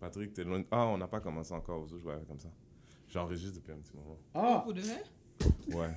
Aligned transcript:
Patrick, 0.00 0.32
t'es 0.32 0.44
loin. 0.44 0.62
Ah, 0.70 0.86
on 0.86 0.98
n'a 0.98 1.06
pas 1.08 1.20
commencé 1.20 1.52
encore. 1.52 1.86
Je 1.86 1.96
vais 1.96 2.12
aller 2.12 2.24
comme 2.26 2.40
ça. 2.40 2.48
J'enregistre 3.08 3.56
depuis 3.56 3.72
un 3.72 3.76
petit 3.76 3.92
moment. 3.96 4.16
Ah! 4.34 4.62
Pour 4.64 4.72
de 4.74 4.80
vrai? 4.80 5.02
Ouais. 5.72 5.90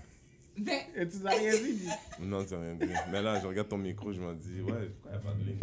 Mais, 0.55 0.87
Et 0.95 1.07
tu 1.07 1.17
n'as 1.17 1.31
rien 1.31 1.51
dit? 1.51 1.87
Non, 2.21 2.43
c'est 2.47 2.55
rien 2.55 2.75
dit. 2.75 2.85
Mais 3.11 3.21
là, 3.23 3.39
je 3.41 3.47
regarde 3.47 3.67
ton 3.69 3.77
micro, 3.77 4.11
je 4.13 4.21
me 4.21 4.35
dis, 4.35 4.61
ouais, 4.61 4.91
pourquoi 5.01 5.11
il 5.11 5.11
n'y 5.11 5.15
a 5.15 5.19
pas 5.19 5.33
de 5.33 5.43
ligne 5.43 5.57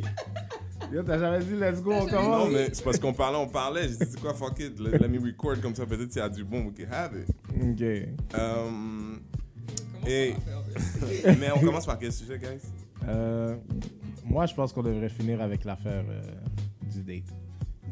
encore? 0.00 0.92
Yo, 0.92 1.02
t'as 1.04 1.18
jamais 1.18 1.44
dit 1.44 1.54
let's 1.54 1.80
go, 1.80 1.92
on 1.92 2.06
commence? 2.06 2.46
Non, 2.48 2.50
mais 2.50 2.68
c'est 2.72 2.82
parce 2.82 2.98
qu'on 2.98 3.12
parlait, 3.12 3.38
on 3.38 3.46
parlait. 3.48 3.82
J'ai 3.82 3.96
dit, 4.04 4.10
c'est 4.10 4.20
quoi, 4.20 4.34
fuck 4.34 4.58
it, 4.58 4.78
let, 4.80 4.98
let 4.98 5.08
me 5.08 5.20
record 5.24 5.60
comme 5.60 5.74
ça, 5.76 5.86
peut-être 5.86 6.10
s'il 6.10 6.20
y 6.20 6.24
a 6.24 6.28
du 6.28 6.42
bon, 6.44 6.64
we 6.66 6.74
can 6.76 6.90
have 6.92 7.12
it. 7.16 7.28
Ok. 7.54 7.82
Euh, 7.82 8.06
comment 8.32 10.06
Et- 10.06 10.34
faire? 10.34 11.36
mais 11.38 11.52
on 11.52 11.60
commence 11.60 11.86
par 11.86 11.98
quel 12.00 12.12
sujet, 12.12 12.36
guys? 12.38 12.60
Euh, 13.06 13.56
moi, 14.24 14.46
je 14.46 14.54
pense 14.54 14.72
qu'on 14.72 14.82
devrait 14.82 15.08
finir 15.08 15.40
avec 15.40 15.64
l'affaire 15.64 16.04
euh, 16.08 16.22
date. 17.14 17.24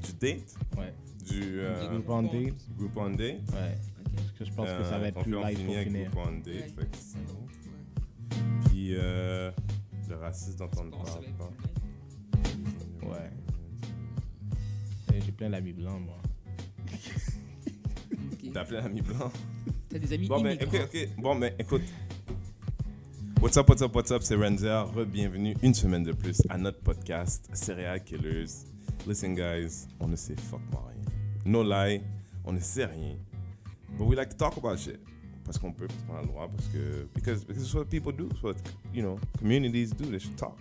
Du 0.05 0.13
date? 0.15 0.55
Ouais. 0.77 0.95
Du 1.29 1.61
euh, 1.61 1.89
Group 1.91 2.09
on 2.09 2.23
date. 2.23 2.55
group 2.77 2.97
on 2.97 3.11
date? 3.11 3.19
Ouais. 3.53 3.79
Parce 4.17 4.31
que 4.39 4.45
je 4.45 4.53
pense 4.53 4.69
que 4.69 4.85
ça 4.85 4.95
Euh, 4.95 4.99
va 4.99 5.09
être 5.09 5.17
on 5.19 5.23
plus 5.23 5.33
finit 5.33 5.65
pour 5.65 5.75
finir. 5.85 6.11
Group 6.11 6.25
on 6.27 6.33
date, 6.39 6.47
Ouais. 6.47 6.63
fait 6.77 6.91
que 6.91 6.97
c'est 6.97 7.27
bon. 7.27 7.33
Ouais. 7.41 8.61
Puis 8.67 8.95
euh, 8.97 9.51
le 10.09 10.17
racisme 10.17 10.59
dont 10.59 10.71
on 10.81 10.85
ne 10.85 10.91
parle 10.91 11.25
être 11.25 11.37
pas. 11.37 11.51
Ouais. 13.09 13.31
J'ai 15.25 15.33
plein 15.33 15.51
d'amis 15.51 15.73
blancs, 15.73 16.01
moi. 16.05 16.17
T'as 18.53 18.61
appelé 18.63 18.79
un 18.79 18.87
ami 18.87 19.03
blanc? 19.03 19.31
T'as 19.91 19.99
des 19.99 20.13
amis 20.13 20.27
Bon, 20.29 20.41
ben, 20.41 20.57
immigrants. 20.57 20.87
Bon, 21.19 21.37
ben, 21.37 21.53
écoute. 21.59 21.83
What's 23.41 23.57
up, 23.57 23.69
what's 23.69 23.83
up, 23.83 23.95
what's 23.95 24.11
up, 24.11 24.23
c'est 24.23 24.35
Renzer. 24.37 24.85
Re-bienvenue 24.95 25.55
une 25.63 25.75
semaine 25.75 26.03
de 26.03 26.13
plus 26.13 26.41
à 26.49 26.57
notre 26.59 26.81
podcast 26.81 27.49
Serial 27.53 28.03
Killers. 28.03 28.47
Listen, 29.07 29.35
guys, 29.35 29.87
on 30.01 30.09
ne 30.09 30.17
sait 30.17 30.39
fucking 30.39 30.67
rien. 30.71 31.05
No 31.45 31.63
lie, 31.63 32.03
on 32.45 32.53
ne 32.53 32.61
sait 32.61 32.87
rien. 32.87 33.17
But 33.97 34.07
we 34.07 34.17
like 34.17 34.31
to 34.31 34.37
talk 34.37 34.57
about 34.57 34.79
shit. 34.79 35.01
Parce 35.45 35.59
qu'on 35.59 35.73
peut, 35.73 35.87
parce 35.87 36.03
qu'on 36.03 36.17
a 36.17 36.21
le 36.21 36.27
droit, 36.29 36.49
parce 36.49 36.69
que. 36.69 37.09
Because, 37.15 37.45
because 37.45 37.63
it's 37.63 37.75
what 37.75 37.87
people 37.87 38.13
do. 38.13 38.29
It's 38.31 38.43
what, 38.43 38.57
you 38.93 39.03
know, 39.03 39.19
communities 39.39 39.93
do. 39.93 40.05
They 40.05 40.19
should 40.19 40.37
talk. 40.37 40.59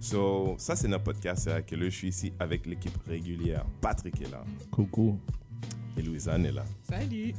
So, 0.00 0.56
ça, 0.58 0.76
c'est 0.76 0.88
notre 0.88 1.04
podcast 1.04 1.44
Serial 1.44 1.64
Killers. 1.64 1.90
Je 1.90 1.96
suis 1.96 2.08
ici 2.08 2.32
avec 2.38 2.66
l'équipe 2.66 2.96
régulière. 3.06 3.64
Patrick 3.80 4.20
est 4.20 4.30
là. 4.30 4.44
Coucou. 4.70 5.18
Et 5.96 6.02
Louisanne 6.02 6.46
est 6.46 6.52
là. 6.52 6.64
Salut! 6.88 7.34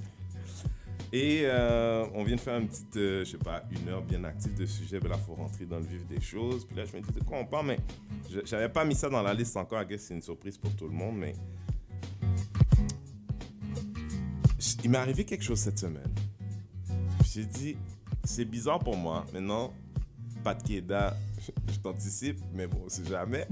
Et 1.11 1.41
euh, 1.43 2.05
on 2.13 2.23
vient 2.23 2.35
de 2.35 2.41
faire 2.41 2.59
une 2.59 2.67
petite, 2.67 2.95
euh, 2.97 3.25
je 3.25 3.31
sais 3.31 3.37
pas, 3.39 3.63
une 3.71 3.89
heure 3.89 4.03
bien 4.03 4.23
active 4.23 4.53
de 4.53 4.65
sujet. 4.67 4.99
Ben 4.99 5.09
là, 5.09 5.17
faut 5.17 5.33
rentrer 5.33 5.65
dans 5.65 5.79
le 5.79 5.85
vif 5.85 6.05
des 6.05 6.21
choses. 6.21 6.65
Puis 6.65 6.75
là, 6.75 6.85
je 6.85 6.95
me 6.95 7.01
dis 7.01 7.11
de 7.11 7.23
quoi 7.23 7.39
on 7.39 7.45
parle, 7.45 7.65
mais 7.67 7.79
je- 8.29 8.41
j'avais 8.45 8.69
pas 8.69 8.85
mis 8.85 8.93
ça 8.95 9.09
dans 9.09 9.23
la 9.23 9.33
liste 9.33 9.57
encore. 9.57 9.81
I 9.81 9.97
c'est 9.97 10.13
une 10.13 10.21
surprise 10.21 10.57
pour 10.57 10.71
tout 10.75 10.85
le 10.87 10.93
monde, 10.93 11.17
mais. 11.17 11.33
Il 14.83 14.89
m'est 14.91 14.97
arrivé 14.97 15.25
quelque 15.25 15.43
chose 15.43 15.59
cette 15.59 15.77
semaine. 15.79 16.13
J'ai 17.25 17.45
dit, 17.45 17.75
c'est 18.23 18.45
bizarre 18.45 18.79
pour 18.79 18.95
moi. 18.95 19.25
Maintenant, 19.33 19.73
pas 20.43 20.53
de 20.53 20.63
Keda, 20.63 21.15
je, 21.41 21.51
je 21.73 21.79
t'anticipe, 21.79 22.39
mais 22.53 22.67
bon, 22.67 22.83
c'est 22.87 23.07
jamais. 23.07 23.47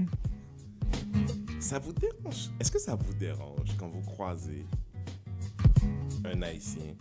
Ça 1.60 1.78
vous 1.78 1.92
dérange? 1.92 2.50
Est-ce 2.60 2.70
que 2.70 2.78
ça 2.78 2.94
vous 2.94 3.12
dérange 3.14 3.76
quand 3.78 3.88
vous 3.88 4.00
croisez 4.02 4.64
un 6.24 6.40
Haïtien? 6.42 6.94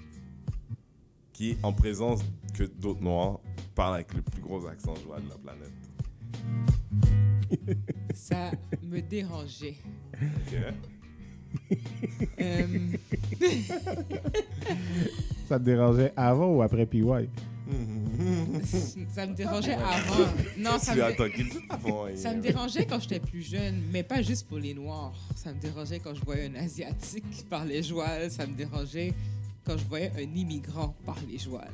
Qui, 1.37 1.55
en 1.61 1.71
présence 1.71 2.21
que 2.55 2.63
d'autres 2.63 3.01
Noirs, 3.03 3.39
parle 3.75 3.93
avec 3.95 4.11
le 4.15 4.23
plus 4.23 4.41
gros 4.41 4.65
accent 4.65 4.95
joie 4.95 5.19
de 5.19 5.29
la 5.29 5.35
planète. 5.37 5.71
Ça 8.15 8.51
me 8.81 8.99
dérangeait. 9.01 9.75
Euh, 12.39 12.65
Ça 15.47 15.59
te 15.59 15.63
dérangeait 15.63 16.11
avant 16.17 16.55
ou 16.55 16.61
après 16.63 16.87
PY? 16.87 17.03
ça 19.13 19.27
me 19.27 19.35
dérangeait 19.35 19.73
avant. 19.73 20.25
Non, 20.57 20.79
ça 20.79 20.95
me, 20.95 21.01
avant. 21.03 22.07
ça 22.15 22.33
me 22.33 22.41
dérangeait 22.41 22.85
quand 22.85 22.99
j'étais 22.99 23.19
plus 23.19 23.43
jeune, 23.43 23.83
mais 23.91 24.01
pas 24.03 24.21
juste 24.23 24.47
pour 24.47 24.57
les 24.57 24.73
Noirs. 24.73 25.13
Ça 25.35 25.53
me 25.53 25.59
dérangeait 25.59 25.99
quand 25.99 26.15
je 26.15 26.21
voyais 26.25 26.47
un 26.47 26.55
Asiatique 26.55 27.29
qui 27.29 27.43
parlait 27.43 27.83
joual. 27.83 28.31
Ça 28.31 28.47
me 28.47 28.53
dérangeait 28.55 29.13
quand 29.67 29.77
je 29.77 29.83
voyais 29.85 30.11
un 30.15 30.35
immigrant 30.35 30.95
parler 31.05 31.37
joual. 31.37 31.69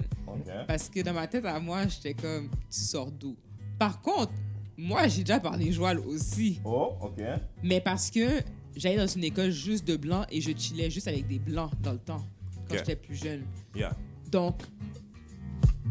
Parce 0.67 0.89
que 0.89 1.01
dans 1.01 1.13
ma 1.13 1.27
tête 1.27 1.45
à 1.45 1.59
moi, 1.59 1.87
j'étais 1.87 2.15
comme, 2.15 2.49
tu 2.69 2.79
sors 2.79 3.11
d'où? 3.11 3.35
Par 3.77 4.01
contre, 4.01 4.33
moi, 4.75 5.07
j'ai 5.07 5.23
déjà 5.23 5.39
parlé 5.39 5.71
joual 5.71 5.99
aussi. 5.99 6.59
Oh, 6.65 6.93
ok. 6.99 7.21
Mais 7.61 7.79
parce 7.79 8.09
que 8.09 8.41
j'allais 8.75 8.97
dans 8.97 9.07
une 9.07 9.23
école 9.23 9.51
juste 9.51 9.87
de 9.87 9.95
blancs 9.95 10.25
et 10.31 10.41
je 10.41 10.51
chillais 10.57 10.89
juste 10.89 11.07
avec 11.07 11.27
des 11.27 11.37
blancs 11.37 11.71
dans 11.83 11.93
le 11.93 11.99
temps, 11.99 12.25
quand 12.67 12.77
j'étais 12.77 12.95
plus 12.95 13.15
jeune. 13.15 13.43
Yeah. 13.75 13.95
Donc, 14.31 14.63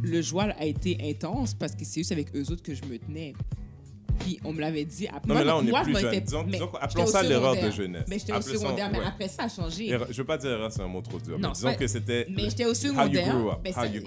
le 0.03 0.21
joual 0.21 0.57
a 0.59 0.65
été 0.65 0.99
intense 1.09 1.55
parce 1.55 1.77
que 1.77 1.85
c'est 1.85 2.01
juste 2.01 2.11
avec 2.11 2.35
eux 2.35 2.51
autres 2.51 2.65
que 2.65 2.75
je 2.75 2.85
me 2.85 2.99
tenais. 2.99 3.35
Puis 4.21 4.39
on 4.45 4.53
me 4.53 4.61
l'avait 4.61 4.85
dit 4.85 5.07
après. 5.09 5.29
Non, 5.29 5.35
mais 5.35 5.45
là, 5.45 5.57
on 5.57 5.67
est 5.67 5.71
moi, 5.71 5.83
plus 5.83 5.95
je 5.95 6.01
jeune. 6.01 6.11
m'étais- 6.11 6.21
Disons, 6.25 6.45
mais 6.45 6.53
disons 6.53 6.67
j'étais 6.73 6.85
appelons 6.85 7.07
ça 7.07 7.23
l'erreur 7.23 7.55
de 7.57 7.71
jeunesse. 7.71 8.05
Mais 8.09 8.19
j'étais 8.19 8.33
au 8.33 8.41
secondaire, 8.43 8.91
mais 8.93 8.99
après 9.07 9.29
ça 9.29 9.45
a 9.45 9.49
changé. 9.49 9.89
Je 10.11 10.17
veux 10.17 10.25
pas 10.25 10.39
dire 10.39 10.51
erreur, 10.51 10.73
c'est 10.73 10.83
un 10.83 10.89
mot 10.89 11.01
trop 11.01 11.19
dur. 11.19 11.39
Non, 11.39 11.49
mais 11.49 11.55
disons 11.55 11.75
que 11.75 11.87
c'était. 11.87 12.27
Mais 12.31 12.45
j'étais 12.45 12.65
au 12.67 12.75
secondaire. 12.75 13.35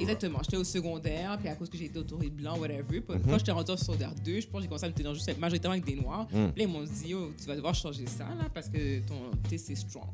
exactement. 0.01 0.39
J'étais 0.43 0.57
au 0.57 0.63
secondaire, 0.63 1.37
puis 1.39 1.47
à 1.49 1.55
cause 1.55 1.69
que 1.69 1.77
j'ai 1.77 1.85
été 1.85 1.99
entourée 1.99 2.29
de 2.29 2.35
blancs, 2.41 2.59
whatever. 2.59 3.01
Puis 3.01 3.15
Mhm. 3.15 3.21
Quand 3.29 3.37
j'étais 3.37 3.51
rentrée 3.51 3.73
au 3.73 3.77
secondaire 3.77 4.11
2, 4.23 4.39
je 4.41 4.47
pense 4.47 4.59
que 4.59 4.61
j'ai 4.63 4.67
commencé 4.67 4.85
à 4.85 4.89
me 4.89 4.93
tenir 4.93 5.13
juste 5.13 5.37
majoritairement 5.39 5.73
avec 5.73 5.85
des 5.85 5.95
noirs. 6.01 6.27
Puis 6.27 6.37
là, 6.39 6.51
ils 6.57 6.67
m'ont 6.67 6.83
dit, 6.83 7.09
yo, 7.09 7.31
tu 7.39 7.45
vas 7.47 7.55
devoir 7.55 7.73
changer 7.75 8.05
ça, 8.05 8.25
là, 8.25 8.47
parce 8.53 8.69
que 8.69 8.99
ton 8.99 9.31
thé, 9.49 9.57
c'est 9.57 9.75
strong. 9.75 10.05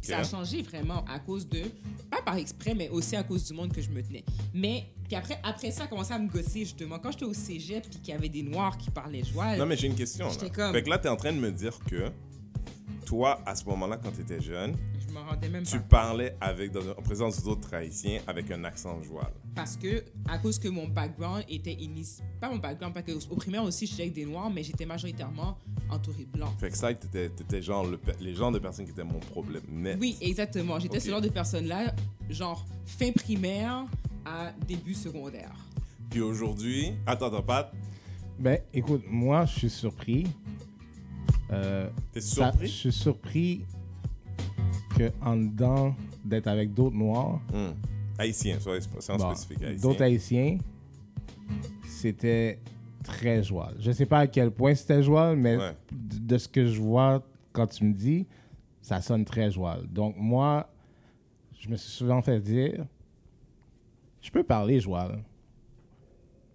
Ça 0.00 0.18
a 0.18 0.24
changé 0.24 0.62
vraiment 0.62 1.04
à 1.06 1.18
cause 1.18 1.48
de, 1.48 1.62
pas 2.10 2.22
par 2.22 2.36
exprès, 2.36 2.74
mais 2.74 2.88
aussi 2.88 3.16
à 3.16 3.22
cause 3.22 3.44
du 3.46 3.52
monde 3.52 3.72
que 3.72 3.82
je 3.82 3.90
me 3.90 4.02
tenais. 4.02 4.24
Mais, 4.54 4.84
puis 5.06 5.16
après, 5.16 5.38
après 5.42 5.70
ça, 5.70 5.84
a 5.84 5.86
commencé 5.86 6.12
à 6.14 6.18
me 6.18 6.28
gosser, 6.28 6.60
justement. 6.60 6.98
Quand 6.98 7.10
j'étais 7.10 7.24
au 7.24 7.34
cégep, 7.34 7.88
puis 7.88 7.98
qu'il 8.00 8.14
y 8.14 8.16
avait 8.16 8.28
des 8.28 8.42
noirs 8.42 8.78
qui 8.78 8.90
parlaient 8.90 9.24
joie. 9.24 9.56
Non, 9.56 9.66
mais 9.66 9.76
j'ai 9.76 9.88
une 9.88 9.94
question. 9.96 10.28
Là. 10.28 10.48
Comme- 10.50 10.72
Fait 10.72 10.82
que 10.82 10.88
là, 10.90 10.98
t'es 10.98 11.08
en 11.08 11.16
train 11.16 11.32
de 11.32 11.38
me 11.38 11.50
dire 11.50 11.78
que 11.90 12.10
toi, 13.04 13.40
à 13.46 13.54
ce 13.54 13.64
moment-là, 13.64 13.96
quand 14.02 14.12
t'étais 14.12 14.40
jeune, 14.40 14.76
rendais 15.28 15.48
même 15.48 15.62
tu 15.64 15.78
pas. 15.78 15.84
parlais 15.84 16.36
avec, 16.40 16.72
dans, 16.72 16.80
en 16.90 17.02
présence 17.02 17.42
d'autres 17.42 17.72
Haïtiens 17.74 18.20
avec 18.26 18.50
un 18.50 18.64
accent 18.64 19.02
joual. 19.02 19.30
Parce 19.54 19.76
que, 19.76 20.04
à 20.28 20.38
cause 20.38 20.58
que 20.58 20.68
mon 20.68 20.86
background 20.88 21.44
était 21.48 21.72
initié. 21.74 22.24
Pas 22.40 22.48
mon 22.50 22.58
background, 22.58 22.94
parce 22.94 23.06
qu'au 23.06 23.32
au 23.32 23.36
primaire 23.36 23.62
aussi, 23.64 23.86
j'étais 23.86 24.02
avec 24.02 24.14
des 24.14 24.24
noirs, 24.24 24.50
mais 24.50 24.62
j'étais 24.62 24.86
majoritairement 24.86 25.58
entourée 25.90 26.24
de 26.24 26.38
blancs. 26.38 26.50
Fait 26.58 26.70
que 26.70 26.76
ça, 26.76 26.92
t'étais, 26.94 27.28
t'étais 27.30 27.60
genre 27.62 27.84
le, 27.86 27.98
les 28.20 28.34
genres 28.34 28.52
de 28.52 28.58
personnes 28.58 28.84
qui 28.84 28.92
étaient 28.92 29.04
mon 29.04 29.18
problème 29.20 29.62
net. 29.70 29.98
Oui, 30.00 30.16
exactement. 30.20 30.78
J'étais 30.78 31.00
ce 31.00 31.10
genre 31.10 31.20
de 31.20 31.28
personne-là, 31.28 31.94
genre 32.30 32.64
fin 32.86 33.10
primaire 33.12 33.84
à 34.24 34.52
début 34.66 34.94
secondaire. 34.94 35.54
Puis 36.10 36.20
aujourd'hui, 36.20 36.92
attends, 37.06 37.26
attends, 37.26 37.42
Pat, 37.42 37.72
Ben, 38.38 38.60
écoute, 38.72 39.02
moi, 39.08 39.44
je 39.46 39.58
suis 39.58 39.70
surpris. 39.70 40.26
Euh, 41.50 41.88
t'es 42.12 42.20
ça- 42.20 42.50
je 42.52 42.66
surpris? 42.66 42.68
suis 42.68 42.92
surpris 42.92 43.64
que 44.96 45.10
en 45.22 45.36
dedans 45.36 45.94
d'être 46.24 46.46
avec 46.48 46.72
d'autres 46.74 46.96
noirs, 46.96 47.40
Hmm. 47.52 47.72
Haïtien, 48.18 48.58
sois 48.58 48.78
c'est 48.98 49.12
en 49.12 49.16
bon, 49.16 49.34
spécifique 49.34 49.62
haïtien. 49.62 49.88
d'autres 49.88 50.02
haïtiens, 50.02 50.58
c'était 51.86 52.58
très 53.04 53.42
joie. 53.42 53.72
Je 53.78 53.90
sais 53.92 54.06
pas 54.06 54.20
à 54.20 54.26
quel 54.26 54.50
point 54.50 54.74
c'était 54.74 55.02
joie, 55.02 55.34
mais 55.36 55.56
Ouais. 55.56 55.72
de 55.92 56.36
ce 56.38 56.48
que 56.48 56.66
je 56.66 56.80
vois 56.80 57.22
quand 57.52 57.66
tu 57.68 57.84
me 57.84 57.92
dis, 57.94 58.26
ça 58.82 59.00
sonne 59.00 59.24
très 59.24 59.50
joie. 59.50 59.78
Donc 59.88 60.16
moi, 60.18 60.68
je 61.60 61.68
me 61.68 61.76
suis 61.76 61.90
souvent 61.90 62.20
fait 62.22 62.40
dire, 62.40 62.84
je 64.20 64.30
peux 64.30 64.42
parler 64.42 64.80
joie, 64.80 65.12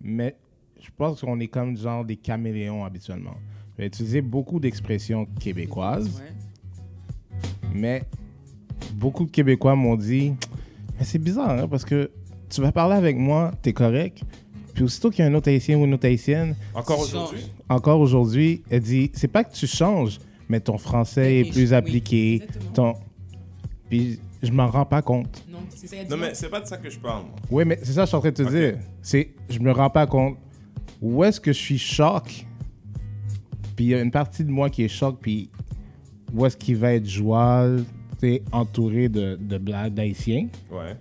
mais 0.02 0.36
je 0.82 0.90
pense 0.98 1.22
qu'on 1.22 1.40
est 1.40 1.48
comme 1.48 1.78
genre 1.78 2.04
des 2.04 2.18
caméléons 2.18 2.84
habituellement. 2.84 3.36
Je 3.74 3.78
vais 3.84 3.88
utiliser 3.88 4.22
beaucoup 4.22 4.60
d'expressions 4.60 5.26
québécoises, 5.40 6.20
Ouais. 6.20 6.34
mais 7.74 8.04
beaucoup 8.94 9.26
de 9.26 9.32
Québécois 9.32 9.76
m'ont 9.76 9.96
dit 9.96 10.34
Mais 10.98 11.06
c'est 11.06 11.20
bizarre, 11.20 11.52
hein, 11.52 11.68
parce 11.68 11.86
que 11.86 12.12
tu 12.50 12.62
vas 12.62 12.72
parler 12.72 12.96
avec 12.96 13.18
moi, 13.18 13.52
t'es 13.62 13.74
correct. 13.74 14.22
Puis 14.74 14.84
aussitôt 14.84 15.10
qu'il 15.12 15.24
y 15.24 15.28
a 15.28 15.32
un 15.32 15.34
autre 15.36 15.50
haïtien 15.50 15.78
ou 15.78 15.86
une 15.86 15.94
autre 15.94 16.08
haïtienne, 16.08 16.56
Encore 16.74 17.00
aujourd'hui? 17.00 17.42
encore 17.70 18.00
aujourd'hui, 18.00 18.64
elle 18.70 18.82
dit 18.82 19.12
C'est 19.14 19.28
pas 19.28 19.44
que 19.44 19.54
tu 19.54 19.68
changes, 19.68 20.20
mais 20.50 20.60
ton 20.60 20.78
français 20.78 21.40
est 21.40 21.52
plus 21.52 21.74
appliqué. 21.74 22.42
Ton... 22.74 22.96
Puis 23.90 24.20
je 24.42 24.52
m'en 24.52 24.68
rends 24.68 24.86
pas 24.86 25.02
compte. 25.02 25.44
Non, 25.50 25.60
ça. 25.74 26.18
mais 26.18 26.34
c'est 26.34 26.50
pas 26.50 26.60
de 26.60 26.66
ça 26.66 26.78
que 26.78 26.90
je 26.90 27.00
parle, 27.00 27.24
moi. 27.24 27.36
Oui, 27.50 27.64
mais 27.66 27.80
c'est 27.84 27.94
ça 27.94 28.02
que 28.02 28.06
je 28.06 28.08
suis 28.08 28.16
en 28.18 28.20
train 28.20 28.30
de 28.32 28.36
te 28.44 28.50
dire. 28.50 28.78
C'est 29.02 29.30
je 29.50 29.60
me 29.60 29.72
rends 29.72 29.90
pas 29.90 30.08
compte. 30.08 30.38
Où 31.02 31.24
est-ce 31.24 31.40
que 31.40 31.52
je 31.54 31.58
suis 31.60 31.78
choc? 31.78 32.46
Puis 33.76 33.86
il 33.86 33.90
y 33.90 33.96
a 33.96 34.02
une 34.02 34.12
partie 34.12 34.44
de 34.44 34.52
moi 34.52 34.70
qui 34.70 34.84
est 34.84 34.88
choc, 34.88 35.18
puis 35.22 35.50
où 36.34 36.46
est-ce 36.46 36.58
qu'il 36.58 36.78
va 36.78 36.94
être 36.94 37.08
joie, 37.08 37.68
entouré 38.52 39.10
de, 39.10 39.38
de 39.40 39.58
blagues 39.58 39.94
d'haïtiens. 39.94 40.48
Ouais. 40.72 40.96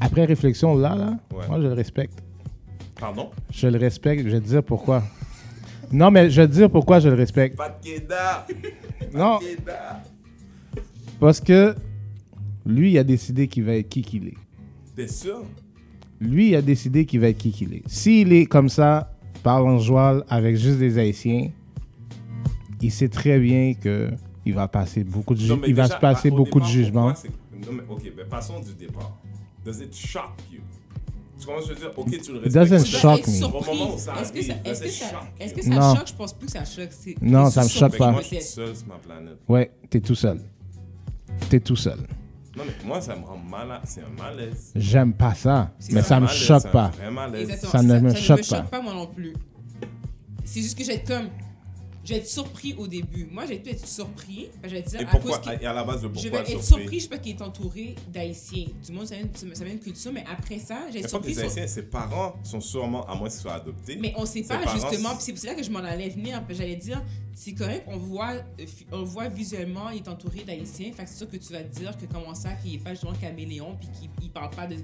Après 0.00 0.24
réflexion, 0.24 0.76
là, 0.76 0.94
là, 0.94 1.18
Ouais. 1.34 1.46
moi, 1.48 1.58
je 1.60 1.66
le 1.66 1.72
respecte. 1.72 2.22
Pardon? 2.98 3.30
Je 3.50 3.66
le 3.68 3.78
respecte, 3.78 4.24
je 4.24 4.28
vais 4.30 4.40
te 4.40 4.46
dire 4.46 4.62
pourquoi. 4.62 5.02
Non, 5.90 6.10
mais 6.10 6.30
je 6.30 6.40
vais 6.42 6.48
te 6.48 6.52
dire 6.52 6.70
pourquoi 6.70 7.00
je 7.00 7.08
le 7.08 7.14
respecte. 7.14 7.56
Pas 7.56 7.68
de. 7.82 9.16
Non, 9.16 9.38
parce 11.18 11.40
que 11.40 11.74
lui, 12.66 12.92
il 12.92 12.98
a 12.98 13.04
décidé 13.04 13.48
qu'il 13.48 13.64
va 13.64 13.74
être 13.74 13.88
qui 13.88 14.02
qu'il 14.02 14.28
est. 14.28 14.34
T'es 14.94 15.08
sûr? 15.08 15.42
Lui, 16.20 16.50
il 16.50 16.56
a 16.56 16.62
décidé 16.62 17.06
qu'il 17.06 17.20
va 17.20 17.28
être 17.28 17.38
qui 17.38 17.50
qu'il 17.52 17.72
est. 17.74 17.82
S'il 17.86 18.32
est 18.32 18.46
comme 18.46 18.68
ça, 18.68 19.14
parle 19.42 19.66
en 19.68 19.78
joual 19.78 20.24
avec 20.28 20.56
juste 20.56 20.78
des 20.78 20.98
Haïtiens, 20.98 21.48
il 22.82 22.90
sait 22.92 23.08
très 23.08 23.38
bien 23.38 23.74
que 23.74 24.10
il 24.48 24.54
va 24.54 24.66
passer 24.66 25.04
beaucoup 25.04 25.34
de 25.34 25.46
Non, 25.46 25.60
il 25.66 25.74
va 25.74 25.84
déjà, 25.84 25.96
se 25.96 26.00
passer 26.00 26.30
au 26.30 26.36
beaucoup 26.36 26.58
de 26.58 26.64
départ, 26.64 26.68
jugements. 26.70 27.12
pourquoi 27.12 27.30
c'est- 27.30 27.66
Non, 27.70 27.72
mais 27.76 27.82
ok, 27.94 28.12
mais 28.16 28.24
passons 28.24 28.60
du 28.60 28.72
départ. 28.74 29.16
Does 29.64 29.82
it 29.82 29.94
shock 29.94 30.30
you? 30.50 30.60
Tu 31.38 31.46
commences 31.46 31.70
à 31.70 31.74
dire, 31.74 31.90
ok, 31.96 32.10
tu 32.22 32.32
le 32.32 32.38
respectes. 32.38 32.54
doesn't 32.70 32.86
shock 32.86 33.26
me. 33.28 33.44
Au 33.44 33.50
moment 33.64 33.94
où 33.94 33.98
ça 33.98 34.14
Est-ce 34.20 34.32
que 34.32 34.42
ça, 34.42 34.54
est-ce 34.64 34.82
que 34.82 34.88
ça, 34.90 35.04
est-ce 35.38 35.54
que 35.54 35.62
ça 35.62 35.70
Non. 35.70 35.94
choque? 35.96 36.08
Je 36.08 36.14
pense 36.14 36.32
plus 36.32 36.46
que 36.46 36.52
ça 36.52 36.64
choque. 36.64 36.88
c'est- 36.90 37.20
Non, 37.22 37.50
ça 37.50 37.62
me 37.64 37.68
choque 37.68 37.96
pas. 37.98 38.10
moi, 38.10 38.22
je 38.22 38.26
suis 38.28 38.40
seul 38.42 38.74
sur 38.74 38.86
ma 38.88 38.94
planète. 38.96 39.36
Ouais, 39.46 39.70
t'es 39.90 40.00
tout 40.00 40.14
seul. 40.14 40.40
T'es 41.50 41.60
tout 41.60 41.76
seul. 41.76 41.98
Non, 42.56 42.64
mais 42.66 42.72
moi, 42.86 43.00
ça 43.00 43.14
me 43.14 43.24
rend 43.24 43.36
malade. 43.38 43.82
C'est 43.84 44.00
un 44.02 44.20
malaise. 44.20 44.72
J'aime 44.74 45.12
pas 45.12 45.34
ça, 45.34 45.72
C'est 45.78 45.92
mais 45.92 46.00
ça. 46.00 46.08
ça 46.08 46.14
me 46.16 46.20
Malaise, 46.26 46.38
choque 46.40 46.60
c'est 46.62 46.68
un 46.68 46.70
pas. 46.72 46.90
Ça 47.70 47.82
ne 47.82 48.00
me 48.00 48.14
choque 48.14 48.16
ça 48.16 48.32
ne 48.32 48.36
pas. 48.36 48.36
me 48.36 48.42
choque 48.42 48.70
pas, 48.70 48.80
moi 48.82 48.94
non 48.94 49.06
plus. 49.06 49.34
C'est 50.44 50.62
juste 50.62 50.76
que 50.78 50.82
j'ai 50.84 51.00
comme. 51.02 51.28
Je 52.08 52.14
vais 52.14 52.20
être 52.20 52.26
surpris 52.26 52.74
au 52.78 52.86
début. 52.86 53.28
Moi, 53.30 53.44
j'ai 53.44 53.58
peut-être 53.58 53.86
surpris. 53.86 54.48
Je 54.64 54.68
vais 54.70 54.80
dire 54.80 55.00
Et 55.00 55.04
à 55.04 55.06
pourquoi? 55.08 55.38
cause 55.40 55.52
Et 55.60 55.66
à 55.66 55.74
la 55.74 55.84
base 55.84 56.00
de 56.00 56.08
Je 56.08 56.12
pourquoi 56.12 56.30
vais 56.30 56.38
être 56.38 56.50
être 56.52 56.62
surpris? 56.64 56.98
je 56.98 57.02
sais 57.02 57.08
pas 57.10 57.18
qu'il 57.18 57.36
est 57.36 57.42
entouré 57.42 57.94
d'Haïtiens. 58.10 58.66
Du 58.82 58.92
monde, 58.92 59.06
ça 59.06 59.16
vient, 59.16 59.28
ça 59.52 59.66
une 59.66 59.78
culture, 59.78 60.10
mais 60.12 60.24
après 60.26 60.58
ça, 60.58 60.86
j'ai 60.90 61.00
été 61.00 61.08
surpris. 61.08 61.28
les 61.28 61.34
sur- 61.34 61.44
Haïtiens, 61.44 61.66
ses 61.66 61.82
parents 61.82 62.34
sont 62.42 62.62
sûrement, 62.62 63.04
à 63.06 63.14
moins 63.14 63.28
qu'ils 63.28 63.38
soient 63.40 63.52
adoptés. 63.54 63.96
Mais 64.00 64.14
on 64.16 64.24
sait 64.24 64.42
Ses 64.42 64.48
pas 64.48 64.62
justement, 64.72 65.10
c'est- 65.18 65.36
c'est 65.36 65.46
là 65.48 65.54
que 65.54 65.62
je 65.62 65.70
m'en 65.70 65.80
allais 65.80 66.08
venir. 66.08 66.42
J'allais 66.48 66.76
dire, 66.76 67.02
c'est 67.34 67.52
correct, 67.52 67.84
on 67.88 67.98
voit, 67.98 68.36
on 68.90 69.04
voit 69.04 69.28
visuellement, 69.28 69.90
il 69.90 69.98
est 69.98 70.08
entouré 70.08 70.44
d'Haïtiens. 70.44 70.92
Fait 70.92 71.06
c'est 71.06 71.18
sûr 71.18 71.28
que 71.28 71.36
tu 71.36 71.52
vas 71.52 71.62
te 71.62 71.78
dire 71.78 71.94
que 71.98 72.06
comment 72.06 72.34
ça, 72.34 72.52
qu'il 72.54 72.74
est 72.74 72.78
pas 72.78 72.90
justement 72.90 73.12
caméléon, 73.12 73.76
puis 73.78 73.88
qu'il 74.00 74.10
il 74.22 74.30
parle 74.30 74.50
pas 74.50 74.66
de 74.66 74.76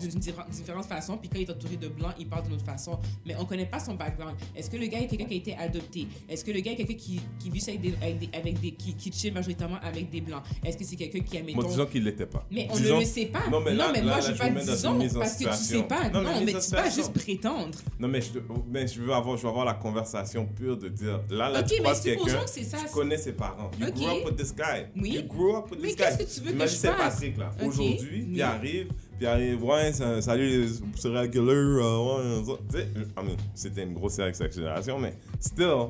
d'une 0.00 0.10
diffé- 0.20 0.48
différente 0.50 0.84
façon, 0.86 1.16
puis 1.18 1.28
quand 1.28 1.38
il 1.38 1.42
est 1.42 1.50
entouré 1.50 1.76
de 1.76 1.88
blancs, 1.88 2.14
il 2.18 2.26
parle 2.28 2.44
d'une 2.44 2.54
autre 2.54 2.64
façon. 2.64 2.98
Mais 3.26 3.34
on 3.38 3.44
connaît 3.44 3.66
pas 3.66 3.78
son 3.80 3.94
background. 3.94 4.36
Est-ce 4.54 4.70
que 4.70 4.76
le 4.76 4.86
gars 4.86 5.00
est 5.00 5.06
quelqu'un 5.06 5.24
qui 5.24 5.34
a 5.34 5.36
été 5.38 5.56
adopté? 5.56 6.06
Est-ce 6.28 6.44
que 6.44 6.50
le 6.52 6.60
gars 6.60 6.72
est 6.72 6.76
quelqu'un 6.76 6.94
qui, 6.94 7.20
qui 7.38 7.50
vit 7.50 7.62
avec 7.68 7.80
des, 7.80 7.94
avec 8.00 8.18
des, 8.18 8.28
avec 8.32 8.60
des- 8.60 8.70
qui, 8.72 8.94
qui 8.94 9.12
chill 9.12 9.32
majoritairement 9.34 9.78
avec 9.82 10.10
des 10.10 10.20
blancs? 10.20 10.42
Est-ce 10.64 10.76
que 10.76 10.84
c'est 10.84 10.96
quelqu'un 10.96 11.20
qui 11.20 11.36
a 11.38 11.42
Moi, 11.42 11.52
mettons, 11.56 11.68
disons 11.68 11.86
qu'il 11.86 12.04
l'était 12.04 12.26
pas. 12.26 12.46
mais 12.50 12.68
on 12.70 12.76
Disons- 12.76 12.94
ne 12.96 13.00
le 13.00 13.06
sait 13.06 13.26
pas. 13.26 13.48
Non, 13.50 13.60
mais 13.60 13.74
là, 13.74 13.92
là, 13.92 14.02
moi, 14.02 14.10
là, 14.12 14.20
je 14.20 14.26
je 14.26 14.32
vais 14.32 14.38
pas 14.38 14.60
disons 14.60 14.98
parce 15.18 15.34
que 15.34 15.44
tu 15.44 15.50
sais 15.50 15.56
situation. 15.56 15.82
pas. 15.84 16.08
Non, 16.10 16.22
Non, 16.22 16.30
mais 16.40 16.44
mais, 16.52 16.52
tu 16.60 16.70
peux 16.70 16.76
pas 16.76 16.90
juste 16.90 17.12
prétendre. 17.12 17.78
Non, 17.98 18.08
mais 18.08 18.20
je, 18.20 18.28
mais 18.70 18.86
je 18.86 19.00
veux 19.02 19.12
avoir, 19.12 19.36
je 19.36 19.42
veux 19.42 19.48
avoir 19.48 19.64
la 19.64 19.74
conversation 19.74 20.46
pure 20.46 20.76
de 20.76 20.88
dire, 20.88 21.20
là, 21.30 21.50
là, 21.50 21.60
Ok, 21.60 21.66
tu 21.66 21.82
mais 21.82 21.94
supposons 21.94 22.02
quelqu'un, 22.24 22.44
que 22.44 22.50
c'est 22.50 22.64
ça, 22.64 22.78
tu 22.86 22.92
connais 22.94 23.18
ses 23.18 23.32
parents. 23.32 23.70
You 23.80 23.86
Ok. 23.88 23.94
grew 23.94 24.06
up 24.08 24.24
with 24.26 24.36
this 24.36 24.54
guy. 24.54 24.86
Oui. 24.96 25.10
You 25.10 25.22
grew 25.22 25.56
up 25.56 25.70
with 25.70 25.80
Mais 25.80 25.88
this 25.88 25.96
qu'est-ce 25.96 26.18
guy. 26.18 26.24
que 26.24 26.30
tu 26.30 26.40
veux 26.40 26.50
que 26.50 26.54
Imagine 26.56 26.74
je 26.76 26.80
c'est 26.80 26.88
fasse? 26.88 27.14
Patrick, 27.14 27.36
là. 27.38 27.50
Aujourd'hui, 27.64 28.28
il 28.32 28.42
arrive, 28.42 28.88
puis 29.18 29.26
arrive, 29.26 29.62
ouais, 29.64 29.92
ça- 29.92 30.20
salut 30.22 30.48
les 30.48 30.66
euh, 30.80 32.04
ouais, 32.04 32.44
ça. 32.44 32.78
I 32.80 33.24
mean, 33.24 33.36
c'était 33.54 33.82
une 33.84 33.94
grosse 33.94 34.18
exagération, 34.18 34.98
mais 34.98 35.14
still, 35.40 35.88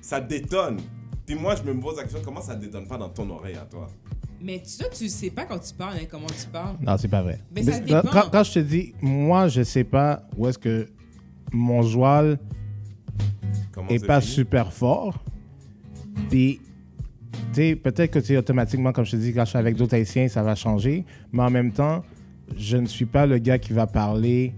ça 0.00 0.20
détonne. 0.20 0.78
Puis 1.26 1.34
moi, 1.36 1.54
je 1.54 1.62
me 1.62 1.78
pose 1.80 1.96
la 1.96 2.02
question, 2.02 2.20
comment 2.24 2.40
ça 2.40 2.54
détonne 2.56 2.86
pas 2.86 2.98
dans 2.98 3.08
ton 3.08 3.28
oreille 3.30 3.56
à 3.56 3.64
toi? 3.64 3.88
Mais 4.40 4.58
tu 4.60 4.70
sais, 4.70 4.90
tu 4.90 5.08
sais 5.08 5.30
pas 5.30 5.44
quand 5.44 5.60
tu 5.60 5.72
parles, 5.72 5.98
hein, 6.02 6.06
comment 6.10 6.26
tu 6.26 6.48
parles. 6.52 6.76
Non, 6.80 6.96
c'est 6.98 7.06
pas 7.08 7.22
vrai. 7.22 7.38
Mais 7.54 7.62
ça 7.62 7.78
quand, 7.78 7.84
dépend. 7.84 8.08
quand- 8.10 8.30
quand 8.32 8.42
je 8.44 8.52
te 8.54 8.58
dis, 8.58 8.92
moi, 9.00 9.46
je 9.46 9.62
sais 9.62 9.84
pas 9.84 10.24
où 10.36 10.48
est-ce 10.48 10.58
que 10.58 10.88
mon 11.52 11.82
joual 11.82 12.38
Comment 13.72 13.88
est 13.88 14.04
pas 14.04 14.20
fini? 14.20 14.32
super 14.34 14.72
fort. 14.72 15.22
Puis, 16.28 16.60
tu 17.52 17.54
sais, 17.54 17.76
peut-être 17.76 18.10
que 18.10 18.20
c'est 18.20 18.36
automatiquement, 18.36 18.92
comme 18.92 19.04
je 19.04 19.12
te 19.12 19.16
dis, 19.16 19.32
quand 19.32 19.44
je 19.44 19.50
suis 19.50 19.58
avec 19.58 19.76
d'autres 19.76 19.94
Haïtiens, 19.94 20.26
ça 20.28 20.42
va 20.42 20.54
changer. 20.56 21.04
Mais 21.32 21.42
en 21.44 21.50
même 21.50 21.70
temps, 21.72 22.02
je 22.56 22.76
ne 22.76 22.86
suis 22.86 23.06
pas 23.06 23.26
le 23.26 23.38
gars 23.38 23.58
qui 23.58 23.72
va 23.72 23.86
parler 23.86 24.54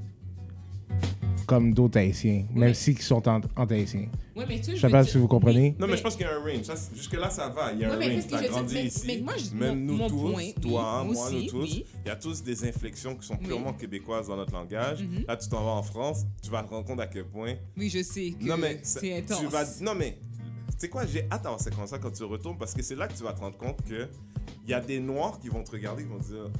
comme 1.46 1.74
d'autres 1.74 1.98
Haïtiens, 1.98 2.46
même 2.54 2.72
si 2.72 2.92
ils 2.92 3.02
sont 3.02 3.26
en, 3.28 3.40
en 3.56 3.66
Haïtiens. 3.66 4.08
Ouais, 4.34 4.46
mais 4.48 4.56
tu 4.58 4.64
sais, 4.64 4.76
Je 4.76 4.80
sais 4.80 4.88
pas 4.88 5.02
dire- 5.02 5.12
si 5.12 5.18
vous 5.18 5.28
comprenez. 5.28 5.76
Non, 5.78 5.86
mais 5.86 5.96
je 5.96 6.02
pense 6.02 6.16
qu'il 6.16 6.24
y 6.26 6.28
a 6.28 6.34
un 6.34 6.40
range. 6.42 6.62
Ça, 6.62 6.74
Jusque-là, 6.94 7.28
ça 7.30 7.48
va. 7.50 7.72
Il 7.72 7.80
y 7.80 7.84
a 7.84 7.92
un 7.92 7.96
range. 7.96 8.08
parce 8.14 8.24
que 8.24 8.28
Tu 8.30 8.34
as 8.34 8.38
je 8.38 8.44
veux 8.46 8.50
grandi 8.50 8.74
mais- 8.74 8.84
ici. 8.86 9.04
mais 9.06 9.18
moi, 9.18 9.34
je- 9.36 9.54
Même 9.56 9.78
mon- 9.80 9.84
nous 9.92 9.96
mon 9.98 10.08
tous, 10.08 10.32
point, 10.32 10.50
toi, 10.60 11.04
oui, 11.06 11.12
moi, 11.14 11.26
aussi, 11.26 11.34
nous 11.36 11.50
tous, 11.50 11.62
oui. 11.74 11.84
il 12.04 12.08
y 12.08 12.10
a 12.10 12.16
tous 12.16 12.42
des 12.42 12.66
inflexions 12.68 13.14
qui 13.14 13.26
sont 13.26 13.36
Oui. 13.40 13.46
purement 13.46 13.72
québécoises 13.74 14.26
dans 14.28 14.36
notre 14.36 14.52
langage. 14.54 15.02
Mhm. 15.02 15.24
Là, 15.28 15.36
tu 15.36 15.48
t'en 15.48 15.62
vas 15.62 15.70
en 15.72 15.82
France, 15.82 16.24
tu 16.42 16.50
vas 16.50 16.62
te 16.64 16.70
rendre 16.70 16.84
compte 16.86 17.00
à 17.00 17.06
quel 17.06 17.24
point. 17.26 17.54
Oui, 17.76 17.88
je 17.90 18.02
sais 18.02 18.30
que 18.32 18.44
non, 18.44 18.56
mais 18.56 18.80
ça- 18.82 19.00
c'est 19.00 19.16
intense. 19.18 19.38
Tu 19.40 19.46
vas, 19.46 19.64
non, 19.82 19.94
mais 19.94 20.18
tu 20.70 20.74
sais 20.78 20.88
quoi, 20.88 21.04
j'ai 21.06 21.26
hâte 21.30 21.42
d'avoir 21.42 21.60
cette 21.60 21.74
conversation 21.74 22.02
quand 22.02 22.10
tu 22.16 22.24
retournes 22.24 22.58
parce 22.58 22.74
que 22.74 22.82
c'est 22.82 22.96
là 22.96 23.06
que 23.06 23.12
tu 23.16 23.22
vas 23.22 23.34
te 23.34 23.40
rendre 23.40 23.56
compte 23.58 23.84
que 23.84 24.08
il 24.64 24.70
y 24.70 24.74
a 24.74 24.80
des 24.80 24.98
noirs 24.98 25.38
qui 25.38 25.48
vont 25.48 25.62
te 25.62 25.70
regarder 25.70 26.02
et 26.02 26.06
vont 26.06 26.18
te 26.18 26.24
dire 26.26 26.50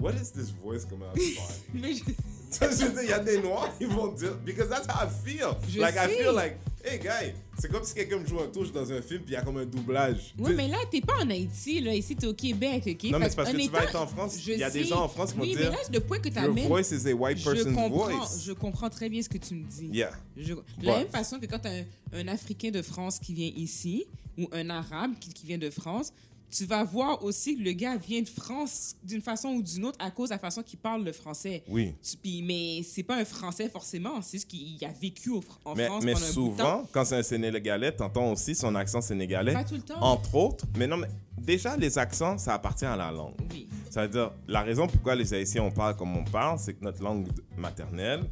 What 0.00 0.14
is 0.14 0.30
this 0.32 0.50
voice 0.50 0.84
coming 0.84 1.06
out 1.08 1.16
of 1.16 1.22
your 1.22 1.42
body? 1.82 1.94
Je- 2.06 2.14
Tu 2.52 2.58
je 2.58 3.02
il 3.02 3.08
y 3.08 3.12
a 3.14 3.18
des 3.18 3.40
noirs 3.40 3.70
qui 3.78 3.86
vont 3.86 4.08
dire, 4.12 4.34
because 4.44 4.68
that's 4.68 4.86
how 4.86 5.06
I 5.06 5.08
feel. 5.24 5.56
Je 5.66 5.80
like, 5.80 5.94
I 5.96 6.00
sais. 6.06 6.18
feel 6.22 6.34
like, 6.34 6.58
hey, 6.84 6.98
guy, 6.98 7.32
c'est 7.58 7.70
comme 7.72 7.82
si 7.82 7.94
quelqu'un 7.94 8.18
me 8.18 8.26
joue 8.26 8.40
un 8.40 8.48
touche 8.48 8.70
dans 8.70 8.92
un 8.92 9.00
film 9.00 9.22
puis 9.22 9.30
il 9.30 9.32
y 9.32 9.36
a 9.36 9.40
comme 9.42 9.56
un 9.56 9.64
doublage. 9.64 10.34
Tu 10.36 10.44
sais, 10.44 10.52
mais 10.52 10.68
là, 10.68 10.76
t'es 10.90 11.00
pas 11.00 11.16
en 11.24 11.30
Haïti, 11.30 11.80
là. 11.80 11.94
Ici, 11.94 12.14
t'es 12.14 12.26
au 12.26 12.34
Québec, 12.34 12.82
OK? 12.86 13.10
Non, 13.10 13.18
mais 13.18 13.30
c'est 13.30 13.36
parce 13.36 13.50
que 13.50 13.56
tu 13.56 13.68
vas 13.70 13.84
être 13.84 13.96
en 13.98 14.06
France. 14.06 14.36
je 14.38 14.52
Il 14.52 14.58
y 14.58 14.64
a 14.64 14.68
des 14.70 14.84
gens 14.84 15.02
en 15.04 15.08
France 15.08 15.32
qui 15.32 15.38
vont 15.38 15.44
oui, 15.44 15.56
dire, 15.56 15.70
mais 15.70 15.76
là, 15.78 15.82
le 15.90 16.00
point 16.00 16.18
que 16.18 16.28
Your 16.28 16.34
t'amènes... 16.34 16.68
voice 16.68 16.90
is 16.92 17.08
a 17.08 17.14
white 17.14 17.38
Je 17.38 17.44
person's 17.50 17.74
comprends, 17.74 18.18
voice. 18.18 18.42
je 18.44 18.52
comprends 18.52 18.90
très 18.90 19.08
bien 19.08 19.22
ce 19.22 19.30
que 19.30 19.38
tu 19.38 19.54
me 19.54 19.64
dis. 19.64 19.86
Yeah. 19.90 20.12
Je- 20.36 20.52
de 20.52 20.60
But- 20.76 20.86
la 20.88 20.98
même 20.98 21.08
façon 21.08 21.38
que 21.40 21.46
quand 21.46 21.60
tu 21.60 21.68
as 21.68 21.72
un, 21.72 21.84
un 22.12 22.28
Africain 22.28 22.70
de 22.70 22.82
France 22.82 23.18
qui 23.18 23.32
vient 23.32 23.50
ici, 23.56 24.04
ou 24.36 24.46
un 24.52 24.68
Arabe 24.68 25.12
qui, 25.18 25.30
qui 25.32 25.46
vient 25.46 25.58
de 25.58 25.70
France, 25.70 26.12
tu 26.54 26.66
vas 26.66 26.84
voir 26.84 27.24
aussi 27.24 27.56
que 27.56 27.62
le 27.62 27.72
gars 27.72 27.96
vient 27.96 28.20
de 28.20 28.28
France 28.28 28.94
d'une 29.02 29.22
façon 29.22 29.48
ou 29.48 29.62
d'une 29.62 29.86
autre 29.86 29.96
à 29.98 30.10
cause 30.10 30.28
de 30.28 30.34
la 30.34 30.38
façon 30.38 30.62
qu'il 30.62 30.78
parle 30.78 31.02
le 31.02 31.12
français. 31.12 31.64
Oui. 31.66 31.94
Tu- 32.02 32.16
puis- 32.18 32.42
mais 32.42 32.82
c'est 32.82 33.02
pas 33.02 33.16
un 33.16 33.24
français 33.24 33.70
forcément, 33.70 34.20
c'est 34.20 34.36
juste 34.36 34.48
qu'il 34.50 34.76
a 34.84 34.92
vécu 34.92 35.30
au 35.30 35.42
en 35.64 35.74
Mais, 35.74 35.86
France 35.86 36.04
mais 36.04 36.12
pendant 36.12 36.26
un 36.26 36.32
bout 36.32 36.48
de 36.52 36.56
temps. 36.56 36.56
souvent, 36.82 36.88
quand 36.92 37.04
c'est 37.06 37.16
un 37.16 37.22
Sénégalais, 37.22 37.92
t'entends 37.92 38.30
aussi 38.32 38.54
son 38.54 38.74
accent 38.74 39.00
sénégalais. 39.00 39.54
Pas 39.54 39.64
tout 39.64 39.74
le 39.76 39.80
temps. 39.80 40.00
Entre 40.02 40.34
autres, 40.34 40.66
mais 40.76 40.86
non, 40.86 40.98
mais 40.98 41.08
déjà, 41.38 41.76
les 41.76 41.96
accents, 41.98 42.36
ça 42.36 42.52
appartient 42.54 42.84
à 42.84 42.96
la 42.96 43.10
langue. 43.10 43.34
Oui. 43.50 43.66
Ça 43.88 44.02
veut 44.02 44.08
dire, 44.10 44.30
la 44.46 44.60
raison 44.62 44.86
pourquoi 44.86 45.14
les 45.14 45.32
Haïtiens, 45.32 45.62
on 45.64 45.70
parle 45.70 45.96
comme 45.96 46.14
on 46.16 46.24
parle, 46.24 46.58
c'est 46.58 46.74
que 46.74 46.84
notre 46.84 47.02
langue 47.02 47.26
maternelle, 47.56 48.24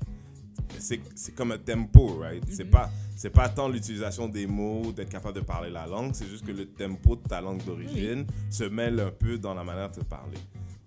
c'est 0.79 1.01
comme 1.35 1.53
un 1.53 1.59
tempo, 1.59 2.19
right? 2.21 2.43
C'est 2.51 2.65
Mhm. 2.65 2.71
pas 2.71 2.91
c'est 3.17 3.31
pas 3.31 3.49
tant 3.51 3.69
l'utilisation 3.69 4.29
des 4.29 4.47
mots, 4.47 4.93
d'être 4.93 5.11
capable 5.11 5.35
de 5.37 5.45
parler 5.45 5.69
la 5.71 5.87
langue, 5.87 6.13
c'est 6.15 6.27
juste 6.27 6.45
que 6.47 6.53
le 6.53 6.65
tempo 6.67 7.17
de 7.17 7.23
ta 7.29 7.41
langue 7.43 7.63
d'origine 7.65 8.25
se 8.49 8.65
mêle 8.65 8.99
un 8.99 9.11
peu 9.11 9.37
dans 9.37 9.53
la 9.53 9.63
manière 9.63 9.91
de 9.91 9.97
te 10.01 10.05
parler. 10.05 10.39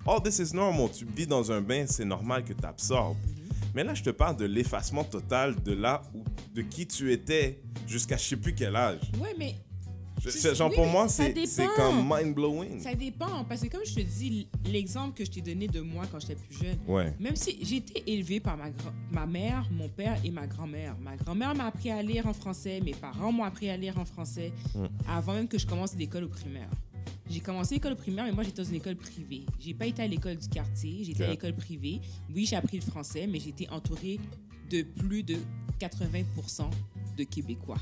Oh, 0.08 0.20
this 0.20 0.40
is 0.40 0.56
normal. 0.56 0.90
Tu 0.92 1.06
vis 1.06 1.28
dans 1.28 1.52
un 1.52 1.62
bain, 1.62 1.86
c'est 1.88 2.06
normal 2.06 2.44
que 2.44 2.54
tu 2.54 2.66
absorbes. 2.66 3.18
Mhm. 3.28 3.50
Mais 3.76 3.84
là, 3.84 3.94
je 3.94 4.02
te 4.04 4.10
parle 4.10 4.36
de 4.38 4.46
l'effacement 4.46 5.04
total 5.04 5.56
de 5.64 5.74
là 5.74 6.02
où, 6.16 6.24
de 6.56 6.62
qui 6.64 6.88
tu 6.88 7.12
étais 7.12 7.62
jusqu'à 7.88 8.18
je 8.18 8.24
sais 8.30 8.36
plus 8.38 8.54
quel 8.56 8.76
âge. 8.76 9.12
Ouais, 9.22 9.36
mais 9.38 9.56
genre, 10.56 10.70
oui, 10.70 10.76
pour 10.76 10.86
moi, 10.86 11.08
ça 11.08 11.24
c'est 11.46 11.68
comme 11.76 12.08
mind-blowing. 12.08 12.80
ça 12.80 12.94
dépend. 12.96 13.44
Parce 13.46 13.62
que 13.62 13.68
comme 13.68 13.86
je 13.86 13.94
te 13.96 14.00
dis, 14.02 14.48
l'exemple 14.66 15.18
que 15.18 15.26
je 15.26 15.32
t'ai 15.32 15.42
donné 15.42 15.68
de 15.68 15.82
moi 15.82 16.06
quand 16.12 16.20
j'étais 16.20 16.36
plus 16.36 16.58
jeune, 16.58 16.78
Ouais. 16.88 17.14
Même 17.20 17.36
si 17.36 17.58
j'ai 17.62 17.78
été 17.78 18.04
élevée 18.12 18.40
par 18.40 18.58
ma, 18.58 18.66
ma 19.12 19.26
mère, 19.26 19.68
mon 19.72 19.90
père 19.90 20.18
et 20.24 20.32
ma 20.32 20.48
grand-mère. 20.48 20.96
Ma 21.02 21.16
grand-mère 21.18 21.54
m'a 21.56 21.66
appris 21.68 21.92
à 21.92 22.02
lire 22.02 22.28
en 22.28 22.34
français, 22.34 22.80
mes 22.84 22.94
parents 22.94 23.32
m'ont 23.32 23.44
appris 23.44 23.70
à 23.70 23.78
lire 23.78 23.98
en 23.98 24.06
français 24.06 24.52
Mm. 24.76 24.86
avant 25.08 25.34
même 25.34 25.48
que 25.48 25.58
je 25.58 25.66
commence 25.68 25.96
l'école 25.96 26.24
au 26.26 26.30
primaire. 26.30 26.70
J'ai 27.30 27.40
commencé 27.40 27.76
l'école 27.76 27.96
primaire, 27.96 28.26
mais 28.26 28.32
moi 28.32 28.44
j'étais 28.44 28.62
dans 28.62 28.68
une 28.70 28.76
école 28.76 28.96
privée. 28.96 29.46
J'ai 29.60 29.74
pas 29.74 29.86
été 29.86 30.02
à 30.04 30.08
l'école 30.08 30.36
du 30.38 30.48
quartier, 30.48 31.04
j'étais 31.04 31.24
à 31.24 31.30
l'école 31.30 31.54
privée. 31.56 32.00
Oui, 32.34 32.46
j'ai 32.46 32.56
appris 32.56 32.78
le 32.78 32.84
français, 32.84 33.28
mais 33.28 33.40
j'étais 33.40 33.68
entourée 33.70 34.20
de 34.74 34.82
plus 34.82 35.22
de 35.24 35.36
80% 35.80 36.64
de 37.18 37.24
Québécois. 37.24 37.78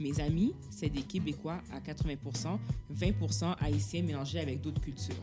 Mes 0.00 0.18
amis, 0.20 0.52
c'est 0.70 0.88
des 0.88 1.02
Québécois 1.02 1.60
à 1.72 1.80
80%, 1.80 2.58
20% 2.94 3.56
haïtiens 3.60 4.02
mélangés 4.02 4.38
avec 4.40 4.60
d'autres 4.60 4.80
cultures. 4.80 5.14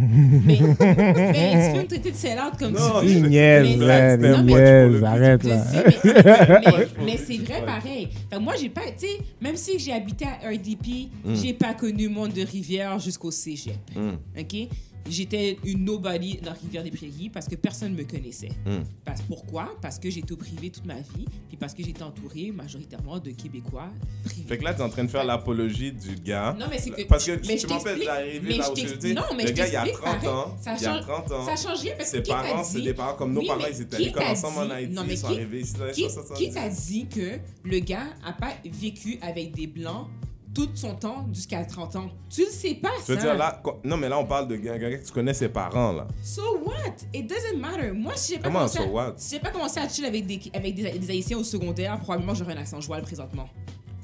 Mais, 0.00 0.58
mais 0.80 1.66
tu 1.66 1.72
peux 1.74 1.82
me 1.82 1.86
traiter 1.86 2.10
de 2.12 2.16
sell-out 2.16 2.58
comme 2.58 2.72
Non, 2.72 3.00
tu 3.02 3.08
je- 3.08 3.14
veux. 3.14 3.20
Il 3.24 3.28
niaise, 3.28 3.76
Mais- 3.78 4.16
man, 4.16 4.20
non, 4.20 4.38
il 4.38 4.44
mais- 4.44 4.88
niaise, 4.88 5.04
arrête 5.04 5.42
Je 5.42 5.48
là. 5.48 5.64
sais, 5.64 5.84
mais, 6.04 6.62
mais- 6.64 7.04
mais 7.04 7.16
c'est 7.18 7.36
vrai 7.38 7.64
pareil. 7.64 8.08
Que 8.30 8.38
moi, 8.38 8.54
j'ai 8.58 8.70
pas, 8.70 8.90
tu 8.98 9.06
sais, 9.06 9.18
même 9.40 9.56
si 9.56 9.78
j'ai 9.78 9.92
habité 9.92 10.24
à 10.24 10.48
RDP, 10.48 11.10
Mm. 11.24 11.34
j'ai 11.34 11.52
pas 11.52 11.74
connu 11.74 12.04
le 12.08 12.14
monde 12.14 12.32
de 12.32 12.42
Rivière 12.42 12.98
jusqu'au 12.98 13.30
cégep. 13.30 13.76
Mm. 13.94 14.40
OK? 14.40 14.68
J'étais 15.08 15.58
une 15.64 15.84
nobody 15.84 16.38
dans 16.42 16.52
Rivière-des-Prairies 16.52 17.30
parce 17.32 17.46
que 17.46 17.54
personne 17.56 17.92
ne 17.92 17.98
me 17.98 18.04
connaissait. 18.04 18.48
Hmm. 18.66 18.82
Parce, 19.04 19.20
pourquoi? 19.22 19.76
Parce 19.80 19.98
que 19.98 20.10
j'étais 20.10 20.32
au 20.32 20.36
privé 20.36 20.70
toute 20.70 20.84
ma 20.86 20.94
vie, 20.94 21.26
puis 21.48 21.56
parce 21.56 21.74
que 21.74 21.82
j'étais 21.82 22.02
entourée 22.02 22.50
majoritairement 22.52 23.18
de 23.18 23.30
Québécois 23.30 23.88
privés. 24.24 24.48
Fait 24.48 24.58
que 24.58 24.64
là, 24.64 24.74
t'es 24.74 24.82
en 24.82 24.88
train 24.88 25.04
de 25.04 25.10
faire 25.10 25.24
l'apologie 25.24 25.92
du 25.92 26.14
gars. 26.16 26.56
Non, 26.58 26.66
mais 26.70 26.78
c'est 26.78 26.90
que. 26.90 27.02
Parce 27.04 27.24
que 27.26 27.32
mais 27.32 27.56
tu 27.56 27.58
je 27.62 27.66
m'empêches 27.66 27.82
t'explique- 27.84 28.06
d'arriver 28.06 28.56
là 28.56 28.64
je 28.66 28.70
où 28.70 28.74
tu 28.74 28.80
t'explique- 28.82 29.02
dis. 29.02 29.14
Non, 29.14 29.22
mais 29.36 29.42
Le 29.42 29.48
je 29.48 29.52
gars, 29.54 29.66
il 29.66 29.72
y 29.72 29.76
a 29.76 29.82
t'explique 29.84 30.04
30 30.04 30.14
pareil. 30.22 30.28
ans. 30.28 30.56
Ça 30.60 30.74
Il 30.76 30.82
y 30.82 30.86
a 30.86 30.92
change- 30.94 31.00
30 31.02 31.32
ans. 31.32 31.46
Ça 31.46 31.68
change 31.68 31.80
rien 31.80 31.94
parce 31.96 32.10
que 32.10 32.16
Ses 32.18 32.22
parents, 32.22 32.64
c'est 32.64 32.80
des 32.82 32.94
parents 32.94 33.14
comme 33.14 33.32
nos 33.32 33.40
Oui, 33.40 33.46
parents. 33.46 33.60
Ils 33.70 33.80
étaient 33.82 33.96
à 33.96 33.98
l'école 33.98 34.22
ensemble 34.24 34.58
en 34.58 34.70
Haïti. 34.70 34.92
non, 34.94 35.02
mais 35.06 35.14
Ils 35.14 35.18
sont 35.18 35.28
qui- 35.28 35.34
arrivés 35.34 35.60
ici 35.60 35.74
dans 35.74 35.84
les 35.86 35.92
Qui, 35.92 36.10
70. 36.10 36.34
qui 36.38 36.50
t'a 36.52 36.68
dit 36.68 37.06
que 37.08 37.38
le 37.64 37.78
gars 37.80 38.06
a 38.24 38.32
pas 38.32 38.52
vécu 38.64 39.18
avec 39.22 39.54
des 39.54 39.66
blancs 39.66 40.06
tout 40.54 40.68
son 40.74 40.94
temps 40.94 41.26
jusqu'à 41.32 41.64
30 41.64 41.96
ans? 41.96 42.10
Tu 42.28 42.42
le 42.42 42.50
sais 42.50 42.74
pas, 42.74 42.90
Je 43.06 43.12
veux 43.12 43.18
ça. 43.18 43.22
dire, 43.26 43.34
là, 43.36 43.60
quoi- 43.62 43.80
non, 43.84 43.96
mais 43.96 44.08
là, 44.08 44.18
on 44.18 44.24
parle 44.26 44.48
de 44.48 44.56
gars 44.56 44.78
gars 44.78 44.96
que 44.98 45.04
tu 45.06 45.12
connais 45.12 45.34
ses 45.34 45.48
parents, 45.48 45.92
là. 45.92 46.06
So 46.22 46.42
what? 46.64 46.74
It 47.14 47.28
doesn't 47.28 47.58
matter. 47.58 47.92
Moi, 47.92 48.12
si 48.16 48.32
j'ai 48.34 48.38
pas 48.38 48.44
Comment, 48.48 48.58
commencé 48.60 48.78
so 48.78 48.84
à, 48.84 48.86
what? 48.88 49.14
si 49.16 49.34
j'ai 49.36 49.40
pas 49.40 49.50
commencé 49.50 49.80
à 49.80 49.88
chill 49.88 50.04
avec 50.04 50.26
des, 50.26 50.40
avec 50.54 50.74
des, 50.74 50.98
des 50.98 51.10
Haïtiens 51.10 51.38
au 51.38 51.44
secondaire, 51.44 51.98
probablement 52.00 52.34
j'aurais 52.34 52.54
un 52.54 52.58
accent 52.60 52.80
joual 52.80 53.02
présentement. 53.02 53.48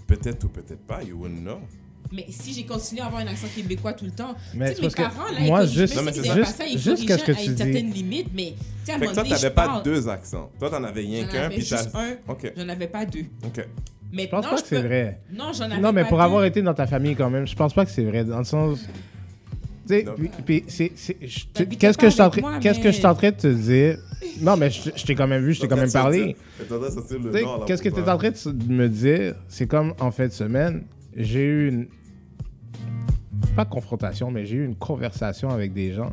Peut-être 0.06 0.44
ou 0.44 0.48
peut-être 0.48 0.86
pas, 0.86 1.02
you 1.02 1.16
wouldn't 1.18 1.40
know. 1.42 1.58
Mais 2.10 2.24
si 2.30 2.54
j'ai 2.54 2.64
continué 2.64 3.02
à 3.02 3.06
avoir 3.06 3.20
un 3.20 3.26
accent 3.26 3.48
québécois 3.54 3.92
tout 3.92 4.06
le 4.06 4.12
temps, 4.12 4.34
Mais 4.54 4.70
tu 4.70 4.70
sais, 4.70 4.74
c'est 4.76 4.80
mes 4.80 4.82
parce 4.82 4.94
que 5.12 5.14
parents, 5.18 5.30
là, 5.30 5.40
moi, 5.40 5.62
ils 5.64 5.68
juste- 5.70 5.94
Non, 5.94 6.02
mais 6.02 6.12
c'est 6.14 6.24
ça. 6.24 6.36
pas 6.36 6.44
ça, 6.46 6.64
ils 6.66 6.78
Juste- 6.78 6.84
juste 6.84 7.06
corrigeaient 7.06 7.06
qu'est-ce 7.06 7.24
que 7.26 7.32
à 7.32 7.34
tu 7.34 7.44
une 7.44 7.52
dis. 7.54 7.62
certaine 7.62 7.90
limite, 7.92 8.28
mais 8.32 8.54
tu 8.54 8.56
sais, 8.86 8.92
à 8.92 8.94
un 8.94 8.98
Fait 8.98 9.04
que 9.04 9.10
moment 9.10 9.12
toi, 9.12 9.22
donné, 9.24 9.28
t'avais 9.34 9.42
je 9.48 9.52
pas 9.52 9.66
parle. 9.66 9.82
deux 9.82 10.08
accents. 10.08 10.50
Toi, 10.58 10.70
t'en 10.70 10.84
avais 10.84 11.00
rien 11.02 11.26
J'en 11.26 11.32
qu'un, 11.32 11.42
avais 11.42 11.56
puis 11.56 11.66
t'as. 11.68 11.76
juste 11.82 11.94
un. 11.94 12.16
Ok, 12.26 12.52
J'en 12.56 12.68
avais 12.70 12.86
pas 12.88 13.04
deux. 13.04 13.26
ok. 13.44 13.68
Je 14.12 14.26
pense 14.26 14.46
pas 14.48 14.56
que 14.56 14.66
c'est 14.66 14.82
vrai. 14.82 15.20
Non, 15.32 15.52
j'en 15.52 15.64
avais 15.64 15.80
Non, 15.80 15.92
mais 15.92 16.02
pas 16.02 16.08
pour 16.08 16.20
avoir 16.20 16.44
été 16.44 16.62
dans 16.62 16.74
ta 16.74 16.86
famille 16.86 17.14
quand 17.14 17.30
même, 17.30 17.46
je 17.46 17.54
pense 17.54 17.74
pas 17.74 17.84
que 17.84 17.90
c'est 17.90 18.04
vrai. 18.04 18.24
Dans 18.24 18.38
le 18.38 18.44
sens. 18.44 18.80
Tu 19.86 19.94
sais, 19.94 20.04
puis- 20.16 20.30
puis 20.44 20.64
c'est- 20.68 20.92
c'est- 20.94 21.16
je- 21.26 21.46
T'habitais 21.46 21.76
qu'est-ce 21.76 21.96
pas 21.98 22.02
que 22.02 22.08
je 22.08 22.12
suis 22.12 22.20
en 22.22 22.26
avec 22.26 22.42
train- 22.42 22.50
moi, 22.50 22.60
qu'est-ce 22.60 22.78
que 22.78 22.84
mais- 22.84 22.92
je 22.92 22.96
suis 22.98 23.06
en 23.06 23.14
train 23.14 23.30
de 23.30 23.36
te 23.36 23.46
dire? 23.46 23.98
Non, 24.42 24.56
mais 24.56 24.70
je, 24.70 24.90
je 24.94 25.04
t'ai 25.04 25.14
quand 25.14 25.26
même 25.26 25.42
vu, 25.42 25.54
je 25.54 25.60
t'ai 25.62 25.68
quand 25.68 25.76
même 25.76 25.90
parlé. 25.90 26.36
Tu 26.58 26.64
sais, 26.68 27.44
Qu'est-ce 27.66 27.82
que 27.82 27.88
tu 27.88 28.00
es 28.00 28.08
en 28.10 28.18
train 28.18 28.30
de 28.30 28.36
se- 28.36 28.48
de 28.50 28.72
me 28.72 28.88
dire? 28.88 29.34
C'est 29.48 29.66
comme 29.66 29.94
en 30.00 30.10
fin 30.10 30.26
de 30.26 30.32
semaine, 30.32 30.84
j'ai 31.16 31.42
eu 31.44 31.68
une. 31.68 31.86
Pas 33.56 33.64
confrontation, 33.64 34.30
mais 34.30 34.44
j'ai 34.46 34.56
eu 34.56 34.64
une 34.64 34.74
conversation 34.76 35.50
avec 35.50 35.72
des 35.72 35.92
gens. 35.92 36.12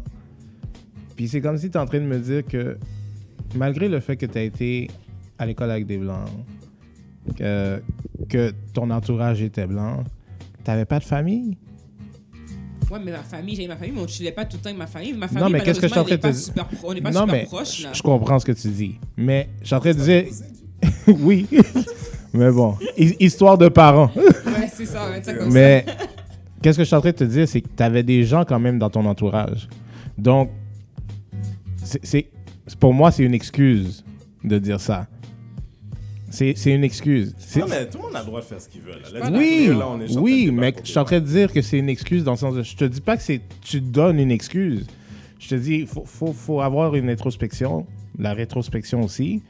Puis 1.16 1.28
c'est 1.28 1.42
comme 1.42 1.58
si 1.58 1.70
tu 1.70 1.78
es 1.78 1.80
en 1.80 1.86
train 1.86 2.00
de 2.00 2.06
me 2.06 2.18
dire 2.20 2.46
que 2.46 2.78
malgré 3.56 3.88
le 3.90 4.00
fait 4.00 4.16
que 4.16 4.26
tu 4.26 4.38
as 4.38 4.44
été 4.44 4.90
à 5.38 5.46
l'école 5.46 5.72
avec 5.72 5.86
des 5.86 5.98
blancs, 5.98 6.28
que, 7.38 7.82
que 8.30 8.54
ton 8.74 8.90
entourage 8.92 9.42
était 9.42 9.66
blanc, 9.68 10.04
t'avais 10.64 10.86
pas 10.86 11.00
de 11.00 11.04
famille? 11.06 11.58
Ouais, 12.92 13.00
mais 13.04 13.12
ma 13.12 13.24
famille, 13.24 13.56
j'avais 13.56 13.68
ma 13.68 13.76
famille, 13.78 13.94
mais 13.96 14.00
on 14.02 14.04
ne 14.04 14.08
chillait 14.08 14.32
pas 14.32 14.46
tout 14.46 14.58
le 14.58 14.62
temps 14.62 14.70
avec 14.70 14.78
ma 14.78 14.86
famille. 14.88 15.14
Ma 15.14 15.28
famille, 15.28 15.44
Non, 15.44 15.50
mais 15.50 15.60
qu'est-ce 15.62 15.80
que 15.80 15.88
je 15.88 15.92
suis 15.92 16.00
en 16.00 16.04
train 16.04 16.16
de 16.18 16.22
te 16.22 16.28
dire? 16.28 16.66
On 16.84 16.94
n'est 16.94 17.02
pas 17.02 17.12
non, 17.12 17.22
super 17.22 17.34
mais 17.34 17.44
proches, 17.46 17.84
là. 17.84 17.90
je 17.94 18.02
comprends 18.04 18.38
ce 18.40 18.46
que 18.46 18.52
tu 18.52 18.68
dis. 18.70 19.00
Mais 19.18 19.50
je 19.62 19.66
suis 19.68 19.76
en 19.76 19.80
train 19.80 19.94
de 19.94 20.00
dire. 20.00 20.26
oui. 21.08 21.48
mais 22.34 22.52
bon, 22.52 22.76
hi- 22.98 23.16
histoire 23.20 23.58
de 23.58 23.70
parents. 23.70 24.12
Ouais, 24.16 24.70
c'est 24.72 24.86
ça, 24.86 25.10
comme 25.26 25.40
ça. 25.48 25.50
Mais 25.50 25.84
qu'est-ce 26.62 26.78
que 26.78 26.84
je 26.84 26.88
suis 26.88 26.96
en 26.96 27.02
train 27.02 27.10
de 27.12 27.16
te 27.16 27.24
dire, 27.24 27.48
c'est 27.48 27.62
que 27.62 27.70
tu 27.76 27.82
avais 27.84 28.04
des 28.04 28.24
gens 28.24 28.46
quand 28.46 28.60
même 28.60 28.78
dans 28.78 28.90
ton 28.92 29.04
entourage. 29.06 29.68
Donc, 30.16 30.52
c'est, 31.84 32.06
c'est- 32.06 32.28
pour 32.80 32.94
moi, 32.94 33.10
c'est 33.12 33.24
une 33.24 33.34
excuse 33.34 34.04
de 34.44 34.60
dire 34.60 34.80
ça. 34.80 35.08
C'est, 36.30 36.54
c'est 36.58 36.72
une 36.72 36.84
excuse. 36.84 37.34
Non, 37.56 37.66
mais 37.70 37.88
tout 37.88 37.98
le 37.98 38.04
monde 38.04 38.16
a 38.16 38.20
le 38.20 38.26
droit 38.26 38.42
de 38.42 38.46
faire 38.46 38.60
ce 38.60 38.68
qu'il 38.68 38.82
veut. 38.82 38.94
Là. 39.14 39.30
Oui, 39.32 39.68
là, 39.68 39.88
on 39.90 40.02
est 40.02 40.18
oui, 40.18 40.50
mais 40.52 40.74
je 40.84 40.90
suis 40.90 40.98
en 40.98 41.06
train 41.06 41.20
de 41.20 41.26
dire 41.26 41.52
que 41.52 41.62
c'est 41.62 41.78
une 41.78 41.90
excuse 41.90 42.24
dans 42.24 42.32
le 42.32 42.38
sens 42.38 42.56
de... 42.56 42.64
Je 42.64 42.76
te 42.76 42.86
dis 42.86 43.02
pas 43.02 43.16
que 43.16 43.24
c'est 43.24 43.42
tu 43.62 43.80
donnes 43.80 44.20
une 44.20 44.32
excuse. 44.32 44.86
Je 45.40 45.50
te 45.50 45.56
dis, 45.56 45.76
il 45.76 45.88
faut, 45.88 46.04
faut, 46.06 46.34
faut 46.34 46.62
avoir 46.62 46.96
une 46.96 47.10
introspection, 47.10 47.86
la 48.18 48.34
rétrospection 48.34 49.02
aussi, 49.02 49.44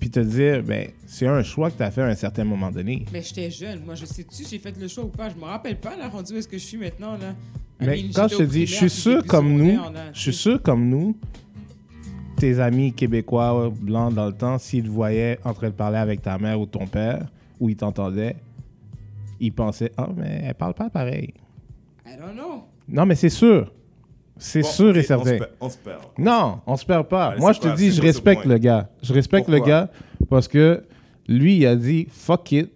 puis 0.00 0.10
te 0.10 0.20
dire, 0.20 0.62
ben, 0.62 0.88
c'est 1.06 1.26
un 1.26 1.42
choix 1.42 1.70
que 1.70 1.76
tu 1.76 1.82
as 1.82 1.90
fait 1.90 2.02
à 2.02 2.06
un 2.06 2.14
certain 2.14 2.44
moment 2.44 2.70
donné. 2.70 3.04
Mais 3.12 3.22
j'étais 3.22 3.50
jeune. 3.50 3.84
Moi, 3.84 3.94
je 3.94 4.06
sais-tu, 4.06 4.44
j'ai 4.48 4.58
fait 4.58 4.74
le 4.80 4.88
choix 4.88 5.04
ou 5.04 5.08
pas? 5.08 5.28
Je 5.28 5.36
me 5.36 5.44
rappelle 5.44 5.78
pas, 5.78 5.96
là, 5.96 6.08
rendu 6.08 6.32
où 6.32 6.36
est-ce 6.36 6.48
que 6.48 6.58
je 6.58 6.64
suis 6.64 6.78
maintenant, 6.78 7.12
là. 7.12 7.34
Mais 7.80 8.04
quand 8.14 8.28
je 8.28 8.36
te 8.36 8.42
dis, 8.42 8.66
je 8.66 8.74
suis 8.74 8.90
sûr 8.90 9.24
comme 9.26 9.52
nous, 9.52 9.78
je 10.14 10.20
suis 10.20 10.32
sûr 10.34 10.62
comme 10.62 10.88
nous, 10.88 11.16
tes 12.36 12.60
amis 12.60 12.92
québécois 12.92 13.72
blancs 13.80 14.14
dans 14.14 14.26
le 14.26 14.32
temps, 14.32 14.58
s'ils 14.58 14.84
te 14.84 14.88
voyaient 14.88 15.38
en 15.44 15.52
train 15.54 15.68
de 15.68 15.74
parler 15.74 15.98
avec 15.98 16.22
ta 16.22 16.38
mère 16.38 16.60
ou 16.60 16.66
ton 16.66 16.86
père, 16.86 17.26
ou 17.58 17.68
ils 17.68 17.76
t'entendaient, 17.76 18.36
ils 19.40 19.52
pensaient, 19.52 19.92
ah, 19.96 20.08
mais 20.16 20.42
elle 20.44 20.54
parle 20.54 20.74
pas 20.74 20.88
pareil. 20.90 21.34
I 22.06 22.16
don't 22.18 22.34
know. 22.34 22.64
Non, 22.88 23.04
mais 23.06 23.14
c'est 23.14 23.28
sûr. 23.30 23.72
C'est 24.38 24.60
Bon, 24.62 24.68
sûr 24.68 24.96
et 24.96 25.00
On 25.00 25.02
se 25.02 25.06
certain. 25.06 25.38
perd. 25.38 25.50
On 25.60 25.68
se 25.70 25.78
perd. 25.78 26.02
Non, 26.18 26.60
on 26.66 26.76
se 26.76 26.84
perd 26.84 27.08
pas. 27.08 27.28
Allez, 27.28 27.40
Moi, 27.40 27.52
je 27.52 27.60
te 27.60 27.74
dis, 27.74 27.90
je 27.90 28.02
respecte 28.02 28.44
le 28.44 28.58
gars. 28.58 28.90
Je 29.02 29.12
respecte 29.12 29.48
le 29.48 29.58
gars 29.60 29.90
parce 30.28 30.46
que 30.46 30.84
lui, 31.26 31.56
il 31.56 31.66
a 31.66 31.74
dit 31.74 32.06
fuck 32.10 32.52
it, 32.52 32.70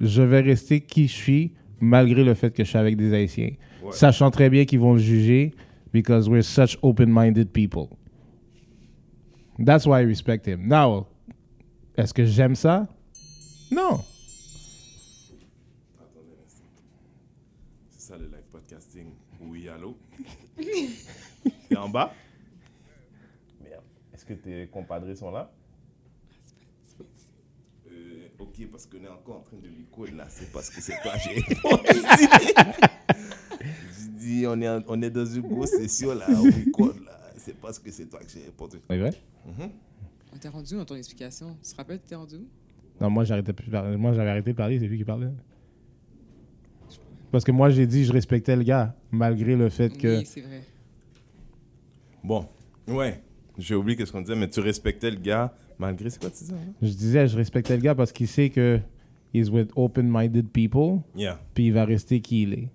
je 0.00 0.22
vais 0.22 0.40
rester 0.40 0.80
qui 0.80 1.08
je 1.08 1.12
suis 1.14 1.52
malgré 1.80 2.22
le 2.22 2.34
fait 2.34 2.50
que 2.50 2.64
je 2.64 2.68
suis 2.68 2.78
avec 2.78 2.96
des 2.96 3.14
Haïtiens. 3.14 3.52
Ouais. 3.82 3.92
Sachant 3.92 4.30
très 4.30 4.50
bien 4.50 4.64
qu'ils 4.66 4.78
vont 4.80 4.92
le 4.92 4.98
juger 5.00 5.52
because 5.92 6.28
we're 6.28 6.44
such 6.44 6.76
open-minded 6.82 7.48
people. 7.50 7.88
That's 9.58 9.86
why 9.86 10.00
I 10.00 10.04
respect 10.04 10.46
him. 10.46 10.68
Now, 10.68 11.06
est-ce 11.96 12.14
que 12.14 12.24
j'aime 12.24 12.54
ça? 12.54 12.86
Non. 13.70 14.00
C'est 17.90 18.00
ça 18.12 18.16
le 18.16 18.26
live 18.26 18.48
podcasting. 18.52 19.12
Oui, 19.40 19.68
allô? 19.68 19.96
T'es 21.68 21.76
en 21.76 21.88
bas? 21.88 22.12
Merde. 23.62 23.82
Est-ce 24.14 24.24
que 24.24 24.34
tes 24.34 24.68
compadres 24.68 25.12
sont 25.16 25.30
là? 25.30 25.50
Euh, 27.90 28.28
ok, 28.38 28.66
parce 28.70 28.86
qu'on 28.86 29.02
est 29.04 29.08
encore 29.08 29.38
en 29.38 29.40
train 29.42 29.56
de 29.56 29.68
record 29.68 30.14
là. 30.16 30.26
C'est 30.28 30.52
parce 30.52 30.70
que 30.70 30.80
c'est 30.80 30.96
toi 31.02 31.12
j'ai 31.16 31.40
répondu. 31.40 31.82
J'ai 33.98 34.08
dit, 34.18 34.46
on 34.46 34.60
est, 34.60 34.68
en- 34.68 34.82
on 34.86 35.02
est 35.02 35.10
dans 35.10 35.26
une 35.26 35.42
grosse 35.48 35.70
session 35.70 36.14
là, 36.14 36.26
on 36.30 36.42
record 36.44 36.94
là. 37.04 37.17
C'est 37.38 37.56
parce 37.58 37.78
que 37.78 37.90
c'est 37.90 38.06
toi 38.06 38.20
que 38.20 38.28
j'ai 38.30 38.44
répondu. 38.44 38.76
C'est 38.90 38.98
vrai? 38.98 39.12
On 40.34 40.36
t'est 40.38 40.48
rendu 40.48 40.74
où 40.74 40.78
dans 40.78 40.84
ton 40.84 40.94
explication? 40.96 41.56
Tu 41.62 41.70
te 41.72 41.76
rappelles, 41.76 42.00
t'es 42.00 42.14
rendu 42.14 42.36
où? 42.36 42.46
Non, 43.00 43.08
moi, 43.10 43.24
j'arrêtais 43.24 43.52
plus 43.52 43.66
de 43.66 43.70
parler. 43.70 43.96
Moi, 43.96 44.12
j'avais 44.12 44.30
arrêté 44.30 44.50
de 44.52 44.56
parler, 44.56 44.78
c'est 44.78 44.86
lui 44.86 44.98
qui 44.98 45.04
parlait. 45.04 45.28
Parce 47.30 47.44
que 47.44 47.52
moi, 47.52 47.70
j'ai 47.70 47.86
dit 47.86 48.04
je 48.04 48.12
respectais 48.12 48.56
le 48.56 48.62
gars, 48.62 48.94
malgré 49.10 49.54
le 49.56 49.68
fait 49.68 49.90
que. 49.96 50.18
Oui, 50.18 50.26
c'est 50.26 50.40
vrai. 50.40 50.62
Bon, 52.24 52.46
ouais. 52.86 53.22
J'ai 53.58 53.74
oublié 53.74 53.96
qu'est-ce 53.96 54.12
qu'on 54.12 54.20
disait, 54.22 54.36
mais 54.36 54.48
tu 54.48 54.60
respectais 54.60 55.10
le 55.10 55.16
gars 55.18 55.54
malgré. 55.78 56.10
C'est 56.10 56.20
quoi 56.20 56.30
tu 56.30 56.38
disais? 56.44 56.54
hein? 56.54 56.72
Je 56.82 56.88
disais 56.88 57.26
je 57.28 57.36
respectais 57.36 57.76
le 57.76 57.82
gars 57.82 57.94
parce 57.94 58.12
qu'il 58.12 58.28
sait 58.28 58.50
que 58.50 58.80
he's 59.34 59.50
with 59.50 59.70
open-minded 59.76 60.48
people, 60.50 61.00
Yeah. 61.14 61.38
puis 61.54 61.66
il 61.66 61.72
va 61.72 61.84
rester 61.84 62.20
qui 62.20 62.42
il 62.42 62.52
est. 62.54 62.68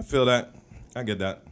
I 0.00 0.02
feel 0.02 0.24
that. 0.26 0.50
I 0.96 1.06
get 1.06 1.16
that. 1.18 1.42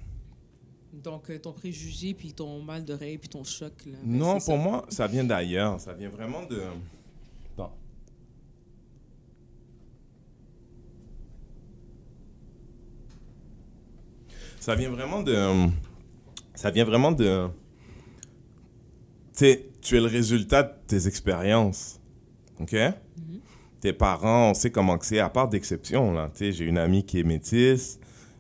Donc, 1.02 1.30
euh, 1.30 1.38
ton 1.38 1.52
préjugé, 1.52 2.14
puis 2.14 2.32
ton 2.32 2.62
mal 2.62 2.84
d'oreille, 2.84 3.18
puis 3.18 3.28
ton 3.28 3.42
choc, 3.42 3.72
là. 3.86 3.98
ben, 4.04 4.18
Non, 4.18 4.32
pour 4.34 4.42
ça. 4.42 4.56
moi, 4.56 4.86
ça 4.88 5.06
vient 5.06 5.24
d'ailleurs. 5.24 5.80
Ça 5.80 5.92
vient 5.94 6.08
vraiment 6.08 6.44
de. 6.46 6.62
Attends. 7.54 7.72
Ça 14.60 14.74
vient 14.74 14.90
vraiment 14.90 15.22
de. 15.22 15.68
Ça 16.54 16.70
vient 16.70 16.84
vraiment 16.84 17.10
de. 17.12 17.48
Tu 19.34 19.38
sais, 19.38 19.66
tu 19.80 19.96
es 19.96 20.00
le 20.00 20.06
résultat 20.06 20.62
de 20.62 20.72
tes 20.86 21.08
expériences. 21.08 21.98
OK? 22.60 22.76
Tes 23.80 23.92
parents, 23.92 24.50
on 24.50 24.54
sait 24.54 24.70
comment 24.70 24.96
c'est, 25.00 25.18
à 25.18 25.28
part 25.28 25.48
d'exception. 25.48 26.14
j'ai 26.38 26.64
une 26.64 26.78
amie 26.78 27.04
qui 27.04 27.18
est 27.18 27.24
métisse, 27.24 27.98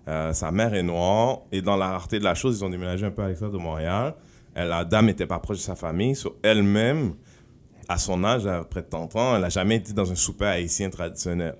euh, 0.08 0.32
sa 0.32 0.50
mère 0.50 0.74
est 0.74 0.82
noire, 0.82 1.40
et 1.52 1.62
dans 1.62 1.76
la 1.76 1.88
rareté 1.90 2.18
de 2.18 2.24
la 2.24 2.34
chose, 2.34 2.58
ils 2.58 2.64
ont 2.64 2.70
déménagé 2.70 3.06
un 3.06 3.10
peu 3.10 3.22
à 3.22 3.28
l'extérieur 3.28 3.56
de 3.56 3.62
Montréal. 3.62 4.14
Elle, 4.54 4.68
la 4.68 4.84
dame 4.84 5.06
n'était 5.06 5.26
pas 5.26 5.38
proche 5.38 5.58
de 5.58 5.62
sa 5.62 5.76
famille. 5.76 6.16
Elle-même, 6.42 7.14
à 7.88 7.98
son 7.98 8.22
âge, 8.24 8.46
à 8.46 8.64
près 8.64 8.82
de 8.82 8.88
30 8.88 9.16
ans, 9.16 9.34
elle 9.36 9.42
n'a 9.42 9.48
jamais 9.48 9.76
été 9.76 9.92
dans 9.92 10.10
un 10.10 10.14
souper 10.14 10.46
haïtien 10.46 10.90
traditionnel. 10.90 11.54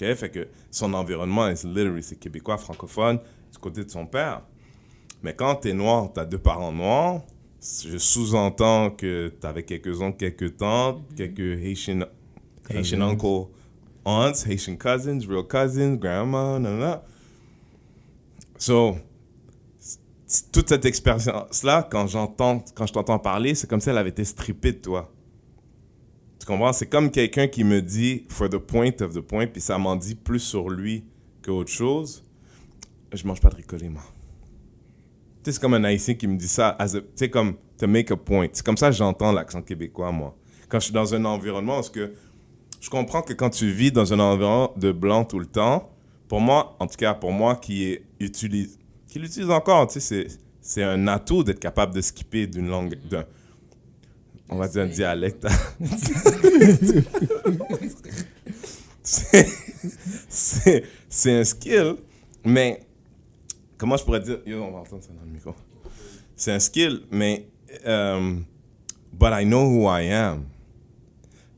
OK? 0.00 0.14
Fait 0.14 0.30
que 0.30 0.48
son 0.70 0.92
environnement, 0.94 1.50
c'est 1.54 2.18
québécois, 2.18 2.58
francophone, 2.58 3.18
du 3.52 3.58
côté 3.58 3.84
de 3.84 3.90
son 3.90 4.06
père. 4.06 4.42
Mais 5.22 5.34
quand 5.34 5.56
tu 5.56 5.68
es 5.68 5.72
noir, 5.74 6.10
tu 6.12 6.20
as 6.20 6.24
deux 6.24 6.38
parents 6.38 6.72
noirs, 6.72 7.22
je 7.60 7.98
sous-entends 7.98 8.90
que 8.90 9.32
tu 9.38 9.46
avais 9.46 9.64
quelques 9.64 10.00
oncles, 10.00 10.16
quelques 10.16 10.56
tantes, 10.56 11.02
quelques 11.14 11.62
Haitian, 11.62 12.00
Haitian 12.70 12.98
Cousins. 12.98 13.02
uncle, 13.02 13.50
aunts, 14.06 14.46
Haitian 14.48 14.76
cousins, 14.76 15.20
real 15.28 15.44
cousins, 15.46 15.96
grandma, 15.96 16.58
nanana. 16.58 17.02
So, 18.60 18.98
toute 20.52 20.68
cette 20.68 20.84
expérience-là, 20.84 21.88
quand 21.90 22.06
quand 22.74 22.86
je 22.86 22.92
t'entends 22.92 23.18
parler, 23.18 23.54
c'est 23.54 23.66
comme 23.66 23.80
si 23.80 23.88
elle 23.88 23.96
avait 23.96 24.10
été 24.10 24.22
strippée 24.22 24.72
de 24.72 24.78
toi. 24.78 25.10
Tu 26.38 26.44
comprends? 26.44 26.74
C'est 26.74 26.86
comme 26.86 27.10
quelqu'un 27.10 27.48
qui 27.48 27.64
me 27.64 27.80
dit 27.80 28.26
for 28.28 28.50
the 28.50 28.58
point 28.58 28.92
of 29.00 29.14
the 29.14 29.20
point, 29.20 29.46
puis 29.46 29.62
ça 29.62 29.78
m'en 29.78 29.96
dit 29.96 30.14
plus 30.14 30.40
sur 30.40 30.68
lui 30.68 31.06
qu'autre 31.42 31.70
chose. 31.70 32.22
Je 33.14 33.26
mange 33.26 33.40
pas 33.40 33.48
de 33.48 33.56
ricolis, 33.56 33.88
moi. 33.88 34.02
sais, 35.42 35.52
c'est 35.52 35.60
comme 35.60 35.74
un 35.74 35.84
haïtien 35.84 36.12
qui 36.12 36.26
me 36.26 36.36
dit 36.36 36.46
ça, 36.46 36.76
tu 36.78 37.00
sais, 37.14 37.30
comme, 37.30 37.54
to 37.78 37.86
make 37.86 38.10
a 38.10 38.16
point. 38.16 38.48
C'est 38.52 38.64
comme 38.64 38.76
ça 38.76 38.90
que 38.90 38.96
j'entends 38.96 39.32
l'accent 39.32 39.62
québécois, 39.62 40.12
moi. 40.12 40.36
Quand 40.68 40.80
je 40.80 40.84
suis 40.84 40.94
dans 40.94 41.14
un 41.14 41.24
environnement, 41.24 41.76
parce 41.76 41.88
que 41.88 42.12
je 42.78 42.90
comprends 42.90 43.22
que 43.22 43.32
quand 43.32 43.48
tu 43.48 43.70
vis 43.70 43.90
dans 43.90 44.12
un 44.12 44.20
environnement 44.20 44.74
de 44.76 44.92
blanc 44.92 45.24
tout 45.24 45.38
le 45.38 45.46
temps, 45.46 45.90
pour 46.28 46.42
moi, 46.42 46.76
en 46.78 46.86
tout 46.86 46.96
cas 46.96 47.14
pour 47.14 47.32
moi 47.32 47.56
qui 47.56 47.84
est 47.84 48.09
utilise, 48.20 48.78
qui 49.08 49.18
l'utilise 49.18 49.50
encore, 49.50 49.88
tu 49.88 50.00
sais, 50.00 50.28
c'est, 50.60 50.82
un 50.82 51.08
atout 51.08 51.42
d'être 51.42 51.58
capable 51.58 51.94
de 51.94 52.00
skipper 52.00 52.46
d'une 52.46 52.68
langue, 52.68 52.94
d'un, 53.08 53.24
on 54.48 54.56
va 54.56 54.68
dire 54.68 54.82
un 54.82 54.86
dialecte. 54.86 55.46
c'est, 59.02 60.84
un 61.26 61.44
skill, 61.44 61.96
mais 62.44 62.80
comment 63.78 63.96
je 63.96 64.04
pourrais 64.04 64.20
dire, 64.20 64.38
yo, 64.46 64.62
on 64.62 64.70
va 64.72 64.78
entendre 64.80 65.02
ça 65.02 65.12
dans 65.12 65.24
le 65.24 65.30
micro. 65.32 65.54
C'est 66.36 66.52
un 66.52 66.60
skill, 66.60 67.00
mais, 67.10 67.48
euh, 67.86 68.36
but 69.12 69.30
I 69.32 69.44
know 69.44 69.64
who 69.64 69.88
I 69.88 70.10
am. 70.12 70.44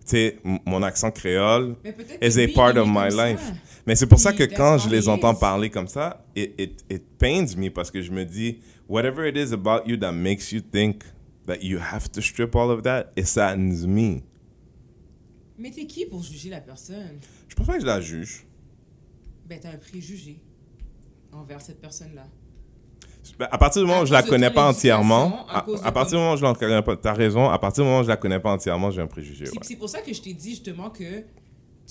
Tu 0.04 0.16
sais, 0.16 0.38
mon 0.66 0.83
accent 0.83 1.11
créole, 1.12 1.76
is 2.21 2.38
a 2.38 2.49
part 2.49 2.76
of 2.76 2.88
my 2.88 3.11
ça. 3.11 3.37
Mais 3.87 3.97
c'est 3.97 4.07
pour 4.07 4.21
ça 4.21 4.33
que 4.33 4.45
quand 4.45 4.79
je 4.79 4.89
les 4.89 5.09
entends 5.09 5.35
parler 5.35 5.69
comme 5.69 5.89
ça, 5.89 6.25
it, 6.37 6.55
it, 6.59 6.85
it 6.89 7.03
pains 7.19 7.57
me 7.57 7.69
parce 7.69 7.91
que 7.91 8.01
je 8.01 8.12
me 8.12 8.25
dis, 8.25 8.59
whatever 8.89 9.27
it 9.29 9.37
is 9.37 9.53
about 9.53 9.87
you 9.87 9.97
that 9.97 10.12
makes 10.12 10.53
you 10.53 10.61
think 10.61 11.03
that 11.47 11.62
you 11.62 11.79
have 11.79 12.11
to 12.12 12.21
strip 12.21 12.55
all 12.55 12.71
of 12.71 12.83
that, 12.83 13.12
it 13.17 13.27
saddens 13.27 13.87
me. 13.87 14.23
Mais 15.59 15.71
t'es 15.71 15.87
qui 15.87 16.07
pour 16.07 16.23
juger 16.23 16.51
la 16.51 16.61
personne? 16.61 17.19
Je 17.49 17.55
pense 17.55 17.67
pas 17.67 17.75
que 17.75 17.81
je 17.81 17.87
la 17.87 18.01
juge. 18.01 18.47
Ben, 19.49 19.59
t'as 19.61 19.71
un 19.71 19.77
préjugé 19.77 20.41
envers 21.33 21.61
cette 21.61 21.81
personne-là. 21.81 22.27
Ben, 23.39 23.49
À 23.51 23.59
partir 23.59 23.83
du 23.83 23.89
moment 23.89 24.03
où 24.03 24.07
je 24.07 24.12
la 24.12 24.23
connais 24.23 24.51
pas 24.51 24.69
entièrement, 24.69 25.47
à 25.49 25.93
partir 25.93 26.19
du 26.19 26.23
moment 26.23 26.35
où 26.35 26.37
je 26.37 26.43
la 26.43 26.55
connais 26.55 26.83
pas, 26.83 26.97
t'as 26.97 27.12
raison, 27.12 27.49
à 27.49 27.59
partir 27.59 27.85
du 27.85 27.89
moment 27.89 28.01
où 28.01 28.05
je 28.05 28.09
la 28.09 28.17
connais 28.17 28.41
pas 28.41 28.53
entièrement, 28.53 28.91
j'ai 28.91 29.03
un 29.03 29.07
préjugé. 29.07 29.47
C'est 29.47 29.53
ouais. 29.53 29.59
c'est 29.62 29.77
pour 29.77 29.89
ça 29.89 30.01
que 30.01 30.12
je 30.12 30.21
t'ai 30.21 30.35
dit 30.35 30.51
justement 30.51 30.91
que 30.91 31.25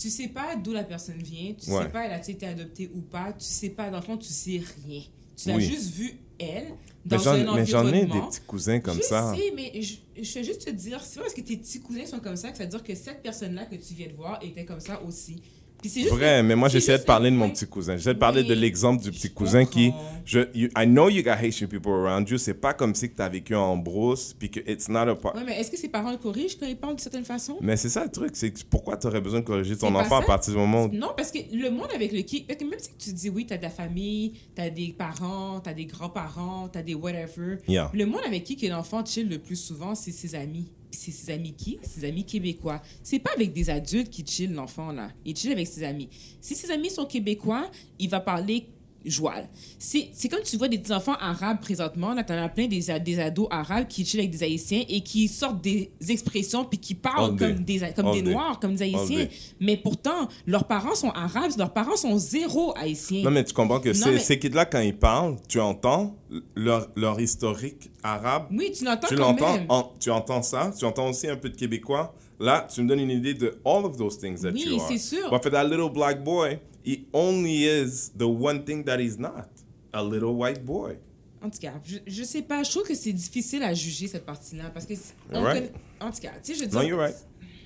tu 0.01 0.09
sais 0.09 0.27
pas 0.29 0.55
d'où 0.55 0.71
la 0.73 0.83
personne 0.83 1.21
vient, 1.21 1.53
tu 1.53 1.69
Ouais. 1.69 1.83
sais 1.83 1.89
pas 1.89 2.05
elle 2.05 2.11
a 2.13 2.29
été 2.29 2.45
adoptée 2.47 2.89
ou 2.93 3.01
pas, 3.01 3.33
tu 3.33 3.45
sais 3.45 3.69
pas, 3.69 3.89
dans 3.89 3.97
le 3.99 4.03
fond, 4.03 4.17
tu 4.17 4.27
sais 4.29 4.61
rien. 4.85 5.01
Tu 5.35 5.49
l'as 5.49 5.55
Oui. 5.55 5.63
juste 5.63 5.91
vu, 5.93 6.19
elle, 6.39 6.69
Mais 7.05 7.17
dans 7.17 7.23
j'en 7.23 7.31
un 7.33 7.55
mais 7.55 7.65
j'en 7.65 7.87
ai 7.93 8.05
des 8.05 8.19
petits 8.19 8.41
cousins 8.47 8.79
comme 8.79 8.97
je 8.97 9.03
ça. 9.03 9.33
sais, 9.35 9.51
mais 9.55 9.81
je, 9.81 9.95
je 10.23 10.33
vais 10.33 10.43
juste 10.43 10.65
te 10.65 10.69
dire, 10.71 11.01
c'est 11.03 11.15
pas 11.17 11.21
parce 11.21 11.33
que 11.33 11.41
tes 11.41 11.57
petits 11.57 11.79
cousins 11.81 12.05
sont 12.05 12.19
comme 12.19 12.35
ça 12.35 12.51
que 12.51 12.57
ça 12.57 12.63
veut 12.63 12.69
dire 12.69 12.83
que 12.83 12.93
cette 12.95 13.21
personne-là 13.21 13.65
que 13.65 13.75
tu 13.75 13.93
viens 13.93 14.07
de 14.07 14.13
voir 14.13 14.39
était 14.43 14.65
comme 14.65 14.79
ça 14.79 15.01
aussi. 15.03 15.41
Juste 15.83 16.09
Vrai, 16.09 16.43
mais 16.43 16.55
moi 16.55 16.69
j'essaie 16.69 16.97
de 16.97 17.03
parler 17.03 17.31
de 17.31 17.35
mon 17.35 17.49
petit 17.49 17.65
cousin. 17.65 17.97
J'essaie 17.97 18.13
de 18.13 18.19
parler 18.19 18.43
de 18.43 18.53
l'exemple 18.53 19.01
du 19.03 19.11
petit 19.11 19.29
cousin 19.31 19.65
qui, 19.65 19.91
je, 20.25 20.39
you- 20.53 20.69
I 20.77 20.85
know 20.85 21.09
you 21.09 21.23
got 21.23 21.35
Haitian 21.41 21.67
people 21.67 21.91
around 21.91 22.29
you. 22.29 22.37
C'est 22.37 22.53
pas 22.53 22.73
comme 22.73 22.93
si 22.95 23.09
que 23.09 23.15
t'as 23.15 23.29
vécu 23.29 23.55
en 23.55 23.77
brousse, 23.77 24.33
puis 24.37 24.49
que 24.49 24.59
it's 24.71 24.87
not 24.89 24.99
a 25.09 25.15
part. 25.15 25.35
Ouais, 25.35 25.43
mais 25.45 25.59
est-ce 25.59 25.71
que 25.71 25.77
ses 25.77 25.89
parents 25.89 26.11
le 26.11 26.17
corrigent 26.17 26.55
quand 26.59 26.67
ils 26.67 26.77
parlent 26.77 26.95
de 26.95 27.01
certaine 27.01 27.25
façon? 27.25 27.57
Mais 27.61 27.77
c'est 27.77 27.89
ça 27.89 28.03
le 28.03 28.11
truc, 28.11 28.31
c'est 28.33 28.51
pourquoi 28.65 28.97
tu 28.97 29.07
aurais 29.07 29.21
besoin 29.21 29.39
de 29.39 29.45
corriger 29.45 29.75
ton 29.77 29.93
enfant 29.95 30.17
à 30.17 30.21
partir 30.23 30.53
du 30.53 30.59
moment 30.59 30.85
où... 30.85 30.89
Non, 30.93 31.11
parce 31.15 31.31
que 31.31 31.39
le 31.51 31.69
monde 31.71 31.89
avec 31.95 32.11
lequel. 32.11 32.43
Parce 32.47 32.59
que 32.59 32.65
même 32.65 32.79
si 32.79 32.89
tu 32.97 33.13
dis 33.13 33.29
oui, 33.29 33.45
t'as 33.45 33.57
de 33.57 33.63
la 33.63 33.69
famille, 33.69 34.33
t'as 34.55 34.69
des 34.69 34.93
parents, 34.97 35.59
t'as 35.59 35.73
des 35.73 35.85
grands-parents, 35.85 36.69
t'as 36.71 36.81
des 36.83 36.93
whatever. 36.95 37.57
Yeah. 37.67 37.89
Le 37.93 38.05
monde 38.05 38.21
avec 38.25 38.43
qui 38.43 38.55
que 38.55 38.67
l'enfant 38.67 39.03
chill 39.05 39.27
le 39.29 39.39
plus 39.39 39.55
souvent, 39.55 39.95
c'est 39.95 40.11
ses 40.11 40.35
amis. 40.35 40.67
C'est 40.91 41.11
ses 41.11 41.31
amis 41.31 41.53
qui? 41.53 41.79
Ses 41.83 42.05
amis 42.05 42.25
québécois. 42.25 42.81
C'est 43.03 43.19
pas 43.19 43.31
avec 43.33 43.53
des 43.53 43.69
adultes 43.69 44.09
qui 44.09 44.25
chill 44.25 44.53
l'enfant, 44.53 44.91
là. 44.91 45.11
Il 45.25 45.35
chill 45.35 45.51
avec 45.51 45.67
ses 45.67 45.83
amis. 45.83 46.09
Si 46.39 46.55
ses 46.55 46.71
amis 46.71 46.89
sont 46.89 47.05
québécois, 47.05 47.69
il 47.99 48.09
va 48.09 48.19
parler 48.19 48.67
joual. 49.05 49.49
C'est 49.79 50.09
c'est 50.13 50.29
comme 50.29 50.41
tu 50.43 50.57
vois 50.57 50.67
des 50.67 50.91
enfants 50.91 51.15
arabes 51.19 51.59
présentement. 51.61 52.13
Là, 52.13 52.23
t'en 52.23 52.35
as 52.35 52.49
plein 52.49 52.67
des, 52.67 52.81
des 52.99 53.19
ados 53.19 53.47
arabes 53.49 53.87
qui 53.87 54.05
chillent 54.05 54.19
avec 54.21 54.31
des 54.31 54.43
haïtiens 54.43 54.83
et 54.87 55.01
qui 55.01 55.27
sortent 55.27 55.61
des 55.61 55.91
expressions 56.09 56.65
puis 56.65 56.77
qui 56.79 56.95
parlent 56.95 57.35
comme 57.35 57.63
des, 57.63 57.79
comme 57.95 58.11
des 58.11 58.21
noirs, 58.21 58.59
comme 58.59 58.75
des 58.75 58.83
haïtiens. 58.83 59.27
Mais 59.59 59.77
pourtant, 59.77 60.27
leurs 60.45 60.65
parents 60.67 60.95
sont 60.95 61.09
arabes, 61.11 61.51
leurs 61.57 61.73
parents 61.73 61.95
sont 61.95 62.17
zéro 62.17 62.73
haïtiens. 62.77 63.23
Non, 63.23 63.31
mais 63.31 63.43
tu 63.43 63.53
comprends 63.53 63.79
que 63.79 63.89
Non, 63.89 63.93
ces, 63.93 64.11
mais- 64.11 64.19
ces 64.19 64.39
kids-là, 64.39 64.65
quand 64.65 64.79
ils 64.81 64.97
parlent, 64.97 65.37
tu 65.47 65.59
entends 65.59 66.15
leur, 66.55 66.89
leur 66.95 67.19
historique 67.19 67.89
arabe. 68.03 68.47
Oui, 68.51 68.71
tu 68.77 68.85
l'entends 68.85 69.07
Tu 69.07 69.15
quand 69.15 69.31
l'entends, 69.31 69.53
même. 69.53 69.65
en- 69.69 69.91
tu 69.99 70.09
entends 70.11 70.41
ça, 70.41 70.71
tu 70.77 70.85
entends 70.85 71.09
aussi 71.09 71.27
un 71.27 71.35
peu 71.35 71.49
de 71.49 71.55
québécois. 71.55 72.13
Là, 72.39 72.67
tu 72.73 72.81
me 72.81 72.87
donnes 72.87 73.01
une 73.01 73.11
idée 73.11 73.33
de 73.35 73.59
all 73.65 73.85
of 73.85 73.97
those 73.97 74.17
things 74.17 74.39
that 74.41 74.49
Oui, 74.51 74.63
you 74.65 74.79
are. 74.81 74.87
c'est 74.87 74.97
sûr. 74.97 75.29
But 75.29 75.43
for 75.43 75.51
that 75.51 75.63
little 75.65 75.91
black 75.91 76.23
boy, 76.23 76.57
he 76.85 77.05
only 77.13 77.63
is 77.65 78.11
the 78.17 78.23
one 78.23 78.63
thing 78.63 78.83
that 78.85 78.99
he's 78.99 79.17
not. 79.17 79.47
A 79.93 80.03
little 80.03 80.35
white 80.35 80.63
boy. 80.65 80.97
En 81.43 81.49
tout 81.49 81.59
cas, 81.59 81.73
je, 81.83 81.97
je 82.05 82.23
sais 82.23 82.41
pas, 82.43 82.63
je 82.63 82.69
trouve 82.71 82.83
que 82.83 82.93
c'est 82.95 83.11
difficile 83.13 83.63
à 83.63 83.73
juger 83.73 84.07
cette 84.07 84.25
partie-là 84.25 84.69
parce 84.73 84.85
que 84.85 84.93
on 85.33 85.41
Right. 85.41 85.55
connaît- 85.71 85.71
en 85.99 86.11
tout 86.11 86.21
cas, 86.21 86.31
tu 86.43 86.53
sais, 86.53 86.59
je 86.59 86.65
veux 86.65 86.71
No, 86.71 86.79
dire, 86.81 86.89
you're 86.89 86.99
right. 86.99 87.15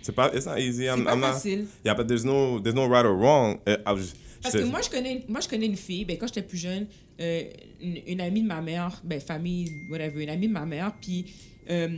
C'est 0.02 0.14
pas, 0.16 0.32
it's 0.34 0.46
not 0.46 0.58
easy. 0.58 0.86
I'm, 0.86 1.04
pas 1.04 1.14
I'm 1.14 1.20
not, 1.20 1.34
facile. 1.34 1.66
yeah, 1.84 1.94
but 1.94 2.08
there's 2.08 2.24
no, 2.24 2.60
there's 2.60 2.76
no 2.76 2.88
right 2.88 3.06
or 3.06 3.16
wrong. 3.18 3.60
Uh, 3.68 3.78
I 3.86 3.92
was, 3.94 4.14
Parce 4.42 4.56
que 4.56 4.64
moi, 4.64 4.82
je 4.82 4.90
connais, 4.90 5.24
moi, 5.28 5.42
je 5.42 5.48
connais 5.50 5.66
une 5.66 5.76
fille, 5.76 6.06
ben, 6.06 6.18
quand 6.18 6.28
j'étais 6.28 6.44
plus 6.44 6.58
jeune, 6.60 6.86
euh, 7.20 7.44
une, 7.82 7.98
une 8.08 8.22
amie 8.22 8.44
de 8.44 8.48
ma 8.48 8.62
mère, 8.62 9.02
ben, 9.04 9.20
famille, 9.20 9.70
whatever, 9.90 10.24
une 10.24 10.30
amie 10.30 10.48
de 10.48 10.54
ma 10.54 10.66
mère, 10.66 10.94
puis 11.02 11.26
euh, 11.70 11.98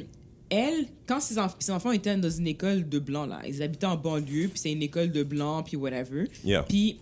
elle, 0.49 0.85
quand 1.05 1.19
ses, 1.19 1.35
enf- 1.35 1.55
ses 1.59 1.71
enfants 1.71 1.91
étaient 1.91 2.15
dans 2.15 2.29
une 2.29 2.47
école 2.47 2.87
de 2.87 2.99
blancs, 2.99 3.27
là, 3.29 3.41
ils 3.45 3.61
habitaient 3.61 3.85
en 3.87 3.97
banlieue, 3.97 4.47
puis 4.47 4.57
c'est 4.59 4.71
une 4.71 4.81
école 4.83 5.11
de 5.11 5.23
blancs, 5.23 5.65
puis 5.67 5.75
whatever, 5.77 6.27
Yeah. 6.45 6.63
puis 6.63 6.99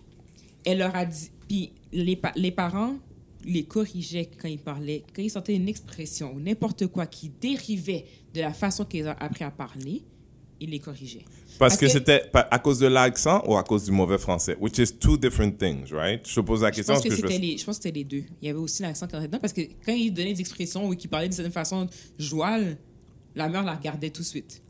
elle 0.66 0.78
leur 0.78 0.94
a 0.94 1.06
dit, 1.06 1.30
puis 1.48 1.72
les, 1.92 2.16
pa- 2.16 2.32
les 2.36 2.50
parents 2.50 2.96
les 3.44 3.62
corrigeaient 3.64 4.28
quand 4.36 4.48
ils 4.48 4.58
parlaient, 4.58 5.04
quand 5.14 5.22
ils 5.22 5.30
sortaient 5.30 5.54
une 5.54 5.68
expression 5.68 6.32
ou 6.34 6.40
n'importe 6.40 6.88
quoi 6.88 7.06
qui 7.06 7.28
dérivait 7.30 8.04
de 8.34 8.40
la 8.40 8.52
façon 8.52 8.84
qu'ils 8.84 9.06
ont 9.06 9.14
appris 9.20 9.44
à 9.44 9.50
parler, 9.50 10.02
ils 10.58 10.68
les 10.70 10.80
corrigeaient. 10.80 11.24
Parce, 11.58 11.58
Parce 11.58 11.76
que, 11.76 11.86
que- 11.86 11.92
c'était 11.92 12.22
à 12.34 12.58
cause 12.58 12.78
de 12.80 12.86
l'accent 12.88 13.42
ou 13.46 13.56
à 13.56 13.62
cause 13.62 13.84
du 13.84 13.92
mauvais 13.92 14.18
français, 14.18 14.56
which 14.60 14.78
is 14.78 14.92
two 14.98 15.16
different 15.16 15.56
things, 15.56 15.92
right? 15.92 16.26
Je 16.26 16.34
te 16.34 16.40
pose 16.40 16.62
la 16.62 16.70
Je 16.70 16.76
question 16.76 16.94
pense, 16.94 17.02
que 17.04 17.10
je 17.10 17.16
c'était 17.16 17.38
les, 17.38 17.56
je 17.56 17.64
pense 17.64 17.78
que 17.78 17.84
c'était 17.84 17.98
les 17.98 18.04
deux. 18.04 18.24
Il 18.42 18.46
y 18.46 18.50
avait 18.50 18.58
aussi 18.58 18.82
l'accent 18.82 19.06
quand 19.06 19.20
dedans 19.22 19.38
parce 19.38 19.52
que 19.52 19.60
quand 19.84 19.92
il 19.92 20.12
donnait 20.12 20.34
des 20.34 20.40
expressions 20.40 20.86
ou 20.88 20.94
qu'il 20.96 21.08
parlait 21.08 21.28
d'une 21.28 21.36
certaine 21.36 21.52
façon 21.52 21.86
jouale, 22.18 22.76
la 23.36 23.48
mère 23.48 23.62
la 23.62 23.74
regardait 23.76 24.10
tout 24.10 24.22
de 24.22 24.26
suite. 24.26 24.62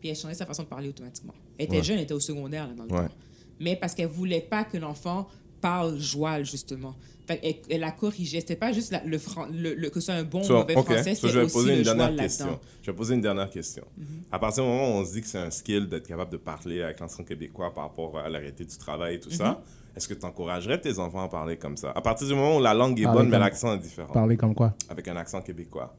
Puis 0.00 0.10
elle 0.10 0.16
changeait 0.16 0.34
sa 0.34 0.46
façon 0.46 0.62
de 0.62 0.68
parler 0.68 0.88
automatiquement. 0.90 1.34
Elle 1.58 1.64
était 1.66 1.78
Ouais. 1.78 1.82
jeune, 1.82 1.96
elle 1.96 2.04
était 2.04 2.14
au 2.14 2.20
secondaire 2.20 2.68
là, 2.68 2.74
dans 2.74 2.84
le 2.84 2.92
Ouais. 2.92 3.08
temps. 3.08 3.14
Mais 3.60 3.76
parce 3.76 3.94
qu'elle 3.94 4.08
voulait 4.08 4.40
pas 4.40 4.64
que 4.64 4.76
l'enfant 4.78 5.26
parle 5.60 5.98
joual, 5.98 6.44
justement. 6.46 6.94
Fait 7.26 7.40
elle, 7.42 7.56
elle 7.68 7.80
la 7.80 7.90
corrigeait. 7.90 8.40
C'était 8.40 8.56
pas 8.56 8.72
juste 8.72 8.90
la- 8.92 9.04
le, 9.04 9.18
fran- 9.18 9.48
le, 9.52 9.74
le- 9.74 9.90
que 9.90 10.00
ce 10.00 10.06
soit 10.06 10.14
un 10.14 10.22
bon 10.24 10.40
ou 10.40 10.44
So, 10.44 10.54
mauvais 10.58 10.76
ok, 10.76 10.84
français, 10.92 11.14
so 11.14 11.28
je 11.28 11.38
vais 11.40 11.44
aussi 11.44 11.52
poser 11.54 11.72
le 11.72 11.78
une 11.78 11.82
dernière 11.84 12.16
question. 12.16 12.60
Je 12.82 12.90
vais 12.90 12.96
poser 12.96 13.14
une 13.16 13.20
dernière 13.20 13.50
question. 13.50 13.84
Mhm. 13.98 14.06
À 14.32 14.38
partir 14.38 14.62
du 14.64 14.70
moment 14.70 14.88
où 14.96 15.00
on 15.00 15.04
se 15.04 15.12
dit 15.12 15.20
que 15.20 15.26
c'est 15.26 15.38
un 15.38 15.50
skill 15.50 15.88
d'être 15.88 16.06
capable 16.06 16.30
de 16.32 16.36
parler 16.38 16.80
avec 16.82 17.00
l'ancien 17.00 17.24
québécois 17.24 17.74
par 17.74 17.84
rapport 17.84 18.18
à 18.18 18.28
la 18.28 18.38
réalité 18.38 18.64
du 18.64 18.76
travail 18.78 19.16
et 19.16 19.20
tout 19.20 19.30
ça, 19.30 19.60
est-ce 19.96 20.06
que 20.08 20.14
tu 20.14 20.24
encouragerais 20.24 20.80
tes 20.80 20.98
enfants 21.00 21.24
à 21.24 21.28
parler 21.28 21.56
comme 21.58 21.76
ça? 21.76 21.90
À 21.90 22.00
partir 22.00 22.26
du 22.28 22.34
moment 22.34 22.56
où 22.56 22.62
la 22.62 22.72
langue 22.72 22.98
est 23.00 23.02
Parler 23.02 23.18
bonne, 23.18 23.28
mais 23.30 23.38
l'accent 23.38 23.74
est 23.74 23.78
différent, 23.78 24.12
Parler 24.12 24.36
comme 24.36 24.54
quoi? 24.54 24.72
Avec 24.88 25.08
un 25.08 25.16
accent 25.16 25.42
québécois. 25.42 25.96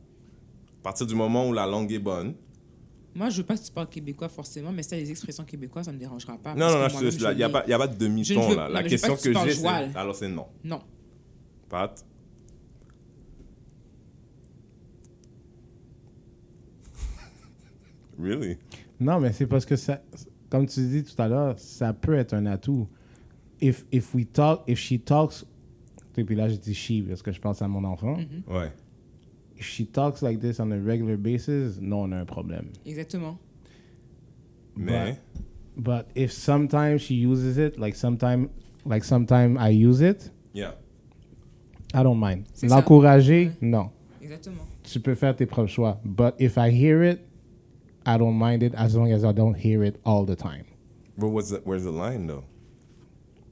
À 0.79 0.83
partir 0.83 1.05
du 1.05 1.13
moment 1.15 1.47
où 1.47 1.53
la 1.53 1.67
langue 1.67 1.91
est 1.91 1.99
bonne, 1.99 2.33
Moi, 3.19 3.29
je 3.29 3.37
veux 3.39 3.43
pas 3.43 3.57
que 3.57 3.61
tu 3.65 3.71
parles 3.73 3.89
québécois 3.89 4.29
forcément, 4.29 4.71
mais 4.71 4.81
si 4.81 4.87
tu 4.89 4.95
as 4.95 4.99
des 4.99 5.11
expressions 5.11 5.43
québécoises, 5.43 5.87
ça 5.87 5.91
me 5.91 5.97
dérangera 5.99 6.37
pas. 6.37 6.55
non, 6.55 6.67
non, 6.71 6.87
non, 6.87 6.87
il 7.01 7.35
n'y 7.35 7.43
a, 7.43 7.49
pas- 7.49 7.67
y 7.67 7.73
a 7.73 7.77
pas 7.77 7.87
de 7.87 7.93
ne 7.95 7.99
demi-ton 7.99 8.55
là. 8.55 8.69
La 8.69 8.81
mais 8.81 8.87
je 8.87 8.95
veux 8.95 9.07
question 9.13 9.33
pas 9.33 9.45
que 9.45 9.51
j'ai. 9.51 9.67
Alors, 9.97 10.15
c'est 10.15 10.29
non. 10.29 10.47
Non. 10.63 10.79
Pat? 11.67 12.05
Really? 18.17 18.57
Non, 19.01 19.19
mais 19.19 19.33
c'est 19.33 19.47
parce 19.47 19.65
que 19.65 19.75
ça, 19.75 20.01
comme 20.49 20.65
tu 20.65 20.79
dis 20.87 21.03
tout 21.03 21.21
à 21.21 21.27
l'heure, 21.27 21.59
ça 21.59 21.91
peut 21.91 22.15
être 22.15 22.33
un 22.33 22.45
atout. 22.45 22.87
If, 23.59 23.85
if 23.91 24.15
we 24.15 24.25
talk, 24.31 24.61
if 24.65 24.79
she 24.79 24.93
talks, 25.03 25.43
et 26.15 26.23
puis 26.23 26.35
là 26.35 26.47
je 26.47 26.55
dis 26.55 26.73
she 26.73 27.03
parce 27.05 27.21
que 27.21 27.33
je 27.33 27.41
pense 27.41 27.61
à 27.61 27.67
mon 27.67 27.83
enfant. 27.83 28.15
Mm-hmm. 28.17 28.57
Ouais. 28.57 28.71
If 29.59 29.65
she 29.65 29.85
talks 29.85 30.21
like 30.21 30.39
this 30.39 30.59
on 30.61 30.71
a 30.71 30.77
regular 30.79 31.17
basis, 31.17 31.77
non, 31.81 32.13
on 32.13 32.13
a 32.13 32.21
un 32.21 32.25
problème. 32.25 32.71
Exactement. 32.85 33.37
Mais. 34.75 35.17
But 35.75 36.09
if 36.15 36.31
sometimes 36.31 37.01
she 37.01 37.15
uses 37.15 37.57
it, 37.57 37.77
like 37.77 37.95
sometime, 37.95 38.49
like 38.85 39.03
sometime 39.03 39.57
I 39.57 39.69
use 39.69 40.01
it, 40.01 40.29
Yeah. 40.53 40.71
I 41.93 42.03
don't 42.03 42.19
mind. 42.19 42.45
C'est 42.53 42.67
ça. 42.69 42.75
L'encourager, 42.75 43.47
Ouais. 43.49 43.57
non. 43.61 43.89
Exactement. 44.21 44.63
Tu 44.83 44.99
peux 44.99 45.15
faire 45.15 45.35
tes 45.35 45.45
propres 45.45 45.69
choix. 45.71 45.99
But 46.05 46.35
if 46.39 46.57
I 46.57 46.69
hear 46.71 47.03
it, 47.03 47.19
I 48.05 48.17
don't 48.17 48.37
mind 48.37 48.63
it 48.63 48.73
as 48.75 48.95
long 48.95 49.11
as 49.11 49.23
I 49.23 49.31
don't 49.33 49.55
hear 49.55 49.83
it 49.83 49.99
all 50.05 50.25
the 50.25 50.35
time. 50.35 50.65
But 51.17 51.29
what's 51.29 51.49
the, 51.49 51.61
where's 51.65 51.83
the 51.83 51.91
line, 51.91 52.27
though? 52.27 52.43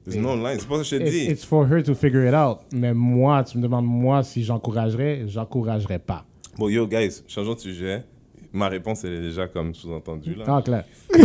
There's 0.08 0.22
no 0.22 0.36
line. 0.36 0.58
C'est 0.58 0.68
pas 0.68 0.82
ça 0.82 0.82
que 0.82 0.86
je 0.88 0.96
te 0.96 1.02
It's, 1.02 1.10
dis. 1.12 1.30
it's 1.30 1.44
for 1.44 1.66
her 1.70 1.82
to 1.82 1.94
figure 1.94 2.26
it 2.26 2.34
out. 2.34 2.58
Mais 2.72 2.94
moi, 2.94 3.44
tu 3.44 3.58
me 3.58 3.62
demandes 3.62 3.86
moi 3.86 4.22
si 4.22 4.42
j'encouragerais, 4.44 5.28
j'encouragerais 5.28 5.98
pas. 5.98 6.24
Bon, 6.56 6.68
yo, 6.68 6.86
guys, 6.86 7.22
changeons 7.26 7.54
de 7.54 7.60
sujet. 7.60 8.04
Ma 8.52 8.68
réponse, 8.68 9.04
elle 9.04 9.12
est 9.12 9.20
déjà 9.20 9.46
comme 9.46 9.74
sous-entendue, 9.74 10.34
là. 10.34 10.44
Ah, 10.46 10.62
clair. 10.62 10.84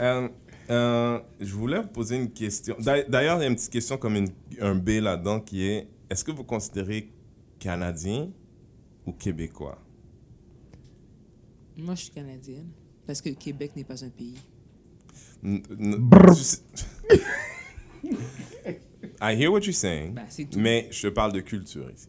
Euh, 0.00 0.28
euh, 0.70 1.18
je 1.40 1.54
voulais 1.54 1.80
vous 1.80 1.88
poser 1.88 2.16
une 2.16 2.30
question. 2.30 2.74
D'a- 2.80 3.02
D'ailleurs, 3.04 3.38
il 3.38 3.42
y 3.42 3.44
a 3.44 3.48
une 3.48 3.54
petite 3.54 3.70
question 3.70 3.96
comme 3.96 4.16
une- 4.16 4.28
un 4.60 4.74
B 4.74 5.00
là-dedans 5.00 5.40
qui 5.40 5.64
est 5.66 5.88
est-ce 6.10 6.24
que 6.24 6.32
vous 6.32 6.44
considérez 6.44 7.10
Canadien 7.58 8.30
ou 9.06 9.12
Québécois? 9.12 9.78
Moi, 11.76 11.94
je 11.94 12.02
suis 12.04 12.10
canadienne. 12.12 12.68
Parce 13.06 13.20
que 13.20 13.28
le 13.28 13.34
Québec 13.34 13.72
n'est 13.76 13.84
pas 13.84 14.02
un 14.04 14.08
pays. 14.08 14.34
N- 14.34 14.38
n- 14.38 14.38
Brr. 14.38 15.12
tu 15.12 15.18
sais- 15.20 15.33
I 19.20 19.34
hear 19.36 19.50
what 19.50 19.60
you're 19.64 19.72
saying, 19.74 20.14
Bah, 20.14 20.22
mais 20.56 20.88
je 20.90 21.02
te 21.02 21.08
parle 21.08 21.32
de 21.32 21.40
culture 21.40 21.90
ici. 21.94 22.08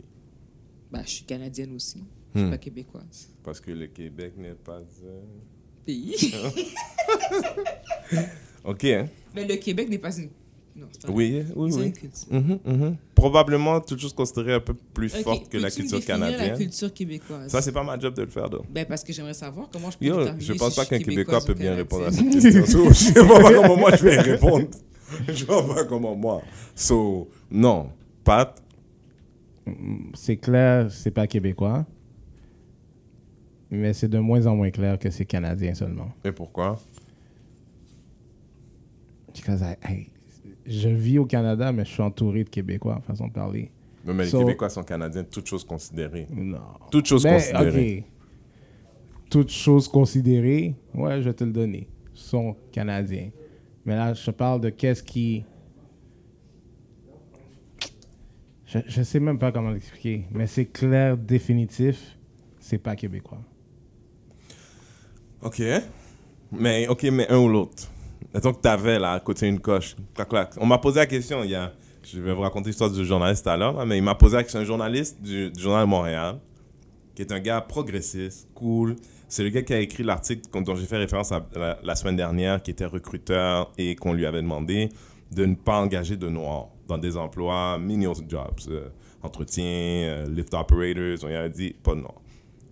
Bah, 0.92 1.02
je 1.04 1.10
suis 1.10 1.26
canadienne 1.26 1.74
aussi. 1.76 2.04
Je 2.34 2.40
suis 2.40 2.48
Hmm. 2.48 2.52
pas 2.52 2.58
québécoise. 2.58 3.30
Parce 3.44 3.60
que 3.62 3.72
le 3.72 3.88
Québec 3.88 4.34
n'est 4.38 4.54
pas 4.56 4.80
un 4.80 4.84
Pays. 5.86 6.16
Ok, 8.64 8.84
hein? 8.86 9.08
Mais 9.36 9.46
le 9.48 9.56
Québec 9.58 9.88
n'est 9.90 10.00
pas 10.00 10.16
une. 10.18 10.30
Non, 10.78 10.88
c'est 10.92 11.06
pas 11.08 11.14
Oui, 11.14 11.44
oui, 11.56 11.72
oui. 11.74 11.86
une 11.86 11.94
culture. 11.94 12.28
Mhm, 12.34 12.60
mhm. 12.66 12.98
Probablement 13.16 13.82
chose 13.98 14.14
considérée 14.14 14.56
un 14.56 14.60
peu 14.60 14.74
plus 14.74 15.14
Ok, 15.16 15.22
forte 15.24 15.50
que 15.50 15.58
la 15.58 15.72
culture 15.72 16.00
définir 16.00 16.20
la 16.20 16.28
canadienne? 16.28 16.58
culture 16.58 16.94
québécoise? 16.94 17.50
Ça, 17.50 17.62
c'est 17.62 17.72
pas 17.72 17.84
ma 17.84 17.98
job 17.98 18.14
de 18.14 18.24
le 18.24 18.30
faire, 18.30 18.50
donc. 18.50 18.70
Ben, 18.70 18.86
parce 18.86 19.04
que 19.04 19.14
j'aimerais 19.14 19.34
savoir 19.34 19.70
comment 19.72 19.90
je 19.90 19.98
peux 19.98 20.06
Yo, 20.06 20.26
je 20.38 20.54
pense 20.54 20.72
si 20.74 20.76
pas 20.80 20.86
qu'un 20.86 21.00
Québécois 21.00 21.40
peut 21.46 21.54
bien 21.54 21.76
répondre 21.76 22.08
à 22.08 22.10
canadienne. 22.12 22.42
cette 22.42 22.54
question. 22.54 22.86
So, 22.92 23.14
je 23.14 23.20
vois 23.22 23.40
pas 23.40 23.54
comment 23.54 23.78
moi 23.78 23.96
je 23.96 24.04
vais 24.04 24.16
y 24.16 24.20
répondre. 24.20 24.68
Je 25.30 25.46
vois 25.46 25.66
pas 25.76 25.86
comment 25.86 26.16
moi. 26.16 26.42
So, 26.76 27.30
non. 27.50 27.90
Pat, 28.26 28.62
C'est 30.14 30.38
clair, 30.38 30.92
c'est 30.92 31.12
pas 31.12 31.26
québécois. 31.28 31.86
Mais 33.72 33.94
c'est 33.94 34.10
de 34.10 34.20
moins 34.20 34.46
en 34.46 34.56
moins 34.56 34.72
clair 34.72 35.00
que 35.00 35.10
c'est 35.10 35.26
canadien 35.26 35.74
seulement. 35.74 36.12
et 36.26 36.32
pourquoi? 36.34 36.80
Because 39.34 39.62
I- 39.62 39.76
I- 39.92 40.08
je 40.66 40.90
vis 40.90 41.20
au 41.20 41.26
Canada, 41.26 41.72
mais 41.72 41.86
je 41.86 41.92
suis 41.92 42.02
entouré 42.02 42.44
de 42.44 42.50
Québécois, 42.50 43.02
façon 43.06 43.28
de 43.28 43.34
parler. 43.34 43.72
Non, 44.06 44.14
mais 44.14 44.26
So- 44.26 44.40
les 44.40 44.44
Québécois 44.46 44.70
sont 44.70 44.84
Canadiens, 44.84 45.24
toutes 45.24 45.48
choses 45.48 45.64
considérées. 45.64 46.28
Non. 46.32 46.60
Toutes 46.92 47.08
choses 47.08 47.24
Ben, 47.24 47.34
considérées. 47.36 48.04
Toutes 49.30 49.50
choses 49.52 49.88
considérées, 49.88 50.76
ouais, 50.94 51.22
je 51.22 51.30
vais 51.30 51.34
te 51.34 51.44
le 51.44 51.52
donner, 51.52 51.88
sont 52.14 52.56
canadiens. 52.72 53.32
Mais 53.86 53.96
là, 53.96 54.14
je 54.14 54.32
parle 54.32 54.62
de 54.62 54.70
qu'est-ce 54.70 55.02
qui. 55.04 55.44
Je, 58.66 58.80
je 58.88 59.04
sais 59.04 59.20
même 59.20 59.38
pas 59.40 59.52
comment 59.52 59.70
l'expliquer, 59.72 60.26
mais 60.32 60.48
c'est 60.48 60.66
clair, 60.66 61.18
définitif, 61.18 62.18
c'est 62.60 62.78
pas 62.80 62.96
québécois. 62.96 63.42
OK. 65.42 65.62
Mais, 66.52 66.88
OK, 66.88 67.04
mais 67.04 67.28
un 67.30 67.38
ou 67.40 67.48
l'autre. 67.48 67.92
Mettons 68.34 68.54
que 68.54 68.62
t'avais, 68.62 69.00
là, 69.00 69.14
à 69.14 69.20
côté 69.20 69.48
une 69.48 69.60
coche. 69.60 69.96
On 70.58 70.66
m'a 70.66 70.78
posé 70.78 71.00
la 71.00 71.06
question, 71.06 71.44
il 71.44 71.52
y 71.52 71.56
a... 71.56 71.72
Je 72.04 72.20
vais 72.20 72.34
vous 72.34 72.42
raconter 72.42 72.70
l'histoire 72.70 72.92
du 72.92 73.04
journaliste 73.04 73.48
à 73.48 73.58
l'heure, 73.58 73.84
mais 73.86 73.98
il 73.98 74.04
m'a 74.04 74.14
posé 74.14 74.36
la 74.36 74.44
question. 74.44 74.60
Un 74.60 74.66
journaliste 74.66 75.20
du, 75.22 75.52
Journal 75.58 75.86
de 75.86 75.90
Montréal, 75.90 76.38
qui 77.16 77.24
est 77.24 77.32
un 77.32 77.40
gars 77.40 77.62
progressiste, 77.62 78.48
cool. 78.54 78.96
C'est 79.28 79.44
le 79.44 79.50
gars 79.50 79.64
qui 79.64 79.74
a 79.74 79.80
écrit 79.80 80.04
l'article 80.04 80.44
dont 80.62 80.76
j'ai 80.76 80.86
fait 80.86 80.98
référence 80.98 81.34
la, 81.56 81.96
semaine 81.96 82.16
dernière, 82.16 82.62
qui 82.62 82.72
était 82.72 82.86
recruteur 82.86 83.72
et 83.78 83.96
qu'on 83.96 84.14
lui 84.14 84.28
avait 84.28 84.44
demandé 84.44 84.90
de 85.32 85.46
ne 85.46 85.56
pas 85.56 85.80
engager 85.80 86.16
de 86.16 86.30
noirs 86.30 86.68
dans 86.88 87.00
des 87.00 87.18
emplois 87.18 87.80
menial 87.80 88.14
jobs, 88.28 88.60
euh, 88.70 88.90
entretien, 89.24 89.64
euh, 89.66 90.26
lift 90.28 90.54
operators. 90.54 91.24
On 91.24 91.28
lui 91.28 91.36
a 91.36 91.50
dit 91.50 91.74
pas 91.82 91.96
de 91.96 92.02
noirs. 92.02 92.22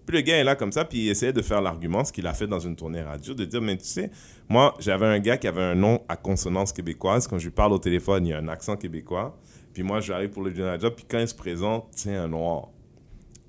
Puis 0.05 0.17
le 0.17 0.21
gars 0.21 0.37
est 0.37 0.43
là 0.43 0.55
comme 0.55 0.71
ça, 0.71 0.83
puis 0.83 0.99
il 0.99 1.09
essayait 1.09 1.33
de 1.33 1.41
faire 1.41 1.61
l'argument, 1.61 2.03
ce 2.03 2.11
qu'il 2.11 2.27
a 2.27 2.33
fait 2.33 2.47
dans 2.47 2.59
une 2.59 2.75
tournée 2.75 3.01
radio, 3.01 3.33
de 3.33 3.45
dire, 3.45 3.61
mais 3.61 3.77
tu 3.77 3.85
sais, 3.85 4.11
moi, 4.49 4.73
j'avais 4.79 5.05
un 5.05 5.19
gars 5.19 5.37
qui 5.37 5.47
avait 5.47 5.61
un 5.61 5.75
nom 5.75 6.01
à 6.09 6.17
consonance 6.17 6.73
québécoise. 6.73 7.27
Quand 7.27 7.39
je 7.39 7.45
lui 7.45 7.51
parle 7.51 7.73
au 7.73 7.79
téléphone, 7.79 8.25
il 8.25 8.29
y 8.29 8.33
a 8.33 8.37
un 8.37 8.47
accent 8.49 8.75
québécois. 8.75 9.37
Puis 9.73 9.81
moi, 9.81 10.01
j'arrive 10.01 10.29
pour 10.29 10.43
le 10.43 10.53
journal 10.53 10.79
job, 10.79 10.93
puis 10.95 11.05
quand 11.09 11.19
il 11.19 11.27
se 11.27 11.33
présente, 11.33 11.87
c'est 11.91 12.15
un 12.15 12.27
noir. 12.27 12.69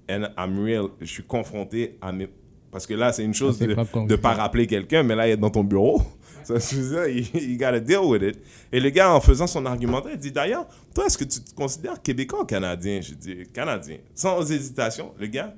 And 0.09 0.27
I'm 0.39 0.63
real, 0.63 0.89
je 1.01 1.07
suis 1.07 1.25
confronté 1.25 1.99
à 2.01 2.13
mes... 2.13 2.29
Parce 2.71 2.87
que 2.87 2.95
là, 2.95 3.13
c'est 3.13 3.25
une 3.25 3.35
chose 3.35 3.59
ses 3.59 3.67
de 3.67 3.75
ne 3.75 4.17
pas 4.17 4.35
rappeler 4.35 4.67
quelqu'un, 4.67 5.03
mais 5.03 5.15
là, 5.15 5.29
il 5.29 5.33
est 5.33 5.37
dans 5.37 5.51
ton 5.51 5.65
bureau. 5.65 6.03
Ça, 6.45 6.59
dire, 6.59 7.09
you, 7.09 7.25
you 7.33 7.57
gotta 7.57 7.81
deal 7.81 8.01
with 8.01 8.23
it. 8.23 8.39
Et 8.71 8.79
le 8.79 8.91
gars, 8.91 9.15
en 9.15 9.21
faisant 9.21 9.47
son 9.47 9.65
argumentaire, 9.65 10.13
il 10.13 10.19
dit, 10.19 10.33
d'ailleurs, 10.33 10.67
toi, 10.95 11.07
est-ce 11.07 11.17
que 11.17 11.25
tu 11.25 11.41
te 11.41 11.55
considères 11.55 12.03
québécois 12.03 12.43
ou 12.43 12.45
canadien? 12.45 13.01
Je 13.01 13.15
dis, 13.15 13.45
canadien. 13.53 13.99
Sans 14.15 14.51
hésitation, 14.51 15.15
le 15.19 15.27
gars, 15.27 15.55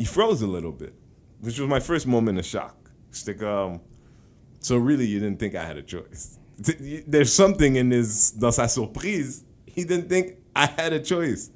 he 0.00 0.06
froze 0.06 0.40
a 0.40 0.46
little 0.46 0.72
bit, 0.72 0.94
which 1.40 1.58
was 1.58 1.68
my 1.68 1.78
first 1.78 2.06
moment 2.06 2.38
of 2.38 2.46
shock. 2.46 2.74
J'étais 3.12 3.36
comme, 3.38 3.80
so 4.58 4.78
really 4.78 5.06
you 5.06 5.20
didn't 5.20 5.38
think 5.38 5.54
I 5.54 5.62
had 5.62 5.76
a 5.76 5.82
choice. 5.82 6.38
There's 7.06 7.30
something 7.30 7.76
in 7.76 7.90
his, 7.90 8.32
dans 8.32 8.56
sa 8.56 8.66
surprise, 8.66 9.44
he 9.66 9.84
didn't 9.84 10.08
think 10.08 10.36
I 10.56 10.66
had 10.66 10.94
a 10.94 11.04
choice. 11.04 11.50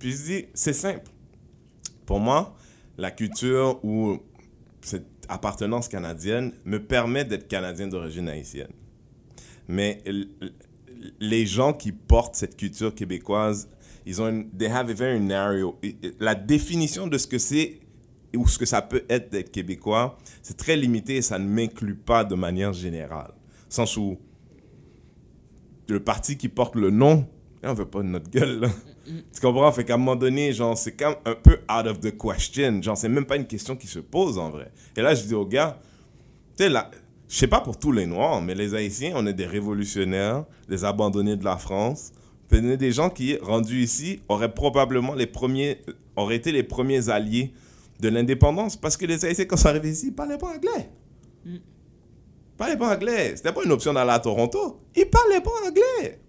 Puis 0.00 0.10
je 0.10 0.24
dis, 0.24 0.46
c'est 0.52 0.72
simple. 0.72 1.12
Pour 2.06 2.18
moi, 2.18 2.56
la 2.98 3.12
culture 3.12 3.78
ou 3.84 4.18
cette 4.80 5.06
appartenance 5.28 5.86
canadienne 5.86 6.52
me 6.64 6.78
permet 6.78 7.24
d'être 7.24 7.46
canadien 7.46 7.86
d'origine 7.86 8.28
haïtienne. 8.28 8.72
Mais 9.68 10.02
les 11.20 11.46
gens 11.46 11.72
qui 11.72 11.92
portent 11.92 12.34
cette 12.34 12.56
culture 12.56 12.92
québécoise, 12.92 13.68
ils 14.06 14.22
ont 14.22 14.28
une, 14.28 14.48
they 14.50 14.68
have 14.68 14.88
a 14.88 14.94
very 14.94 15.20
narrow, 15.20 15.78
la 16.20 16.34
définition 16.34 17.08
de 17.08 17.18
ce 17.18 17.26
que 17.26 17.38
c'est 17.38 17.80
ou 18.34 18.46
ce 18.46 18.58
que 18.58 18.66
ça 18.66 18.82
peut 18.82 19.04
être 19.08 19.30
d'être 19.30 19.50
québécois, 19.50 20.16
c'est 20.42 20.56
très 20.56 20.76
limité 20.76 21.16
et 21.16 21.22
ça 21.22 21.38
ne 21.38 21.46
m'inclut 21.46 21.96
pas 21.96 22.24
de 22.24 22.34
manière 22.34 22.72
générale. 22.72 23.32
Sens 23.68 23.96
où 23.96 24.18
le 25.88 26.00
parti 26.00 26.36
qui 26.36 26.48
porte 26.48 26.76
le 26.76 26.90
nom, 26.90 27.26
on 27.62 27.74
veut 27.74 27.86
pas 27.86 28.02
de 28.02 28.08
notre 28.08 28.30
gueule. 28.30 28.60
Là. 28.60 28.68
Tu 29.04 29.40
comprends? 29.40 29.70
Fait 29.72 29.84
qu'à 29.84 29.94
un 29.94 29.98
moment 29.98 30.16
donné, 30.16 30.52
genre, 30.52 30.76
c'est 30.76 30.92
quand 30.92 31.10
même 31.10 31.18
un 31.24 31.34
peu 31.34 31.58
out 31.70 31.86
of 31.86 32.00
the 32.00 32.16
question. 32.16 32.82
Genre, 32.82 32.96
c'est 32.96 33.08
même 33.08 33.24
pas 33.24 33.36
une 33.36 33.46
question 33.46 33.76
qui 33.76 33.86
se 33.86 33.98
pose 33.98 34.38
en 34.38 34.50
vrai. 34.50 34.70
Et 34.96 35.02
là, 35.02 35.14
je 35.14 35.24
dis 35.24 35.34
au 35.34 35.46
gars, 35.46 35.80
tu 36.56 36.64
sais, 36.64 36.68
là, 36.68 36.90
je 37.28 37.36
sais 37.36 37.46
pas 37.46 37.60
pour 37.60 37.78
tous 37.78 37.92
les 37.92 38.06
Noirs, 38.06 38.40
mais 38.40 38.54
les 38.54 38.74
Haïtiens, 38.74 39.14
on 39.16 39.26
est 39.26 39.32
des 39.32 39.46
révolutionnaires, 39.46 40.44
des 40.68 40.84
abandonnés 40.84 41.36
de 41.36 41.44
la 41.44 41.56
France. 41.56 42.12
Est 42.52 42.76
des 42.76 42.92
gens 42.92 43.10
qui, 43.10 43.36
rendus 43.42 43.82
ici, 43.82 44.20
auraient 44.28 44.52
probablement 44.52 45.14
les 45.14 45.26
premiers, 45.26 45.78
auraient 46.14 46.36
été 46.36 46.52
les 46.52 46.62
premiers 46.62 47.08
alliés 47.08 47.52
de 48.00 48.08
l'indépendance 48.08 48.76
parce 48.76 48.96
que 48.96 49.06
les 49.06 49.24
Haïtiens, 49.24 49.44
quand 49.46 49.56
ils 49.56 49.60
sont 49.60 49.82
ici, 49.82 50.06
ils 50.08 50.14
parlaient 50.14 50.38
pas 50.38 50.48
anglais. 50.48 50.90
Ils 51.44 51.60
parlaient 52.56 52.76
pas 52.76 52.94
anglais. 52.94 53.34
C'était 53.36 53.52
pas 53.52 53.64
une 53.64 53.72
option 53.72 53.92
d'aller 53.92 54.12
à 54.12 54.18
Toronto. 54.18 54.80
Ils 54.94 55.06
parlaient 55.06 55.40
pas 55.40 55.50
anglais. 55.66 56.20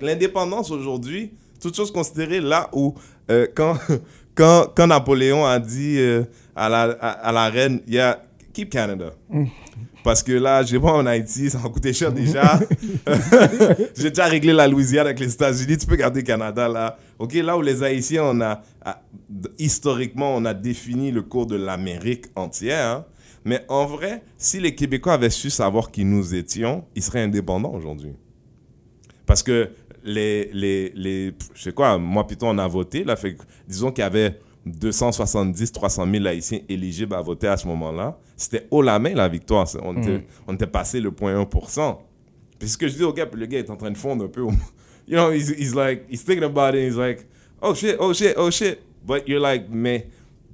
L'indépendance 0.00 0.70
aujourd'hui, 0.70 1.32
toute 1.60 1.76
chose 1.76 1.92
considérée 1.92 2.40
là 2.40 2.68
où, 2.72 2.94
euh, 3.30 3.46
quand, 3.54 3.76
quand, 4.34 4.72
quand 4.74 4.86
Napoléon 4.86 5.44
a 5.44 5.58
dit 5.58 5.98
euh, 5.98 6.24
à, 6.54 6.68
la, 6.68 6.82
à, 6.82 7.32
la 7.32 7.48
reine, 7.50 7.80
yeah, 7.86 8.22
keep 8.54 8.70
Canada. 8.70 9.12
Parce 10.02 10.22
que 10.22 10.32
là, 10.32 10.62
je 10.62 10.68
sais 10.68 10.80
pas, 10.80 10.92
en 10.92 11.04
Haïti, 11.06 11.50
ça 11.50 11.58
va 11.58 11.68
coûter 11.68 11.92
cher 11.92 12.12
déjà. 12.12 12.58
J'ai 13.96 14.10
déjà 14.10 14.26
réglé 14.26 14.52
la 14.52 14.68
Louisiane 14.68 15.06
avec 15.06 15.20
les 15.20 15.32
États-Unis, 15.32 15.76
tu 15.78 15.86
peux 15.86 15.96
garder 15.96 16.22
Canada 16.22 16.68
là. 16.68 16.98
Ok, 17.18 17.34
là 17.34 17.56
où 17.56 17.62
les 17.62 17.82
Haïtiens, 17.82 18.24
on 18.24 18.40
a, 18.40 18.62
a- 18.84 19.02
historiquement, 19.58 20.34
on 20.36 20.44
a 20.44 20.54
défini 20.54 21.10
le 21.10 21.22
cours 21.22 21.46
de 21.46 21.56
l'Amérique 21.56 22.26
entière. 22.34 22.86
hein. 22.86 23.04
Mais 23.46 23.60
en 23.68 23.84
vrai, 23.86 24.22
si 24.38 24.58
les 24.60 24.74
Québécois 24.74 25.14
avaient 25.14 25.28
su 25.30 25.50
savoir 25.50 25.90
qui 25.90 26.04
nous 26.04 26.34
étions, 26.34 26.84
ils 26.94 27.02
seraient 27.02 27.22
indépendants 27.22 27.72
aujourd'hui. 27.74 28.12
Parce 29.26 29.42
que 29.42 29.70
les, 30.02 30.50
les, 30.52 30.92
les, 30.94 31.34
je 31.54 31.62
sais 31.62 31.72
quoi, 31.72 31.98
moi 31.98 32.26
plutôt 32.26 32.46
on 32.46 32.56
a 32.58 32.66
voté, 32.68 33.04
là, 33.04 33.16
fait 33.16 33.36
disons 33.68 33.90
qu'il 33.90 34.02
y 34.02 34.06
avait 34.06 34.38
270, 34.66 35.72
300 35.72 36.06
000 36.10 36.26
Haïtiens 36.26 36.60
éligibles 36.68 37.14
à 37.14 37.20
voter 37.20 37.48
à 37.48 37.56
ce 37.56 37.66
moment-là. 37.68 38.18
C'était 38.36 38.66
haut 38.70 38.82
la 38.82 38.98
main 38.98 39.14
la 39.14 39.28
victoire. 39.28 39.66
On, 39.82 39.96
était, 40.00 40.24
on 40.46 40.54
était 40.54 40.66
passé 40.66 41.00
le 41.00 41.10
0.1%. 41.10 41.96
Puis 42.58 42.68
ce 42.68 42.78
que 42.78 42.88
je 42.88 42.94
dis 42.94 43.02
au 43.04 43.12
gars, 43.12 43.26
le 43.32 43.46
gars 43.46 43.58
est 43.58 43.70
en 43.70 43.76
train 43.76 43.90
de 43.90 43.96
fondre 43.98 44.24
un 44.24 44.28
peu. 44.28 44.46
You 45.06 45.16
know, 45.18 45.30
he's, 45.32 45.50
he's 45.50 45.74
like, 45.74 46.06
he's 46.08 46.22
thinking 46.24 46.44
about 46.44 46.74
it, 46.74 46.82
he's 46.88 46.96
like, 46.96 47.26
oh 47.60 47.74
shit, 47.74 47.96
oh 48.00 48.14
shit, 48.14 48.34
oh 48.38 48.50
shit. 48.50 48.80
But 49.06 49.28
you're 49.28 49.38
like, 49.38 49.68
mais, 49.68 50.06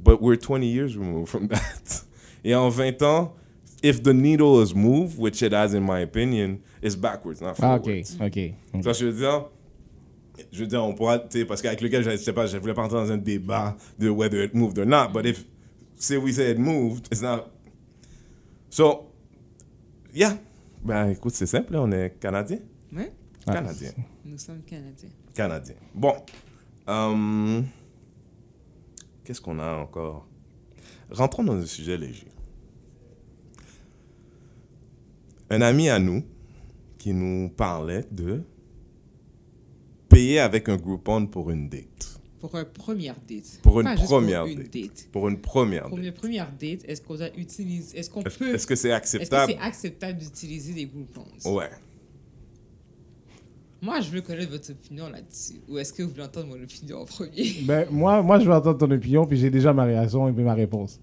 but 0.03 0.21
we're 0.21 0.35
20 0.37 0.67
years 0.67 0.97
removed 0.97 1.29
from 1.29 1.47
that. 1.51 2.03
Et 2.45 2.53
en 2.53 2.69
20 2.69 3.01
ans, 3.03 3.33
if 3.81 4.03
the 4.03 4.13
needle 4.13 4.61
is 4.61 4.75
moved, 4.75 5.17
which 5.21 5.41
it 5.45 5.53
has 5.53 5.73
in 5.73 5.85
my 5.85 6.01
opinion, 6.01 6.59
it's 6.83 6.97
backwards, 6.97 7.41
not 7.41 7.55
Ah, 7.63 7.79
forwards. 7.79 8.17
ok, 8.21 8.27
ok. 8.27 8.83
Vois 8.83 8.93
ce 8.93 9.05
que 9.05 9.07
je 9.07 9.13
veux 9.13 9.19
dire? 9.21 9.45
Je 10.53 10.61
veux 10.61 10.67
dire, 10.67 10.83
on 10.85 10.95
pourra, 10.95 11.19
tu 11.19 11.39
sais, 11.41 11.45
parce 11.45 11.61
qu'avec 11.63 11.81
le 11.81 11.89
gars, 11.89 12.03
je 12.03 12.17
sais 12.17 12.33
pas, 12.33 12.47
je 12.47 12.57
voulais 12.59 12.75
pas 12.75 12.83
entrer 12.83 12.97
dans 12.99 13.11
un 13.13 13.19
débat 13.19 13.77
de 13.99 14.09
whether 14.09 14.45
it 14.45 14.55
moved 14.55 14.79
or 14.79 14.87
not, 14.87 15.09
but 15.13 15.25
if, 15.27 15.45
say 15.97 16.17
we 16.17 16.35
say 16.35 16.53
it 16.53 16.59
moved, 16.59 17.07
it's 17.13 17.23
not. 17.23 17.47
So, 18.71 19.13
yeah. 20.15 20.39
Ben, 20.85 21.09
écoute, 21.11 21.35
c'est 21.35 21.47
simple, 21.47 21.77
on 21.77 21.91
est 21.93 22.19
Canadien. 22.21 22.59
Ouais, 22.93 23.13
Ah, 23.47 23.55
Canadien. 23.55 23.91
nous 24.25 24.39
sommes 24.39 24.63
Canadiens. 24.63 25.11
Canadien. 25.35 25.75
Bon. 25.95 26.15
Hum, 26.87 27.65
Qu'est-ce 29.25 29.41
qu'on 29.41 29.59
a 29.59 29.75
encore? 29.77 30.27
Rentrons 31.11 31.45
dans 31.45 31.55
un 31.57 31.67
sujet 31.67 31.97
léger. 31.97 32.27
Un 35.51 35.61
ami 35.61 35.89
à 35.89 35.99
nous 35.99 36.23
qui 36.99 37.13
nous 37.13 37.49
parlait 37.51 38.05
de 38.11 38.43
payer 40.11 40.41
avec 40.41 40.69
un 40.69 40.77
Groupon 40.77 41.27
pour 41.27 41.51
une 41.51 41.69
date. 41.71 42.19
Pour 42.41 42.57
une 42.57 42.65
première 42.65 43.17
date. 43.29 43.61
Pour 43.63 43.81
une 43.81 43.87
Pas 43.87 43.95
première 43.97 44.41
pour 44.43 44.49
une 44.51 44.59
date. 44.63 44.73
date. 44.73 45.09
Pour 45.13 45.29
une 45.29 45.39
première 45.41 45.85
Pour 45.89 45.97
date. 45.99 46.07
une 46.07 46.13
première 46.13 46.51
date, 46.61 46.81
est-ce 46.87 47.01
qu'on 47.03 47.15
doit 47.17 47.29
utiliser, 47.37 47.99
est-ce 47.99 48.11
qu'on 48.11 48.23
peut, 48.23 48.55
est-ce 48.55 48.67
que 48.67 48.75
c'est 48.75 48.89
est-ce 48.89 49.17
que 49.17 49.19
acceptable? 49.19 49.53
c'est 49.53 49.59
acceptable? 49.67 50.19
d'utiliser 50.19 50.73
des 50.75 50.87
Groupons? 50.87 51.25
Ouais. 51.57 51.69
Moi, 53.83 54.01
je 54.03 54.11
veux 54.11 54.21
connaître 54.21 54.51
votre 54.51 54.71
opinion 54.71 55.09
là-dessus. 55.09 55.61
Ou 55.69 55.79
est-ce 55.79 55.93
que 55.93 56.03
vous 56.03 56.11
voulez 56.11 56.23
entendre 56.23 56.49
mon 56.49 56.63
opinion 56.63 56.99
en 57.01 57.05
premier? 57.07 57.55
Ben, 57.63 57.87
moi, 57.91 58.23
moi, 58.23 58.39
je 58.39 58.45
veux 58.45 58.53
entendre 58.55 58.77
ton 58.79 58.91
opinion, 58.91 59.25
puis 59.27 59.39
j'ai 59.39 59.49
déjà 59.51 59.73
ma 59.73 59.85
réaction 59.85 60.29
et 60.29 60.33
puis 60.33 60.45
ma 60.45 60.53
réponse. 60.55 61.01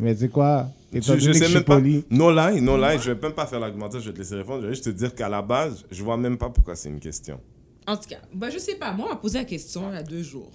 Mais 0.00 0.14
tu 0.14 0.22
sais 0.22 0.28
quoi? 0.28 0.68
Étant 0.92 1.14
Je, 1.14 1.18
je 1.20 1.30
que 1.32 1.38
sais 1.38 1.52
même 1.52 1.64
pas. 1.64 1.76
poli, 1.76 2.04
No 2.10 2.30
lie, 2.30 2.60
no 2.60 2.76
lie, 2.76 2.98
je 3.00 3.10
vais 3.12 3.20
même 3.20 3.32
pas 3.32 3.46
faire 3.46 3.60
l'argumentaire, 3.60 4.00
je 4.00 4.06
vais 4.08 4.14
te 4.14 4.18
laisser 4.18 4.34
répondre. 4.36 4.62
Je 4.62 4.66
vais 4.68 4.72
juste 4.72 4.84
te 4.84 4.90
dire 4.90 5.14
qu'à 5.14 5.28
la 5.28 5.42
base, 5.42 5.84
je 5.90 6.02
vois 6.04 6.16
même 6.16 6.38
pas 6.38 6.50
pourquoi 6.50 6.74
c'est 6.76 6.88
une 6.88 7.00
question. 7.00 7.40
En 7.88 7.96
tout 7.96 8.08
cas, 8.08 8.20
ben, 8.34 8.50
je 8.50 8.58
sais 8.58 8.74
pas. 8.76 8.92
Moi, 8.92 9.06
on 9.06 9.10
m'a 9.10 9.16
posé 9.16 9.38
la 9.38 9.44
question 9.44 9.90
il 9.90 9.94
y 9.94 9.98
a 9.98 10.02
deux 10.02 10.22
jours. 10.22 10.52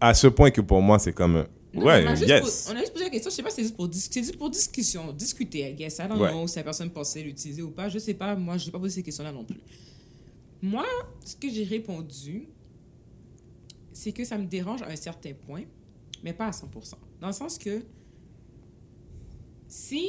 À 0.00 0.14
ce 0.14 0.26
point 0.26 0.50
que 0.50 0.60
pour 0.60 0.80
moi, 0.80 0.98
c'est 0.98 1.12
comme 1.12 1.36
un. 1.36 1.46
Non, 1.74 1.86
Ouais, 1.86 2.04
on 2.06 2.14
juste 2.14 2.28
yes. 2.28 2.68
on 2.70 2.76
a 2.76 2.80
juste 2.80 2.92
posé 2.92 3.04
la 3.04 3.10
question. 3.10 3.30
Je 3.30 3.36
sais 3.36 3.42
pas 3.42 3.50
si 3.50 3.56
c'est 3.56 3.62
juste 3.62 3.76
pour, 3.76 3.88
dis- 3.88 4.32
pour 4.38 4.50
discussion, 4.50 5.12
discuter, 5.12 5.70
I 5.70 5.74
guess. 5.74 5.98
I 5.98 6.08
don't 6.08 6.20
Ouais. 6.20 6.30
know 6.30 6.46
si 6.46 6.56
la 6.56 6.64
personne 6.64 6.90
pensait 6.90 7.22
l'utiliser 7.22 7.62
ou 7.62 7.70
pas. 7.70 7.88
Je 7.88 7.98
sais 7.98 8.14
pas. 8.14 8.34
Moi, 8.36 8.56
je 8.58 8.66
n'ai 8.66 8.72
pas 8.72 8.78
posé 8.78 8.96
ces 8.96 9.02
questions-là 9.02 9.32
non 9.32 9.44
plus. 9.44 9.60
Moi, 10.62 10.84
ce 11.24 11.34
que 11.36 11.48
j'ai 11.50 11.64
répondu, 11.64 12.48
c'est 13.92 14.12
que 14.12 14.24
ça 14.24 14.36
me 14.38 14.46
dérange 14.46 14.82
à 14.82 14.88
un 14.88 14.96
certain 14.96 15.32
point, 15.46 15.62
mais 16.22 16.32
pas 16.32 16.46
à 16.46 16.50
100%. 16.52 16.94
Dans 17.20 17.26
le 17.28 17.32
sens 17.32 17.58
que 17.58 17.82
si 19.68 20.06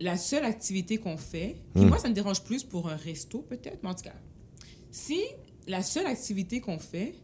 la 0.00 0.16
seule 0.16 0.44
activité 0.44 0.96
qu'on 0.98 1.16
fait, 1.16 1.56
puis 1.74 1.84
Hmm. 1.84 1.88
moi, 1.88 1.98
ça 1.98 2.08
me 2.08 2.14
dérange 2.14 2.42
plus 2.42 2.64
pour 2.64 2.88
un 2.88 2.96
resto 2.96 3.38
peut-être, 3.40 3.78
mais 3.82 3.88
en 3.90 3.94
tout 3.94 4.02
cas, 4.04 4.14
si 4.90 5.20
la 5.66 5.82
seule 5.82 6.06
activité 6.06 6.60
qu'on 6.60 6.78
fait, 6.78 7.14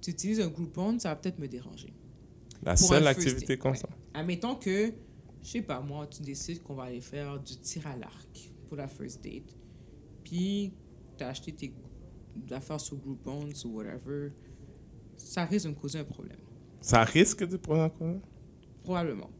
tu 0.00 0.10
utilises 0.10 0.40
un 0.40 0.48
Groupon, 0.48 0.98
ça 0.98 1.10
va 1.10 1.16
peut-être 1.16 1.38
me 1.38 1.48
déranger. 1.48 1.92
La 2.62 2.74
Pour 2.74 2.88
seule 2.88 3.06
un 3.06 3.10
activité 3.10 3.56
comme 3.58 3.72
ouais. 3.72 3.78
ça. 3.78 3.88
Admettons 4.12 4.54
que, 4.54 4.92
je 5.42 5.48
sais 5.48 5.62
pas, 5.62 5.80
moi, 5.80 6.06
tu 6.06 6.22
décides 6.22 6.62
qu'on 6.62 6.74
va 6.74 6.84
aller 6.84 7.00
faire 7.00 7.38
du 7.40 7.56
tir 7.56 7.86
à 7.86 7.96
l'arc 7.96 8.52
pour 8.68 8.76
la 8.76 8.88
first 8.88 9.22
date. 9.22 9.56
Puis, 10.24 10.72
tu 11.16 11.24
as 11.24 11.28
acheté 11.28 11.52
tes 11.52 11.74
affaires 12.50 12.80
sur 12.80 12.96
Groupon 12.96 13.48
ou 13.64 13.68
whatever. 13.68 14.30
Ça 15.16 15.44
risque 15.44 15.66
de 15.66 15.70
me 15.70 15.76
causer 15.76 16.00
un 16.00 16.04
problème. 16.04 16.38
Ça 16.80 17.02
risque 17.04 17.46
de 17.46 17.56
prendre 17.56 17.82
en 17.82 17.90
compte. 17.90 18.22
Probablement. 18.82 19.30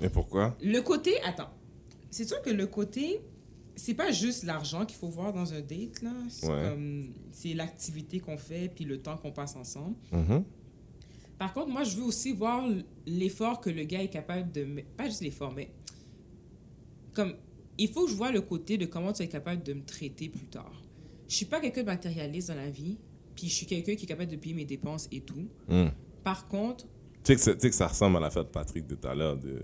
Mais 0.00 0.08
pourquoi? 0.08 0.56
Le 0.62 0.80
côté, 0.80 1.20
attends. 1.22 1.50
C'est 2.10 2.24
sûr 2.24 2.40
que 2.40 2.50
le 2.50 2.66
côté, 2.66 3.20
c'est 3.76 3.94
pas 3.94 4.10
juste 4.10 4.42
l'argent 4.44 4.84
qu'il 4.86 4.96
faut 4.96 5.08
voir 5.08 5.32
dans 5.32 5.52
un 5.52 5.60
date, 5.60 6.02
là. 6.02 6.12
C'est 6.28 6.48
Ouais. 6.48 7.54
l'activité 7.54 8.18
qu'on 8.20 8.38
fait 8.38 8.68
puis 8.74 8.84
le 8.84 9.00
temps 9.00 9.16
qu'on 9.18 9.32
passe 9.32 9.54
ensemble. 9.54 9.94
Mhm. 10.12 10.44
Par 11.38 11.52
contre, 11.52 11.68
moi, 11.68 11.84
je 11.84 11.96
veux 11.96 12.04
aussi 12.04 12.32
voir 12.32 12.66
l'effort 13.06 13.60
que 13.60 13.68
le 13.68 13.84
gars 13.84 14.02
est 14.02 14.08
capable 14.08 14.50
de... 14.52 14.82
Pas 14.96 15.04
juste 15.06 15.20
l'effort, 15.20 15.52
mais... 15.52 15.70
Comme, 17.12 17.34
il 17.76 17.88
faut 17.88 18.06
que 18.06 18.10
je 18.10 18.16
vois 18.16 18.32
le 18.32 18.40
côté 18.40 18.78
de 18.78 18.86
comment 18.86 19.12
tu 19.12 19.22
es 19.22 19.28
capable 19.28 19.62
de 19.62 19.74
me 19.74 19.84
traiter 19.84 20.30
plus 20.30 20.46
tard. 20.46 20.72
Je 21.28 21.34
suis 21.34 21.44
pas 21.46 21.60
quelqu'un 21.60 21.82
de 21.82 21.86
matérialiste 21.86 22.48
dans 22.48 22.54
la 22.54 22.70
vie, 22.70 22.96
puis 23.34 23.48
je 23.48 23.54
suis 23.54 23.66
quelqu'un 23.66 23.94
qui 23.96 24.04
est 24.04 24.08
capable 24.08 24.30
de 24.30 24.36
payer 24.36 24.54
mes 24.54 24.64
dépenses 24.64 25.08
et 25.12 25.20
tout. 25.20 25.46
Mm. 25.68 25.88
Par 26.24 26.48
contre, 26.48 26.86
Tu 27.24 27.36
sais 27.36 27.54
que, 27.56 27.60
que 27.68 27.74
ça 27.74 27.88
ressemble 27.88 28.16
à 28.16 28.20
l'affaire 28.20 28.44
de 28.44 28.50
Patrick 28.50 28.86
de 28.86 28.94
tout 28.94 29.06
à 29.06 29.14
l'heure, 29.14 29.36
de 29.36 29.60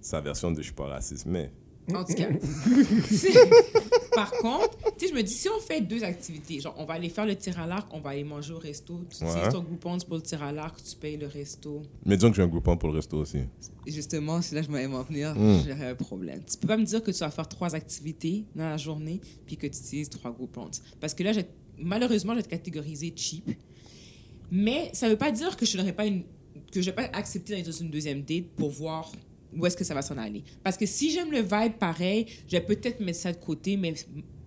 sa 0.00 0.20
version 0.22 0.50
de 0.50 0.56
Je 0.58 0.62
suis 0.62 0.72
pas 0.72 0.86
raciste, 0.86 1.26
mais. 1.26 1.52
En 1.94 2.04
tout 2.04 2.14
cas... 2.14 2.28
Par 4.14 4.30
contre, 4.32 4.76
tu 4.98 5.06
sais, 5.06 5.08
je 5.08 5.14
me 5.16 5.22
dis, 5.22 5.32
si 5.32 5.48
on 5.48 5.58
fait 5.60 5.80
deux 5.80 6.04
activités, 6.04 6.60
genre, 6.60 6.74
on 6.76 6.84
va 6.84 6.94
aller 6.94 7.08
faire 7.08 7.24
le 7.24 7.34
tir 7.34 7.58
à 7.58 7.66
l'arc, 7.66 7.88
on 7.94 8.00
va 8.00 8.10
aller 8.10 8.24
manger 8.24 8.52
au 8.52 8.58
resto, 8.58 9.00
tu 9.10 9.24
Ouais. 9.24 9.30
utilises 9.30 9.48
ton 9.52 9.62
Groupon 9.62 9.96
pour 10.06 10.16
le 10.16 10.22
tir 10.22 10.42
à 10.42 10.52
l'arc, 10.52 10.76
tu 10.82 10.94
payes 10.96 11.16
le 11.16 11.26
resto. 11.26 11.82
Mais 12.04 12.16
disons 12.16 12.28
que 12.30 12.36
j'ai 12.36 12.42
un 12.42 12.46
groupon 12.48 12.76
pour 12.76 12.90
le 12.90 12.96
resto 12.96 13.16
aussi. 13.18 13.38
Justement, 13.86 14.42
si 14.42 14.54
là 14.54 14.60
je 14.62 14.68
m'allais 14.68 14.86
m'en 14.86 15.02
venir, 15.02 15.34
Mm. 15.34 15.62
j'aurais 15.66 15.88
un 15.90 15.94
problème. 15.94 16.42
Tu 16.48 16.58
peux 16.58 16.68
pas 16.68 16.76
me 16.76 16.84
dire 16.84 17.02
que 17.02 17.10
tu 17.10 17.18
vas 17.20 17.30
faire 17.30 17.48
trois 17.48 17.74
activités 17.74 18.44
dans 18.54 18.64
la 18.68 18.76
journée 18.76 19.20
puis 19.46 19.56
que 19.56 19.66
tu 19.66 19.78
utilises 19.78 20.10
trois 20.10 20.30
groupons. 20.30 20.70
Parce 21.00 21.14
que 21.14 21.22
là, 21.22 21.32
malheureusement, 21.78 22.32
je 22.34 22.38
vais 22.38 22.42
te 22.44 22.50
catégoriser 22.50 23.12
cheap. 23.16 23.50
Mais 24.50 24.90
ça 24.92 25.08
veut 25.08 25.16
pas 25.16 25.32
dire 25.32 25.56
que 25.56 25.64
je 25.64 25.78
n'aurais 25.78 25.94
pas 25.94 26.04
une 26.06 26.24
que 26.70 26.80
je 26.82 26.86
vais 26.90 26.94
pas 26.94 27.08
accepter 27.14 27.52
d'aller 27.54 27.64
dans 27.64 27.72
une 27.72 27.90
deuxième 27.90 28.22
date 28.22 28.48
pour 28.56 28.70
voir 28.70 29.10
où 29.56 29.66
est-ce 29.66 29.76
que 29.76 29.84
ça 29.84 29.94
va 29.94 30.02
s'en 30.02 30.16
aller. 30.16 30.42
Parce 30.62 30.76
que 30.76 30.86
si 30.86 31.10
j'aime 31.10 31.30
le 31.30 31.40
vibe 31.40 31.74
pareil, 31.78 32.26
je 32.46 32.52
vais 32.56 32.60
peut-être 32.62 33.00
mettre 33.00 33.18
ça 33.18 33.32
de 33.32 33.38
côté, 33.38 33.76
mais 33.76 33.94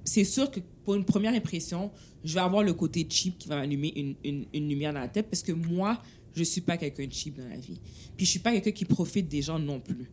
c'est 0.03 0.23
sûr 0.23 0.49
que 0.51 0.59
pour 0.83 0.95
une 0.95 1.05
première 1.05 1.33
impression, 1.33 1.91
je 2.23 2.33
vais 2.33 2.39
avoir 2.41 2.63
le 2.63 2.73
côté 2.73 3.05
cheap 3.09 3.37
qui 3.37 3.47
va 3.47 3.55
m'allumer 3.57 3.93
une, 3.95 4.15
une, 4.23 4.45
une 4.53 4.69
lumière 4.69 4.93
dans 4.93 4.99
la 4.99 5.07
tête 5.07 5.27
parce 5.29 5.41
que 5.43 5.51
moi, 5.51 6.01
je 6.35 6.43
suis 6.43 6.61
pas 6.61 6.77
quelqu'un 6.77 7.05
de 7.07 7.13
cheap 7.13 7.37
dans 7.37 7.47
la 7.47 7.55
vie. 7.57 7.79
Puis 8.17 8.25
je 8.25 8.31
suis 8.31 8.39
pas 8.39 8.51
quelqu'un 8.51 8.71
qui 8.71 8.85
profite 8.85 9.27
des 9.27 9.41
gens 9.41 9.57
non 9.59 9.79
plus. 9.79 10.09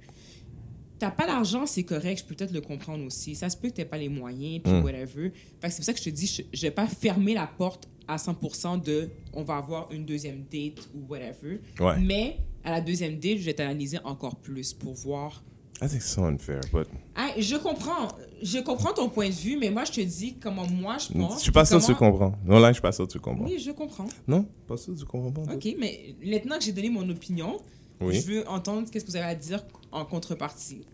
T'as 0.98 1.10
pas 1.10 1.26
l'argent, 1.26 1.66
c'est 1.66 1.82
correct, 1.82 2.20
je 2.20 2.24
peux 2.24 2.34
peut-être 2.36 2.52
le 2.52 2.60
comprendre 2.60 3.04
aussi. 3.04 3.34
Ça 3.34 3.50
se 3.50 3.56
peut 3.56 3.68
que 3.70 3.74
t'aies 3.74 3.84
pas 3.84 3.98
les 3.98 4.08
moyens, 4.08 4.60
puis 4.62 4.72
Mm. 4.72 4.84
whatever. 4.84 5.32
C'est 5.62 5.76
pour 5.76 5.84
ça 5.84 5.92
que 5.92 5.98
je 5.98 6.04
te 6.04 6.10
dis, 6.10 6.26
je, 6.28 6.42
je 6.52 6.62
vais 6.62 6.70
pas 6.70 6.86
fermer 6.86 7.34
la 7.34 7.46
porte 7.48 7.88
à 8.06 8.16
100% 8.18 8.80
de 8.84 9.08
on 9.32 9.42
va 9.42 9.56
avoir 9.56 9.90
une 9.90 10.04
deuxième 10.04 10.44
date 10.44 10.88
ou 10.94 11.00
whatever. 11.08 11.58
Ouais. 11.80 11.98
Mais 12.00 12.36
à 12.64 12.70
la 12.72 12.80
deuxième 12.80 13.18
date, 13.18 13.38
je 13.38 13.44
vais 13.44 13.54
t'analyser 13.54 13.98
encore 14.04 14.36
plus 14.36 14.72
pour 14.72 14.94
voir. 14.94 15.42
I 15.80 15.88
think 15.88 15.94
it's 16.00 16.06
so 16.12 16.22
unfair, 16.24 16.60
but. 16.72 16.86
Ah, 17.16 17.30
je 17.36 17.56
comprends, 17.56 18.06
je 18.40 18.58
comprends 18.60 18.92
ton 18.92 19.08
point 19.08 19.28
de 19.28 19.34
vue, 19.34 19.56
mais 19.56 19.68
moi 19.70 19.84
je 19.84 19.90
te 19.92 20.00
dis 20.00 20.36
comment 20.38 20.64
moi 20.68 20.96
je 20.98 21.12
pense. 21.12 21.38
Je 21.38 21.42
suis 21.42 21.50
pas 21.52 21.64
sûr 21.64 21.80
que 21.80 21.86
tu 21.86 21.94
comprends. 21.96 22.34
Non, 22.44 22.60
là, 22.60 22.68
je 22.68 22.74
suis 22.74 22.82
pas 22.82 22.92
sûr 22.92 23.06
que 23.08 23.12
tu 23.12 23.18
comprends. 23.18 23.44
Oui, 23.46 23.58
je 23.58 23.72
comprends. 23.72 24.06
Non, 24.28 24.46
pas 24.68 24.76
sûr 24.76 24.94
que 24.94 25.00
tu 25.00 25.04
comprends 25.06 25.32
pas. 25.32 25.52
Ok, 25.54 25.74
mais 25.78 26.14
maintenant 26.24 26.56
que 26.58 26.62
j'ai 26.64 26.72
donné 26.72 26.88
mon 26.90 27.08
opinion, 27.08 27.58
Oui. 28.00 28.14
je 28.14 28.26
veux 28.32 28.48
entendre 28.48 28.88
qu'est-ce 28.90 29.04
que 29.04 29.10
vous 29.10 29.16
avez 29.16 29.26
à 29.26 29.34
dire 29.34 29.64
en 29.90 30.04
contrepartie. 30.04 30.84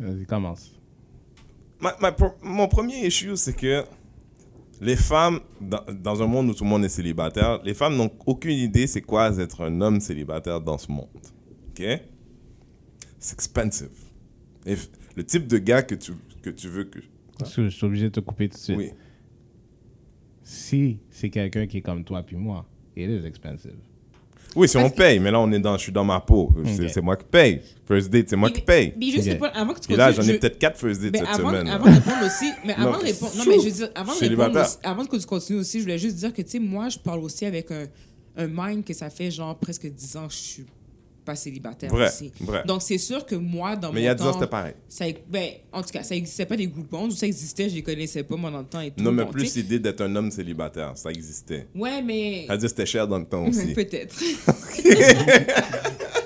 vas-y, 0.00 0.24
commence. 0.26 0.72
Ma- 1.80 1.96
ma 2.00 2.10
pro- 2.12 2.32
mon 2.42 2.66
premier 2.66 3.06
issue, 3.06 3.36
c'est 3.36 3.52
que 3.54 3.84
les 4.82 4.96
femmes, 4.96 5.38
dans, 5.60 5.84
dans 6.02 6.22
un 6.22 6.26
monde 6.26 6.50
où 6.50 6.54
tout 6.54 6.64
le 6.64 6.70
monde 6.70 6.84
est 6.84 6.88
célibataire, 6.88 7.62
les 7.62 7.72
femmes 7.72 7.96
n'ont 7.96 8.10
aucune 8.26 8.58
idée 8.58 8.88
c'est 8.88 9.00
quoi 9.00 9.30
d'être 9.30 9.62
un 9.62 9.80
homme 9.80 10.00
célibataire 10.00 10.60
dans 10.60 10.76
ce 10.76 10.90
monde. 10.90 11.08
OK? 11.70 11.82
C'est 13.18 13.34
expensive. 13.34 13.90
Et 14.66 14.74
le 15.14 15.24
type 15.24 15.46
de 15.46 15.58
gars 15.58 15.82
que 15.82 15.94
tu, 15.94 16.12
que 16.42 16.50
tu 16.50 16.68
veux 16.68 16.84
que... 16.84 16.98
Parce 17.38 17.54
que 17.54 17.64
je 17.64 17.68
suis 17.68 17.86
obligé 17.86 18.06
de 18.06 18.10
te 18.10 18.20
couper 18.20 18.48
tout 18.48 18.56
de 18.56 18.60
suite. 18.60 18.76
Oui. 18.76 18.90
Si 20.42 20.98
c'est 21.10 21.30
quelqu'un 21.30 21.68
qui 21.68 21.78
est 21.78 21.82
comme 21.82 22.02
toi 22.04 22.24
puis 22.24 22.36
moi, 22.36 22.68
it 22.96 23.08
is 23.08 23.24
expensive. 23.24 23.78
Oui, 24.54 24.68
si 24.68 24.74
Parce 24.74 24.86
on 24.86 24.90
que- 24.90 24.96
paye, 24.96 25.18
mais 25.18 25.30
là, 25.30 25.40
on 25.40 25.50
est 25.50 25.58
dans, 25.58 25.76
je 25.78 25.82
suis 25.84 25.92
dans 25.92 26.04
ma 26.04 26.20
peau. 26.20 26.52
C'est 26.88 27.00
moi 27.00 27.16
qui 27.16 27.24
paye. 27.30 27.60
First 27.88 28.10
date, 28.10 28.28
c'est 28.28 28.36
moi 28.36 28.48
Mais- 28.48 28.54
qui 28.54 28.60
paye. 28.60 28.94
Mais 28.98 29.06
juste 29.06 29.18
Ok. 29.26 29.32
répondre- 29.32 29.52
avant 29.54 29.72
que 29.74 29.80
tu 29.80 29.92
Et 29.92 29.96
là, 29.96 30.06
continues, 30.08 30.24
j'en 30.24 30.30
ai 30.30 30.34
je- 30.34 30.38
peut-être 30.40 30.58
quatre 30.58 30.78
first 30.78 31.00
dates 31.02 31.12
Mais 31.12 31.18
cette 31.18 31.28
avant, 31.28 31.48
semaine. 31.50 31.68
avant 31.68 31.84
de 31.86 31.90
répondre 31.94 32.26
aussi, 32.26 32.50
mais 32.64 32.74
avant 32.74 32.98
de 32.98 33.02
répondre, 33.04 33.32
non, 33.36 33.44
mais 33.46 33.54
je 33.58 33.64
veux 33.64 33.70
dire, 33.70 33.88
avant 33.94 34.12
répondre 34.12 34.60
aussi- 34.60 34.76
avant 34.82 35.04
que 35.06 35.16
tu 35.16 35.26
continues 35.26 35.58
aussi, 35.60 35.78
je 35.78 35.84
voulais 35.84 35.98
juste 35.98 36.16
dire 36.16 36.32
que, 36.32 36.42
tu 36.42 36.50
sais, 36.50 36.58
moi, 36.58 36.88
je 36.88 36.98
parle 36.98 37.20
aussi 37.20 37.44
avec 37.46 37.70
un, 37.70 37.86
un 38.36 38.46
mind 38.48 38.84
que 38.84 38.92
ça 38.94 39.10
fait 39.10 39.30
genre 39.30 39.56
presque 39.58 39.86
10 39.86 40.16
ans 40.16 40.26
que 40.28 40.32
je 40.34 40.38
suis 40.38 40.66
pas 41.24 41.36
célibataire 41.36 41.90
Vrai, 41.90 42.08
aussi. 42.08 42.32
vrai. 42.40 42.62
Donc, 42.66 42.82
c'est 42.82 42.98
sûr 42.98 43.24
que 43.26 43.34
moi, 43.34 43.76
dans 43.76 43.92
Mais 43.92 44.00
il 44.00 44.04
mon 44.04 44.08
y 44.08 44.10
a 44.10 44.14
10 44.14 44.22
ans, 44.22 44.26
temps, 44.26 44.32
c'était 44.34 44.46
pareil. 44.50 44.74
ça, 44.88 45.04
ben, 45.28 45.48
en 45.72 45.82
tout 45.82 45.90
cas, 45.90 46.02
ça 46.02 46.14
existait 46.14 46.46
pas 46.46 46.56
des 46.56 46.66
groupons, 46.66 47.06
ou 47.06 47.10
ça 47.10 47.26
existait, 47.26 47.68
je 47.68 47.74
les 47.74 47.82
connaissais 47.82 48.22
pas, 48.22 48.36
moi, 48.36 48.50
dans 48.50 48.60
le 48.60 48.64
temps 48.66 48.80
et 48.80 48.90
tout. 48.90 49.02
Non, 49.02 49.12
mais 49.12 49.24
Bon, 49.24 49.30
plus 49.30 49.54
l'idée 49.56 49.78
d'être 49.78 50.00
un 50.02 50.14
homme 50.16 50.30
célibataire, 50.30 50.92
ça 50.96 51.10
existait. 51.10 51.66
Ouais, 51.74 52.02
mais... 52.02 52.44
Ça 52.48 52.56
que 52.56 52.68
c'était 52.68 52.86
cher 52.86 53.08
dans 53.08 53.18
le 53.18 53.26
temps 53.26 53.46
aussi. 53.46 53.66
Peut-être. 53.74 54.14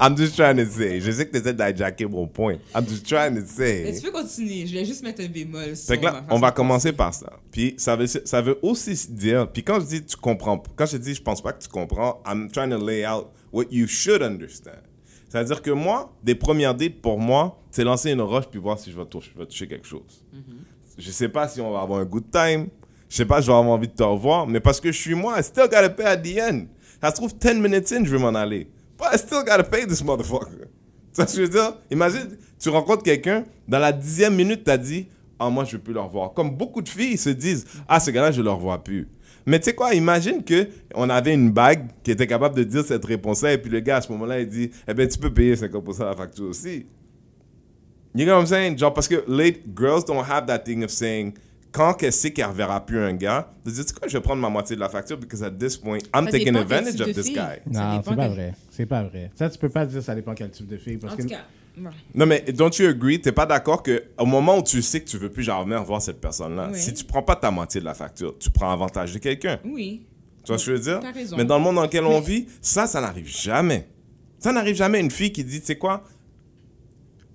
I'm 0.00 0.16
just 0.16 0.34
trying 0.36 0.56
to 0.56 0.70
say. 0.70 1.00
Je 1.00 1.10
sais 1.10 1.26
que 1.26 1.32
tu 1.32 1.38
essaies 1.38 1.54
d'hijacker 1.54 2.06
mon 2.06 2.26
point. 2.26 2.56
I'm 2.74 2.86
just 2.88 3.06
trying 3.06 3.34
to 3.34 3.42
Mais 3.58 3.92
say. 3.92 4.00
tu 4.00 4.06
peux 4.06 4.12
continuer, 4.12 4.66
je 4.66 4.72
vais 4.74 4.84
juste 4.84 5.02
mettre 5.02 5.22
un 5.22 5.28
bémol. 5.28 5.76
Fait 5.76 5.98
que 5.98 6.04
là, 6.04 6.24
on 6.30 6.38
va 6.38 6.50
commencer 6.50 6.92
par 6.92 7.12
ça. 7.14 7.32
Puis 7.50 7.74
ça 7.76 7.96
veut, 7.96 8.06
ça 8.06 8.40
veut 8.40 8.58
aussi 8.62 8.94
dire. 9.10 9.50
Puis 9.50 9.62
quand 9.62 9.80
je 9.80 9.86
dis 9.86 10.04
tu 10.04 10.16
comprends, 10.16 10.62
quand 10.76 10.86
je 10.86 10.96
dis 10.96 11.14
je 11.14 11.22
pense 11.22 11.40
pas 11.42 11.52
que 11.52 11.62
tu 11.62 11.68
comprends, 11.68 12.22
I'm 12.26 12.50
trying 12.50 12.70
to 12.70 12.84
lay 12.84 13.06
out 13.06 13.28
what 13.52 13.66
you 13.70 13.86
should 13.86 14.22
understand. 14.22 14.82
C'est-à-dire 15.28 15.62
que 15.62 15.70
moi, 15.70 16.12
des 16.22 16.34
premières 16.34 16.74
dates 16.74 17.00
pour 17.00 17.18
moi, 17.18 17.58
c'est 17.70 17.84
lancer 17.84 18.10
une 18.10 18.20
roche 18.20 18.44
puis 18.50 18.60
voir 18.60 18.78
si 18.78 18.90
je 18.92 18.96
vais 18.98 19.06
toucher, 19.06 19.30
je 19.34 19.38
vais 19.38 19.46
toucher 19.46 19.66
quelque 19.66 19.86
chose. 19.86 20.24
Je 20.98 21.10
sais 21.10 21.28
pas 21.28 21.48
si 21.48 21.60
on 21.60 21.72
va 21.72 21.80
avoir 21.80 22.00
un 22.00 22.04
good 22.04 22.30
time. 22.30 22.68
Je 23.08 23.16
sais 23.16 23.24
pas 23.24 23.40
si 23.40 23.46
je 23.46 23.52
vais 23.52 23.56
avoir 23.58 23.74
envie 23.74 23.88
de 23.88 23.94
te 23.94 24.02
revoir, 24.02 24.46
mais 24.46 24.60
parce 24.60 24.80
que 24.80 24.90
je 24.92 24.98
suis 24.98 25.14
moi, 25.14 25.38
I 25.38 25.42
still 25.42 25.64
gotta 25.64 25.90
pay 25.90 26.04
at 26.04 26.16
the 26.18 26.38
end. 26.38 26.66
Ça 27.00 27.10
se 27.10 27.16
trouve 27.16 27.34
10 27.36 27.54
minutes 27.60 27.90
in, 27.92 28.04
je 28.04 28.10
vais 28.10 28.18
m'en 28.18 28.34
aller. 28.34 28.68
But 29.02 29.14
I 29.14 29.18
still 29.18 29.42
gotta 29.42 29.64
pay 29.64 29.84
this 29.84 30.00
motherfucker? 30.00 30.68
Tu 31.12 31.16
vois 31.16 31.26
ce 31.26 31.36
je 31.36 31.42
veux 31.42 31.48
dire? 31.48 31.76
Imagine, 31.90 32.38
tu 32.58 32.70
rencontres 32.70 33.02
quelqu'un, 33.02 33.44
dans 33.68 33.80
la 33.80 33.92
dixième 33.92 34.34
minute, 34.34 34.64
t'as 34.64 34.78
dit, 34.78 35.08
ah, 35.38 35.50
moi, 35.50 35.64
je 35.64 35.76
plus 35.76 35.92
le 35.92 36.00
revoir. 36.00 36.32
Comme 36.32 36.56
beaucoup 36.56 36.80
de 36.80 36.88
filles 36.88 37.18
se 37.18 37.28
disent, 37.28 37.66
ah, 37.86 38.00
ce 38.00 38.10
gars-là, 38.10 38.30
je 38.30 38.40
le 38.40 38.48
revois 38.48 38.82
plus. 38.82 39.08
Mais 39.44 39.58
tu 39.58 39.66
sais 39.66 39.74
quoi, 39.74 39.92
imagine 39.92 40.42
que 40.42 40.68
on 40.94 41.10
avait 41.10 41.34
une 41.34 41.50
bague 41.50 41.88
qui 42.02 42.12
était 42.12 42.26
capable 42.26 42.56
de 42.56 42.62
dire 42.62 42.82
cette 42.84 43.04
réponse-là, 43.04 43.52
et 43.52 43.58
puis 43.58 43.70
le 43.70 43.80
gars, 43.80 43.96
à 43.96 44.00
ce 44.00 44.10
moment-là, 44.12 44.40
il 44.40 44.48
dit, 44.48 44.70
eh 44.88 44.94
ben, 44.94 45.06
tu 45.06 45.18
peux 45.18 45.34
payer 45.34 45.54
50% 45.54 45.98
de 45.98 46.04
la 46.04 46.16
facture 46.16 46.46
aussi. 46.46 46.86
You 48.14 48.24
know 48.24 48.34
what 48.34 48.40
I'm 48.42 48.46
saying? 48.46 48.78
Genre, 48.78 48.94
parce 48.94 49.08
que 49.08 49.24
late 49.26 49.62
girls 49.76 50.04
don't 50.06 50.24
have 50.24 50.46
that 50.46 50.60
thing 50.60 50.82
of 50.84 50.90
saying, 50.90 51.34
quand 51.72 52.02
elle 52.02 52.12
sait 52.12 52.32
qu'elle 52.32 52.46
reverra 52.46 52.84
plus 52.84 52.98
un 53.00 53.14
gars, 53.14 53.50
de 53.64 53.70
dire, 53.70 53.82
tu 53.84 53.88
sais 53.88 53.94
quoi, 53.98 54.06
je 54.06 54.12
vais 54.16 54.22
prendre 54.22 54.40
ma 54.42 54.50
moitié 54.50 54.76
de 54.76 54.80
la 54.80 54.88
facture 54.90 55.16
because 55.16 55.42
at 55.42 55.50
this 55.52 55.76
point, 55.76 55.98
I'm 56.14 56.26
Ça 56.26 56.30
taking 56.32 56.54
advantage 56.56 57.00
of 57.00 57.08
de 57.08 57.12
this 57.14 57.32
guy. 57.32 57.38
Non, 57.66 58.02
c'est 58.04 58.14
pas 58.14 58.28
vrai. 58.28 58.54
C'est 58.70 58.86
pas 58.86 59.02
vrai. 59.02 59.30
Ça, 59.34 59.48
tu 59.50 59.58
peux 59.58 59.68
pas 59.70 59.86
dire 59.86 60.02
ça 60.02 60.14
dépend 60.14 60.34
quel 60.34 60.50
type 60.50 60.66
de 60.68 60.76
fille. 60.76 60.98
Parce 60.98 61.14
En 61.14 61.16
que 61.16 61.22
tout 61.22 61.28
cas, 61.28 61.40
ouais. 61.78 61.90
Non, 62.14 62.26
mais 62.26 62.42
don't 62.52 62.70
you 62.78 62.86
agree? 62.88 63.20
T'es 63.20 63.32
pas 63.32 63.46
d'accord 63.46 63.82
que 63.82 64.04
au 64.18 64.26
moment 64.26 64.58
où 64.58 64.62
tu 64.62 64.82
sais 64.82 65.00
que 65.00 65.08
tu 65.08 65.16
veux 65.16 65.30
plus 65.30 65.42
jamais 65.44 65.76
revoir 65.76 66.02
cette 66.02 66.20
personne-là, 66.20 66.68
Oui. 66.72 66.78
si 66.78 66.92
tu 66.92 67.04
prends 67.04 67.22
pas 67.22 67.36
ta 67.36 67.50
moitié 67.50 67.80
de 67.80 67.86
la 67.86 67.94
facture, 67.94 68.36
tu 68.38 68.50
prends 68.50 68.70
avantage 68.70 69.12
de 69.14 69.18
quelqu'un. 69.18 69.58
oui. 69.64 70.06
Tu 70.44 70.48
vois 70.48 70.58
ce 70.58 70.66
que 70.66 70.72
je 70.72 70.76
veux 70.76 70.82
dire? 70.82 70.98
T'as 71.00 71.12
raison. 71.12 71.36
Mais 71.36 71.44
dans 71.44 71.56
le 71.56 71.62
monde 71.62 71.76
dans 71.76 71.82
lequel 71.84 72.04
on 72.04 72.18
vit, 72.20 72.48
ça, 72.60 72.88
ça 72.88 73.00
n'arrive 73.00 73.28
jamais. 73.28 73.86
Ça 74.40 74.52
n'arrive 74.52 74.74
jamais 74.74 74.98
une 74.98 75.12
fille 75.12 75.30
qui 75.30 75.44
dit, 75.44 75.60
tu 75.60 75.66
sais 75.66 75.76
quoi? 75.78 76.02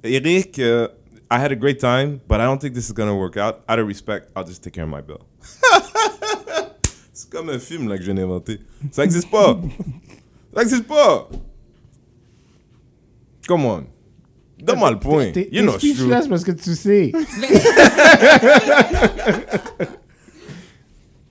Eric, 0.04 0.60
euh, 0.60 0.88
I 1.30 1.40
had 1.40 1.52
a 1.52 1.56
great 1.56 1.80
time, 1.80 2.22
but 2.28 2.40
I 2.40 2.46
don't 2.46 2.60
think 2.62 2.74
this 2.74 2.86
is 2.88 2.94
gonna 2.94 3.16
work 3.16 3.36
out. 3.38 3.64
Out 3.68 3.80
of 3.80 3.88
respect, 3.88 4.32
I'll 4.36 4.46
just 4.46 4.64
take 4.64 4.74
care 4.74 4.86
of 4.86 4.90
my 4.90 5.02
bill. 5.02 5.26
C'est 7.14 7.30
comme 7.30 7.50
un 7.50 7.60
film 7.60 7.88
là 7.90 7.98
que 7.98 8.04
je 8.04 8.12
viens 8.12 8.16
d'inventer. 8.22 8.60
Ça 8.92 9.02
n'existe 9.02 9.30
pas. 9.30 9.60
Ça 10.54 10.60
n'existe 10.62 10.88
pas. 10.88 11.28
Come 13.48 13.66
on. 13.66 13.86
Donne-moi 14.60 14.92
le 14.92 15.00
point. 15.00 15.32
T'es 15.32 15.50
You 15.52 15.64
know 15.64 15.78
speechless 15.78 16.28
parce 16.28 16.44
que 16.44 16.52
tu 16.52 16.76
sais. 16.76 17.12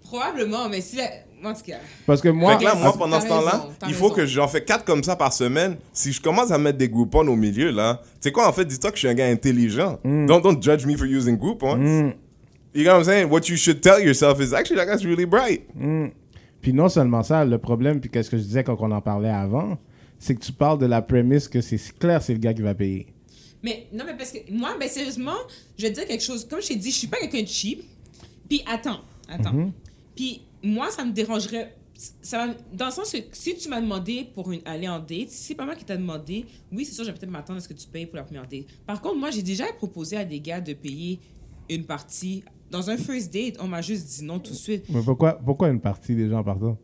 Probablement, 0.02 0.68
mais 0.68 0.80
si. 0.80 0.96
la- 0.96 1.10
En 1.44 1.52
tout 1.52 1.62
cas. 1.66 1.76
Parce 2.06 2.20
que 2.20 2.28
moi, 2.28 2.58
là, 2.60 2.74
pendant 2.98 3.20
ce 3.20 3.28
temps-là, 3.28 3.68
il 3.86 3.94
faut 3.94 4.08
raison. 4.08 4.16
que 4.16 4.26
j'en 4.26 4.48
fais 4.48 4.64
quatre 4.64 4.84
comme 4.84 5.04
ça 5.04 5.16
par 5.16 5.32
semaine. 5.32 5.76
Si 5.92 6.12
je 6.12 6.20
commence 6.20 6.50
à 6.50 6.58
mettre 6.58 6.78
des 6.78 6.88
Groupon 6.88 7.26
au 7.28 7.36
milieu, 7.36 7.70
là, 7.70 8.00
tu 8.02 8.10
sais 8.20 8.32
quoi, 8.32 8.48
en 8.48 8.52
fait, 8.52 8.64
dis-toi 8.64 8.90
que 8.90 8.96
je 8.96 9.00
suis 9.00 9.08
un 9.08 9.14
gars 9.14 9.26
intelligent. 9.26 9.98
Mm. 10.02 10.26
Don't, 10.26 10.40
don't 10.40 10.62
judge 10.62 10.86
me 10.86 10.96
for 10.96 11.06
using 11.06 11.36
Groupon. 11.36 12.14
You 12.74 12.82
know 12.82 12.92
what 12.92 12.98
I'm 12.98 13.04
saying? 13.04 13.30
What 13.30 13.48
you 13.48 13.56
should 13.56 13.80
tell 13.80 14.00
yourself 14.00 14.40
is 14.40 14.52
actually, 14.52 14.76
that 14.76 14.86
guy's 14.86 15.04
really 15.04 15.24
bright. 15.26 15.62
Puis 16.60 16.72
non 16.72 16.88
seulement 16.88 17.22
ça, 17.22 17.44
le 17.44 17.58
problème, 17.58 18.00
puis 18.00 18.10
qu'est-ce 18.10 18.30
que 18.30 18.36
je 18.36 18.42
disais 18.42 18.64
quand 18.64 18.76
on 18.80 18.90
en 18.90 19.00
parlait 19.00 19.30
avant, 19.30 19.78
c'est 20.18 20.34
que 20.34 20.40
tu 20.40 20.52
parles 20.52 20.78
de 20.78 20.86
la 20.86 21.00
prémisse 21.00 21.48
que 21.48 21.60
c'est 21.60 21.78
clair, 21.98 22.22
c'est 22.22 22.32
le 22.32 22.38
gars 22.38 22.52
qui 22.52 22.62
va 22.62 22.74
payer. 22.74 23.06
Mais 23.62 23.86
non, 23.92 24.04
mais 24.06 24.16
parce 24.16 24.32
que 24.32 24.38
moi, 24.50 24.76
ben, 24.78 24.88
sérieusement, 24.88 25.36
je 25.78 25.82
vais 25.82 25.90
te 25.90 25.94
dire 26.00 26.06
quelque 26.06 26.22
chose. 26.22 26.46
Comme 26.48 26.60
je 26.60 26.68
t'ai 26.68 26.76
dit, 26.76 26.90
je 26.90 26.96
suis 26.96 27.06
pas 27.06 27.18
quelqu'un 27.18 27.42
de 27.42 27.48
cheap. 27.48 27.82
Puis 28.48 28.62
attends, 28.66 29.00
attends. 29.28 29.52
Mhm. 29.52 29.72
Puis 30.14 30.42
moi, 30.66 30.90
ça 30.90 31.04
me 31.04 31.12
dérangerait. 31.12 31.76
Ça, 32.20 32.48
dans 32.74 32.86
le 32.86 32.90
sens 32.92 33.10
que 33.10 33.18
si 33.32 33.56
tu 33.56 33.68
m'as 33.70 33.80
demandé 33.80 34.26
pour 34.34 34.52
une, 34.52 34.60
aller 34.66 34.86
en 34.86 34.98
date, 34.98 35.30
si 35.30 35.44
c'est 35.48 35.54
pas 35.54 35.64
moi 35.64 35.74
qui 35.74 35.84
t'a 35.84 35.96
demandé, 35.96 36.44
oui, 36.70 36.84
c'est 36.84 36.92
sûr, 36.92 37.04
je 37.04 37.10
vais 37.10 37.16
peut-être 37.16 37.30
m'attendre 37.30 37.58
à 37.58 37.62
ce 37.62 37.68
que 37.68 37.72
tu 37.74 37.86
payes 37.88 38.04
pour 38.04 38.16
la 38.16 38.22
première 38.24 38.46
date. 38.46 38.66
Par 38.86 39.00
contre, 39.00 39.16
moi, 39.16 39.30
j'ai 39.30 39.42
déjà 39.42 39.64
proposé 39.72 40.16
à 40.18 40.24
des 40.24 40.40
gars 40.40 40.60
de 40.60 40.74
payer 40.74 41.20
une 41.70 41.84
partie. 41.84 42.44
Dans 42.70 42.90
un 42.90 42.98
first 42.98 43.32
date, 43.32 43.56
on 43.60 43.66
m'a 43.68 43.80
juste 43.80 44.06
dit 44.18 44.24
non 44.24 44.38
tout 44.40 44.50
de 44.50 44.56
suite. 44.56 44.84
Mais 44.90 45.00
pourquoi, 45.02 45.34
pourquoi 45.42 45.68
une 45.68 45.80
partie 45.80 46.14
des 46.14 46.28
gens 46.28 46.42
partant 46.44 46.76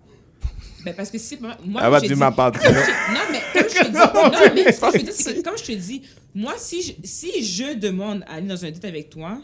Ben 0.85 0.95
parce 0.95 1.11
que 1.11 1.18
si 1.18 1.37
moi, 1.40 1.57
moi 1.66 1.83
Elle 1.85 1.90
va 1.90 1.99
j'ai 2.01 2.07
dire 2.07 2.16
dit- 2.16 2.21
ma 2.21 2.33
part. 2.33 2.53
je- 2.55 3.12
non 3.12 3.21
mais 3.31 3.40
comme 3.53 3.68
je 3.68 3.79
te 3.79 3.87
dis, 3.88 3.92
non, 3.97 4.55
mais 4.55 4.73
ce 4.73 4.81
que 4.81 4.99
je 5.07 5.12
c'est 5.12 5.35
que 5.37 5.42
comme 5.42 5.59
je 5.59 5.64
te 5.64 5.73
dis, 5.73 6.03
moi 6.35 6.55
si 6.57 6.83
je, 6.83 6.92
si 7.05 7.45
je 7.45 7.75
demande 7.75 8.23
à 8.27 8.35
aller 8.35 8.47
dans 8.49 8.64
un 8.64 8.71
date 8.71 8.85
avec 8.85 9.11
toi, 9.11 9.40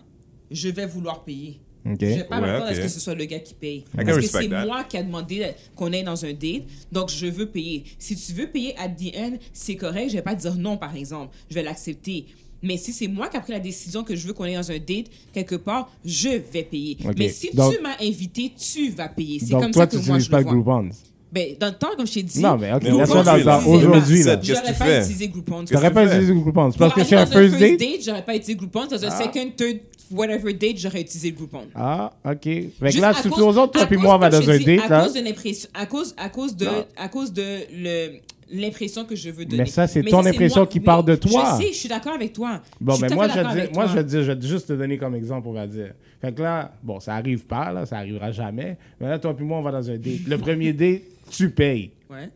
je 0.51 0.69
vais 0.71 0.87
vouloir 0.87 1.25
payer. 1.25 1.61
Ok. 1.87 1.97
Je 2.01 2.07
vais 2.07 2.25
pas 2.25 2.37
Ouais, 2.41 2.47
m'attendre 2.47 2.67
à 2.71 2.75
ce 2.75 2.81
que 2.81 2.89
ce 2.89 3.01
soit 3.01 3.15
le 3.15 3.25
gars 3.25 3.39
qui 3.39 3.55
paye? 3.55 3.85
Parce 3.95 4.17
que 4.17 4.23
c'est 4.23 4.49
moi 4.49 4.85
qui 4.85 4.97
a 4.97 5.03
demandé 5.03 5.47
qu'on 5.77 5.93
aille 5.93 6.05
dans 6.05 6.25
un 6.25 6.33
date, 6.33 6.63
donc 6.93 7.11
je 7.11 7.27
veux 7.27 7.47
payer. 7.47 7.85
Si 7.99 8.15
tu 8.17 8.33
veux 8.33 8.47
payer 8.49 8.75
at 8.79 8.89
the 8.89 9.15
end, 9.17 9.37
c'est 9.53 9.77
correct, 9.77 10.09
je 10.11 10.17
vais 10.17 10.23
pas 10.23 10.35
dire 10.35 10.55
non 10.57 10.77
par 10.77 10.95
exemple, 10.97 11.35
je 11.49 11.55
vais 11.55 11.63
l'accepter. 11.63 12.27
Mais 12.63 12.77
si 12.77 12.93
c'est 12.93 13.07
moi 13.07 13.29
qui 13.29 13.37
a 13.37 13.41
pris 13.41 13.53
la 13.53 13.61
décision 13.61 14.03
que 14.03 14.17
je 14.17 14.27
veux 14.27 14.33
qu'on 14.33 14.45
aille 14.45 14.55
dans 14.57 14.71
un 14.73 14.79
date, 14.79 15.07
quelque 15.33 15.55
part, 15.55 15.91
je 16.05 16.31
vais 16.53 16.65
payer. 16.65 16.97
Mais 17.17 17.29
si 17.29 17.51
Donc- 17.55 17.75
tu 17.77 17.81
m'as 17.81 17.97
invité, 18.03 18.53
tu 18.59 18.91
vas 18.91 19.09
payer. 19.09 19.39
C'est 19.39 19.51
Donc 19.51 19.63
comme 19.63 19.71
toi, 19.71 19.83
ça 19.85 19.87
tu 19.87 19.99
que 19.99 20.07
moi 20.07 20.17
n'utilises 20.19 20.25
je 20.27 20.31
pas 20.45 20.53
le 20.53 20.59
vois. 20.61 20.85
Ben, 21.31 21.55
dans 21.61 21.67
le 21.67 21.75
temps, 21.75 21.89
comme 21.95 22.07
je 22.07 22.15
t'ai 22.15 22.23
dit. 22.23 22.41
Non, 22.41 22.57
mais 22.57 22.73
ok, 22.73 22.83
Mais 22.85 22.91
laisse 22.91 23.09
ça 23.11 23.23
dans 23.45 23.67
aujourd'hui, 23.67 24.23
là, 24.25 24.41
J'aurais 24.43 24.63
tu 24.73 24.79
pas 24.79 24.85
fais? 24.87 25.01
utilisé 25.03 25.29
Groupon. 25.29 25.65
Tu 25.65 25.75
n'aurais 25.75 25.89
que 25.91 25.95
pas 25.95 26.07
utilisé 26.07 26.33
Groupon. 26.33 26.71
Parce 26.73 26.95
que 26.95 27.05
c'est 27.05 27.17
un 27.17 27.25
dans 27.27 27.31
first 27.31 27.59
date? 27.59 27.81
j'aurais 28.05 28.25
pas 28.25 28.35
utilisé 28.35 28.55
Groupon. 28.57 28.87
Dans 28.87 29.05
un 29.05 29.09
Ah. 29.09 29.23
second, 29.23 29.51
third, 29.55 29.79
whatever 30.11 30.53
date, 30.53 30.79
j'aurais 30.79 31.01
utilisé 31.03 31.33
Groupon. 31.33 31.63
Ah, 31.75 32.13
ok. 32.25 32.43
Fait 32.43 32.71
que 32.93 33.01
là, 33.01 33.11
autres, 33.11 33.73
toi 33.73 33.87
puis 33.87 33.97
moi, 33.97 34.17
on 34.17 34.19
va 34.19 34.31
dans 34.31 34.49
un 34.49 34.59
date, 34.59 34.81
à 34.81 34.89
là. 34.89 35.05
cause 35.05 35.15
de 35.15 35.21
l'impression, 35.21 35.69
à 35.75 35.87
cause, 35.87 36.15
à 36.17 36.29
cause 36.29 36.57
de, 36.57 36.65
Non. 36.65 36.87
à 36.97 37.09
cause 37.09 37.33
de 37.33 37.43
le 37.73 38.19
l'impression 38.51 39.05
que 39.05 39.15
je 39.15 39.31
veux 39.31 39.45
donner. 39.45 39.63
Mais 39.63 39.67
ça, 39.69 39.87
c'est 39.87 40.03
ton 40.03 40.23
ça, 40.23 40.31
impression 40.31 40.61
moi. 40.63 40.67
qui 40.67 40.81
parle 40.81 41.05
de 41.05 41.17
toi. 41.17 41.57
Je 41.59 41.65
sais, 41.65 41.73
je 41.73 41.79
suis 41.79 41.89
d'accord 41.89 42.15
avec 42.15 42.33
toi. 42.33 42.63
Bon, 42.81 42.97
ben 42.99 43.13
à 43.13 43.15
moi, 43.15 43.29
je 43.29 43.35
vais 43.35 43.71
moi, 43.75 44.03
dire, 44.03 44.23
je 44.23 44.33
vais 44.33 44.47
juste 44.47 44.69
te 44.69 44.73
donner 44.73 44.99
comme 44.99 45.15
exemple, 45.15 45.49
on 45.49 45.53
va 45.53 45.67
dire. 45.67 45.93
Fait 46.21 46.35
que 46.35 46.43
là, 46.43 46.73
bon, 46.83 46.99
ça 47.01 47.15
arrive 47.15 47.47
pas, 47.47 47.73
là, 47.73 47.87
ça 47.87 47.99
arrivera 47.99 48.33
jamais. 48.33 48.77
Mais 49.01 49.09
là, 49.09 49.19
toi 49.19 49.35
puis 49.37 49.45
moi, 49.45 49.59
on 49.59 49.63
va 49.63 49.73
dans 49.73 49.91
un 49.91 49.97
date. 49.97 50.27
Le 50.27 50.39
premier 50.39 50.73
date, 50.73 51.03
tu 51.31 51.51
payes. 51.51 51.91
Ouais. 52.11 52.31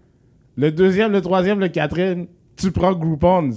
Le 0.56 0.70
deuxième, 0.70 1.12
le 1.12 1.20
troisième, 1.22 1.58
le 1.60 1.68
quatrième, 1.68 2.26
tu 2.56 2.70
prends 2.70 2.92
Groupons. 2.92 3.50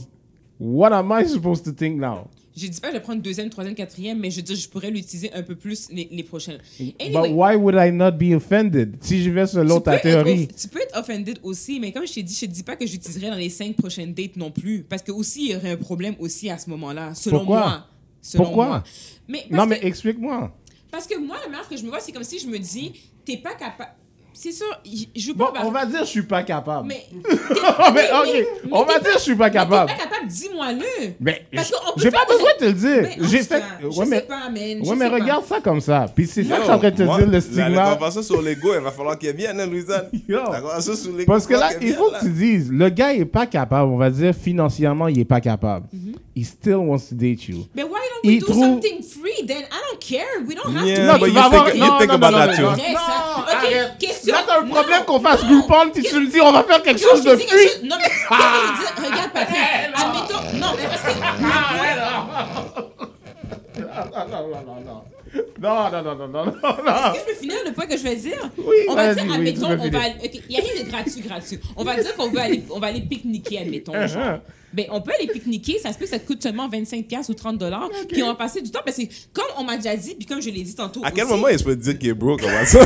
What 0.59 0.93
am 0.93 1.11
I 1.11 1.27
supposed 1.27 1.65
to 1.65 1.71
think 1.73 1.99
now? 1.99 2.29
Je 2.57 2.67
dis 2.67 2.79
pas 2.79 2.87
que 2.87 2.93
je 2.93 2.99
vais 2.99 3.03
prendre 3.03 3.21
deuxième, 3.21 3.49
troisième, 3.49 3.75
quatrième, 3.75 4.17
mais 4.19 4.31
je 4.31 4.39
dis 4.39 4.55
je 4.55 4.69
pourrais 4.69 4.89
l'utiliser 4.89 5.33
un 5.33 5.43
peu 5.43 5.55
plus 5.55 5.89
les, 5.91 6.07
les 6.09 6.23
prochaines. 6.23 6.59
But 6.79 6.95
Anyway, 7.01 7.33
why 7.33 7.55
would 7.57 7.75
I 7.77 7.91
not 7.91 8.11
be 8.13 8.33
offended? 8.33 8.95
Si 9.01 9.21
j'y 9.21 9.29
vais 9.29 9.45
selon 9.45 9.81
ta 9.81 9.99
théorie. 9.99 10.47
tu 10.47 10.67
peux 10.69 10.79
être 10.79 10.97
offended 10.97 11.39
aussi, 11.43 11.79
mais 11.81 11.91
comme 11.91 12.07
je 12.07 12.13
t'ai 12.13 12.23
dit, 12.23 12.33
je 12.33 12.45
te 12.45 12.51
dis 12.51 12.63
pas 12.63 12.77
que 12.77 12.85
j'utiliserai 12.87 13.29
dans 13.29 13.35
les 13.35 13.49
cinq 13.49 13.75
prochaines 13.75 14.13
dates 14.13 14.37
non 14.37 14.51
plus. 14.51 14.83
Parce 14.87 15.01
que 15.01 15.11
aussi, 15.11 15.47
il 15.47 15.51
y 15.51 15.55
aurait 15.57 15.71
un 15.71 15.77
problème 15.77 16.15
aussi 16.19 16.49
à 16.49 16.57
ce 16.57 16.69
moment-là, 16.69 17.13
selon 17.13 17.39
Pourquoi? 17.39 17.59
moi. 17.59 17.87
Selon 18.21 18.43
Pourquoi? 18.45 18.65
moi. 18.67 18.83
Mais 19.27 19.43
Non, 19.51 19.65
que- 19.65 19.69
mais 19.71 19.79
explique-moi. 19.83 20.55
Parce 20.89 21.07
que 21.07 21.17
moi, 21.19 21.35
la 21.43 21.49
manière 21.49 21.67
que 21.67 21.75
je 21.75 21.83
me 21.83 21.89
vois, 21.89 21.99
c'est 21.99 22.13
comme 22.13 22.23
si 22.23 22.39
je 22.39 22.47
me 22.47 22.57
dis, 22.57 22.93
t'es 23.25 23.35
pas 23.35 23.55
capable. 23.55 23.89
C'est 24.37 24.51
ça, 24.51 24.65
je 24.85 25.05
je 25.15 25.27
veux 25.29 25.33
Bon, 25.33 25.45
pas. 25.53 25.65
on 25.65 25.71
va 25.71 25.85
dire 25.85 26.01
je 26.01 26.09
suis 26.09 26.23
pas 26.23 26.43
capable. 26.43 26.87
Mais. 26.89 27.05
mais, 27.93 28.09
ok, 28.11 28.47
on 28.71 28.83
va 28.83 28.99
dire 28.99 29.13
je 29.15 29.19
suis 29.21 29.35
pas 29.35 29.49
capable. 29.49 29.89
Pas 29.91 29.97
capable, 29.97 30.14
dis-moi-le. 30.27 31.13
Mais 31.19 31.45
Parce 31.53 31.71
qu'on 31.71 31.93
peut 31.93 32.01
j'ai 32.01 32.11
pas 32.11 32.25
besoin 32.27 32.49
de 32.53 32.59
te 32.59 32.65
le 32.65 32.73
dire. 32.73 33.09
J'ai 33.29 33.39
fait. 33.43 33.55
Ouais, 33.83 34.05
mais, 34.07 34.15
sais 34.17 34.21
pas, 34.23 34.49
man. 34.49 34.53
je 34.55 34.89
ouais, 34.89 34.95
mais 34.95 35.05
sais 35.05 35.09
pas. 35.11 35.15
regarde 35.15 35.45
ça 35.45 35.59
comme 35.63 35.81
ça. 35.81 36.05
Puis 36.15 36.27
c'est 36.27 36.43
ça 36.43 36.55
que 36.55 36.59
je 36.59 36.63
suis 36.63 36.71
en 36.73 36.79
train 36.79 36.91
de 36.91 36.95
te 36.95 37.03
moi, 37.03 37.17
dire, 37.17 37.25
le 37.27 37.31
La, 37.31 37.37
la 37.37 37.41
stigma. 37.41 37.93
conversation 37.95 38.21
sur 38.23 38.41
l'ego, 38.41 38.69
il 38.75 38.81
va 38.81 38.91
falloir 38.91 39.17
qu'elle 39.17 39.35
vienne, 39.35 39.59
hein, 39.59 39.65
Louisanne. 39.65 40.09
Yo. 40.27 40.37
La 40.51 40.61
conversation 40.61 40.95
sur 40.95 41.11
l'ego. 41.11 41.31
Parce 41.31 41.45
que 41.47 41.53
là, 41.53 41.69
il 41.81 41.93
faut 41.93 42.11
là. 42.11 42.19
que 42.19 42.25
tu 42.25 42.31
dises, 42.31 42.71
le 42.71 42.89
gars 42.89 43.13
est 43.13 43.25
pas 43.25 43.45
capable, 43.45 43.91
on 43.91 43.97
va 43.97 44.09
dire 44.09 44.33
financièrement, 44.33 45.07
il 45.07 45.19
est 45.19 45.25
pas 45.25 45.41
capable. 45.41 45.87
He 46.35 46.43
still 46.43 46.79
wants 46.85 47.07
to 47.07 47.15
date 47.15 47.47
you. 47.47 47.65
Mais 47.73 47.83
why 47.83 47.91
don't 48.11 48.25
we 48.25 48.33
Il 48.35 48.39
do 48.41 48.47
something 48.53 49.01
free 49.01 49.45
then? 49.47 49.63
I 49.71 49.79
don't 49.89 50.01
care. 50.01 50.43
We 50.45 50.53
don't 50.53 50.75
have 50.75 50.85
Yeah, 50.85 51.13
to. 51.13 51.19
but 51.19 51.29
be 51.29 51.31
you 51.31 51.41
free. 51.41 51.59
think- 51.71 51.75
you 51.75 51.97
think 51.97 52.11
about 52.11 52.33
that 52.33 52.55
too. 52.57 52.61
non, 52.63 52.73
ok, 52.73 52.79
arrête. 53.47 53.97
question. 53.99 54.33
Là, 54.35 54.43
t'as 54.45 54.59
un 54.59 54.63
Non. 54.65 54.73
problème 54.73 55.05
qu'on 55.05 55.19
fasse 55.21 55.45
Groupon, 55.45 55.91
puis 55.93 56.03
tu 56.03 56.19
le 56.19 56.27
dis, 56.27 56.41
on 56.41 56.51
va 56.51 56.63
faire 56.65 56.81
quelque 56.83 57.01
Non, 57.01 57.09
chose 57.09 57.23
de 57.23 57.35
free. 57.37 57.47
chose- 57.47 57.83
Non, 57.83 57.95
mais 57.97 58.03
qu'est-ce 58.09 58.93
que? 59.01 59.05
Regarde, 59.07 59.31
Patrick. 59.31 59.57
Admettons. 59.95 60.57
Non, 60.59 60.67
mais 60.77 60.87
parce 60.89 61.03
que. 61.03 61.11
Non, 65.61 65.91
non, 65.91 66.03
non, 66.03 66.15
non, 66.15 66.27
non, 66.27 66.27
non, 66.27 66.45
non. 66.45 66.51
Est-ce 66.53 67.13
que 67.13 67.19
je 67.19 67.25
peux 67.25 67.33
finir 67.39 67.57
le 67.65 67.73
point 67.73 67.85
que 67.87 67.97
je 67.97 68.03
vais 68.03 68.15
dire? 68.15 68.49
Oui, 68.57 68.75
on 68.87 68.95
va 68.95 69.13
dire, 69.13 69.23
oui, 69.27 69.33
admettons, 69.35 69.65
on 69.71 69.75
va 69.77 69.85
il 69.87 70.41
y 70.49 70.57
a 70.57 70.61
rien 70.61 70.83
de 70.83 70.89
gratuit, 70.89 71.21
gratuit. 71.21 71.59
On 71.75 71.83
va 71.83 71.95
dire 71.95 72.15
qu'on 72.15 72.29
veut 72.29 72.39
aller, 72.39 72.63
on 72.69 72.79
va 72.79 72.87
aller 72.87 73.01
pique-niquer, 73.01 73.59
admettons. 73.59 73.93
genre. 74.07 74.39
Ben, 74.75 74.85
on 74.91 74.99
peut 75.01 75.11
aller 75.17 75.27
pique-niquer, 75.31 75.79
ça 75.79 75.93
se 75.93 75.97
peut 75.97 76.03
que 76.05 76.09
ça 76.11 76.19
te 76.19 76.27
coûte 76.27 76.43
seulement 76.43 76.67
25$ 76.67 77.03
piastres 77.07 77.31
ou 77.31 77.33
30$, 77.33 78.07
puis 78.09 78.21
on 78.23 78.27
va 78.27 78.35
passer 78.35 78.61
du 78.61 78.69
temps, 78.71 78.81
parce 78.83 78.97
que 78.97 79.03
comme 79.33 79.45
on 79.57 79.63
m'a 79.63 79.77
déjà 79.77 79.95
dit, 79.95 80.15
puis 80.15 80.25
comme 80.25 80.41
je 80.41 80.49
l'ai 80.49 80.63
dit 80.63 80.75
tantôt 80.75 80.99
À 81.03 81.11
quel 81.11 81.23
aussi- 81.23 81.33
moment 81.33 81.57
se 81.57 81.63
peut 81.63 81.75
dire 81.75 81.97
qu'il 81.97 82.09
est 82.09 82.13
broke 82.13 82.41
comme 82.41 82.65
ça? 82.65 82.79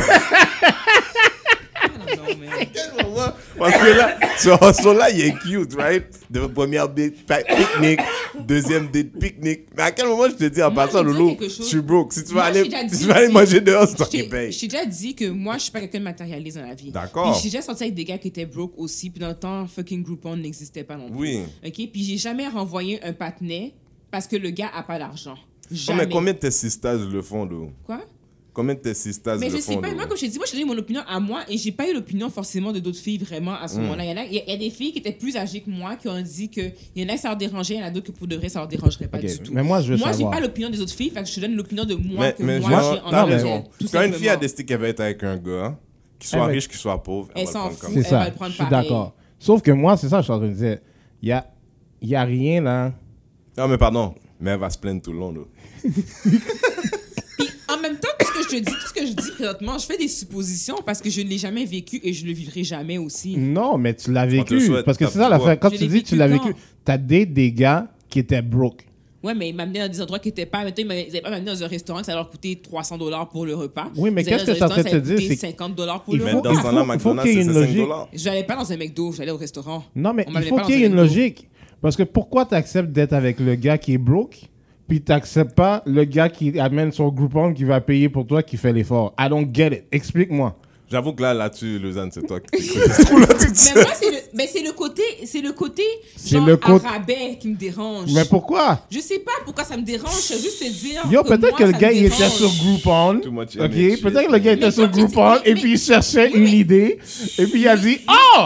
Parce 3.58 3.76
que 3.76 3.96
là, 3.96 4.16
ce 4.38 4.48
hustle-là, 4.48 5.10
il 5.10 5.20
est 5.20 5.38
cute, 5.38 5.74
right? 5.74 6.04
De 6.30 6.46
première 6.46 6.88
date, 6.88 7.14
pique-nique. 7.26 8.00
Deuxième 8.46 8.88
date, 8.88 9.12
pique-nique. 9.18 9.66
Mais 9.76 9.82
à 9.82 9.90
quel 9.92 10.06
moment 10.06 10.28
je 10.28 10.34
te 10.34 10.44
dis 10.44 10.62
en 10.62 10.70
Moi, 10.70 10.86
passant, 10.86 11.04
quelque 11.04 11.48
je 11.48 11.62
suis 11.62 11.80
broke. 11.80 12.12
Si 12.12 12.24
tu 12.24 12.32
vas 12.34 12.44
aller, 12.44 12.70
si 12.90 13.04
vas 13.06 13.16
aller 13.16 13.28
manger 13.28 13.60
dehors, 13.60 13.86
c'est 13.88 13.96
toi 13.96 14.06
qui 14.06 14.22
paye. 14.22 14.52
je 14.52 14.60
t'ai 14.60 14.68
déjà 14.68 14.86
dit 14.86 15.14
que 15.14 15.28
moi, 15.28 15.58
je 15.58 15.64
suis 15.64 15.72
pas 15.72 15.80
quelqu'un 15.80 15.98
de 15.98 16.04
matérialiste 16.04 16.56
dans 16.56 16.66
la 16.66 16.74
vie. 16.74 16.90
D'accord. 16.90 17.32
Puis 17.32 17.42
j'ai 17.42 17.50
déjà 17.50 17.62
sorti 17.62 17.84
avec 17.84 17.94
des 17.94 18.04
gars 18.04 18.18
qui 18.18 18.28
étaient 18.28 18.46
broke 18.46 18.72
aussi, 18.76 19.10
puis 19.10 19.20
dans 19.20 19.28
le 19.28 19.34
temps, 19.34 19.66
fucking 19.66 20.02
Groupon 20.02 20.36
n'existait 20.36 20.84
pas 20.84 20.96
non 20.96 21.08
plus. 21.08 21.18
Oui. 21.18 21.42
OK? 21.64 21.90
Puis 21.92 22.02
j'ai 22.02 22.16
jamais 22.16 22.48
renvoyé 22.48 23.02
un 23.04 23.12
patinet 23.12 23.74
parce 24.10 24.26
que 24.26 24.36
le 24.36 24.50
gars 24.50 24.70
a 24.74 24.82
pas 24.82 24.98
d'argent. 24.98 25.36
Jamais. 25.70 26.06
mais 26.06 26.12
combien 26.12 26.32
de 26.32 26.38
tes 26.38 26.50
sisters 26.50 26.98
le 26.98 27.22
font, 27.22 27.44
Lou? 27.44 27.70
Quoi? 27.84 28.00
Combien 28.52 28.74
de 28.74 28.80
tes 28.80 28.94
sisters 28.94 29.38
Mais 29.38 29.48
je 29.48 29.58
sais 29.58 29.76
pas, 29.76 29.92
moi, 29.94 30.06
comme 30.06 30.16
je 30.16 30.22
t'ai 30.22 30.28
dit, 30.28 30.36
moi, 30.38 30.44
je 30.46 30.50
t'ai 30.52 30.58
donné 30.60 30.72
mon 30.74 30.78
opinion 30.78 31.02
à 31.08 31.20
moi 31.20 31.42
et 31.48 31.56
j'ai 31.56 31.70
pas 31.70 31.88
eu 31.88 31.94
l'opinion 31.94 32.28
forcément 32.30 32.72
de 32.72 32.80
d'autres 32.80 32.98
filles 32.98 33.18
vraiment 33.18 33.54
à 33.54 33.68
ce 33.68 33.76
Hmm. 33.76 33.82
moment-là. 33.82 34.04
Il 34.04 34.10
y, 34.10 34.12
en 34.12 34.16
a, 34.16 34.24
y 34.24 34.54
y 34.54 34.58
des 34.58 34.70
filles 34.70 34.92
qui 34.92 34.98
étaient 34.98 35.12
plus 35.12 35.36
âgées 35.36 35.60
que 35.60 35.70
moi 35.70 35.94
qui 35.96 36.08
ont 36.08 36.20
dit 36.20 36.50
que 36.50 36.60
il 36.96 37.02
y 37.02 37.10
en 37.10 37.14
a 37.14 37.16
ça 37.16 37.28
leur 37.28 37.36
dérangeait, 37.36 37.74
il 37.74 37.80
y 37.80 37.82
en 37.82 37.86
a 37.86 37.90
d'autres 37.90 38.12
que 38.12 38.18
pour 38.18 38.26
de 38.26 38.34
vrai 38.36 38.48
ça 38.48 38.58
leur 38.58 38.68
dérangerait 38.68 39.06
pas 39.06 39.18
du 39.18 39.38
tout. 39.38 39.52
mais 39.54 39.62
moi, 39.62 39.80
je 39.82 39.92
veux 39.92 39.98
Moi, 39.98 40.10
j'ai 40.12 40.24
pas 40.24 40.40
l'opinion 40.40 40.68
des 40.68 40.80
autres 40.80 40.92
filles, 40.94 41.10
fait 41.10 41.22
que 41.22 41.28
je 41.28 41.34
te 41.36 41.40
donne 41.40 41.54
l'opinion 41.54 41.84
de 41.84 41.94
moi 41.94 42.26
Mais, 42.26 42.32
que 42.32 42.42
mais 42.42 42.58
moi 42.60 42.70
j'ai 42.82 43.00
en 43.16 43.24
raison. 43.24 43.64
Quand 43.92 44.02
une 44.02 44.12
fille 44.14 44.28
a 44.28 44.36
décidé 44.36 44.64
qu'elle 44.64 44.80
va 44.80 44.88
être 44.88 45.00
avec 45.00 45.22
un 45.22 45.36
gars, 45.36 45.78
qu'il 46.18 46.28
soit 46.28 46.40
Elle 46.40 46.46
va- 46.46 46.50
riche, 46.52 46.68
qu'il 46.68 46.76
soit 46.78 47.00
pauvre, 47.02 47.28
elle, 47.36 47.42
Elle 47.42 47.46
va 47.46 47.50
le 47.50 47.52
s'en 47.52 47.58
prendre 47.60 47.74
fout. 47.78 47.94
comme 47.94 48.02
ça. 48.02 48.24
le 48.26 48.32
prendre 48.34 48.50
Je 48.50 48.56
suis 48.56 48.64
pareil. 48.64 48.82
d'accord. 48.88 49.14
Sauf 49.38 49.62
que 49.62 49.70
moi, 49.70 49.96
c'est 49.96 50.08
ça 50.08 50.16
que 50.16 50.22
je 50.22 50.24
suis 50.24 50.32
en 50.32 50.38
train 50.38 50.48
de 50.48 50.52
dire. 50.54 50.78
Il 51.22 51.28
y 51.28 51.32
a, 51.32 51.46
y 52.02 52.14
a 52.16 52.24
rien 52.24 52.60
là. 52.62 52.92
Non, 53.56 53.68
mais 53.68 53.78
pardon. 53.78 54.14
Mais 54.40 54.50
elle 54.52 54.58
va 54.58 54.70
se 54.70 54.78
plaindre 54.78 55.02
tout 55.02 55.12
le 55.12 55.18
long, 55.18 55.32
là. 55.34 55.40
Puis 57.38 57.48
en 57.68 57.74
en 57.74 57.80
même 57.80 57.96
temps, 57.98 58.08
tout 58.18 58.26
ce 58.26 58.32
que 58.32 58.39
je 58.39 58.39
te 58.50 58.56
dis, 58.56 58.64
tout 58.64 58.86
ce 58.88 58.92
que 58.92 59.06
je 59.06 59.12
dis 59.12 59.30
présentement, 59.32 59.78
je 59.78 59.86
fais 59.86 59.96
des 59.98 60.08
suppositions 60.08 60.76
parce 60.84 61.00
que 61.00 61.10
je 61.10 61.20
ne 61.22 61.28
l'ai 61.28 61.38
jamais 61.38 61.64
vécu 61.64 62.00
et 62.02 62.12
je 62.12 62.26
le 62.26 62.32
vivrai 62.32 62.64
jamais 62.64 62.98
aussi. 62.98 63.36
Non, 63.36 63.78
mais 63.78 63.94
tu 63.94 64.12
l'as 64.12 64.26
te 64.26 64.32
le 64.32 64.38
vécu. 64.38 64.60
souhaite, 64.60 64.84
Parce 64.84 64.98
que 64.98 65.06
c'est 65.06 65.12
ça 65.18 65.28
l'affaire. 65.28 65.38
droit. 65.38 65.56
Quand 65.56 65.70
Je 65.70 65.76
tu 65.76 65.82
l'ai 65.82 65.88
dis 65.88 66.02
tu 66.02 66.14
vécu 66.14 66.16
l'as 66.16 66.28
quand? 66.28 66.44
vécu, 66.46 66.56
t'as 66.84 66.98
des, 66.98 67.26
des 67.26 67.52
gars 67.52 67.88
qui 68.08 68.18
étaient 68.20 68.42
broke. 68.42 68.86
Ouais, 69.22 69.34
mais 69.34 69.50
ils 69.50 69.54
m'amenaient 69.54 69.80
dans 69.80 69.92
des 69.92 70.00
endroits 70.00 70.18
qui 70.18 70.28
n'étaient 70.28 70.46
pas. 70.46 70.64
Mettons, 70.64 70.80
ils 70.80 70.86
m'avaient- 70.88 71.02
ils 71.02 71.06
n'avaient 71.08 71.20
pas 71.20 71.30
m'amené 71.30 71.50
dans 71.50 71.62
un 71.62 71.66
restaurant 71.66 72.00
que 72.00 72.06
ça 72.06 72.14
leur 72.14 72.30
coûtait 72.30 72.58
300 72.62 72.96
dollars 72.96 73.28
pour 73.28 73.44
le 73.44 73.54
repas. 73.54 73.88
Oui, 73.96 74.10
mais 74.10 74.22
Ils 74.22 74.26
qu'est-ce 74.28 74.46
dans 74.46 74.54
que 74.54 74.62
en 74.62 74.64
un 74.64 74.68
train 74.68 74.76
de 74.78 74.88
te 74.88 74.88
restaurant, 74.88 74.92
ça 74.94 75.00
dire, 75.00 75.16
allait 75.16 75.28
c'est 75.28 75.34
coûter 75.36 75.46
50 75.48 75.74
dollars 75.76 76.02
pour 76.02 76.14
il 76.14 76.18
le 76.20 76.24
Mais 76.24 76.30
faut- 76.30 76.36
repas. 76.38 76.48
dans 76.48 76.54
ce 76.54 76.60
il 76.60 76.62
temps-là, 76.62 76.84
faut- 76.84 76.92
il 76.94 77.00
faut 77.00 77.08
McDonald's, 77.14 77.22
qu'il 77.22 77.30
y 77.30 77.34
ait 77.34 77.42
c'est 77.42 77.48
une 77.48 77.54
5 77.54 77.60
logique. 77.60 77.88
Je 78.14 78.24
n'allais 78.24 78.44
pas 78.44 78.56
dans 78.56 78.72
un 78.72 78.76
McDo, 78.78 79.12
j'allais 79.12 79.30
au 79.30 79.36
restaurant. 79.36 79.84
Non, 79.94 80.14
mais 80.14 80.24
On 80.26 80.40
il 80.40 80.46
faut 80.48 80.56
pas 80.56 80.62
qu'il 80.64 80.74
y 80.80 80.84
ait 80.84 80.88
dans 80.88 80.94
une 80.96 81.00
McDo. 81.02 81.14
logique. 81.14 81.48
Parce 81.82 81.96
que 81.96 82.02
pourquoi 82.02 82.46
tu 82.46 82.54
acceptes 82.54 82.92
d'être 82.92 83.12
avec 83.12 83.40
le 83.40 83.54
gars 83.56 83.76
qui 83.76 83.92
est 83.92 83.98
broke, 83.98 84.38
puis 84.90 85.00
tu 85.00 85.12
n'acceptes 85.12 85.54
pas 85.54 85.82
le 85.86 86.02
gars 86.04 86.28
qui 86.28 86.58
amène 86.58 86.90
son 86.90 87.08
Groupon 87.10 87.54
qui 87.54 87.62
va 87.64 87.80
payer 87.80 88.08
pour 88.08 88.26
toi, 88.26 88.42
qui 88.42 88.56
fait 88.56 88.72
l'effort? 88.72 89.14
I 89.18 89.28
don't 89.28 89.48
get 89.54 89.68
it. 89.68 89.84
Explique-moi. 89.92 90.56
J'avoue 90.90 91.12
que 91.12 91.22
là, 91.22 91.32
là-dessus, 91.32 91.78
Lausanne, 91.78 92.10
c'est 92.12 92.26
toi 92.26 92.40
qui 92.40 92.48
Mais 92.76 93.14
moi, 93.16 93.92
c'est 93.94 94.10
le, 94.10 94.16
c'est 94.48 94.62
le 94.64 94.72
côté, 94.72 95.02
c'est 95.24 95.40
le 95.40 95.52
côté 95.52 95.84
C'est 96.16 96.36
genre 96.36 96.46
le 96.46 96.56
côté- 96.56 96.84
arabais 96.84 97.38
qui 97.38 97.46
me 97.46 97.54
dérange. 97.54 98.10
Mais 98.12 98.24
pourquoi? 98.24 98.80
Je 98.90 98.98
sais 98.98 99.20
pas 99.20 99.30
pourquoi 99.44 99.62
ça 99.62 99.76
me 99.76 99.82
dérange, 99.82 100.10
je 100.28 100.34
veux 100.34 100.40
juste 100.40 100.58
te 100.58 100.68
dire. 100.68 101.02
Yo, 101.08 101.22
que 101.22 101.28
peut-être 101.28 101.50
moi, 101.50 101.58
que 101.58 101.62
le 101.62 101.70
ça 101.70 101.76
me 101.76 101.80
gars, 101.80 101.92
il 101.92 102.04
était 102.06 102.16
dérange. 102.16 102.32
sur 102.34 102.50
Groupon. 102.64 103.20
Too 103.20 103.30
much 103.30 103.50
OK? 103.56 103.60
energy. 103.60 103.96
Peut-être 104.02 104.26
que 104.26 104.32
le 104.32 104.38
gars 104.38 104.52
était 104.54 104.64
Mais 104.66 104.70
sur 104.72 104.82
quand 104.82 104.88
tu 104.88 104.94
dis- 104.94 105.04
Groupon 105.04 105.34
mais- 105.44 105.50
et 105.50 105.54
puis 105.54 105.72
il 105.74 105.78
cherchait 105.78 106.26
Oui, 106.26 106.38
une 106.38 106.42
mais- 106.44 106.50
idée. 106.58 106.98
Et 107.38 107.46
puis 107.46 107.60
il 107.60 107.68
a 107.68 107.76
dit 107.76 108.00
Oh! 108.08 108.40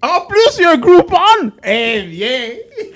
En 0.00 0.26
plus, 0.28 0.58
il 0.58 0.62
y 0.62 0.64
a 0.66 0.70
un 0.74 0.76
Groupon! 0.78 1.50
Eh 1.64 2.02
bien! 2.02 2.50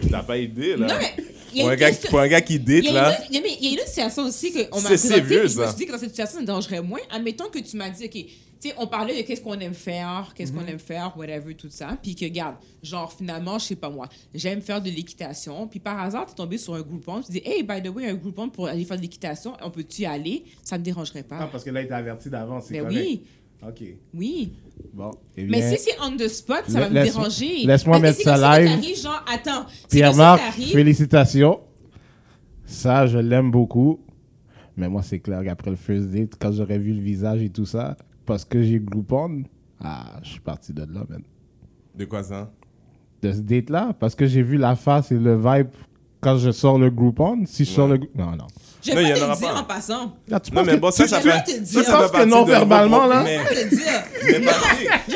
T'as 0.08 0.22
pas 0.22 0.36
idée, 0.38 0.76
là. 0.76 0.86
Non, 0.86 0.94
mais 1.00 1.24
Pour 1.56 1.68
un, 1.70 1.76
gars, 1.76 1.90
pour 2.10 2.20
un 2.20 2.28
gars 2.28 2.40
qui 2.40 2.58
date, 2.58 2.84
là. 2.84 3.18
il 3.30 3.34
y 3.34 3.38
a- 3.38 3.40
mais 3.42 3.56
il 3.60 3.64
y 3.66 3.68
a 3.68 3.72
une 3.72 3.78
autre 3.78 3.88
situation 3.88 4.24
aussi 4.24 4.52
qu'on 4.52 4.58
m'a 4.80 4.88
C'est 4.88 4.88
présentée, 4.88 5.14
sérieux, 5.14 5.40
puis 5.44 5.48
je 5.54 5.58
me 5.60 5.66
suis 5.66 5.76
dit 5.76 5.86
que 5.86 5.92
dans 5.92 5.98
cette 5.98 6.10
situation, 6.10 6.34
ça 6.36 6.40
me 6.40 6.46
dérangerait 6.46 6.82
moins. 6.82 7.00
Admettons 7.10 7.48
que 7.48 7.58
tu 7.58 7.76
m'as 7.76 7.90
dit, 7.90 8.04
OK, 8.04 8.10
tu 8.60 8.68
sais, 8.70 8.74
on 8.76 8.88
parlait 8.88 9.16
de 9.22 9.26
qu'est-ce 9.26 9.40
qu'on 9.40 9.58
aime 9.60 9.72
faire, 9.74 10.32
qu'est-ce 10.34 10.52
Mhm. 10.52 10.58
qu'on 10.60 10.66
aime 10.66 10.78
faire, 10.80 11.12
whatever, 11.16 11.54
tout 11.54 11.68
ça. 11.70 11.96
Puis 12.02 12.16
que, 12.16 12.24
regarde, 12.24 12.56
genre, 12.82 13.12
finalement, 13.12 13.56
je 13.58 13.66
sais 13.66 13.76
pas 13.76 13.88
moi, 13.88 14.08
j'aime 14.34 14.60
faire 14.62 14.82
de 14.82 14.90
l'équitation. 14.90 15.68
Puis 15.68 15.78
par 15.78 16.00
hasard, 16.00 16.26
tu 16.26 16.32
es 16.32 16.34
tombé 16.34 16.58
sur 16.58 16.74
un 16.74 16.80
Groupon. 16.82 17.20
Tu 17.22 17.30
dis, 17.32 17.42
hey, 17.44 17.62
by 17.62 17.80
the 17.82 17.88
way, 17.88 18.08
un 18.08 18.14
Groupon 18.14 18.48
pour 18.48 18.66
aller 18.66 18.84
faire 18.84 18.96
de 18.96 19.02
l'équitation, 19.02 19.52
on 19.62 19.70
peut-tu 19.70 20.02
y 20.02 20.06
aller? 20.06 20.42
Ça 20.64 20.76
me 20.76 20.82
dérangerait 20.82 21.22
pas. 21.22 21.38
Ah, 21.40 21.48
parce 21.50 21.62
que 21.64 21.70
là, 21.70 21.82
il 21.82 21.88
t'a 21.88 21.98
averti 21.98 22.28
d'avance. 22.30 22.64
c'est 22.66 22.74
mais 22.74 22.80
correct. 22.80 22.96
oui, 22.98 23.22
OK. 23.66 23.82
oui. 24.14 24.52
Bon. 24.92 25.10
eh 25.36 25.44
Mais 25.46 25.76
si 25.76 25.84
c'est 25.84 25.96
on 26.02 26.16
the 26.16 26.28
spot, 26.28 26.64
ça 26.68 26.80
va 26.80 26.88
me 26.90 27.02
déranger. 27.02 27.64
laisse-moi 27.64 27.98
que 27.98 28.02
mettre 28.02 28.20
ça 28.20 28.58
live. 28.58 28.96
genre, 28.96 29.24
attends. 29.32 29.66
Pierre-Marc, 29.90 30.40
félicitations. 30.72 31.60
Ça, 32.64 33.06
je 33.06 33.18
l'aime 33.18 33.50
beaucoup. 33.50 34.00
Mais 34.76 34.88
moi, 34.88 35.02
c'est 35.02 35.18
clair 35.18 35.42
qu'après 35.42 35.70
le 35.70 35.76
first 35.76 36.08
date, 36.10 36.34
quand 36.38 36.52
j'aurais 36.52 36.78
vu 36.78 36.92
le 36.92 37.00
visage 37.00 37.42
et 37.42 37.50
tout 37.50 37.66
ça, 37.66 37.96
parce 38.26 38.44
que 38.44 38.62
j'ai 38.62 38.78
Groupon, 38.78 39.42
ah, 39.80 40.20
je 40.22 40.30
suis 40.30 40.40
parti 40.40 40.72
de 40.72 40.82
là, 40.82 41.04
man. 41.08 41.22
De 41.96 42.04
quoi 42.04 42.22
ça? 42.22 42.52
De 43.22 43.32
ce 43.32 43.40
date-là, 43.40 43.94
parce 43.98 44.14
que 44.14 44.26
j'ai 44.26 44.42
vu 44.42 44.56
la 44.56 44.76
face 44.76 45.10
et 45.10 45.18
le 45.18 45.36
vibe 45.36 45.68
quand 46.20 46.36
je 46.36 46.50
sors 46.50 46.78
le 46.78 46.90
Groupon. 46.90 47.44
Si 47.46 47.64
je 47.64 47.70
sors 47.70 47.88
le... 47.88 47.98
Non, 48.14 48.36
non. 48.36 48.46
Je 48.82 48.92
Non, 48.92 49.00
il 49.00 49.08
y 49.08 49.12
vais 49.12 49.14
en 49.14 49.18
pas 49.18 49.24
aura 49.26 49.36
te 49.36 49.40
le 49.40 49.46
dire 49.48 49.56
en 49.56 49.64
passant. 49.64 50.16
Là, 50.28 50.40
tu 50.40 50.52
Non, 50.52 50.64
mais 50.64 50.76
bon, 50.76 50.90
ça, 50.90 51.04
tu- 51.04 51.10
ça 51.10 51.20
je 51.20 51.28
fait. 51.30 51.42
te 51.44 51.50
ça, 51.50 51.58
dire. 51.58 51.66
ça 51.66 51.80
Je 51.80 51.84
fait 51.84 51.92
pense 51.92 52.06
que 52.06 52.12
partie 52.12 52.28
non, 52.28 52.44
verbalement, 52.44 53.06
là? 53.06 53.22
Mais, 53.22 53.38
Je 53.50 53.54
vais 53.54 53.68
te 53.68 53.74
dire. 53.74 54.02
mais 54.24 54.40
Patrick, 54.40 54.88
Je 55.08 55.14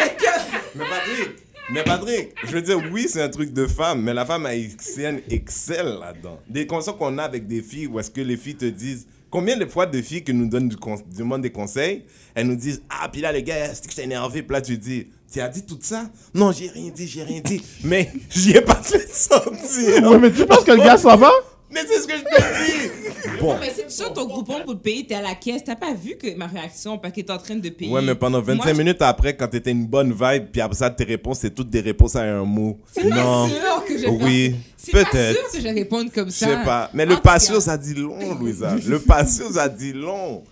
mais 0.79 0.85
Patrick, 0.85 1.31
mais 1.71 1.83
Patrick, 1.85 2.29
je 2.45 2.51
veux 2.51 2.63
dire, 2.63 2.79
oui, 2.93 3.07
c'est 3.09 3.23
un 3.23 3.29
truc 3.29 3.53
de 3.53 3.67
femme, 3.67 4.03
mais 4.03 4.13
la 4.15 4.27
femme 4.27 4.47
haïtienne 4.47 5.21
excelle 5.31 5.99
là-dedans. 6.01 6.39
Des 6.49 6.67
conversations 6.67 6.99
qu'on 6.99 7.17
a 7.19 7.23
avec 7.25 7.47
des 7.47 7.63
filles 7.63 7.87
où 7.87 7.99
est-ce 8.01 8.11
que 8.11 8.21
les 8.21 8.37
filles 8.37 8.57
te 8.57 8.65
disent. 8.67 9.07
Combien 9.31 9.57
de 9.57 9.65
fois 9.65 9.87
de 9.87 10.03
filles 10.03 10.23
qui 10.23 10.35
nous 10.35 10.47
donnent 10.47 10.69
du 10.69 10.77
con- 10.77 11.01
demandent 11.17 11.41
des 11.41 11.51
conseils, 11.53 12.05
elles 12.35 12.47
nous 12.47 12.57
disent 12.57 12.83
Ah, 12.91 13.09
puis 13.11 13.23
là, 13.23 13.33
les 13.33 13.43
gars, 13.43 13.73
c'est 13.73 13.83
que 13.85 13.89
j'étais 13.91 14.05
énervé? 14.05 14.43
Puis 14.43 14.53
là, 14.53 14.61
tu 14.61 14.77
dis 14.77 15.07
Tu 15.33 15.41
as 15.41 15.49
dit 15.49 15.65
tout 15.65 15.79
ça? 15.81 16.05
Non, 16.35 16.53
j'ai 16.53 16.69
rien 16.69 16.91
dit, 16.95 17.07
j'ai 17.09 17.23
rien 17.23 17.41
dit. 17.43 17.63
Mais 17.83 18.11
j'y 18.31 18.51
ai 18.51 18.61
pas 18.61 18.75
fait 18.83 19.09
sentir. 19.09 20.11
Ouais, 20.11 20.19
mais 20.19 20.31
tu 20.33 20.45
penses 20.45 20.65
que 20.65 20.73
le 20.73 20.83
gars 20.83 20.99
s'en 20.99 21.17
va? 21.17 21.31
Mais 21.73 21.81
c'est 21.89 22.01
ce 22.03 22.07
que 22.07 22.15
je 22.17 22.23
te 22.23 22.65
dis. 22.65 23.39
Bon. 23.41 23.57
Mais 23.59 23.71
si 23.71 23.83
tu 23.85 23.91
sors 23.91 24.13
ton 24.13 24.27
groupon 24.27 24.61
pour 24.65 24.75
le 24.75 24.79
payer, 24.79 25.05
t'es 25.07 25.15
à 25.15 25.23
la 25.23 25.35
caisse, 25.35 25.65
t'as 25.65 25.75
pas 25.75 25.93
vu 25.95 26.17
que 26.17 26.33
ma 26.37 26.47
réaction 26.47 26.99
parce 26.99 27.13
que 27.15 27.21
t'es 27.23 27.33
en 27.33 27.39
train 27.39 27.57
de 27.57 27.69
payer? 27.71 27.91
Ouais, 27.91 28.03
mais 28.03 28.15
pendant 28.15 28.41
25 28.41 28.55
Moi, 28.65 28.73
je- 28.75 28.79
minutes 28.79 29.03
après, 29.03 29.37
quand 29.37 29.49
t'étais 29.49 29.71
une 29.73 29.87
bonne 29.87 30.13
vibe, 30.13 30.47
puis 30.53 30.61
après 30.61 30.77
ça, 30.77 30.91
tes 30.91 31.03
réponses, 31.05 31.41
c'est 31.41 31.53
toutes 31.55 31.71
des 31.71 31.81
réponses 31.81 32.15
à 32.15 32.23
un 32.23 32.45
mot. 32.45 32.79
C'est 32.93 33.09
pas 33.09 33.17
Non. 33.17 33.49
sûr 33.49 33.85
que 33.87 33.99
je 33.99 34.07
Oui, 34.07 34.51
fasse- 34.51 34.61
C'est 34.77 34.93
pas 34.93 35.05
peut-être. 35.07 35.39
sûr 35.51 35.53
que 35.53 35.69
je 35.69 35.75
réponde 35.75 36.13
comme 36.13 36.29
Je 36.29 36.35
ça. 36.35 36.47
sais 36.47 36.65
pas. 36.65 36.91
Mais 36.95 37.05
En 37.05 37.09
le 37.09 37.17
patio, 37.17 37.59
ça 37.59 37.77
dit 37.79 37.95
long, 37.95 38.35
Louisa. 38.39 38.77
Le 38.87 38.99
patio, 39.01 39.51
ça 39.53 39.69
dit 39.69 39.93
long. 39.93 40.45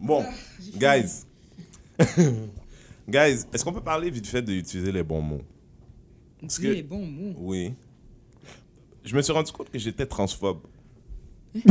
Bon, 0.00 0.24
guys. 0.76 1.24
guys, 3.08 3.44
est-ce 3.52 3.64
qu'on 3.64 3.72
peut 3.72 3.80
parler 3.80 4.10
vite 4.10 4.26
fait 4.26 4.42
d'utiliser 4.42 4.92
les 4.92 5.02
bons 5.02 5.20
mots? 5.22 5.42
dis 6.42 6.56
que- 6.60 6.66
les 6.68 6.82
bons 6.82 7.04
mots. 7.06 7.34
Oui. 7.38 7.72
Je 9.04 9.14
me 9.16 9.22
suis 9.22 9.32
rendu 9.32 9.50
compte 9.52 9.70
que 9.70 9.78
j'étais 9.78 10.06
transphobe. 10.06 10.60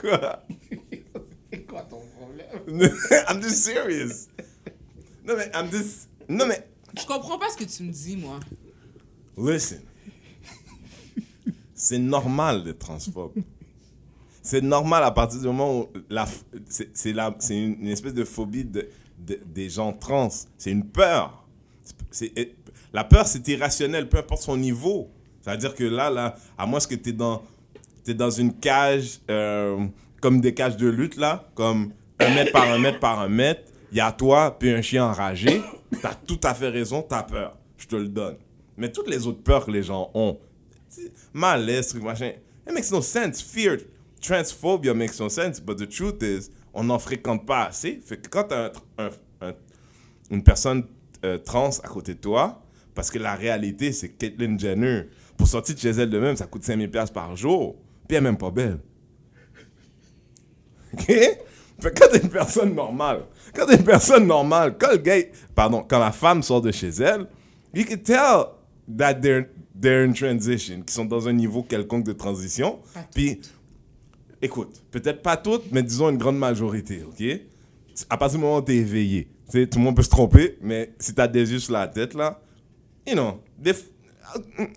Quoi? 0.00 0.42
C'est 1.52 1.62
quoi 1.66 1.82
ton 1.82 2.00
problème? 2.18 2.90
I'm 3.28 3.42
just 3.42 3.64
serious. 3.64 4.28
Non, 5.26 5.34
mais 5.36 5.50
I'm 5.54 5.70
just. 5.70 6.08
Non, 6.28 6.46
mais. 6.46 6.66
Je 6.98 7.04
comprends 7.06 7.38
pas 7.38 7.50
ce 7.50 7.56
que 7.56 7.64
tu 7.64 7.82
me 7.82 7.92
dis, 7.92 8.16
moi. 8.16 8.40
Listen. 9.36 9.80
C'est 11.74 11.98
normal 11.98 12.64
d'être 12.64 12.78
transphobe. 12.78 13.34
C'est 14.42 14.62
normal 14.62 15.02
à 15.04 15.10
partir 15.10 15.40
du 15.40 15.46
moment 15.46 15.80
où 15.80 15.88
la, 16.08 16.26
c'est, 16.68 17.12
la, 17.12 17.34
c'est 17.38 17.56
une, 17.58 17.80
une 17.80 17.88
espèce 17.88 18.14
de 18.14 18.24
phobie 18.24 18.64
de, 18.64 18.88
de- 19.18 19.40
des 19.44 19.68
gens 19.68 19.92
trans. 19.92 20.28
C'est 20.56 20.70
une 20.70 20.86
peur. 20.86 21.44
C'est- 22.10 22.32
la 22.92 23.04
peur, 23.04 23.26
c'est 23.26 23.46
irrationnel, 23.48 24.08
peu 24.08 24.18
importe 24.18 24.42
son 24.42 24.56
niveau. 24.56 25.10
C'est-à-dire 25.40 25.74
que 25.74 25.84
là, 25.84 26.10
là, 26.10 26.34
à 26.58 26.66
moins 26.66 26.80
que 26.80 26.94
tu 26.94 27.10
es 27.10 27.12
dans, 27.12 27.42
t'es 28.04 28.14
dans 28.14 28.30
une 28.30 28.52
cage, 28.54 29.20
euh, 29.30 29.86
comme 30.20 30.40
des 30.40 30.54
cages 30.54 30.76
de 30.76 30.88
lutte, 30.88 31.16
là, 31.16 31.48
comme 31.54 31.92
un 32.18 32.34
mètre 32.34 32.52
par 32.52 32.70
un 32.70 32.78
mètre 32.78 32.98
par 33.00 33.20
un 33.20 33.28
mètre, 33.28 33.70
il 33.92 33.98
y 33.98 34.00
a 34.00 34.10
toi, 34.12 34.56
puis 34.58 34.70
un 34.70 34.82
chien 34.82 35.04
enragé, 35.04 35.62
tu 35.92 36.06
as 36.06 36.14
tout 36.14 36.40
à 36.42 36.54
fait 36.54 36.68
raison, 36.68 37.02
tu 37.02 37.14
as 37.14 37.22
peur. 37.22 37.56
Je 37.76 37.86
te 37.86 37.96
le 37.96 38.08
donne. 38.08 38.36
Mais 38.76 38.90
toutes 38.90 39.08
les 39.08 39.26
autres 39.26 39.42
peurs 39.42 39.66
que 39.66 39.70
les 39.70 39.82
gens 39.82 40.10
ont, 40.14 40.38
malaise, 41.32 41.88
truc, 41.88 42.02
machin, 42.02 42.32
it 42.66 42.72
makes 42.72 42.90
no 42.90 43.00
sense. 43.00 43.40
Fear, 43.40 43.78
transphobia 44.20 44.94
makes 44.94 45.20
no 45.20 45.28
sense, 45.28 45.60
but 45.60 45.76
the 45.78 45.88
truth 45.88 46.22
is, 46.22 46.50
on 46.74 46.84
n'en 46.84 46.98
fréquente 46.98 47.46
pas 47.46 47.66
assez. 47.66 48.00
Fait 48.04 48.16
que 48.16 48.28
quand 48.28 48.48
tu 48.48 48.54
as 48.54 48.72
une 50.30 50.42
personne 50.42 50.84
euh, 51.24 51.38
trans 51.38 51.70
à 51.82 51.88
côté 51.88 52.14
de 52.14 52.20
toi, 52.20 52.62
parce 52.96 53.10
que 53.10 53.18
la 53.18 53.34
réalité, 53.34 53.92
c'est 53.92 54.08
que 54.08 54.16
Caitlyn 54.16 54.58
Jenner, 54.58 55.02
pour 55.36 55.46
sortir 55.46 55.74
de 55.74 55.80
chez 55.80 55.90
elle 55.90 56.08
de 56.08 56.18
même, 56.18 56.34
ça 56.34 56.46
coûte 56.46 56.64
5000 56.64 56.90
pièces 56.90 57.10
par 57.10 57.36
jour, 57.36 57.76
puis 58.08 58.16
elle 58.16 58.16
est 58.16 58.20
même 58.22 58.38
pas 58.38 58.50
belle. 58.50 58.78
OK? 60.94 61.06
Fait 61.06 61.38
quand 61.94 62.08
t'es 62.10 62.20
une 62.22 62.30
personne 62.30 62.74
normale, 62.74 63.26
quand 63.54 63.66
t'es 63.66 63.76
une 63.76 63.84
personne 63.84 64.26
normale, 64.26 64.76
quand 64.78 64.92
le 64.92 64.96
gars, 64.96 65.18
pardon, 65.54 65.84
quand 65.86 65.98
la 65.98 66.10
femme 66.10 66.42
sort 66.42 66.62
de 66.62 66.72
chez 66.72 66.88
elle, 66.88 67.26
you 67.74 67.84
can 67.84 67.98
tell 67.98 68.46
that 68.96 69.16
they're, 69.16 69.46
they're 69.78 70.08
in 70.08 70.14
transition, 70.14 70.76
qu'ils 70.76 70.90
sont 70.90 71.04
dans 71.04 71.28
un 71.28 71.34
niveau 71.34 71.62
quelconque 71.62 72.04
de 72.04 72.14
transition. 72.14 72.78
Puis, 73.14 73.42
écoute, 74.40 74.82
peut-être 74.90 75.20
pas 75.20 75.36
toutes, 75.36 75.70
mais 75.70 75.82
disons 75.82 76.08
une 76.08 76.16
grande 76.16 76.38
majorité, 76.38 77.02
OK? 77.06 77.22
À 78.08 78.16
partir 78.16 78.38
du 78.38 78.44
moment 78.46 78.56
où 78.56 78.62
t'es 78.62 78.76
éveillé, 78.76 79.28
tu 79.50 79.60
sais, 79.60 79.66
tout 79.66 79.78
le 79.78 79.84
monde 79.84 79.96
peut 79.96 80.02
se 80.02 80.08
tromper, 80.08 80.56
mais 80.62 80.94
si 80.98 81.14
t'as 81.14 81.28
des 81.28 81.52
yeux 81.52 81.58
sur 81.58 81.74
la 81.74 81.88
tête, 81.88 82.14
là, 82.14 82.40
you 83.06 83.14
know, 83.14 83.40
they 83.62 83.70
f- 83.70 83.88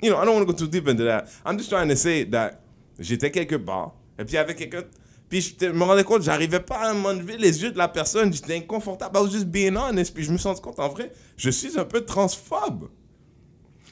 you 0.01 0.09
know, 0.11 0.21
I 0.21 0.25
don't 0.25 0.35
want 0.35 0.41
to 0.41 0.45
go 0.45 0.53
too 0.53 0.67
deep 0.67 0.87
into 0.87 1.03
that. 1.05 1.25
I'm 1.45 1.57
just 1.57 1.69
trying 1.69 1.89
to 1.89 1.95
say 1.95 2.25
that 2.29 2.61
j'étais 2.99 3.31
quelque 3.31 3.55
part, 3.55 3.93
et 4.17 4.25
puis 4.25 4.37
avait 4.37 4.55
quelqu'un, 4.55 4.83
puis 5.29 5.55
je 5.59 5.65
me 5.67 5.83
rendais 5.83 6.03
compte, 6.03 6.21
j'arrivais 6.23 6.59
pas 6.59 6.89
à 6.89 6.93
m'enlever 6.93 7.37
les 7.37 7.61
yeux 7.63 7.71
de 7.71 7.77
la 7.77 7.87
personne, 7.87 8.33
j'étais 8.33 8.55
inconfortable, 8.57 9.17
I 9.17 9.21
was 9.21 9.29
just 9.31 9.45
being 9.47 9.75
honest, 9.77 10.13
puis 10.13 10.23
je 10.23 10.31
me 10.31 10.37
suis 10.37 10.47
rendu 10.47 10.61
compte, 10.61 10.79
en 10.79 10.89
vrai, 10.89 11.11
je 11.37 11.49
suis 11.49 11.77
un 11.79 11.85
peu 11.85 12.01
transphobe. 12.01 12.89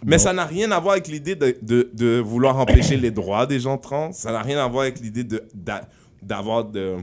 Mais 0.05 0.17
Bon. 0.17 0.23
ça 0.23 0.33
n'a 0.33 0.45
rien 0.45 0.69
à 0.71 0.79
voir 0.79 0.93
avec 0.93 1.07
l'idée 1.07 1.35
de, 1.35 1.57
de, 1.61 1.89
de 1.91 2.19
vouloir 2.19 2.57
empêcher 2.59 2.97
les 2.97 3.09
droits 3.09 3.47
des 3.47 3.59
gens 3.59 3.79
trans. 3.79 4.11
Ça 4.11 4.31
n'a 4.31 4.43
rien 4.43 4.63
à 4.63 4.67
voir 4.67 4.83
avec 4.83 4.99
l'idée 4.99 5.23
de- 5.23 5.43
d'a- 5.55 5.88
d'avoir 6.21 6.65
de 6.65 6.97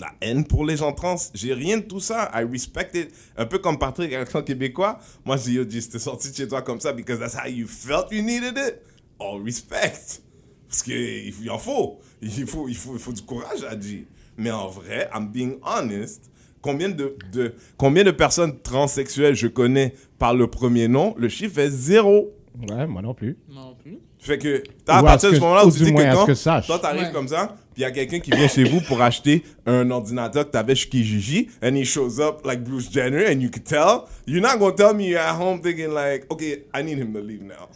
la 0.00 0.12
haine 0.20 0.44
pour 0.44 0.64
les 0.64 0.76
gens 0.76 0.92
trans. 0.92 1.16
J'ai 1.34 1.54
rien 1.54 1.78
de 1.78 1.82
tout 1.82 2.00
ça. 2.00 2.30
I 2.34 2.44
respect 2.50 2.90
it. 2.94 3.10
Un 3.36 3.46
peu 3.46 3.58
comme 3.58 3.78
Patrick, 3.78 4.12
accent 4.12 4.42
québécois. 4.42 4.98
Moi, 5.24 5.36
je 5.36 5.42
dis, 5.44 5.52
yo, 5.54 5.64
t'es 5.64 5.98
sorti 5.98 6.30
de 6.30 6.36
chez 6.36 6.48
toi 6.48 6.62
comme 6.62 6.80
ça 6.80 6.92
because 6.92 7.18
that's 7.18 7.34
how 7.34 7.48
you 7.48 7.66
felt 7.66 8.06
you 8.10 8.22
needed 8.22 8.56
it. 8.56 8.76
All 9.20 9.42
respect. 9.42 10.20
Parce 10.68 10.82
qu'il 10.82 11.32
il 11.42 11.50
en 11.50 11.58
faut. 11.58 11.98
Il 12.20 12.46
faut, 12.46 12.68
il, 12.68 12.76
faut, 12.76 12.94
il 12.94 12.98
faut 12.98 13.12
du 13.12 13.22
courage 13.22 13.62
à 13.68 13.76
dire. 13.76 14.02
Mais 14.36 14.50
en 14.50 14.68
vrai, 14.68 15.08
I'm 15.14 15.28
being 15.28 15.58
honest. 15.62 16.30
Combien 16.60 16.88
de, 16.88 17.16
de, 17.32 17.54
combien 17.76 18.04
de 18.04 18.10
personnes 18.10 18.58
transsexuelles 18.60 19.34
je 19.36 19.46
connais 19.48 19.94
par 20.18 20.34
le 20.34 20.46
premier 20.48 20.88
nom 20.88 21.14
Le 21.18 21.28
chiffre 21.28 21.58
est 21.58 21.70
zéro. 21.70 22.32
Ouais, 22.70 22.86
moi 22.86 23.02
non 23.02 23.12
plus. 23.14 23.36
Non 23.50 23.74
plus. 23.74 23.98
Fait 24.18 24.38
que, 24.38 24.62
à 24.86 25.02
partir 25.02 25.30
de 25.30 25.36
ce 25.36 25.40
moment-là 25.40 25.66
où 25.66 25.70
tu 25.70 25.82
dis 25.84 25.92
que 25.92 26.12
quand 26.14 26.24
que 26.26 26.66
toi 26.66 26.78
t'arrives 26.78 27.02
Ouais. 27.02 27.12
comme 27.12 27.28
ça, 27.28 27.54
puis 27.74 27.82
il 27.82 27.82
y 27.82 27.84
a 27.84 27.90
quelqu'un 27.90 28.20
qui 28.20 28.30
vient 28.30 28.48
chez 28.48 28.64
vous 28.64 28.80
pour 28.80 29.02
acheter 29.02 29.42
un 29.66 29.90
ordinateur 29.90 30.46
que 30.46 30.50
t'avais 30.52 30.74
chez 30.74 30.88
Kijiji, 30.88 31.48
and 31.62 31.74
he 31.76 31.84
shows 31.84 32.20
up 32.20 32.44
like 32.46 32.62
Bruce 32.64 32.88
Jenner, 32.90 33.26
and 33.26 33.40
you 33.40 33.50
can 33.50 33.60
tell, 33.62 34.08
you're 34.26 34.40
not 34.40 34.58
gonna 34.58 34.74
tell 34.74 34.94
me 34.94 35.08
you're 35.08 35.18
at 35.20 35.34
home 35.36 35.60
thinking 35.60 35.90
like, 35.92 36.26
okay, 36.32 36.64
I 36.72 36.82
need 36.82 36.98
him 36.98 37.12
to 37.12 37.20
leave 37.20 37.42
now. 37.42 37.68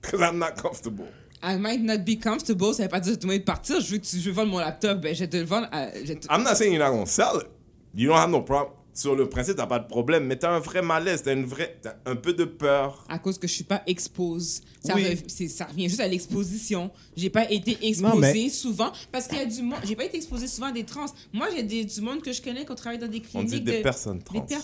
Because 0.00 0.22
I'm 0.22 0.38
not 0.38 0.56
comfortable. 0.56 1.08
I 1.42 1.56
might 1.56 1.80
not 1.82 2.04
be 2.04 2.16
comfortable, 2.16 2.72
ça 2.74 2.84
veut 2.84 2.88
pas 2.88 3.00
dire 3.00 3.14
que 3.14 3.20
tu 3.20 3.26
vas 3.26 3.38
partir. 3.40 3.80
Je 3.80 3.92
veux 3.92 3.98
que 3.98 4.06
tu 4.06 4.18
je 4.18 4.30
veux 4.30 4.34
vendre 4.36 4.50
mon 4.52 4.58
laptop, 4.58 5.00
ben 5.00 5.14
je 5.14 5.20
vais 5.20 5.28
te 5.28 5.36
le 5.36 5.44
vendre. 5.44 5.68
À, 5.72 5.88
je 6.04 6.12
te- 6.14 6.26
I'm 6.30 6.42
not 6.42 6.54
saying 6.54 6.72
you're 6.72 6.82
not 6.84 6.92
gonna 6.92 7.06
sell 7.06 7.40
it. 7.40 7.46
You 7.94 8.08
don't 8.08 8.18
have 8.18 8.30
no 8.30 8.42
problem. 8.42 8.72
Sur 8.96 9.14
le 9.14 9.28
principe, 9.28 9.56
t'as 9.56 9.66
pas 9.66 9.78
de 9.78 9.86
problème, 9.86 10.24
mais 10.24 10.36
t'as 10.36 10.50
un 10.56 10.58
vrai 10.58 10.80
malaise, 10.80 11.22
t'as 11.22 11.34
une 11.34 11.44
vraie, 11.44 11.76
t'as 11.82 11.96
un 12.06 12.16
peu 12.16 12.32
de 12.32 12.44
peur. 12.44 13.04
à 13.10 13.18
cause 13.18 13.36
que 13.38 13.46
je 13.46 13.52
suis 13.52 13.64
pas 13.64 13.82
expose. 13.86 14.62
Ça, 14.82 14.94
Oui. 14.94 15.04
ça 15.50 15.66
revient 15.66 15.86
juste 15.88 16.00
à 16.00 16.08
l'exposition. 16.08 16.90
J'ai 17.14 17.28
pas 17.28 17.50
été 17.50 17.72
exposée 17.86 18.02
Non, 18.02 18.16
mais- 18.18 18.48
souvent 18.48 18.90
parce 19.12 19.28
qu'il 19.28 19.36
y 19.36 19.42
a 19.42 19.44
du 19.44 19.60
monde. 19.62 19.80
J'ai 19.84 19.96
pas 19.96 20.04
été 20.06 20.16
exposée 20.16 20.46
souvent 20.46 20.68
à 20.68 20.72
des 20.72 20.84
trans. 20.84 21.04
Moi, 21.34 21.48
j'ai 21.54 21.62
du 21.84 22.00
monde 22.00 22.22
que 22.22 22.32
je 22.32 22.40
connais 22.40 22.64
qui 22.64 22.74
travaille 22.74 22.98
dans 22.98 23.06
des 23.06 23.18
On 23.34 23.40
cliniques. 23.44 23.50
dit 23.50 23.60
des 23.60 23.78
de- 23.78 23.82
personnes 23.82 24.22
trans. 24.22 24.40
Des, 24.40 24.46
pers- 24.46 24.62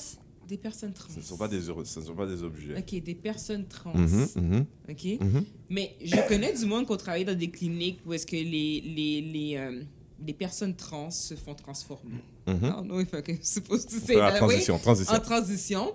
des 0.49 0.57
personnes 0.57 0.93
trans. 0.95 1.09
Ce 1.13 1.19
ne 1.21 1.25
sont 1.25 1.37
pas 1.37 1.49
des, 1.49 1.69
heureux- 1.69 1.85
ce 1.85 2.01
ne 2.01 2.05
sont 2.07 2.15
pas 2.15 2.27
des 2.27 2.43
objets. 2.43 2.75
Ok, 2.79 3.03
des 3.03 3.15
personnes 3.15 3.67
trans. 3.67 3.93
Mhm, 3.95 4.29
mhm, 4.37 4.65
Ok. 4.89 5.05
mhm. 5.21 5.45
Mais 5.69 5.95
je 6.03 6.17
connais 6.27 6.55
du 6.55 6.65
monde 6.65 6.87
qui 6.87 6.97
travaille 6.97 7.27
dans 7.27 7.37
des 7.37 7.51
cliniques 7.51 8.01
où 8.07 8.15
est-ce 8.15 8.27
que 8.27 8.37
les, 8.37 8.81
les, 8.81 9.21
les, 9.21 9.57
euh, 9.57 9.83
les 10.27 10.33
personnes 10.35 10.75
trans 10.77 11.11
se 11.11 11.35
font 11.35 11.55
transformer. 11.55 12.23
I 12.47 12.53
don't 12.61 12.85
know 12.87 13.01
if 13.01 13.13
I 13.13 13.23
can 13.23 13.37
supposed 13.43 13.89
to 13.91 13.97
say 14.05 14.15
La 14.17 14.31
that 14.33 14.39
transition, 14.39 14.79
transition. 14.79 15.15
En 15.15 15.21
transition. 15.21 15.93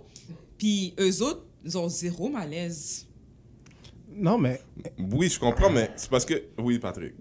Puis 0.57 0.93
eux 0.99 1.21
autres, 1.23 1.45
ils 1.63 1.77
ont 1.77 1.87
zéro 1.89 2.29
malaise. 2.29 3.05
Non, 4.15 4.37
mais 4.37 4.59
Oui, 5.11 5.29
je 5.29 5.39
comprends, 5.39 5.69
mais 5.69 5.91
c'est 5.95 6.09
parce 6.09 6.25
que. 6.25 6.41
Oui, 6.57 6.79
Patrick. 6.79 7.13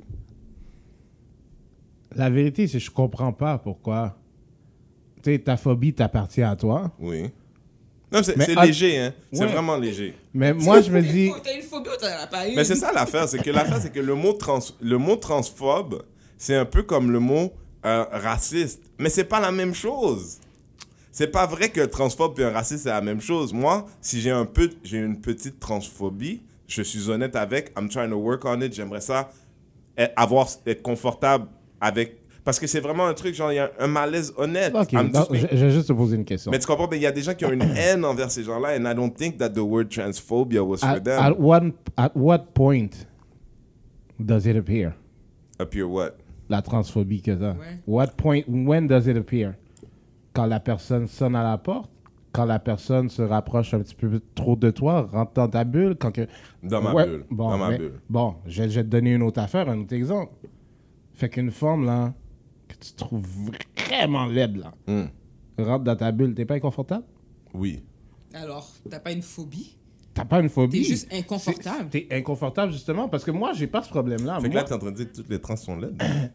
la 2.15 2.31
vérité, 2.31 2.67
c'est 2.67 2.79
que 2.79 2.85
je 2.85 2.91
comprends 2.91 3.33
pas 3.33 3.59
pourquoi. 3.59 4.17
Tu 5.23 5.33
sais, 5.33 5.39
ta 5.39 5.57
phobie 5.57 5.93
t'appartient 5.93 6.43
à 6.43 6.57
toi. 6.57 6.93
Oui. 6.99 7.25
Non, 8.13 8.23
c'est 8.23 8.37
Mais 8.37 8.47
c'est 8.47 8.57
à- 8.57 8.65
léger, 8.65 8.99
hein. 8.99 9.13
C'est 9.33 9.41
Ouais. 9.41 9.47
vraiment 9.53 9.77
léger. 9.77 10.15
Mais 10.33 10.55
moi, 10.55 10.81
je 10.81 10.91
me 10.91 11.03
dis. 11.03 11.31
T'as 11.43 11.55
une 11.57 11.63
phobie 11.63 11.89
ou 11.91 11.97
t'en 12.01 12.07
as 12.07 12.27
pas 12.29 12.47
une? 12.47 12.55
Mais 12.55 12.65
c'est 12.65 12.77
ça 12.77 12.93
l'affaire, 12.93 13.29
c'est 13.29 13.43
que 13.43 13.51
l'affaire, 13.51 13.81
c'est 13.83 13.93
que 13.93 14.01
le 14.01 14.15
mot, 14.15 14.33
trans, 14.33 14.61
le 14.81 14.97
mot 14.97 15.17
transphobe, 15.17 16.03
c'est 16.37 16.55
un 16.57 16.65
peu 16.65 16.83
comme 16.83 17.11
le 17.11 17.21
mot 17.21 17.53
euh, 17.85 18.05
raciste. 18.11 18.83
Mais 18.99 19.09
c'est 19.09 19.25
pas 19.25 19.41
la 19.41 19.53
même 19.53 19.75
chose. 19.75 20.39
C'est 21.13 21.29
pas 21.29 21.47
vrai 21.47 21.71
que 21.71 21.81
transphobe 21.81 22.39
et 22.41 22.45
un 22.45 22.51
raciste, 22.51 22.83
c'est 22.85 22.91
la 22.91 23.01
même 23.01 23.21
chose. 23.21 23.53
Moi, 23.55 23.87
si 24.01 24.21
j'ai 24.21 24.31
un 24.31 24.45
peu, 24.45 24.69
j'ai 24.85 24.99
une 24.99 25.21
petite 25.21 25.59
transphobie, 25.59 26.43
je 26.67 26.83
suis 26.83 27.09
honnête 27.09 27.37
avec, 27.37 27.73
I'm 27.79 27.89
trying 27.89 28.11
to 28.11 28.17
work 28.17 28.45
on 28.45 28.61
it, 28.61 28.75
j'aimerais 28.75 29.01
ça 29.01 29.31
être, 29.97 30.13
avoir, 30.17 30.47
être 30.67 30.83
confortable 30.83 31.47
avec. 31.81 32.19
Parce 32.45 32.61
que 32.61 32.67
c'est 32.67 32.81
vraiment 32.81 33.07
un 33.07 33.15
truc, 33.15 33.35
genre, 33.35 33.51
il 33.51 33.57
y 33.57 33.59
a 33.59 33.71
un 33.81 33.87
malaise 33.87 34.33
honnête. 34.37 34.75
Ok, 34.75 34.93
I'm 34.93 35.11
donc, 35.11 35.15
just 35.15 35.33
being- 35.33 35.49
je, 35.51 35.57
je 35.57 35.65
vais 35.67 35.73
juste 35.73 35.89
te 35.89 35.93
poser 35.95 36.17
une 36.17 36.25
question. 36.25 36.51
Mais 36.51 36.59
tu 36.59 36.67
comprends, 36.67 36.87
mais 36.89 36.97
il 36.99 37.03
y 37.03 37.07
a 37.07 37.13
des 37.13 37.23
gens 37.23 37.35
qui 37.35 37.45
ont 37.47 37.53
une 37.53 37.63
haine 37.77 38.05
envers 38.05 38.31
ces 38.31 38.45
gens-là, 38.45 38.77
and 38.79 38.85
I 38.89 38.95
don't 38.95 39.11
think 39.11 39.39
that 39.39 39.51
the 39.51 39.59
word 39.61 39.87
transphobia 39.91 40.61
was 40.61 40.79
for 40.79 40.89
At, 40.91 41.01
them. 41.01 41.19
at, 41.19 41.39
one, 41.41 41.73
at 41.97 42.11
what 42.15 42.41
point 42.55 43.07
does 44.21 44.47
it 44.47 44.57
appear? 44.57 44.95
Appear 45.59 45.87
what? 45.89 46.11
La 46.49 46.63
transphobie 46.63 47.23
que 47.23 47.33
t'as. 47.33 47.53
Ouais. 47.55 47.81
What 47.87 48.09
point, 48.17 48.43
when 48.49 48.87
does 48.87 49.07
it 49.09 49.17
appear? 49.17 49.55
Quand 50.33 50.47
la 50.47 50.61
personne 50.61 51.07
sonne 51.07 51.35
à 51.35 51.43
la 51.43 51.59
porte? 51.59 51.91
Quand 52.33 52.45
la 52.45 52.59
personne 52.59 53.09
se 53.09 53.23
rapproche 53.23 53.73
un 53.75 53.81
petit 53.81 53.95
peu 53.95 54.21
trop 54.35 54.57
de 54.57 54.71
toi, 54.71 55.09
rentre 55.11 55.33
dans 55.33 55.49
ta 55.49 55.65
bulle? 55.65 55.97
Quand 55.99 56.13
que... 56.13 56.29
Dans 56.63 56.83
ma 56.83 56.93
Ouais, 56.93 57.07
bulle. 57.07 57.25
Bon, 57.31 57.49
dans 57.51 57.59
ma 57.59 57.71
mais- 57.71 57.79
bulle. 57.79 58.01
Bon, 58.11 58.35
je, 58.47 58.65
je 58.65 58.81
vais 58.81 58.85
te 58.85 58.89
donner 58.89 59.15
une 59.15 59.23
autre 59.23 59.41
affaire, 59.41 59.69
un 59.71 59.81
autre 59.81 59.95
exemple. 59.95 60.33
Fait 61.15 61.31
qu'une 61.31 61.51
forme, 61.51 61.87
là, 61.87 62.13
que 62.69 62.75
tu 62.75 62.93
trouves 62.93 63.25
vraiment 63.89 64.27
laide, 64.27 64.57
là, 64.59 64.73
Hmm. 64.87 65.07
rentre 65.59 65.85
dans 65.85 65.97
ta 65.97 66.13
bulle, 66.13 66.35
t'es 66.35 66.45
pas 66.45 66.55
inconfortable? 66.57 67.05
Oui. 67.55 67.83
Alors, 68.35 68.69
t'as 68.91 69.01
pas 69.01 69.13
une 69.13 69.23
phobie? 69.23 69.79
T'as 70.17 70.25
pas 70.25 70.41
une 70.41 70.49
phobie? 70.49 70.79
T'es 70.83 70.85
juste 70.89 71.13
inconfortable. 71.13 71.89
C'est- 71.93 72.09
T'es 72.09 72.17
inconfortable, 72.17 72.73
justement, 72.73 73.07
parce 73.09 73.23
que 73.23 73.31
moi, 73.31 73.53
j'ai 73.55 73.67
pas 73.67 73.83
ce 73.83 73.91
problème-là. 73.91 74.41
Fait 74.41 74.49
que 74.49 74.55
là, 74.55 74.65
t'es 74.65 74.73
en 74.73 74.79
train 74.79 74.91
de 74.91 74.97
dire 74.97 75.13
que 75.13 75.17
toutes 75.17 75.29
les 75.31 75.39
trans 75.41 75.57
sont 75.57 75.77
laides. 75.77 76.03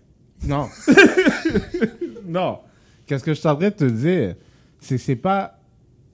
Non. 0.47 0.67
non. 2.25 2.59
Qu'est-ce 3.05 3.23
que 3.23 3.33
je 3.33 3.39
suis 3.39 3.47
en 3.47 3.55
train 3.55 3.69
de 3.69 3.73
te 3.75 3.83
dire? 3.85 4.35
C'est 4.79 4.97
c'est 4.97 5.15
pas 5.15 5.57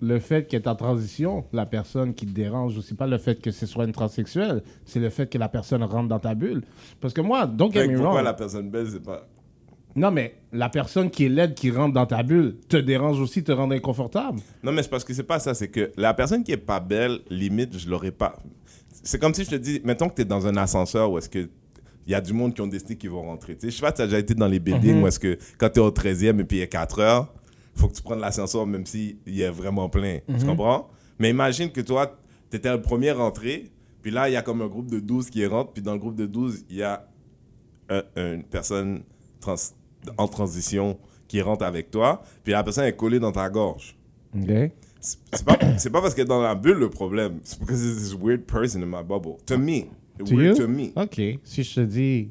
le 0.02 0.20
fait 0.20 0.46
qu'elle 0.48 0.62
est 0.64 0.68
en 0.68 0.76
transition, 0.76 1.46
la 1.54 1.66
personne 1.66 2.14
qui 2.14 2.26
te 2.26 2.32
dérange, 2.32 2.78
ou 2.78 2.82
c'est 2.82 2.98
pas 2.98 3.08
le 3.08 3.18
fait 3.18 3.42
que 3.42 3.52
ce 3.52 3.66
soit 3.66 3.86
une 3.86 3.94
transsexuelle, 3.94 4.62
c'est 4.86 5.00
le 5.00 5.10
fait 5.10 5.28
que 5.28 5.38
la 5.38 5.50
personne 5.50 5.82
rentre 5.84 6.08
dans 6.10 6.20
ta 6.20 6.36
bulle. 6.36 6.62
Parce 7.02 7.14
que 7.14 7.22
moi, 7.22 7.48
me 7.48 7.98
pourquoi 8.04 8.22
la 8.22 8.34
personne 8.34 8.70
belle, 8.70 8.88
c'est 8.92 9.02
pas. 9.04 9.28
Non, 9.98 10.12
mais 10.12 10.36
la 10.54 10.70
personne 10.70 11.10
qui 11.10 11.26
est 11.26 11.30
laide, 11.30 11.54
qui 11.56 11.72
rentre 11.72 11.94
dans 11.94 12.06
ta 12.06 12.24
bulle, 12.24 12.58
te 12.70 12.78
dérange 12.78 13.20
aussi, 13.20 13.44
te 13.44 13.52
rend 13.52 13.70
inconfortable. 13.72 14.40
Non, 14.64 14.72
mais 14.72 14.84
c'est 14.84 14.90
parce 14.90 15.04
que 15.04 15.14
c'est 15.14 15.24
pas 15.24 15.40
ça. 15.40 15.54
C'est 15.54 15.68
que 15.70 15.92
la 15.98 16.14
personne 16.14 16.44
qui 16.44 16.52
est 16.52 16.58
pas 16.58 16.80
belle, 16.80 17.20
limite, 17.30 17.78
je 17.78 17.90
l'aurais 17.90 18.12
pas. 18.12 18.38
C'est 19.04 19.20
comme 19.20 19.34
si 19.34 19.44
je 19.44 19.50
te 19.50 19.56
dis, 19.56 19.82
mettons 19.84 20.08
que 20.08 20.14
t'es 20.16 20.26
dans 20.26 20.46
un 20.48 20.56
ascenseur 20.56 21.12
où 21.12 21.18
est-ce 21.18 21.30
que. 21.30 21.50
Il 22.06 22.12
y 22.12 22.16
a 22.16 22.22
du 22.22 22.32
monde 22.32 22.54
qui 22.54 22.62
ont 22.62 22.68
décidé 22.68 22.96
qu'ils 22.96 23.10
vont 23.10 23.24
rentrer. 23.24 23.56
Tu 23.56 23.62
sais, 23.66 23.70
je 23.72 23.76
sais 23.76 23.82
pas, 23.82 23.92
tu 23.92 24.02
as 24.02 24.06
déjà 24.06 24.18
été 24.20 24.34
dans 24.34 24.48
les 24.48 24.60
buildings 24.60 25.02
où 25.04 25.08
est-ce 25.08 25.20
que 25.20 25.38
quand 25.58 25.70
tu 25.70 25.80
es 25.80 25.84
au 25.84 25.92
13e 25.92 26.40
et 26.40 26.44
puis 26.46 26.58
il 26.58 26.62
est 26.62 26.68
4 26.70 27.00
heures, 27.02 27.34
faut 27.76 27.90
que 27.90 27.94
tu 27.96 28.02
prennes 28.02 28.22
l'ascenseur 28.22 28.66
même 28.66 28.86
s'il 28.86 29.18
est 29.28 29.50
vraiment 29.50 29.90
plein. 29.90 30.20
Tu 30.40 30.46
comprends? 30.46 30.90
Mais 31.20 31.30
imagine 31.32 31.70
que 31.70 31.82
toi, 31.82 32.18
tu 32.50 32.56
étais 32.56 32.72
le 32.72 32.82
premier 32.82 33.12
rentré, 33.12 33.72
puis 34.02 34.12
là, 34.12 34.30
il 34.30 34.34
y 34.34 34.36
a 34.38 34.42
comme 34.42 34.62
un 34.62 34.68
groupe 34.68 34.90
de 34.90 35.00
12 35.02 35.30
qui 35.30 35.46
rentre, 35.48 35.74
puis 35.74 35.82
dans 35.82 35.92
le 35.94 36.00
groupe 36.00 36.16
de 36.16 36.26
12, 36.28 36.64
il 36.70 36.78
y 36.78 36.84
a 36.84 37.06
un- 37.90 38.04
une 38.16 38.44
personne 38.44 39.02
trans- 39.42 39.56
en 40.18 40.28
transition 40.28 40.98
qui 41.28 41.42
rentre 41.42 41.66
avec 41.66 41.92
toi, 41.92 42.22
puis 42.44 42.54
la 42.54 42.64
personne 42.64 42.86
est 42.86 42.96
collée 42.96 43.20
dans 43.20 43.32
ta 43.32 43.50
gorge. 43.50 43.98
OK? 44.36 44.72
C'est 45.00 45.46
pas, 45.46 45.56
pas 45.56 46.02
parce 46.02 46.14
qu'elle 46.14 46.26
est 46.26 46.28
dans 46.28 46.42
la 46.42 46.56
bulle 46.56 46.78
le 46.78 46.90
problème. 46.90 47.40
C'est 47.44 47.60
parce 47.60 47.72
que 47.72 47.78
c'est 47.78 47.96
this 47.96 48.14
weird 48.14 48.42
person 48.42 48.82
in 48.82 48.86
my 48.86 49.04
bubble. 49.04 49.38
To 49.46 49.58
me. 49.58 49.86
To 50.20 50.26
weird 50.26 50.58
you? 50.58 50.66
to 50.66 50.68
me. 50.68 50.92
OK. 50.96 51.40
Si 51.44 51.64
je 51.64 51.76
te 51.76 51.80
dis, 51.82 52.30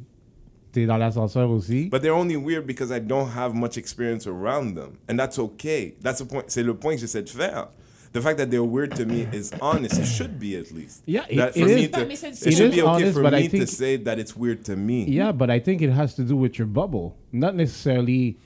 t'es 0.73 0.87
dans 0.87 0.97
l'ascenseur 0.97 1.51
aussi. 1.51 1.89
But 1.89 2.03
they're 2.03 2.15
only 2.15 2.37
weird 2.37 2.67
because 2.67 2.91
I 2.91 3.01
don't 3.01 3.29
have 3.37 3.55
much 3.55 3.77
experience 3.77 4.27
around 4.27 4.75
them. 4.75 4.97
And 5.09 5.17
that's 5.17 5.39
okay. 5.39 5.97
That's 6.03 6.19
the 6.19 6.29
point. 6.29 6.45
C'est 6.49 6.63
le 6.63 6.75
point 6.75 6.95
que 6.95 7.01
j'essaie 7.01 7.23
de 7.23 7.29
faire. 7.29 7.69
The 8.13 8.21
fact 8.23 8.39
that 8.39 8.51
they're 8.51 8.65
weird 8.65 8.95
to 8.97 9.05
me 9.07 9.27
is 9.33 9.53
honest. 9.61 9.99
It 9.99 10.07
should 10.07 10.39
be 10.39 10.57
at 10.57 10.71
least. 10.73 11.03
Yeah, 11.07 11.25
it- 11.29 11.37
That 11.37 11.57
it 11.57 11.61
for 11.63 11.69
is. 11.69 11.77
me 11.77 11.89
to, 11.89 12.01
it 12.01 12.47
it 12.47 12.53
should 12.57 12.71
be 12.73 12.81
okay 12.83 12.89
honest, 12.91 13.13
for 13.15 13.23
but 13.23 13.35
I 13.35 13.41
me 13.43 13.49
to 13.49 13.67
say 13.67 13.97
that 13.99 14.19
it's 14.19 14.35
weird 14.37 14.65
to 14.67 14.77
me. 14.77 15.05
Yeah, 15.05 15.33
but 15.33 15.51
I 15.51 15.59
think 15.61 15.83
it 15.83 15.91
has 15.91 16.15
to 16.17 16.23
do 16.23 16.37
with 16.37 16.59
your 16.59 16.67
bubble. 16.69 17.17
Not 17.33 17.55
necessarily 17.55 18.39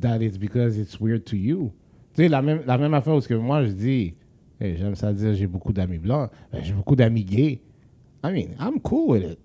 that 0.00 0.20
it's 0.22 0.36
because 0.36 0.78
it's 0.78 1.00
weird 1.00 1.24
to 1.26 1.36
you. 1.36 1.72
Tu 2.14 2.22
sais, 2.22 2.28
la 2.28 2.42
même, 2.42 2.62
la 2.66 2.76
même 2.78 2.94
affaire 2.94 3.14
où 3.14 3.20
ce 3.20 3.28
que 3.28 3.34
moi 3.34 3.64
je 3.64 3.70
dis, 3.72 4.14
hey, 4.60 4.76
j'aime 4.76 4.94
ça 4.94 5.12
dire 5.12 5.34
j'ai 5.34 5.46
beaucoup 5.46 5.72
d'amis 5.72 5.98
blancs, 5.98 6.30
ben, 6.52 6.62
j'ai 6.62 6.72
beaucoup 6.72 6.94
d'amis 6.96 7.24
gays. 7.24 7.60
I 8.22 8.30
mean, 8.32 8.54
I'm 8.60 8.78
cool 8.80 9.08
with 9.08 9.22
it. 9.24 9.38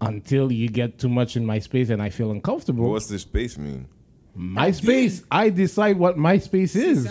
Until 0.00 0.50
you 0.50 0.68
get 0.68 0.98
too 0.98 1.08
much 1.08 1.36
in 1.36 1.46
my 1.46 1.60
space 1.60 1.88
and 1.90 2.02
I 2.02 2.10
feel 2.10 2.30
uncomfortable. 2.32 2.90
what's 2.90 3.06
this 3.08 3.22
space 3.22 3.56
mean? 3.56 3.86
My 4.34 4.72
space, 4.72 5.22
I 5.30 5.50
decide 5.50 5.96
what 5.98 6.16
my 6.16 6.38
space 6.38 6.72
C'est 6.72 6.80
is. 6.90 7.08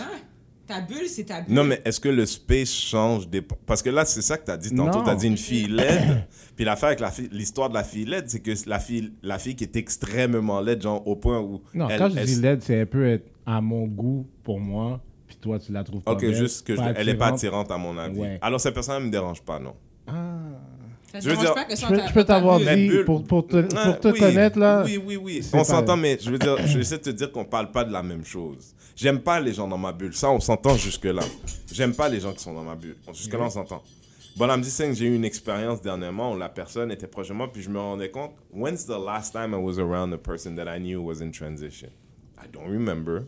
Ta 0.66 0.80
bulle, 0.80 1.08
c'est 1.08 1.24
ta 1.24 1.40
bulle. 1.40 1.54
Non, 1.54 1.64
mais 1.64 1.82
est-ce 1.84 1.98
que 2.00 2.08
le 2.08 2.24
space 2.24 2.72
change 2.72 3.28
des... 3.28 3.42
Parce 3.42 3.82
que 3.82 3.90
là, 3.90 4.04
c'est 4.04 4.22
ça 4.22 4.38
que 4.38 4.44
tu 4.44 4.50
as 4.52 4.56
dit 4.56 4.74
tantôt. 4.74 5.02
Tu 5.02 5.10
as 5.10 5.14
dit 5.16 5.26
une 5.26 5.36
fille 5.36 5.66
laide. 5.68 6.24
Puis 6.56 6.64
l'affaire 6.64 6.88
avec 6.88 7.00
la 7.00 7.10
fille- 7.10 7.28
l'histoire 7.32 7.68
de 7.68 7.74
la 7.74 7.82
fille 7.84 8.04
laide, 8.04 8.24
c'est 8.28 8.40
que 8.40 8.52
la 8.68 8.78
fille, 8.78 9.12
la 9.22 9.38
fille 9.38 9.56
qui 9.56 9.64
est 9.64 9.74
extrêmement 9.76 10.60
laide, 10.60 10.80
genre 10.82 11.06
au 11.06 11.16
point 11.16 11.40
où. 11.40 11.62
Non, 11.74 11.88
elle- 11.88 11.98
quand 11.98 12.08
je 12.10 12.18
elle- 12.18 12.26
dis 12.26 12.36
laide, 12.40 12.62
c'est 12.62 12.80
un 12.82 12.86
peu 12.86 13.06
être 13.08 13.26
à 13.44 13.60
mon 13.60 13.86
goût 13.86 14.26
pour 14.44 14.60
moi, 14.60 15.00
puis 15.26 15.36
toi 15.40 15.58
tu 15.58 15.72
la 15.72 15.82
trouves 15.82 16.02
pas 16.02 16.12
Ok, 16.12 16.20
belle, 16.20 16.34
juste 16.34 16.64
que 16.66 16.76
je- 16.76 16.80
elle 16.94 17.08
est 17.08 17.14
pas 17.16 17.28
attirante 17.28 17.70
à 17.72 17.76
mon 17.78 17.96
avis. 17.98 18.20
Ouais. 18.20 18.38
Alors 18.40 18.60
cette 18.60 18.74
personne 18.74 19.00
ne 19.02 19.06
me 19.06 19.10
dérange 19.10 19.42
pas, 19.42 19.58
non. 19.58 19.74
Ça 21.12 21.18
te 21.18 21.24
je 21.24 21.30
veux 21.30 21.36
dire- 21.36 21.52
pas 21.54 21.64
que 21.64 21.74
Je 21.74 21.80
ça 21.80 21.88
peux, 22.14 22.24
t'avoir 22.24 22.58
dit, 22.58 22.64
bulle- 22.64 23.04
pour, 23.04 23.22
pour 23.24 23.46
te, 23.46 23.56
Ouais, 23.56 23.62
pour 23.68 24.00
te 24.00 24.08
oui, 24.08 24.18
connaître, 24.18 24.58
là, 24.58 24.82
Oui, 24.84 24.98
oui, 25.04 25.16
oui. 25.16 25.40
On 25.52 25.62
s'entend, 25.64 25.96
mais 25.96 26.16
je 26.20 26.30
veux 26.30 26.38
dire, 26.38 26.56
je 26.66 26.74
vais 26.74 26.80
essayer 26.80 26.96
de 26.98 27.02
te 27.02 27.10
dire 27.10 27.30
qu'on 27.30 27.44
parle 27.44 27.70
pas 27.70 27.84
de 27.84 27.92
la 27.92 28.02
même 28.02 28.24
chose. 28.24 28.74
J'aime 28.96 29.20
pas 29.20 29.40
les 29.40 29.52
gens 29.52 29.66
dans 29.68 29.78
ma 29.78 29.92
bulle. 29.92 30.14
Ça, 30.14 30.30
on 30.30 30.40
s'entend 30.40 30.76
jusque-là. 30.76 31.22
J'aime 31.72 31.94
pas 31.94 32.08
les 32.08 32.20
gens 32.20 32.32
qui 32.32 32.42
sont 32.42 32.52
dans 32.52 32.62
ma 32.62 32.74
bulle. 32.74 32.96
Jusque-là, 33.12 33.44
on 33.44 33.50
s'entend. 33.50 33.82
Bon, 34.36 34.48
I'm 34.48 34.62
just 34.64 34.76
saying, 34.76 34.94
j'ai 34.94 35.06
eu 35.06 35.14
une 35.14 35.24
expérience 35.26 35.82
dernièrement 35.82 36.32
où 36.32 36.38
la 36.38 36.48
personne 36.48 36.90
était 36.90 37.06
proche 37.06 37.28
de 37.28 37.34
moi, 37.34 37.52
puis 37.52 37.62
je 37.62 37.68
me 37.68 37.78
rendais 37.78 38.10
compte, 38.10 38.32
when's 38.50 38.86
the 38.86 38.98
last 38.98 39.32
time 39.32 39.52
I 39.52 39.58
was 39.58 39.78
around 39.78 40.12
a 40.14 40.18
person 40.18 40.54
that 40.56 40.74
I 40.74 40.78
knew 40.78 41.02
was 41.02 41.20
in 41.20 41.32
transition? 41.32 41.90
I 42.42 42.48
don't 42.50 42.66
remember. 42.66 43.26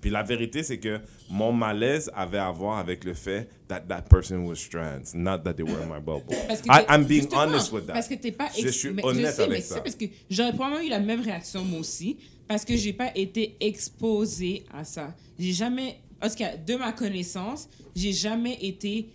Puis 0.00 0.10
la 0.10 0.22
vérité, 0.22 0.62
c'est 0.62 0.78
que 0.78 1.00
mon 1.30 1.52
malaise 1.52 2.10
avait 2.14 2.38
à 2.38 2.50
voir 2.52 2.78
avec 2.78 3.02
le 3.04 3.14
fait 3.14 3.48
that 3.68 3.80
that 3.88 4.02
person 4.10 4.44
was 4.46 4.56
trans, 4.70 5.14
not 5.14 5.38
that 5.38 5.54
they 5.54 5.64
were 5.64 5.80
in 5.82 5.86
my 5.86 6.00
bubble. 6.04 6.34
I, 6.68 6.84
I'm 6.88 7.04
being 7.04 7.26
honest 7.34 7.72
with 7.72 7.86
that. 7.86 7.94
Parce 7.94 8.08
que 8.08 8.14
t'es 8.14 8.30
pas. 8.30 8.48
Je 8.56 8.68
suis 8.68 8.90
mais 8.90 9.04
honnête 9.04 9.26
je 9.26 9.32
sais, 9.32 9.42
avec 9.42 9.54
mais 9.54 9.60
ça. 9.62 9.80
parce 9.80 9.96
que 9.96 10.04
j'aurais 10.30 10.52
probablement 10.52 10.82
eu 10.82 10.90
la 10.90 11.00
même 11.00 11.22
réaction 11.22 11.64
moi 11.64 11.80
aussi, 11.80 12.18
parce 12.52 12.66
que 12.66 12.76
j'ai 12.76 12.92
pas 12.92 13.10
été 13.16 13.56
exposée 13.60 14.64
à 14.74 14.84
ça. 14.84 15.16
J'ai 15.38 15.52
jamais, 15.52 15.96
en 16.20 16.28
tout 16.28 16.34
cas, 16.34 16.54
de 16.54 16.74
ma 16.74 16.92
connaissance, 16.92 17.66
j'ai 17.96 18.12
jamais 18.12 18.58
été 18.60 19.08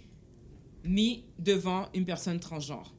mis 0.84 1.24
devant 1.38 1.86
une 1.94 2.04
personne 2.04 2.40
transgenre. 2.40 2.96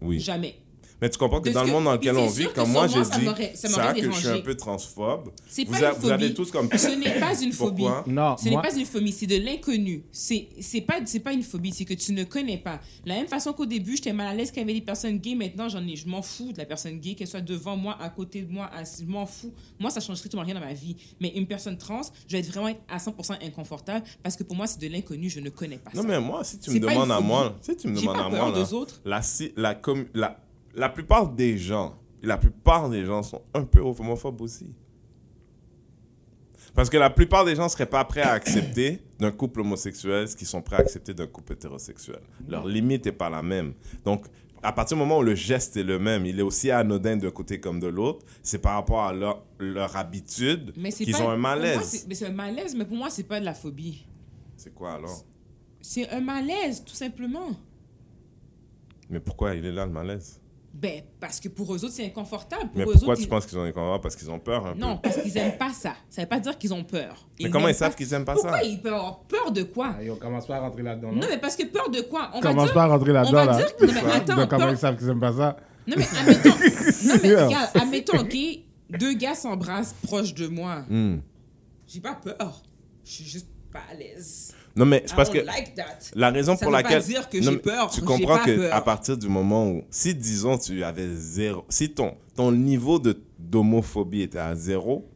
Oui. 0.00 0.20
Jamais. 0.20 0.54
Mais 1.00 1.10
tu 1.10 1.18
comprends 1.18 1.40
que 1.40 1.48
De 1.50 1.54
dans 1.54 1.64
le 1.64 1.70
monde 1.70 1.84
dans 1.84 1.92
lequel 1.92 2.16
on 2.16 2.26
vit, 2.26 2.48
comme 2.54 2.70
moi, 2.70 2.86
j'ai 2.86 3.04
ça 3.04 3.18
dit 3.18 3.26
ça 3.54 3.68
ça, 3.68 3.92
que 3.92 4.00
je 4.10 4.18
suis 4.18 4.28
un 4.28 4.40
peu 4.40 4.54
transphobe. 4.54 5.30
C'est 5.46 5.64
Vous, 5.64 5.72
pas 5.72 5.88
a- 5.88 5.92
une 5.92 5.98
vous 5.98 6.10
allez 6.10 6.28
phobie. 6.28 6.34
tous 6.34 6.50
comme. 6.50 6.68
Ce 6.76 6.88
n'est 6.88 7.20
pas 7.20 7.38
une 7.42 7.52
phobie. 7.52 7.82
Pourquoi? 7.82 8.04
Non, 8.06 8.36
Ce 8.38 8.48
moi, 8.48 8.62
n'est 8.62 8.68
pas 8.68 8.74
une 8.76 8.86
phobie, 8.86 9.12
c'est 9.12 9.26
de 9.26 9.36
l'inconnu. 9.36 10.04
C'est 10.10 10.48
c'est 10.60 10.80
pas 10.80 10.94
c'est 11.04 11.20
pas 11.20 11.32
une 11.32 11.42
phobie, 11.42 11.72
c'est 11.72 11.84
que 11.84 11.94
tu 11.94 12.12
ne 12.12 12.24
connais 12.24 12.58
pas. 12.58 12.80
De 13.04 13.08
la 13.10 13.16
même 13.16 13.26
façon 13.28 13.52
qu'au 13.52 13.66
début, 13.66 13.96
j'étais 13.96 14.12
mal 14.14 14.26
à 14.28 14.34
l'aise 14.34 14.50
qu'il 14.50 14.60
y 14.60 14.64
avait 14.64 14.72
des 14.72 14.80
personnes 14.80 15.18
gays, 15.18 15.34
maintenant 15.34 15.68
j'en 15.68 15.86
ai 15.86 15.96
je 15.96 16.08
m'en 16.08 16.22
fous 16.22 16.52
de 16.52 16.58
la 16.58 16.64
personne 16.64 16.98
gay 16.98 17.14
qu'elle 17.14 17.26
soit 17.28 17.40
devant 17.42 17.76
moi, 17.76 17.96
à 18.00 18.08
côté 18.08 18.42
de 18.42 18.50
moi, 18.52 18.70
je 18.98 19.04
m'en 19.04 19.26
fous. 19.26 19.52
Moi 19.78 19.90
ça 19.90 20.00
change 20.00 20.16
strictement 20.16 20.42
rien 20.42 20.54
dans 20.54 20.60
ma 20.60 20.72
vie, 20.72 20.96
mais 21.20 21.28
une 21.36 21.46
personne 21.46 21.76
trans, 21.76 22.00
je 22.26 22.32
vais 22.32 22.40
être 22.40 22.48
vraiment 22.48 22.68
être 22.68 22.80
à 22.88 22.96
100% 22.98 23.44
inconfortable 23.46 24.04
parce 24.22 24.36
que 24.36 24.44
pour 24.44 24.56
moi 24.56 24.66
c'est 24.66 24.80
de 24.80 24.86
l'inconnu, 24.88 25.28
je 25.28 25.40
ne 25.40 25.50
connais 25.50 25.76
pas 25.78 25.90
Non, 25.94 26.02
ça. 26.02 26.08
mais 26.08 26.20
moi, 26.20 26.42
si 26.44 26.58
tu 26.58 26.70
me 26.70 26.78
demandes 26.80 27.10
à 27.10 27.20
moi, 27.20 27.54
si 27.60 27.76
tu 27.76 27.88
me 27.88 27.96
demandes 28.00 28.16
à 28.16 28.28
moi, 28.30 28.50
là, 29.04 29.20
la, 29.56 29.74
la, 30.14 30.38
la 30.76 30.88
plupart 30.88 31.28
des 31.28 31.56
gens, 31.56 31.98
la 32.22 32.36
plupart 32.36 32.88
des 32.88 33.04
gens 33.04 33.22
sont 33.22 33.42
un 33.54 33.64
peu 33.64 33.80
homophobes 33.80 34.40
aussi. 34.42 34.72
Parce 36.74 36.90
que 36.90 36.98
la 36.98 37.08
plupart 37.08 37.46
des 37.46 37.56
gens 37.56 37.64
ne 37.64 37.68
seraient 37.70 37.86
pas 37.86 38.04
prêts 38.04 38.20
à 38.20 38.32
accepter 38.32 39.00
d'un 39.18 39.32
couple 39.32 39.60
homosexuel 39.60 40.28
ce 40.28 40.36
qu'ils 40.36 40.46
sont 40.46 40.60
prêts 40.60 40.76
à 40.76 40.80
accepter 40.80 41.14
d'un 41.14 41.26
couple 41.26 41.54
hétérosexuel. 41.54 42.20
Leur 42.46 42.66
limite 42.66 43.06
n'est 43.06 43.12
pas 43.12 43.30
la 43.30 43.42
même. 43.42 43.72
Donc, 44.04 44.26
à 44.62 44.72
partir 44.72 44.96
du 44.96 45.02
moment 45.02 45.18
où 45.18 45.22
le 45.22 45.34
geste 45.34 45.78
est 45.78 45.82
le 45.82 45.98
même, 45.98 46.26
il 46.26 46.38
est 46.38 46.42
aussi 46.42 46.70
anodin 46.70 47.16
d'un 47.16 47.30
côté 47.30 47.58
comme 47.60 47.80
de 47.80 47.86
l'autre, 47.86 48.26
c'est 48.42 48.58
par 48.58 48.74
rapport 48.74 49.04
à 49.04 49.14
leur, 49.14 49.42
leur 49.58 49.96
habitude 49.96 50.72
qu'ils 50.72 51.16
ont 51.16 51.30
un 51.30 51.38
moi, 51.38 51.56
malaise. 51.56 52.04
Mais 52.08 52.14
c'est 52.14 52.26
un 52.26 52.32
malaise, 52.32 52.74
mais 52.74 52.84
pour 52.84 52.96
moi 52.96 53.08
c'est 53.08 53.24
pas 53.24 53.40
de 53.40 53.46
la 53.46 53.54
phobie. 53.54 54.06
C'est 54.56 54.74
quoi 54.74 54.94
alors? 54.94 55.24
C'est 55.80 56.10
un 56.10 56.20
malaise 56.20 56.84
tout 56.84 56.94
simplement. 56.94 57.50
Mais 59.08 59.20
pourquoi 59.20 59.54
il 59.54 59.64
est 59.64 59.72
là 59.72 59.86
le 59.86 59.92
malaise? 59.92 60.40
Ben 60.78 61.00
parce 61.18 61.40
que 61.40 61.48
pour 61.48 61.72
eux 61.74 61.82
autres 61.84 61.94
c'est 61.94 62.04
inconfortable. 62.04 62.64
Pour 62.68 62.76
Mais 62.76 62.82
eux 62.82 62.92
pourquoi 62.92 63.08
autres, 63.14 63.20
tu 63.20 63.22
ils- 63.26 63.28
penses 63.30 63.46
qu'ils 63.46 63.56
ont 63.56 63.64
des 63.64 63.72
convents 63.72 63.98
Parce 63.98 64.14
qu'ils 64.14 64.30
ont 64.30 64.38
peur 64.38 64.66
un 64.66 64.72
peu. 64.74 64.78
Non, 64.78 64.98
parce 64.98 65.16
qu'ils 65.22 65.34
aiment 65.38 65.56
pas 65.56 65.72
ça. 65.72 65.94
Ça 66.10 66.20
veut 66.20 66.28
pas 66.28 66.38
dire 66.38 66.58
qu'ils 66.58 66.74
ont 66.74 66.84
peur. 66.84 67.26
Mais 67.40 67.48
comment 67.48 67.64
n'aiment 67.66 67.74
ils 67.74 67.78
savent 67.78 67.90
pas- 67.92 67.96
qu'ils 67.96 68.12
aiment 68.12 68.24
pas 68.26 68.34
Pourquoi 68.34 68.58
ça? 68.58 68.62
ils 68.64 68.78
peuvent 68.82 68.92
avoir 68.92 69.20
peur 69.20 69.50
de 69.52 69.62
quoi? 69.62 69.94
Ah, 69.98 70.02
yo, 70.02 70.16
commence 70.16 70.46
pas 70.46 70.56
à 70.56 70.60
rentrer 70.60 70.82
là-dedans. 70.82 71.12
Non, 71.12 71.26
mais 71.30 71.38
parce 71.38 71.56
que 71.56 71.64
peur 71.64 71.88
de 71.88 72.02
quoi? 72.02 72.30
On 72.34 72.40
va 72.40 72.48
Commence 72.50 72.64
dire. 72.66 72.74
pas 72.74 72.82
à 72.82 72.86
rentrer 72.88 73.10
on 73.10 73.14
là-dedans, 73.14 73.32
va 73.32 73.44
là. 73.46 73.56
dire 73.56 73.76
que- 73.76 73.86
non, 73.86 73.92
mais 73.94 74.00
attends, 74.12 74.36
Donc, 74.36 74.50
comment 74.50 74.64
peur- 74.64 74.72
ils 74.72 74.78
savent 74.78 74.96
qu'ils 74.98 75.08
aiment 75.08 75.20
pas 75.20 75.32
ça? 75.32 75.56
Non, 75.86 75.94
mais 75.96 76.06
admettons. 76.18 76.50
non, 77.06 77.14
mais 77.22 77.34
regarde, 77.44 77.70
admettons, 77.74 78.18
OK, 78.18 78.36
deux 78.90 79.12
gars 79.14 79.34
s'embrassent 79.34 79.94
proches 80.02 80.34
de 80.34 80.46
moi. 80.48 80.82
Hmm. 80.90 81.20
J'ai 81.86 82.00
pas 82.00 82.14
peur. 82.16 82.62
Je 83.04 83.10
suis 83.12 83.24
juste 83.24 83.48
pas 83.72 83.82
à 83.90 83.94
l'aise. 83.94 84.52
Non, 84.76 84.84
mais 84.84 85.02
c'est 85.06 85.12
I 85.12 85.16
parce 85.16 85.30
que 85.30 85.38
like 85.38 85.74
that. 85.74 85.84
la 86.14 86.30
raison 86.30 86.54
Ça 86.56 86.66
pour 86.66 86.72
pas 86.72 86.82
laquelle. 86.82 87.02
dire 87.02 87.28
que 87.28 87.38
Non, 87.38 87.56
peur, 87.58 87.90
Tu 87.90 88.02
comprends 88.02 88.38
que 88.44 88.54
peur. 88.56 88.74
à 88.74 88.82
partir 88.84 89.16
du 89.16 89.28
moment 89.28 89.68
où. 89.70 89.82
Si, 89.90 90.14
disons, 90.14 90.58
tu 90.58 90.84
avais 90.84 91.08
zéro. 91.14 91.64
Si 91.68 91.90
ton, 91.90 92.14
ton 92.34 92.52
niveau 92.52 92.98
de- 92.98 93.18
d'homophobie 93.38 94.22
était 94.22 94.38
à 94.38 94.54
zéro, 94.54 95.08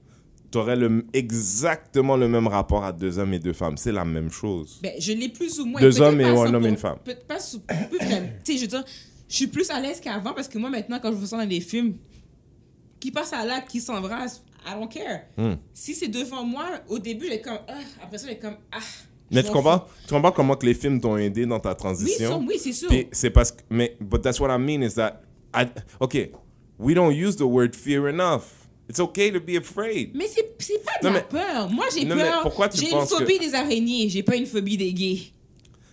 tu 0.50 0.58
aurais 0.58 0.76
le, 0.76 1.04
exactement 1.12 2.16
le 2.16 2.26
même 2.28 2.46
rapport 2.48 2.84
à 2.84 2.92
deux 2.92 3.18
hommes 3.18 3.34
et 3.34 3.38
deux 3.38 3.52
femmes. 3.52 3.76
C'est 3.76 3.92
la 3.92 4.04
même 4.04 4.30
chose. 4.30 4.80
Ben, 4.82 4.92
je 4.98 5.12
l'ai 5.12 5.28
plus 5.28 5.60
ou 5.60 5.66
moins. 5.66 5.80
Deux 5.80 6.00
hommes 6.00 6.20
et 6.20 6.24
un 6.24 6.34
100 6.34 6.54
homme 6.54 6.64
et 6.66 6.68
une 6.70 6.76
femme. 6.76 6.98
peut- 7.04 7.14
Pas 7.28 7.36
tu 7.38 7.58
sais, 8.44 8.56
je 8.56 8.60
veux 8.62 8.66
dire, 8.66 8.84
je 9.28 9.34
suis 9.36 9.46
plus 9.46 9.70
à 9.70 9.78
l'aise 9.78 10.00
qu'avant 10.00 10.32
parce 10.34 10.48
que 10.48 10.58
moi, 10.58 10.70
maintenant, 10.70 10.98
quand 11.00 11.10
je 11.12 11.16
vois 11.16 11.28
ça 11.28 11.36
dans 11.36 11.46
des 11.46 11.60
films, 11.60 11.94
qui 12.98 13.10
passent 13.10 13.32
à 13.32 13.44
l'acte, 13.46 13.70
qui 13.70 13.80
s'embrassent, 13.80 14.42
I 14.66 14.72
don't 14.74 14.88
care. 14.88 15.20
Hmm. 15.38 15.54
Si 15.72 15.94
c'est 15.94 16.08
devant 16.08 16.44
moi, 16.44 16.66
au 16.88 16.98
début, 16.98 17.26
j'ai 17.28 17.40
comme, 17.40 17.58
ah, 17.68 17.72
après 18.02 18.18
ça, 18.18 18.26
j'ai 18.28 18.38
comme, 18.38 18.56
ah. 18.72 18.78
Mais 19.30 19.42
tu 19.42 19.50
comprends, 19.50 19.86
tu 20.06 20.14
comprends 20.14 20.32
comment 20.32 20.56
que 20.56 20.66
les 20.66 20.74
films 20.74 21.00
t'ont 21.00 21.16
aidé 21.16 21.46
dans 21.46 21.60
ta 21.60 21.74
transition? 21.74 22.44
oui, 22.46 22.58
c'est 22.58 22.72
sûr. 22.72 22.88
C'est 23.12 23.30
parce 23.30 23.52
que, 23.52 23.62
mais, 23.70 23.96
but 24.00 24.20
that's 24.22 24.40
what 24.40 24.48
I 24.54 24.58
mean 24.58 24.82
is 24.82 24.94
that, 24.94 25.20
I, 25.54 25.66
okay, 26.00 26.32
we 26.78 26.94
don't 26.94 27.12
use 27.12 27.36
the 27.36 27.42
word 27.42 27.74
fear 27.74 28.08
enough. 28.08 28.42
It's 28.88 28.98
okay 28.98 29.30
to 29.30 29.38
be 29.40 29.56
afraid. 29.56 30.10
Mais 30.14 30.26
c'est 30.26 30.82
pas 30.84 30.92
de 31.00 31.06
Non, 31.06 31.12
la 31.12 31.20
mais- 31.20 31.26
peur. 31.30 31.70
Moi, 31.70 31.84
j'ai 31.94 32.04
peur. 32.06 32.42
pourquoi 32.42 32.68
tu 32.68 32.78
J'ai 32.78 32.86
une 32.86 32.90
penses 32.98 33.10
que- 33.12 33.18
phobie 33.18 33.38
des 33.38 33.54
araignées. 33.54 34.08
J'ai 34.08 34.24
pas 34.24 34.34
une 34.34 34.46
phobie 34.46 34.76
des 34.76 34.92
gays. 34.92 35.20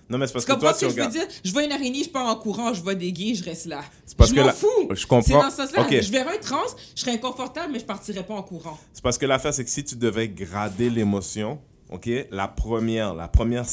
Non, 0.10 0.18
mais 0.18 0.26
c'est 0.26 0.34
parce 0.34 0.46
Tu 0.46 0.50
que 0.52 0.56
comprends 0.56 0.70
toi, 0.70 0.74
ce 0.80 0.86
tu 0.88 0.92
que 0.96 1.00
je 1.00 1.06
veux 1.06 1.12
dire? 1.12 1.28
Je 1.44 1.52
vois 1.52 1.64
une 1.64 1.72
araignée, 1.74 2.04
je 2.04 2.10
pars 2.10 2.26
en 2.26 2.36
courant, 2.38 2.74
je 2.74 2.82
vois 2.82 2.96
des 2.96 3.12
gays, 3.12 3.36
je 3.36 3.44
reste 3.44 3.66
là. 3.68 3.82
C'est 4.06 4.18
parce 4.18 4.30
je 4.32 4.36
que 4.36 4.40
m'en 4.40 4.48
la- 4.48 4.54
fous. 4.54 4.68
je 4.96 5.06
comprends. 5.06 5.22
C'est 5.22 5.34
dans 5.34 5.50
ce 5.52 5.58
sens-là. 5.58 5.82
Ok. 5.84 6.02
Je 6.02 6.12
verrais 6.12 6.38
un 6.38 6.40
trans, 6.40 6.58
je 6.96 7.02
serais 7.02 7.12
inconfortable, 7.12 7.74
mais 7.74 7.80
je 7.80 7.86
partirais 7.86 8.24
pas 8.26 8.34
en 8.34 8.42
courant. 8.42 8.80
C'est 8.94 9.04
parce 9.04 9.18
que 9.20 9.26
l'affaire, 9.28 9.54
c'est 9.54 9.64
que 9.66 9.70
si 9.70 9.84
tu 9.84 9.96
devais 9.96 10.28
grader 10.30 10.90
l'émotion, 10.90 11.60
OK, 11.90 12.10
la 12.32 12.48
première, 12.48 13.14
la 13.16 13.28
première, 13.28 13.66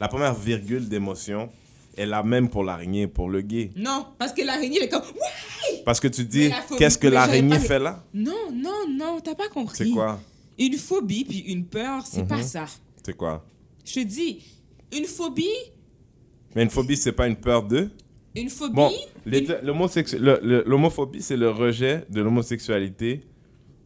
la 0.00 0.08
première 0.08 0.34
virgule 0.34 0.88
d'émotion 0.88 1.48
est 1.96 2.06
la 2.06 2.22
même 2.24 2.48
pour 2.48 2.64
l'araignée 2.64 3.06
pour 3.06 3.28
le 3.30 3.40
gay. 3.40 3.70
Non, 3.76 4.06
parce 4.18 4.32
que 4.32 4.42
l'araignée, 4.42 4.78
elle 4.78 4.84
est 4.84 4.88
comme, 4.88 5.02
ouais! 5.02 5.82
Parce 5.84 6.00
que 6.00 6.08
tu 6.08 6.24
dis, 6.24 6.50
qu'est-ce 6.76 6.98
que 6.98 7.06
l'araignée 7.06 7.58
fait 7.60 7.78
là? 7.78 8.02
Non, 8.12 8.50
non, 8.52 8.88
non, 8.90 9.20
t'as 9.20 9.34
pas 9.36 9.48
compris. 9.48 9.76
C'est 9.76 9.90
quoi? 9.90 10.20
Une 10.58 10.74
phobie 10.74 11.24
puis 11.24 11.38
une 11.40 11.64
peur, 11.66 12.04
c'est 12.06 12.22
Mhm. 12.22 12.28
pas 12.28 12.42
ça. 12.42 12.64
C'est 13.04 13.16
quoi? 13.16 13.44
Je 13.84 13.94
te 13.94 14.00
dis, 14.00 14.40
une 14.96 15.04
phobie, 15.04 15.46
Mais 16.56 16.62
une 16.64 16.70
phobie, 16.70 16.96
c'est 16.96 17.12
pas 17.12 17.26
une 17.28 17.36
peur 17.36 17.62
de? 17.64 17.90
une 18.36 18.48
phobie, 18.48 18.74
Bon, 18.74 18.90
l'homosexu- 19.26 20.18
le- 20.18 20.40
le- 20.42 20.64
l'homophobie, 20.66 21.22
c'est 21.22 21.36
le 21.36 21.50
rejet 21.50 22.04
de 22.10 22.20
l'homosexualité, 22.20 23.20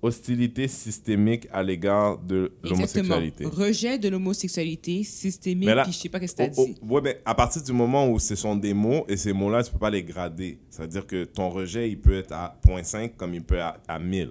hostilité 0.00 0.68
systémique 0.68 1.48
à 1.52 1.62
l'égard 1.62 2.18
de 2.18 2.52
l'homosexualité. 2.62 3.44
Rejet 3.46 3.98
de 3.98 4.08
l'homosexualité 4.08 5.02
systémique, 5.02 5.68
là- 5.68 5.82
puis 5.82 5.92
je 5.92 5.98
sais 5.98 6.08
pas 6.08 6.20
qu'est-ce 6.20 6.36
que 6.36 6.42
Oh, 6.56 6.66
dit. 6.66 6.76
oh, 6.80 6.86
ouais, 6.94 7.00
mais 7.02 7.20
à 7.24 7.34
partir 7.34 7.62
du 7.62 7.72
moment 7.72 8.08
où 8.08 8.18
ce 8.18 8.36
sont 8.36 8.54
des 8.54 8.74
mots, 8.74 9.04
et 9.08 9.16
ces 9.16 9.32
mots-là, 9.32 9.62
tu 9.64 9.72
peux 9.72 9.78
pas 9.78 9.90
les 9.90 10.02
grader. 10.04 10.58
C'est-à-dire 10.70 11.06
que 11.06 11.24
ton 11.24 11.50
rejet, 11.50 11.90
il 11.90 12.00
peut 12.00 12.16
être 12.18 12.32
à 12.32 12.56
0.5 12.64 13.16
comme 13.16 13.34
il 13.34 13.42
peut 13.42 13.56
être 13.56 13.80
à, 13.88 13.94
à 13.94 13.98
1000. 13.98 14.30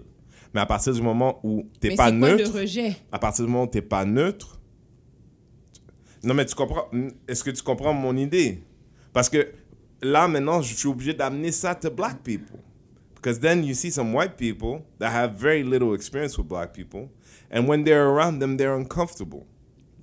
Mais 0.54 0.62
à 0.62 0.66
partir 0.66 0.94
du 0.94 1.02
moment 1.02 1.40
où 1.44 1.64
tu 1.82 1.90
Mais 1.90 1.96
pas 1.96 2.12
quoi 2.12 2.12
neutre, 2.30 2.54
le 2.54 2.60
rejet? 2.62 2.96
à 3.12 3.20
partir 3.20 3.46
du 3.46 3.52
moment 3.52 3.66
où 3.66 3.70
tu 3.70 3.82
pas 3.82 4.06
neutre, 4.06 4.60
non 6.24 6.34
mais 6.34 6.46
tu 6.46 6.56
comprends, 6.56 6.86
est-ce 7.28 7.44
que 7.44 7.52
tu 7.52 7.62
comprends 7.62 7.94
mon 7.94 8.16
idée? 8.16 8.64
Parce 9.14 9.30
que 9.30 9.52
là, 10.02 10.28
maintenant, 10.28 10.62
je 10.62 10.74
suis 10.74 10.88
obligé 10.88 11.14
d'amener 11.14 11.52
ça 11.52 11.76
to 11.76 11.92
black 11.92 12.24
people. 12.24 12.58
Because 13.22 13.40
then 13.40 13.64
you 13.64 13.74
see 13.74 13.90
some 13.92 14.14
white 14.14 14.38
people 14.38 14.86
that 15.00 15.12
have 15.12 15.34
very 15.40 15.64
little 15.64 15.94
experience 15.94 16.38
with 16.38 16.48
black 16.48 16.72
people, 16.74 17.10
and 17.52 17.68
when 17.68 17.84
they're 17.84 18.08
around 18.08 18.40
them, 18.40 18.58
they're 18.58 18.76
uncomfortable. 18.76 19.46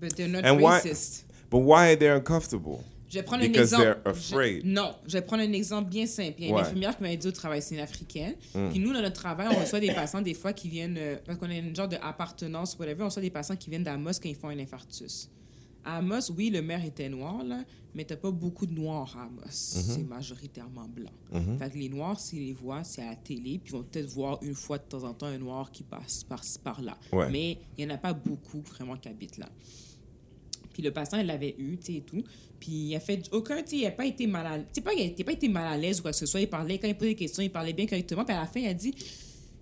But 0.00 0.16
they're 0.16 0.28
not 0.28 0.44
And 0.44 0.60
why- 0.60 0.80
racist. 0.80 1.24
But 1.50 1.60
why 1.60 1.92
are 1.92 1.96
they 1.96 2.08
uncomfortable? 2.10 2.82
Je 3.08 3.20
vais 3.20 3.22
prendre 3.24 3.44
un 3.44 3.48
Because 3.48 3.72
exemple. 3.72 3.84
they're 3.84 4.10
afraid. 4.12 4.62
Je- 4.64 4.68
non, 4.68 4.94
je 5.06 5.12
vais 5.12 5.22
prendre 5.22 5.42
un 5.44 5.52
exemple 5.52 5.88
bien 5.88 6.04
simple. 6.06 6.34
Il 6.38 6.46
y 6.46 6.48
a 6.48 6.50
une 6.50 6.58
infirmière 6.58 6.96
qui 6.96 7.02
m'avait 7.04 7.16
dit 7.16 7.28
au 7.28 7.32
travail, 7.32 7.62
c'est 7.62 7.76
une 7.76 7.80
africaine. 7.80 8.34
Mm. 8.54 8.70
Puis 8.70 8.80
nous, 8.80 8.92
dans 8.92 9.00
notre 9.02 9.14
travail, 9.20 9.46
on 9.56 9.60
reçoit 9.60 9.78
des 9.78 9.92
patients 9.92 10.20
des 10.20 10.34
fois 10.34 10.52
qui 10.52 10.68
viennent, 10.68 10.96
euh, 10.98 11.16
parce 11.24 11.38
qu'on 11.38 11.48
a 11.48 11.54
une 11.54 11.76
genre 11.76 11.86
d'appartenance, 11.86 12.76
whatever, 12.76 13.02
on 13.02 13.06
reçoit 13.06 13.22
des 13.22 13.30
patients 13.30 13.54
qui 13.54 13.70
viennent 13.70 13.84
d'Amos 13.84 14.10
quand 14.20 14.28
ils 14.28 14.34
font 14.34 14.48
un 14.48 14.58
infarctus. 14.58 15.30
À 15.84 15.98
Amos, 15.98 16.30
oui, 16.36 16.50
le 16.50 16.62
maire 16.62 16.84
était 16.84 17.08
noir, 17.08 17.44
là, 17.44 17.62
mais 17.94 18.04
t'as 18.04 18.16
pas 18.16 18.30
beaucoup 18.30 18.66
de 18.66 18.72
noirs 18.72 19.16
à 19.18 19.24
Amos. 19.24 19.42
Mm-hmm. 19.42 19.94
C'est 19.94 20.02
majoritairement 20.02 20.88
blanc. 20.88 21.12
Fait 21.58 21.70
que 21.70 21.78
les 21.78 21.88
noirs, 21.88 22.18
s'ils 22.18 22.46
les 22.46 22.52
voient, 22.52 22.84
c'est 22.84 23.02
à 23.02 23.10
la 23.10 23.16
télé, 23.16 23.58
puis 23.58 23.72
ils 23.72 23.72
vont 23.72 23.82
peut-être 23.82 24.08
voir 24.08 24.38
une 24.42 24.54
fois 24.54 24.78
de 24.78 24.84
temps 24.84 25.04
en 25.04 25.12
temps 25.12 25.26
un 25.26 25.38
noir 25.38 25.70
qui 25.70 25.82
passe 25.82 26.24
par, 26.24 26.42
par 26.62 26.80
là. 26.80 26.96
Ouais. 27.12 27.30
Mais 27.30 27.58
il 27.76 27.84
y 27.84 27.86
en 27.86 27.94
a 27.94 27.98
pas 27.98 28.12
beaucoup 28.12 28.62
vraiment 28.62 28.96
qui 28.96 29.08
habitent 29.08 29.38
là. 29.38 29.48
Puis 30.74 30.82
le 30.82 30.90
patient, 30.90 31.18
il 31.18 31.26
l'avait 31.26 31.54
eu, 31.56 31.78
tu 31.78 31.86
sais, 31.86 31.94
et 31.94 32.00
tout. 32.00 32.22
Puis 32.58 32.72
il 32.72 32.96
a 32.96 33.00
fait 33.00 33.28
aucun, 33.32 33.62
tu 33.62 33.70
sais, 33.70 33.76
il 33.76 33.84
n'a 33.84 33.92
pas 33.92 34.06
été 34.06 34.26
mal 34.26 34.46
à 34.46 34.56
l'aise. 34.58 34.66
Pas, 34.82 34.92
il 34.92 35.14
n'a 35.16 35.24
pas 35.24 35.32
été 35.32 35.48
mal 35.48 35.66
à 35.66 35.76
l'aise 35.76 36.00
ou 36.00 36.02
quoi 36.02 36.10
que 36.10 36.16
ce 36.16 36.26
soit. 36.26 36.40
Il 36.40 36.48
parlait, 36.48 36.78
quand 36.78 36.88
il 36.88 36.96
posait 36.96 37.10
des 37.10 37.16
questions, 37.16 37.42
il 37.42 37.50
parlait 37.50 37.72
bien 37.72 37.86
correctement. 37.86 38.24
Puis 38.24 38.34
à 38.34 38.40
la 38.40 38.46
fin, 38.46 38.60
il 38.60 38.66
a 38.66 38.74
dit 38.74 38.92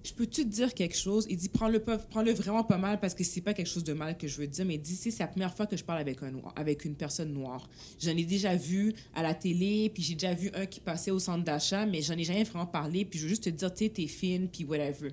Je 0.05 0.12
peux-tu 0.12 0.42
te 0.44 0.48
dire 0.48 0.74
quelque 0.74 0.96
chose? 0.96 1.26
Il 1.30 1.36
dit 1.36 1.48
Prends-le 1.48 1.80
prends-le 1.80 2.32
vraiment 2.32 2.64
pas 2.64 2.78
mal 2.78 2.98
parce 3.00 3.14
que 3.14 3.22
c'est 3.24 3.40
pas 3.40 3.55
quelque 3.55 3.68
chose 3.68 3.84
de 3.84 3.92
mal 3.92 4.16
que 4.18 4.26
je 4.26 4.36
veux 4.38 4.46
te 4.46 4.53
dire. 4.53 4.64
Mais 4.64 4.74
il 4.74 4.80
dit 4.80 4.96
C'est 4.96 5.16
la 5.18 5.28
première 5.28 5.55
fois 5.55 5.66
que 5.66 5.76
je 5.76 5.84
parle 5.84 6.00
avec, 6.00 6.22
un 6.22 6.32
avec 6.57 6.84
une 6.84 6.94
personne 6.94 7.32
noire. 7.32 7.68
J'en 8.00 8.11
ai 8.16 8.24
déjà 8.24 8.57
vu 8.57 8.94
à 9.14 9.22
la 9.22 9.34
télé, 9.34 9.90
puis 9.94 10.03
j'ai 10.03 10.14
déjà 10.14 10.34
vu 10.34 10.50
un 10.55 10.66
qui 10.66 10.80
passait 10.80 11.11
au 11.12 11.18
centre 11.18 11.44
d'achat, 11.44 11.86
mais 11.86 12.03
j'en 12.03 12.14
ai 12.16 12.24
jamais 12.24 12.44
vraiment 12.44 12.66
parlé. 12.66 13.05
Puis 13.05 13.18
je 13.18 13.24
veux 13.24 13.28
juste 13.30 13.44
te 13.44 13.50
dire 13.50 13.72
Tu 13.72 13.90
t'es 13.90 14.07
fine, 14.07 14.48
puis 14.48 14.64
whatever. 14.64 15.11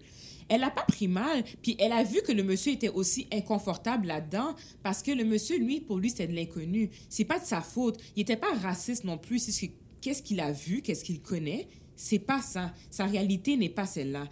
Elle 0.52 0.62
n'a 0.62 0.72
pas 0.72 0.82
pris 0.88 1.08
mal, 1.08 1.44
puis 1.62 1.76
elle 1.78 1.92
a 1.92 2.04
vu 2.04 2.22
que 2.26 2.32
le 2.32 2.42
monsieur 2.42 2.72
était 2.74 2.90
aussi 2.90 3.28
inconfortable 3.32 4.08
là-dedans 4.08 4.56
parce 4.82 5.04
que 5.04 5.12
le 5.12 5.24
monsieur, 5.24 5.60
lui, 5.60 5.80
pour 5.80 6.00
lui, 6.00 6.10
c'était 6.10 6.26
de 6.26 6.34
l'inconnu. 6.34 6.90
C'est 7.08 7.24
pas 7.26 7.38
de 7.38 7.46
sa 7.46 7.62
faute. 7.62 8.00
Il 8.16 8.22
n'était 8.22 8.36
pas 8.38 8.56
raciste 8.56 9.04
non 9.04 9.20
plus. 9.20 9.38
C'est 9.38 9.52
ce 9.52 9.66
que- 9.68 9.72
Qu'est-ce 10.02 10.24
qu'il 10.24 10.40
a 10.40 10.52
vu, 10.54 10.82
qu'est-ce 10.82 11.04
qu'il 11.04 11.20
connaît, 11.20 11.68
c'est 12.02 12.20
pas 12.20 12.41
ça. 12.41 12.72
Sa 12.89 13.04
réalité 13.06 13.58
n'est 13.58 13.68
pas 13.68 13.86
celle-là. 13.86 14.24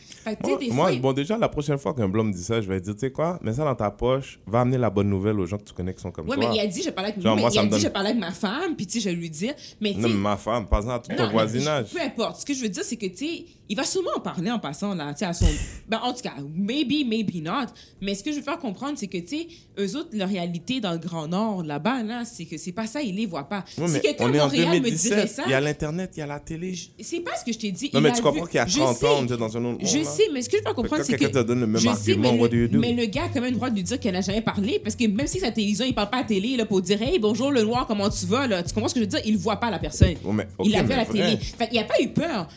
Moi, 0.71 0.87
fois, 0.91 0.95
bon, 1.01 1.11
déjà, 1.11 1.37
la 1.37 1.49
prochaine 1.49 1.77
fois 1.77 1.93
qu'un 1.93 2.07
blond 2.07 2.23
me 2.23 2.31
dit 2.31 2.41
ça, 2.41 2.61
je 2.61 2.67
vais 2.69 2.79
dire, 2.79 2.93
tu 2.93 3.01
sais 3.01 3.11
quoi, 3.11 3.37
mets 3.41 3.53
ça 3.53 3.65
dans 3.65 3.75
ta 3.75 3.91
poche, 3.91 4.39
va 4.47 4.61
amener 4.61 4.77
la 4.77 4.89
bonne 4.89 5.09
nouvelle 5.09 5.37
aux 5.37 5.45
gens 5.45 5.57
que 5.57 5.65
tu 5.65 5.73
connais 5.73 5.93
qui 5.93 5.99
sont 6.01 6.09
comme 6.11 6.29
Ouais, 6.29 6.37
toi. 6.37 6.47
mais 6.49 6.55
il 6.55 6.59
a 6.61 6.67
dit, 6.67 6.81
je 6.81 6.89
parlais 6.91 7.09
avec, 7.11 7.21
Genre, 7.21 7.35
moi, 7.35 7.49
il 7.51 7.59
a 7.59 7.63
dit, 7.63 7.69
donne- 7.69 7.79
je 7.81 7.87
parlais 7.89 8.09
avec 8.11 8.21
ma 8.21 8.31
femme, 8.31 8.77
puis 8.77 8.87
tu 8.87 8.93
sais, 8.93 8.99
je 9.01 9.09
vais 9.09 9.15
lui 9.21 9.29
dire. 9.29 9.53
Mais 9.81 9.91
tu 9.93 9.99
Non, 9.99 10.07
mais 10.07 10.15
ma 10.15 10.37
femme, 10.37 10.65
pas 10.67 10.89
à 10.89 10.99
tout 10.99 11.09
ton 11.09 11.17
non, 11.17 11.25
mais 11.27 11.33
voisinage. 11.33 11.91
Peu 11.91 11.99
importe. 12.01 12.39
Ce 12.39 12.45
que 12.45 12.53
je 12.53 12.61
veux 12.61 12.69
dire, 12.69 12.83
c'est 12.85 12.95
que, 12.95 13.07
tu 13.07 13.17
sais, 13.17 13.45
il 13.69 13.75
va 13.75 13.83
sûrement 13.83 14.11
en 14.15 14.19
parler 14.19 14.51
en 14.51 14.59
passant, 14.59 14.95
là, 14.95 15.13
tu 15.13 15.19
sais, 15.19 15.25
à 15.25 15.33
son... 15.33 15.45
Ben, 15.87 15.99
en 16.03 16.13
tout 16.13 16.21
cas, 16.21 16.33
maybe, 16.55 17.05
maybe 17.07 17.41
not. 17.43 17.67
Mais 18.01 18.15
ce 18.15 18.23
que 18.23 18.31
je 18.31 18.37
veux 18.37 18.41
faire 18.43 18.59
comprendre, 18.59 18.93
c'est 18.97 19.07
que, 19.07 19.17
tu 19.17 19.27
sais, 19.27 19.47
eux 19.79 19.95
autres, 19.97 20.09
leur 20.13 20.29
réalité 20.29 20.79
dans 20.79 20.91
le 20.93 20.97
Grand 20.97 21.27
Nord, 21.27 21.63
là-bas, 21.63 22.03
là, 22.03 22.23
c'est 22.25 22.45
que 22.45 22.57
c'est 22.57 22.71
pas 22.71 22.87
ça, 22.87 23.01
ils 23.01 23.15
les 23.15 23.25
voient 23.25 23.47
pas. 23.47 23.63
Ouais, 23.77 23.87
si 23.87 23.93
mais 23.93 23.99
quelqu'un 23.99 24.25
on 24.25 24.33
à 24.33 24.43
Montréal 24.43 24.81
me 24.81 24.89
dirait 24.89 25.25
2017, 25.25 25.29
ça... 25.29 25.43
il 25.45 25.51
y 25.51 25.53
a 25.53 25.61
l'Internet, 25.61 26.11
il 26.15 26.19
y 26.19 26.23
a 26.23 26.27
la 26.27 26.39
télé. 26.39 26.73
C'est 26.99 27.19
pas 27.19 27.35
ce 27.35 27.45
que 27.45 27.51
je 27.51 27.59
t'ai 27.59 27.71
dit. 27.71 27.89
Non, 27.93 27.99
il 27.99 28.03
mais 28.03 28.09
a 28.09 28.13
tu 28.13 28.21
comprends 28.21 28.45
qu'il 28.45 28.55
y 28.55 28.59
a 28.59 28.67
Je 28.67 28.79
30 28.79 28.97
sais. 28.97 29.07
ans, 29.07 29.15
on 29.19 29.25
était 29.25 29.37
dans 29.37 29.45
un 29.45 29.47
autre 29.47 29.59
monde. 29.59 29.79
Je 29.81 29.97
là. 29.97 30.03
sais, 30.03 30.23
mais 30.33 30.41
ce 30.41 30.49
que 30.49 30.57
je 30.57 30.61
veux 30.61 30.63
faire 30.63 30.75
comprendre, 30.75 31.03
c'est 31.03 31.13
que. 31.13 31.17
quelqu'un 31.19 31.41
te 31.41 31.47
donne 31.47 31.59
le 31.59 31.67
même 31.67 31.77
je 31.77 31.83
sais, 31.83 31.89
argument, 31.89 32.33
mais, 32.33 32.49
do 32.49 32.55
you 32.55 32.61
le, 32.63 32.67
do? 32.69 32.79
mais 32.79 32.93
le 32.93 33.05
gars 33.05 33.23
a 33.25 33.29
quand 33.29 33.41
même 33.41 33.51
le 33.51 33.55
droit 33.55 33.69
de 33.69 33.75
lui 33.75 33.83
dire 33.83 33.99
qu'elle 33.99 34.13
n'a 34.13 34.21
jamais 34.21 34.41
parlé, 34.41 34.79
parce 34.79 34.95
que 34.95 35.05
même 35.05 35.27
si 35.27 35.39
sa 35.39 35.51
télévision, 35.51 35.85
il 35.85 35.93
parle 35.93 36.09
pas 36.09 36.17
à 36.17 36.21
la 36.21 36.27
télé 36.27 36.57
là, 36.57 36.65
pour 36.65 36.81
dire 36.81 37.01
Hey, 37.01 37.19
bonjour 37.19 37.51
le 37.51 37.63
noir, 37.63 37.85
comment 37.87 38.09
tu 38.09 38.25
vas 38.25 38.47
là? 38.47 38.63
Tu 38.63 38.73
comprends 38.73 38.87
ce 38.89 38.93
que 38.93 39.01
je 39.01 39.05
veux 39.05 39.09
dire? 39.09 39.21
Il 39.25 39.37
voit 39.37 39.57
pas 39.57 39.69
la 39.69 39.79
personne. 39.79 40.15
Mais, 40.31 40.47
il 40.63 40.71
l'a 40.71 40.81
vu 40.83 40.89
mais 40.89 40.93
à 40.93 40.97
la 40.97 41.05
télé. 41.05 41.37
Fait 41.37 41.67
qu'il 41.67 41.79
n'a 41.79 41.85
pas 41.85 42.01
eu 42.01 42.09
peur. 42.09 42.47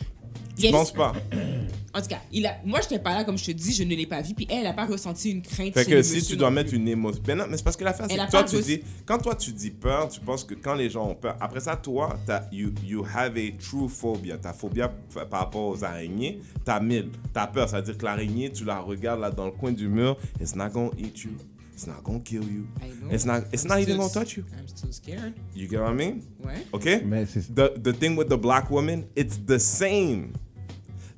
Je 0.57 0.67
a- 0.67 0.71
pense 0.71 0.91
pas. 0.91 1.13
En 1.93 1.99
tout 2.01 2.07
cas, 2.07 2.19
il 2.31 2.45
a... 2.45 2.55
moi, 2.63 2.79
je 2.79 2.85
n'étais 2.85 3.03
pas 3.03 3.13
là, 3.13 3.25
comme 3.25 3.37
je 3.37 3.43
te 3.45 3.51
dis, 3.51 3.73
je 3.73 3.83
ne 3.83 3.93
l'ai 3.93 4.05
pas 4.05 4.21
vu, 4.21 4.33
puis 4.33 4.47
elle 4.49 4.63
n'a 4.63 4.71
pas 4.71 4.85
ressenti 4.85 5.31
une 5.31 5.41
crainte. 5.41 5.73
Fait 5.73 5.83
que 5.83 6.01
si 6.01 6.23
tu 6.23 6.37
dois 6.37 6.49
mettre 6.49 6.73
une 6.73 6.87
émotion. 6.87 7.21
Ben 7.25 7.37
non, 7.37 7.45
mais 7.49 7.57
c'est 7.57 7.63
parce 7.63 7.75
que 7.75 7.83
l'affaire, 7.83 8.05
c'est 8.09 8.15
que 8.17 8.31
toi, 8.31 8.43
tu 8.43 8.61
dis. 8.61 8.81
Quand 9.05 9.17
toi, 9.17 9.35
tu 9.35 9.51
dis 9.51 9.71
peur, 9.71 10.07
tu 10.07 10.21
penses 10.21 10.45
que 10.45 10.53
quand 10.53 10.73
les 10.75 10.89
gens 10.89 11.09
ont 11.09 11.15
peur. 11.15 11.35
Après 11.41 11.59
ça, 11.59 11.75
toi, 11.75 12.17
t'as- 12.25 12.47
you, 12.51 12.71
you 12.85 13.05
have 13.13 13.35
a 13.37 13.51
true 13.61 13.89
phobia. 13.89 14.37
Ta 14.37 14.53
phobia 14.53 14.87
par 15.29 15.41
rapport 15.41 15.67
aux 15.67 15.83
araignées, 15.83 16.39
t'as 16.63 16.79
mille. 16.79 17.09
T'as 17.33 17.47
peur. 17.47 17.67
C'est-à-dire 17.67 17.97
que 17.97 18.05
l'araignée, 18.05 18.49
tu 18.51 18.63
la 18.63 18.79
regardes 18.79 19.19
là 19.19 19.29
dans 19.29 19.45
le 19.45 19.51
coin 19.51 19.73
du 19.73 19.89
mur. 19.89 20.15
It's 20.39 20.55
not 20.55 20.69
gonna 20.69 20.91
eat 20.97 21.23
you. 21.23 21.31
It's 21.81 21.87
not 21.87 22.03
gonna 22.03 22.19
kill 22.19 22.43
you. 22.43 22.67
I 22.79 22.89
know. 22.89 23.09
It's 23.09 23.25
not, 23.25 23.43
it's 23.51 23.63
I'm 23.63 23.69
not 23.69 23.79
even 23.79 23.97
gonna 23.97 24.13
touch 24.13 24.37
you. 24.37 24.45
I'm 24.55 24.67
still 24.67 24.91
scared. 24.91 25.33
You 25.55 25.67
get 25.67 25.81
what 25.81 25.89
I 25.89 25.93
mean? 25.93 26.21
Ouais. 26.39 26.63
Okay? 26.75 27.01
Mais 27.03 27.25
c'est 27.25 27.55
the 27.55 27.73
the 27.75 27.91
thing 27.91 28.15
with 28.15 28.29
the 28.29 28.37
black 28.37 28.69
woman, 28.69 29.07
it's 29.15 29.39
the 29.47 29.57
same. 29.57 30.33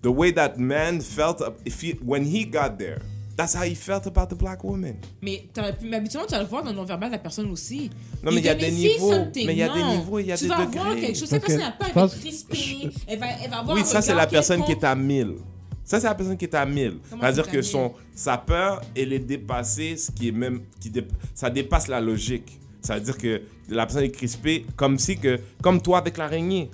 The 0.04 0.10
way 0.10 0.32
that 0.32 0.58
man 0.58 1.02
felt 1.02 1.42
up, 1.42 1.60
if 1.66 1.82
he, 1.82 2.00
when 2.02 2.24
he 2.24 2.46
got 2.46 2.80
there, 2.80 3.02
that's 3.36 3.54
how 3.54 3.64
he 3.64 3.76
felt 3.76 4.06
about 4.06 4.30
the 4.30 4.38
black 4.38 4.64
woman. 4.64 5.02
Mais, 5.22 5.50
habituellement, 5.54 6.28
tu 6.28 6.34
vas 6.34 6.40
le 6.40 6.48
voir 6.48 6.64
dans 6.64 6.72
le 6.72 6.78
non-verbal 6.78 7.10
de 7.10 7.16
la 7.16 7.20
personne 7.20 7.52
aussi. 7.52 7.90
Non, 8.24 8.32
mais 8.32 8.40
il 8.40 8.46
y 8.46 8.50
a 8.50 8.56
des 8.56 8.72
see 8.72 8.94
niveaux. 8.94 9.12
something. 9.12 9.46
Mais 9.46 9.54
il 9.56 9.60
y 9.60 9.64
a 9.64 9.74
des 9.74 9.84
niveaux, 9.84 10.20
il 10.20 10.28
y 10.28 10.32
a 10.32 10.38
tu 10.38 10.48
vas 10.48 10.66
voir 10.66 10.96
quelque 10.96 11.18
chose. 11.18 11.28
Cette 11.28 11.42
personne 11.42 11.60
n'a 11.60 11.72
pas 11.72 12.08
crispée. 12.08 12.90
Elle 13.06 13.20
va, 13.20 13.26
elle 13.44 13.50
va 13.50 13.60
avoir 13.60 13.76
Oui, 13.76 13.84
ça 13.84 14.02
c'est 14.02 14.16
la 14.16 14.28
personne 14.28 14.64
qui 14.64 14.72
est 14.72 14.84
à 14.86 14.96
1000. 14.96 15.40
Ça 15.84 16.00
c'est 16.00 16.08
la 16.08 16.16
personne 16.16 16.38
qui 16.38 16.46
est 16.46 16.56
à 16.56 16.66
1000. 16.66 16.98
Comment 17.10 17.22
C'est-à-dire 17.22 17.48
que 17.48 17.58
1000? 17.58 17.64
son 17.64 17.94
sa 18.16 18.38
peur, 18.38 18.82
elle 18.96 19.12
est 19.14 19.20
dépassée, 19.20 19.98
ce 19.98 20.12
qui 20.12 20.30
est 20.30 20.32
même 20.32 20.62
qui 20.80 20.90
dé- 20.90 21.06
ça 21.34 21.50
dépasse 21.50 21.88
la 21.88 22.00
logique. 22.02 22.60
Ça 22.82 22.96
veut 22.96 23.02
dire 23.02 23.18
que 23.18 23.42
la 23.70 23.86
personne 23.86 24.04
est 24.04 24.12
crispée 24.12 24.66
comme 24.76 24.98
si 24.98 25.18
que 25.18 25.40
comme 25.62 25.82
toi 25.82 25.98
avec 26.00 26.18
l'araignée. 26.18 26.70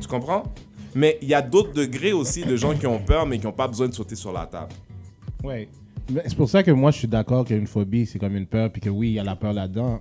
Tu 0.00 0.08
comprends? 0.08 0.44
Mais 0.94 1.18
il 1.22 1.28
y 1.28 1.34
a 1.34 1.40
d'autres 1.42 1.72
degrés 1.72 2.12
aussi 2.12 2.44
de 2.44 2.56
gens 2.56 2.74
qui 2.76 2.86
ont 2.86 2.98
peur 2.98 3.26
mais 3.26 3.38
qui 3.38 3.46
n'ont 3.46 3.52
pas 3.52 3.68
besoin 3.68 3.88
de 3.88 3.94
sauter 3.94 4.16
sur 4.16 4.32
la 4.32 4.46
table. 4.46 4.72
Ouais. 5.42 5.68
Mais 6.10 6.22
C'est 6.26 6.36
pour 6.36 6.48
ça 6.50 6.62
que 6.62 6.70
moi, 6.70 6.90
je 6.90 6.98
suis 6.98 7.08
d'accord 7.08 7.44
qu'une 7.44 7.66
phobie, 7.66 8.04
c'est 8.06 8.18
comme 8.18 8.36
une 8.36 8.46
peur, 8.46 8.70
puis 8.70 8.80
que 8.82 8.90
oui, 8.90 9.10
il 9.10 9.12
y 9.14 9.18
a 9.18 9.24
la 9.24 9.36
peur 9.36 9.52
là-dedans. 9.52 10.00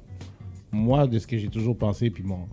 Moi, 0.72 1.06
de 1.08 1.20
ce 1.20 1.28
que 1.28 1.38
j'ai 1.38 1.48
toujours 1.48 1.78
pensé, 1.78 2.10
puis 2.10 2.24
bon, 2.24 2.48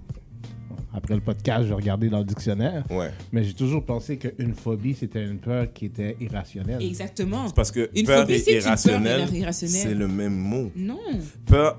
après 0.92 1.14
le 1.14 1.20
podcast, 1.20 1.66
je 1.68 1.74
regardais 1.74 2.08
dans 2.08 2.18
le 2.20 2.24
dictionnaire, 2.24 2.84
Ouais. 2.90 3.10
mais 3.32 3.44
j'ai 3.44 3.52
toujours 3.52 3.84
pensé 3.84 4.16
qu'une 4.16 4.54
phobie, 4.54 4.94
c'était 4.94 5.24
une 5.24 5.38
peur 5.38 5.72
qui 5.72 5.86
était 5.86 6.16
irrationnelle. 6.20 6.82
Exactement. 6.82 7.50
Parce 7.50 7.70
que 7.70 7.90
Une 7.94 8.06
peur 8.06 8.22
phobie, 8.22 8.34
et 8.34 8.38
c'est 8.38 8.54
irrationnelle. 8.56 9.28
c'est 9.66 9.94
le 9.94 10.08
même 10.08 10.34
mot. 10.36 10.70
Non. 10.74 10.98
Peur, 11.46 11.78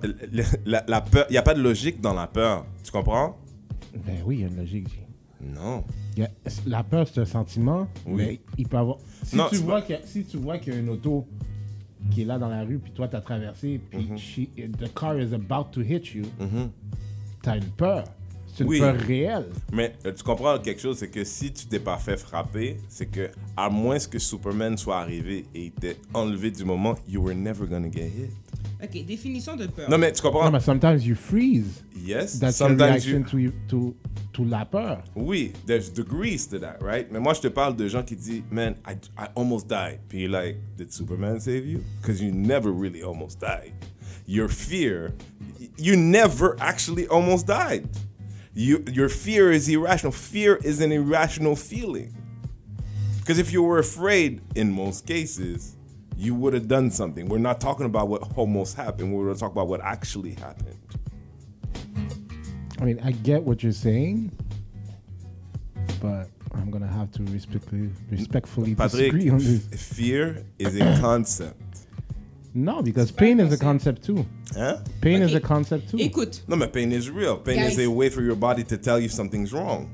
la, 0.66 0.84
la 0.88 1.02
peur, 1.02 1.26
il 1.30 1.34
n'y 1.34 1.38
a 1.38 1.42
pas 1.42 1.54
de 1.56 1.62
logique 1.62 2.00
dans 2.02 2.14
la 2.14 2.28
peur. 2.28 2.66
Tu 2.84 2.92
comprends? 2.92 3.38
Ben 4.06 4.18
oui, 4.26 4.38
il 4.38 4.42
y 4.42 4.44
a 4.46 4.48
une 4.48 4.58
logique. 4.58 5.00
Non. 5.42 5.84
Il 6.16 6.24
y 6.24 6.26
a- 6.26 6.30
la 6.68 6.84
peur, 6.84 7.08
c'est 7.08 7.22
un 7.22 7.26
sentiment, 7.26 7.88
Oui. 8.06 8.14
mais 8.18 8.40
il 8.58 8.68
peut 8.68 8.78
avoir. 8.78 8.98
Si, 9.24 9.36
Non, 9.36 9.46
tu 9.50 9.56
c'est 9.56 9.64
vois 9.64 9.76
pas- 9.76 9.82
qu'il 9.84 9.96
y 9.96 9.98
a- 9.98 10.06
si 10.06 10.24
tu 10.26 10.38
vois 10.38 10.58
qu'il 10.60 10.74
y 10.74 10.76
a 10.76 10.80
une 10.80 10.90
auto 10.90 11.26
qui 12.12 12.22
est 12.22 12.26
là 12.26 12.38
dans 12.38 12.50
la 12.50 12.62
rue, 12.64 12.78
puis 12.78 12.92
toi, 12.92 13.08
tu 13.08 13.16
as 13.16 13.22
traversé, 13.22 13.80
puis 13.90 14.06
Mhm. 14.10 14.18
she- 14.18 14.50
the 14.78 14.94
car 14.94 15.18
is 15.20 15.34
about 15.34 15.70
to 15.72 15.82
hit 15.82 16.14
you, 16.14 16.24
tu 17.42 17.50
as 17.50 17.58
une 17.58 17.64
peur. 17.78 18.04
C'est 18.60 18.64
une 18.66 18.70
Oui. 18.70 18.80
peur 18.80 18.96
réelle. 18.96 19.46
Mais 19.72 19.94
euh, 20.06 20.12
tu 20.14 20.22
comprends 20.24 20.58
quelque 20.60 20.82
chose, 20.82 20.98
c'est 20.98 21.08
que 21.10 21.24
si 21.24 21.52
tu 21.54 21.66
t'es 21.68 21.80
pas 21.80 21.98
fait 21.98 22.18
frapper, 22.18 22.78
c'est 22.90 23.06
que 23.06 23.30
à 23.56 23.70
moins 23.70 23.98
que 24.00 24.20
Superman 24.20 24.78
soit 24.78 25.00
arrivé 25.00 25.46
et 25.56 25.66
il 25.66 25.72
t'ait 25.72 25.98
enlevé 26.14 26.52
du 26.52 26.66
moment, 26.66 26.96
you 27.08 27.22
were 27.24 27.36
never 27.36 27.66
gonna 27.68 27.90
get 27.90 28.08
hit. 28.08 28.32
Ok, 28.84 29.06
définition 29.06 29.56
de 29.56 29.68
peur. 29.68 29.90
Non 29.90 29.98
mais 29.98 30.12
tu 30.12 30.22
comprends? 30.22 30.46
Non, 30.46 30.52
mais 30.52 30.60
sometimes 30.60 31.06
you 31.06 31.16
freeze. 31.16 31.84
yes. 31.96 32.40
That's 32.40 32.60
your 32.60 32.70
Sometimes 32.70 33.06
reaction 33.06 33.26
you. 33.40 33.52
to, 33.70 33.78
to, 33.78 33.96
to 34.34 34.46
la 34.46 34.66
peur. 34.66 35.04
Oui, 35.16 35.52
there's 35.66 35.90
degrees 35.90 36.48
to 36.50 36.60
that, 36.60 36.78
right? 36.82 37.08
Mais 37.12 37.20
moi 37.20 37.34
je 37.34 37.42
te 37.42 37.48
parle 37.50 37.76
de 37.76 37.88
gens 37.88 38.04
qui 38.04 38.16
disent, 38.16 38.44
man, 38.52 38.76
I, 38.88 38.94
I 39.18 39.28
almost 39.36 39.68
died. 39.68 40.00
Puis 40.10 40.20
you're 40.22 40.32
like, 40.32 40.58
did 40.78 40.92
Superman 40.94 41.40
save 41.40 41.66
you? 41.66 41.82
Because 42.02 42.22
you 42.22 42.32
never 42.34 42.72
really 42.72 43.02
almost 43.04 43.40
died. 43.40 43.74
Your 44.28 44.48
fear, 44.50 45.14
you 45.78 45.96
never 45.98 46.56
actually 46.60 47.08
almost 47.08 47.48
died. 47.48 47.84
You, 48.54 48.84
your 48.92 49.10
fear 49.10 49.52
is 49.52 49.70
irrational. 49.70 50.12
Fear 50.12 50.58
is 50.58 50.82
an 50.82 50.92
irrational 50.92 51.56
feeling. 51.56 52.16
Because 53.20 53.38
if 53.40 53.54
you 53.54 53.62
were 53.62 53.78
afraid, 53.80 54.42
in 54.56 54.72
most 54.72 55.06
cases, 55.06 55.76
you 56.18 56.36
would 56.36 56.54
have 56.54 56.68
done 56.68 56.92
something. 56.92 57.30
We're 57.30 57.38
not 57.38 57.62
talking 57.62 57.86
about 57.86 58.08
what 58.08 58.36
almost 58.38 58.76
happened. 58.76 59.14
We're 59.14 59.34
talking 59.34 59.54
about 59.54 59.68
what 59.68 59.82
actually 59.82 60.34
happened. 60.34 60.76
I 62.80 62.86
mean, 62.86 63.00
I 63.04 63.12
get 63.12 63.44
what 63.44 63.62
you're 63.62 63.72
saying, 63.72 64.32
but 66.02 66.30
I'm 66.54 66.72
going 66.72 66.82
to 66.82 66.90
have 66.90 67.12
to 67.14 67.24
respectfully, 67.26 67.90
respectfully 68.10 68.76
Patrick, 68.76 69.12
disagree 69.12 69.30
on 69.30 69.38
this. 69.38 69.68
f- 69.72 69.80
fear 69.80 70.46
is 70.58 70.76
a 70.76 71.00
concept. 71.00 71.62
No, 72.54 72.82
because 72.82 73.12
pain 73.12 73.40
is 73.40 73.54
a 73.54 73.58
concept. 73.58 74.04
too. 74.04 74.26
Hein? 74.56 74.78
Pain 75.02 75.22
is 75.22 75.36
a 75.36 75.40
concept 75.40 75.90
too. 75.92 75.98
Écoute, 75.98 76.42
No, 76.48 76.58
but 76.58 76.74
pain 76.74 76.92
is 76.92 77.10
real. 77.10 77.38
Pain 77.38 77.60
is 77.60 77.76
Guys. 77.78 77.86
a 77.86 77.90
way 77.92 78.10
for 78.10 78.22
your 78.24 78.36
body 78.36 78.64
to 78.64 78.78
tell 78.78 79.00
you 79.00 79.08
something's 79.08 79.54
wrong. 79.54 79.88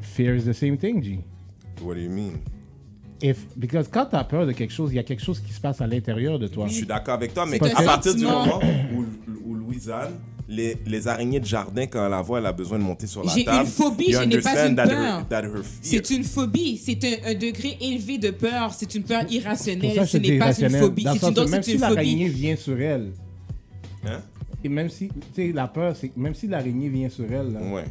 Fear 0.00 0.36
is 0.36 0.44
the 0.44 0.54
same 0.54 0.76
thing, 0.76 1.02
G. 1.02 1.24
What 1.80 1.94
do 1.94 2.00
you 2.00 2.10
mean? 2.10 2.42
If, 3.20 3.46
because 3.58 3.88
quand 3.88 4.06
tu 4.10 4.16
as 4.16 4.24
peur 4.24 4.46
de 4.46 4.52
quelque 4.52 4.72
chose, 4.72 4.92
il 4.92 4.96
y 4.96 4.98
a 4.98 5.04
quelque 5.04 5.22
chose 5.22 5.40
qui 5.40 5.52
se 5.52 5.60
passe 5.60 5.80
à 5.80 5.86
l'intérieur 5.86 6.38
de 6.38 6.48
toi. 6.48 6.66
Je 6.68 6.74
suis 6.74 6.86
d'accord 6.86 7.14
avec 7.14 7.32
toi, 7.34 7.46
mais 7.46 7.60
à 7.62 7.82
partir 7.82 8.14
du 8.14 8.24
moment 8.24 8.60
où, 8.94 9.04
où 9.46 9.54
Louisanne, 9.54 10.14
les, 10.52 10.76
les 10.86 11.08
araignées 11.08 11.40
de 11.40 11.46
jardin, 11.46 11.86
quand 11.86 12.04
elle 12.04 12.10
la 12.10 12.22
voit, 12.22 12.38
elle 12.38 12.46
a 12.46 12.52
besoin 12.52 12.78
de 12.78 12.84
monter 12.84 13.06
sur 13.06 13.24
la 13.24 13.32
J'ai 13.34 13.44
table. 13.44 13.60
une 13.60 13.66
phobie, 13.66 14.10
you 14.10 14.18
je 14.20 14.24
n'ai 14.26 14.38
pas 14.40 14.66
une 14.66 14.76
peur. 14.76 15.24
C'est 15.80 16.10
une 16.10 16.24
phobie. 16.24 16.76
C'est 16.76 17.02
un, 17.04 17.30
un 17.30 17.34
degré 17.34 17.76
élevé 17.80 18.18
de 18.18 18.30
peur. 18.30 18.72
C'est 18.76 18.94
une 18.94 19.02
peur 19.04 19.24
irrationnelle. 19.30 19.94
ça, 19.94 20.04
Ce 20.06 20.12
c'est 20.12 20.18
n'est 20.20 20.28
pas 20.28 20.34
une 20.34 20.40
irrationnel. 20.42 20.80
phobie. 20.82 21.04
Dans 21.04 21.14
une, 21.14 21.34
donc 21.34 21.48
même 21.48 21.62
si 21.62 21.78
l'araignée 21.78 22.28
vient 22.28 22.56
sur 22.56 22.80
elle, 22.80 23.12
Hein? 24.04 24.20
et 24.64 24.68
même 24.68 24.88
si, 24.88 25.08
tu 25.08 25.14
sais, 25.34 25.52
la 25.52 25.68
peur, 25.68 25.94
c'est 25.96 26.08
que 26.08 26.18
même 26.18 26.34
si 26.34 26.46
l'araignée 26.48 26.88
vient 26.88 27.08
sur 27.08 27.24
elle, 27.24 27.52
là, 27.52 27.60
Ouais. 27.72 27.84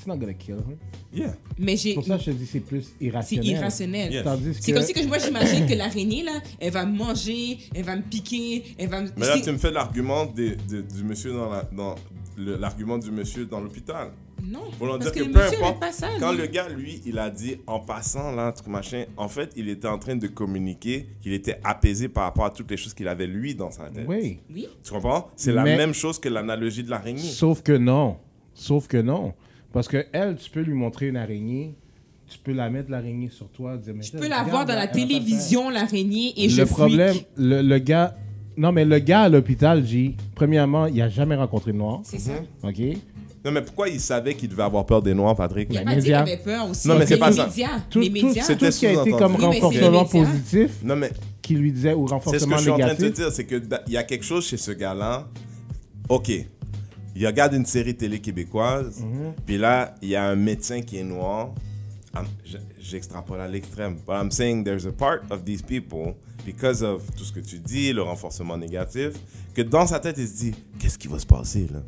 It's 0.00 0.06
not 0.06 0.16
gonna 0.16 0.32
kill 0.34 0.56
her. 0.56 0.76
Yeah. 1.12 1.34
Mais 1.58 1.76
j'ai. 1.76 1.94
Pour 1.94 2.04
ça, 2.04 2.16
je 2.18 2.26
te 2.26 2.30
dis, 2.30 2.46
c'est 2.46 2.60
plus 2.60 2.82
C'est 2.98 3.04
irrationnel. 3.04 3.46
irrationnel. 3.50 4.12
Yeah. 4.12 4.22
Tandis 4.22 4.54
C'est 4.58 4.72
que- 4.72 4.76
comme 4.78 4.86
si 4.86 4.92
que 4.94 5.06
moi 5.06 5.18
j'imagine 5.18 5.66
que 5.66 5.74
l'araignée 5.74 6.22
là, 6.22 6.40
elle 6.58 6.72
va 6.72 6.86
me 6.86 6.96
manger, 6.96 7.58
elle 7.74 7.84
va 7.84 7.96
me 7.96 8.02
piquer, 8.02 8.64
elle 8.78 8.88
va 8.88 9.02
me. 9.02 9.08
Mais 9.16 9.26
là, 9.26 9.34
c'est- 9.36 9.42
tu 9.42 9.52
me 9.52 9.58
fais 9.58 9.70
l'argument 9.70 10.24
des- 10.26 10.56
du 10.56 11.04
monsieur 11.04 11.32
dans 11.32 11.50
la- 11.50 11.68
dans 11.76 11.94
le- 12.38 12.56
l'argument 12.56 12.96
du 12.98 13.10
monsieur 13.10 13.44
dans 13.44 13.60
l'hôpital. 13.60 14.08
Non. 14.42 14.60
Voulant 14.78 14.98
parce 14.98 15.12
dire 15.12 15.12
que, 15.12 15.18
que, 15.20 15.24
le 15.26 15.32
peu 15.34 15.56
importe, 15.58 15.80
pas 15.80 15.92
ça. 15.92 16.08
quand 16.18 16.32
lui. 16.32 16.38
le 16.38 16.46
gars, 16.46 16.66
lui, 16.70 17.02
il 17.04 17.18
a 17.18 17.28
dit 17.28 17.56
en 17.66 17.78
passant 17.78 18.32
là, 18.32 18.52
truc 18.52 18.68
machin, 18.68 19.04
en 19.18 19.28
fait, 19.28 19.50
il 19.54 19.68
était 19.68 19.86
en 19.86 19.98
train 19.98 20.16
de 20.16 20.26
communiquer 20.28 21.06
qu'il 21.20 21.34
était 21.34 21.60
apaisé 21.62 22.08
par 22.08 22.24
rapport 22.24 22.46
à 22.46 22.50
toutes 22.50 22.70
les 22.70 22.78
choses 22.78 22.94
qu'il 22.94 23.06
avait 23.08 23.26
lui 23.26 23.54
dans 23.54 23.70
sa 23.70 23.90
tête. 23.90 24.06
Oui. 24.08 24.38
Oui. 24.50 24.66
Tu 24.82 24.92
comprends? 24.92 25.28
C'est 25.36 25.52
la 25.52 25.64
même 25.64 25.92
chose 25.92 26.18
que 26.18 26.30
l'analogie 26.30 26.82
de 26.82 26.88
l'araignée. 26.88 27.20
Sauf 27.20 27.60
que 27.62 27.72
non. 27.76 28.16
Sauf 28.54 28.86
que 28.88 28.96
non. 28.96 29.34
Parce 29.72 29.88
que 29.88 30.04
elle, 30.12 30.36
tu 30.36 30.50
peux 30.50 30.60
lui 30.60 30.74
montrer 30.74 31.08
une 31.08 31.16
araignée, 31.16 31.74
tu 32.28 32.38
peux 32.38 32.52
la 32.52 32.70
mettre 32.70 32.90
l'araignée 32.90 33.28
sur 33.28 33.48
toi, 33.48 33.76
dire 33.76 33.94
mais 33.96 34.02
Je 34.02 34.12
peux 34.12 34.28
la 34.28 34.42
voir 34.42 34.64
dans 34.66 34.74
la 34.74 34.86
télévision, 34.88 35.70
l'araignée, 35.70 36.32
et 36.36 36.48
je 36.48 36.60
le 36.62 36.66
problème, 36.66 37.14
freak. 37.14 37.26
le, 37.36 37.62
le 37.62 37.78
gars. 37.78 38.16
Non, 38.56 38.72
mais 38.72 38.84
le 38.84 38.98
gars 38.98 39.22
à 39.22 39.28
l'hôpital, 39.28 39.84
J, 39.86 40.16
premièrement, 40.34 40.86
il 40.86 41.00
a 41.00 41.08
jamais 41.08 41.36
rencontré 41.36 41.72
de 41.72 41.78
noir. 41.78 42.00
C'est 42.04 42.18
ça. 42.18 42.32
OK? 42.62 42.78
Non, 43.42 43.52
mais 43.52 43.62
pourquoi 43.62 43.88
il 43.88 43.98
savait 44.00 44.34
qu'il 44.34 44.50
devait 44.50 44.64
avoir 44.64 44.84
peur 44.84 45.00
des 45.00 45.14
noirs, 45.14 45.34
Patrick? 45.34 45.68
Il 45.70 45.78
a 45.78 45.80
Les 45.80 45.84
pas 45.86 45.94
dit 45.96 46.02
qu'il 46.02 46.14
avait 46.14 46.36
peur 46.36 46.68
aussi. 46.68 46.86
Non, 46.86 46.98
mais 46.98 47.06
c'est 47.06 47.14
les 47.14 47.20
pas 47.20 47.32
ça. 47.32 47.46
médias. 47.46 47.68
Tout, 47.88 48.00
les 48.00 48.08
tout- 48.08 48.12
médias. 48.26 48.42
C'était 48.42 48.66
tout 48.66 48.72
ce 48.72 48.78
qui 48.80 48.86
a 48.88 48.92
été 49.00 49.10
comme 49.12 49.36
Oui, 49.36 49.44
renforcement 49.44 50.04
positif 50.04 50.70
Non, 50.82 50.96
mais 50.96 51.10
qui 51.40 51.54
lui 51.54 51.72
disait, 51.72 51.94
ou 51.94 52.06
c'est 52.06 52.14
ce 52.16 52.20
que 52.20 52.24
renforcement 52.26 52.56
je 52.58 52.62
suis 52.62 52.70
en 52.70 52.76
train 52.78 52.88
de 52.88 52.94
te 52.96 53.02
négatif. 53.02 53.24
dire, 53.24 53.32
c'est 53.32 53.46
qu'il 53.46 53.62
y 53.88 53.96
a 53.96 54.02
quelque 54.02 54.24
chose 54.24 54.46
chez 54.46 54.58
ce 54.58 54.72
gars-là. 54.72 55.26
OK. 56.10 56.30
Il 57.16 57.26
regarde 57.26 57.54
une 57.54 57.66
série 57.66 57.96
télé 57.96 58.20
québécoise, 58.20 59.00
Mhm. 59.02 59.32
puis 59.44 59.58
là, 59.58 59.94
il 60.02 60.08
y 60.10 60.16
a 60.16 60.24
un 60.24 60.36
médecin 60.36 60.80
qui 60.82 60.98
est 60.98 61.04
noir 61.04 61.52
I'm- 62.14 62.24
j- 62.44 62.56
j'extrapole 62.80 63.40
à 63.40 63.46
l'extrême. 63.46 63.94
But 64.06 64.14
I'm 64.20 64.30
saying 64.32 64.64
there's 64.64 64.84
a 64.84 64.90
part 64.90 65.20
of 65.30 65.44
these 65.44 65.62
people, 65.62 66.14
because 66.44 66.82
of 66.82 67.02
tout 67.16 67.22
ce 67.24 67.32
que 67.32 67.38
tu 67.38 67.58
dis, 67.60 67.92
le 67.92 68.02
renforcement 68.02 68.56
négatif, 68.58 69.12
que 69.54 69.62
dans 69.62 69.86
sa 69.86 70.00
tête, 70.00 70.16
il 70.18 70.26
se 70.26 70.34
dit, 70.36 70.52
qu'est-ce 70.80 70.98
qui 70.98 71.06
va 71.06 71.20
se 71.20 71.26
passer 71.26 71.68
là? 71.72 71.80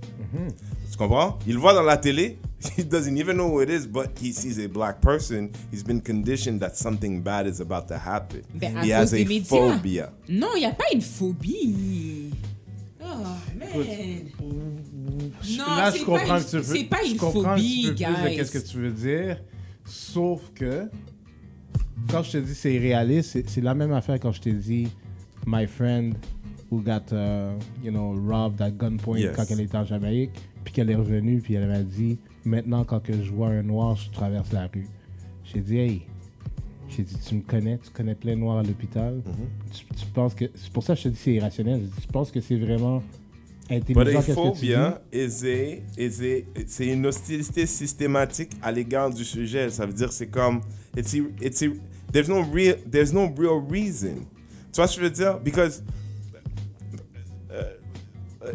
Tu 0.91 0.97
comprends? 0.97 1.39
Il 1.47 1.55
le 1.55 1.59
voit 1.61 1.75
dans 1.75 1.83
la 1.83 1.97
télé. 1.97 2.39
He 2.79 2.85
doesn't 2.85 3.17
even 3.17 3.35
know 3.37 3.49
who 3.49 3.63
it 3.63 3.69
is, 3.71 3.89
but 3.89 4.11
he 4.23 4.33
sees 4.33 4.61
a 4.65 4.69
black 4.69 5.01
person. 5.01 5.49
He's 5.73 5.83
been 5.83 6.01
conditioned 6.01 6.61
that 6.61 6.75
something 6.77 7.21
bad 7.21 7.49
is 7.49 7.61
about 7.61 7.89
to 7.89 7.95
happen. 7.95 8.43
Ben, 8.55 8.77
he 8.85 8.93
has 8.93 9.13
a 9.13 9.17
médias. 9.25 9.45
phobia. 9.49 10.13
Non, 10.29 10.51
il 10.55 10.61
n'y 10.61 10.67
a 10.67 10.71
pas 10.73 10.85
une 10.95 11.01
phobie. 11.03 12.31
Oh, 13.01 13.27
man. 13.59 13.69
Non, 15.59 15.77
Là, 15.77 15.91
c'est 15.91 15.99
je 16.01 16.05
pas 16.05 16.19
comprends 16.19 16.37
une- 16.39 16.45
que 16.45 16.51
tu 16.51 16.57
veux. 16.57 16.63
c'est 16.63 16.85
pas 16.85 17.03
une 17.05 17.15
je 17.15 17.19
comprends 17.19 17.45
un 17.51 17.55
petit 17.57 17.83
phobie, 17.87 17.89
peu 17.89 17.95
plus 17.95 18.05
de 18.05 18.29
guys. 18.29 18.37
qu'est-ce 18.37 18.59
que 18.59 18.67
tu 18.71 18.77
veux 18.79 18.91
dire. 18.91 19.39
Sauf 19.85 20.41
que, 20.55 20.89
quand 22.11 22.23
je 22.23 22.33
te 22.33 22.39
dis 22.39 22.55
c'est 22.55 22.79
réaliste, 22.79 23.39
c'est- 23.49 23.61
la 23.61 23.75
même 23.75 23.93
affaire 23.93 24.19
quand 24.21 24.33
je 24.33 24.41
t'ai 24.41 24.53
dit 24.53 24.89
my 25.47 25.67
friend 25.67 26.15
who 26.71 26.81
got, 26.81 27.13
uh, 27.13 27.53
you 27.85 27.91
know, 27.91 28.15
robbed 28.29 28.61
at 28.63 28.71
gunpoint 28.71 29.19
Yes. 29.19 29.37
quand 29.37 29.45
elle 29.51 29.61
était 29.61 29.77
en 29.77 29.85
Jamaïque, 29.85 30.31
puis 30.65 30.73
qu'elle 30.73 30.91
est 30.91 30.95
revenue, 30.95 31.41
puis 31.41 31.55
elle 31.55 31.69
m'a 31.69 31.81
dit 31.83 32.19
maintenant 32.45 32.85
quand 32.85 33.01
que 33.01 33.13
je 33.23 33.31
vois 33.31 33.49
un 33.49 33.63
noir, 33.63 33.97
je 33.97 34.11
traverse 34.11 34.53
la 34.53 34.69
rue. 34.73 34.87
J'ai 35.45 35.61
dit 35.61 35.77
hey, 35.79 36.03
j'ai 36.89 37.03
dit 37.03 37.17
tu 37.27 37.35
me 37.37 37.43
connais, 37.43 37.79
tu 37.79 37.91
connais 37.91 38.15
plein 38.15 38.35
de 38.35 38.41
noirs 38.41 38.59
à 38.59 38.63
l'hôpital. 38.63 39.17
Mm-hmm. 39.17 39.77
tu, 39.77 39.85
tu 39.97 40.07
penses 40.15 40.35
que 40.35 40.45
c'est 40.55 40.73
pour 40.73 40.83
ça 40.83 40.95
que 40.95 41.01
je 41.01 41.05
te 41.05 41.09
dis 41.11 41.17
c'est 41.19 41.33
irrationnel. 41.35 41.81
J'ai 41.81 41.87
dit, 41.87 42.01
Tu 42.07 42.09
penses 42.09 42.31
que 42.31 42.41
c'est 42.41 42.57
vraiment 42.57 43.03
But 43.69 43.77
intelligent 43.77 44.09
a 44.09 44.13
qu'est-ce 44.13 44.27
que 44.27 44.55
tu 44.55 44.67
dis? 44.67 44.73
phobia 44.73 45.01
is 45.13 45.45
a, 45.45 45.83
is 45.97 46.21
a, 46.21 46.65
c'est 46.67 46.87
une 46.89 47.07
hostilité 47.07 47.67
systématique 47.67 48.53
à 48.63 48.73
l'égard 48.73 49.11
du 49.11 49.25
sujet. 49.25 49.71
Ça 49.71 49.87
veut 49.87 49.93
dire 49.93 50.13
c'est 50.13 50.27
comme 50.27 50.61
it's 50.97 51.15
a, 51.15 51.19
it's 51.41 51.63
a, 51.63 51.69
there's 52.13 52.29
no 52.29 52.43
real 52.43 52.77
there's 52.91 53.13
no 53.13 53.33
real 53.37 53.61
reason. 53.61 54.27
Tu 54.73 54.77
vois 54.81 54.89
ce 54.89 54.97
que 54.97 55.03
je 55.03 55.09
veux 55.09 55.11
dire? 55.11 55.39
Because 55.39 55.83
uh, 57.51 57.55
uh, 58.45 58.53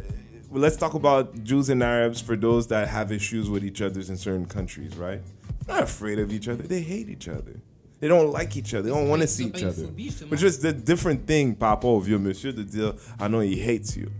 let's 0.52 0.78
talk 0.78 0.94
about 0.94 1.44
Jews 1.44 1.70
and 1.70 1.82
Arabs 1.82 2.22
for 2.22 2.36
those 2.36 2.68
that 2.68 2.88
have 2.88 3.12
issues 3.12 3.50
with 3.50 3.64
each 3.64 3.82
other 3.82 4.02
in 4.02 4.18
certain 4.18 4.46
countries, 4.46 4.96
right? 4.98 5.22
They're 5.66 5.76
not 5.76 5.84
afraid 5.84 6.20
of 6.20 6.32
each 6.32 6.48
other. 6.48 6.64
They 6.64 6.82
hate 6.82 7.10
each 7.10 7.28
other. 7.28 7.62
They 8.00 8.08
don't 8.08 8.32
like 8.32 8.56
each 8.56 8.74
other. 8.74 8.84
They 8.84 8.90
don't 8.90 9.10
want 9.10 9.24
to 9.24 9.28
see 9.28 9.46
each 9.46 9.64
other. 9.64 9.84
phobie, 9.88 10.06
justement. 10.06 10.32
Which 10.32 10.44
is 10.44 10.60
the 10.60 10.72
different 10.74 11.26
thing 11.26 11.56
par 11.56 11.72
rapport 11.72 11.96
au 11.96 12.00
vieux 12.00 12.20
monsieur 12.20 12.52
de 12.52 12.64
dire 12.64 12.94
I 13.20 13.28
know 13.28 13.40
he 13.40 13.56
hates 13.56 13.96
you, 13.98 14.12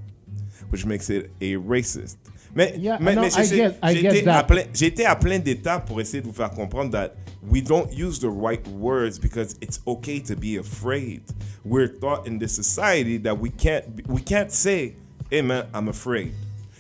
which 0.70 0.86
makes 0.86 1.10
it 1.10 1.30
a 1.42 1.56
racist. 1.56 2.18
Mais, 2.56 2.74
Yeah, 2.78 2.98
mais, 3.00 3.16
no, 3.16 3.22
mais 3.22 3.36
I 3.38 3.44
j'ai- 3.44 3.56
get- 3.58 3.76
I 3.84 3.94
j'ai 3.96 4.02
get 4.02 4.28
à 4.28 4.44
plein- 4.44 4.66
j'ai 4.74 4.88
été 4.88 5.06
à 5.06 5.16
plein 5.16 5.40
d'étapes 5.40 5.86
pour 5.86 6.00
essayer 6.02 6.22
de 6.22 6.28
vous 6.28 6.34
faire 6.34 6.50
comprendre 6.50 6.92
that 6.92 7.12
we 7.44 7.62
don't 7.62 7.92
use 7.94 8.20
the 8.20 8.30
right 8.30 8.66
words 8.70 9.20
because 9.20 9.56
it's 9.62 9.80
okay 9.86 10.20
to 10.20 10.36
be 10.36 10.58
afraid. 10.58 11.22
We're 11.64 11.88
taught 12.00 12.26
in 12.28 12.40
this 12.40 12.54
society 12.56 13.18
that 13.20 13.38
we 13.40 13.50
can't 13.52 13.84
we 14.08 14.22
can't 14.22 14.52
say, 14.52 14.96
"Hey 15.30 15.42
man, 15.42 15.66
I'm 15.74 15.88
afraid." 15.90 16.32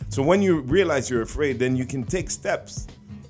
So 0.09 0.23
when 0.23 0.41
you 0.41 0.61
realize 0.61 1.09
you're 1.11 1.21
afraid, 1.23 1.59
then 1.59 1.75
you 1.75 1.85
can 1.85 2.03
take 2.05 2.29
steps 2.31 2.87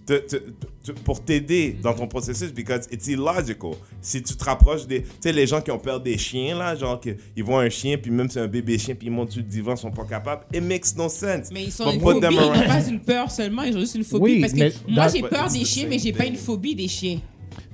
te- 0.07 0.19
te- 0.25 0.35
te- 0.83 0.91
pour 1.03 1.21
t'aider 1.23 1.75
dans 1.83 1.93
ton 1.93 2.07
processus 2.07 2.51
because 2.53 2.87
it's 2.91 3.07
illogical. 3.07 3.71
Si 4.01 4.23
tu 4.23 4.35
te 4.35 4.43
rapproches 4.43 4.87
des, 4.87 5.03
tu 5.03 5.09
sais, 5.19 5.33
les 5.33 5.45
gens 5.45 5.61
qui 5.61 5.69
ont 5.69 5.77
peur 5.77 5.99
des 5.99 6.17
chiens 6.17 6.57
là, 6.57 6.75
genre 6.75 6.99
que 6.99 7.09
ils 7.35 7.43
voient 7.43 7.61
un 7.61 7.69
chien 7.69 7.97
puis 7.97 8.09
même 8.09 8.27
si 8.29 8.35
c'est 8.35 8.39
un 8.39 8.47
bébé 8.47 8.77
chien 8.79 8.95
puis 8.95 9.07
ils 9.07 9.11
montent 9.13 9.31
sur 9.31 9.41
le 9.41 9.47
divan, 9.47 9.73
ils 9.75 9.77
sont 9.77 9.91
pas 9.91 10.05
capables. 10.05 10.43
It 10.53 10.63
makes 10.63 10.95
no 10.95 11.09
sense. 11.09 11.51
Mais 11.51 11.65
ils 11.65 11.71
sont 11.71 11.85
But 11.85 11.93
une 11.95 11.99
phobie, 12.01 12.27
ils 12.31 12.59
n'ont 12.59 12.65
pas 12.67 12.87
une 12.87 12.99
peur 13.01 13.29
seulement, 13.29 13.63
ils 13.63 13.75
ont 13.75 13.79
juste 13.81 13.95
une 13.95 14.03
phobie. 14.05 14.23
Oui, 14.23 14.39
parce 14.41 14.53
que 14.53 14.89
moi, 14.89 15.07
j'ai 15.09 15.21
peur 15.21 15.45
It's 15.45 15.53
des 15.53 15.65
chiens, 15.65 15.87
mais 15.89 15.99
j'ai 15.99 16.13
pas 16.13 16.25
une 16.25 16.35
phobie 16.37 16.73
des 16.73 16.87
chiens. 16.87 17.19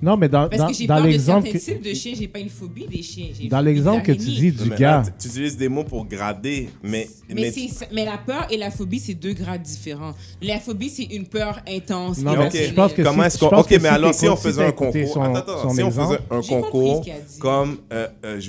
Non, 0.02 0.18
mais 0.18 0.28
dans, 0.28 0.50
Parce 0.50 0.62
dans, 0.62 0.68
que 0.68 0.74
j'ai 0.74 0.86
dans 0.88 0.96
peur 0.96 1.04
de 1.06 1.10
l'exemple 1.10 1.44
certains 1.48 1.60
que, 1.60 1.64
types 1.64 1.82
de 1.82 1.94
chiens, 1.94 2.14
j'ai 2.18 2.28
pas 2.28 2.40
une 2.40 2.50
phobie 2.50 2.88
des 2.88 3.02
chiens. 3.02 3.28
dans 3.50 3.62
l'exemple 3.62 4.04
que 4.04 4.12
tu 4.12 4.18
dis 4.18 4.52
du 4.52 4.70
Mais 4.70 4.76
gars, 4.76 4.98
là, 4.98 5.04
tu 5.20 5.28
utilises 5.28 5.56
des 5.56 5.70
mots 5.70 5.84
pour 5.86 6.06
grader, 6.06 6.70
mais 6.84 7.08
Mais, 7.34 7.52
c'est- 7.52 7.88
mais 7.94 8.04
la 8.04 8.18
peur 8.18 8.48
et 8.52 8.58
la 8.58 8.70
phobie, 8.72 9.00
c'est 9.00 9.14
deux 9.14 9.34
grades 9.34 9.62
différents. 9.62 10.14
La 10.42 10.60
phobie, 10.60 10.90
c'est 10.90 11.04
une 11.06 11.26
peur 11.26 11.62
intense. 11.68 12.18
Non, 12.18 12.32
Mais 12.32 12.38
mais 12.38 12.46
ok, 12.48 12.54
irrationnelle. 12.54 12.70
je 12.70 12.74
pense 12.76 12.94
que 12.94 13.02
comment 13.02 13.22
si- 13.22 13.28
est-ce 13.28 13.38
qu'on. 13.40 13.48
Ok, 13.48 13.68
que 13.70 13.74
mais 13.76 13.80
si 13.80 13.88
alors 13.88 14.14
si 14.14 14.28
on 14.30 14.36
faisait 14.36 14.66
un 14.66 14.72
concours. 14.72 15.08
son- 15.14 15.22
attends, 15.22 15.36
attends, 15.36 15.62
son 15.62 15.70
si 15.76 15.84
on 15.84 15.92
faisait 15.92 16.02
exemple. 16.02 16.24
un 16.32 16.42
concours 16.42 17.06
comme 17.40 17.78
euh, 17.94 18.08
euh, 18.26 18.40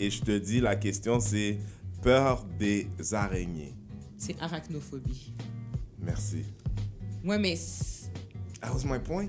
et 0.00 0.10
je 0.10 0.20
te 0.22 0.36
dis 0.38 0.60
la 0.60 0.74
question 0.76 1.20
c'est 1.20 1.58
peur 2.02 2.44
des 2.58 2.88
araignées. 3.12 3.74
C'est 4.18 4.34
arachnophobie. 4.40 5.32
Merci. 6.04 6.44
Ouais, 7.24 7.38
mais. 7.38 7.54
c'est- 7.56 8.10
That 8.60 8.72
was 8.72 8.84
my 8.84 8.98
point. 8.98 9.26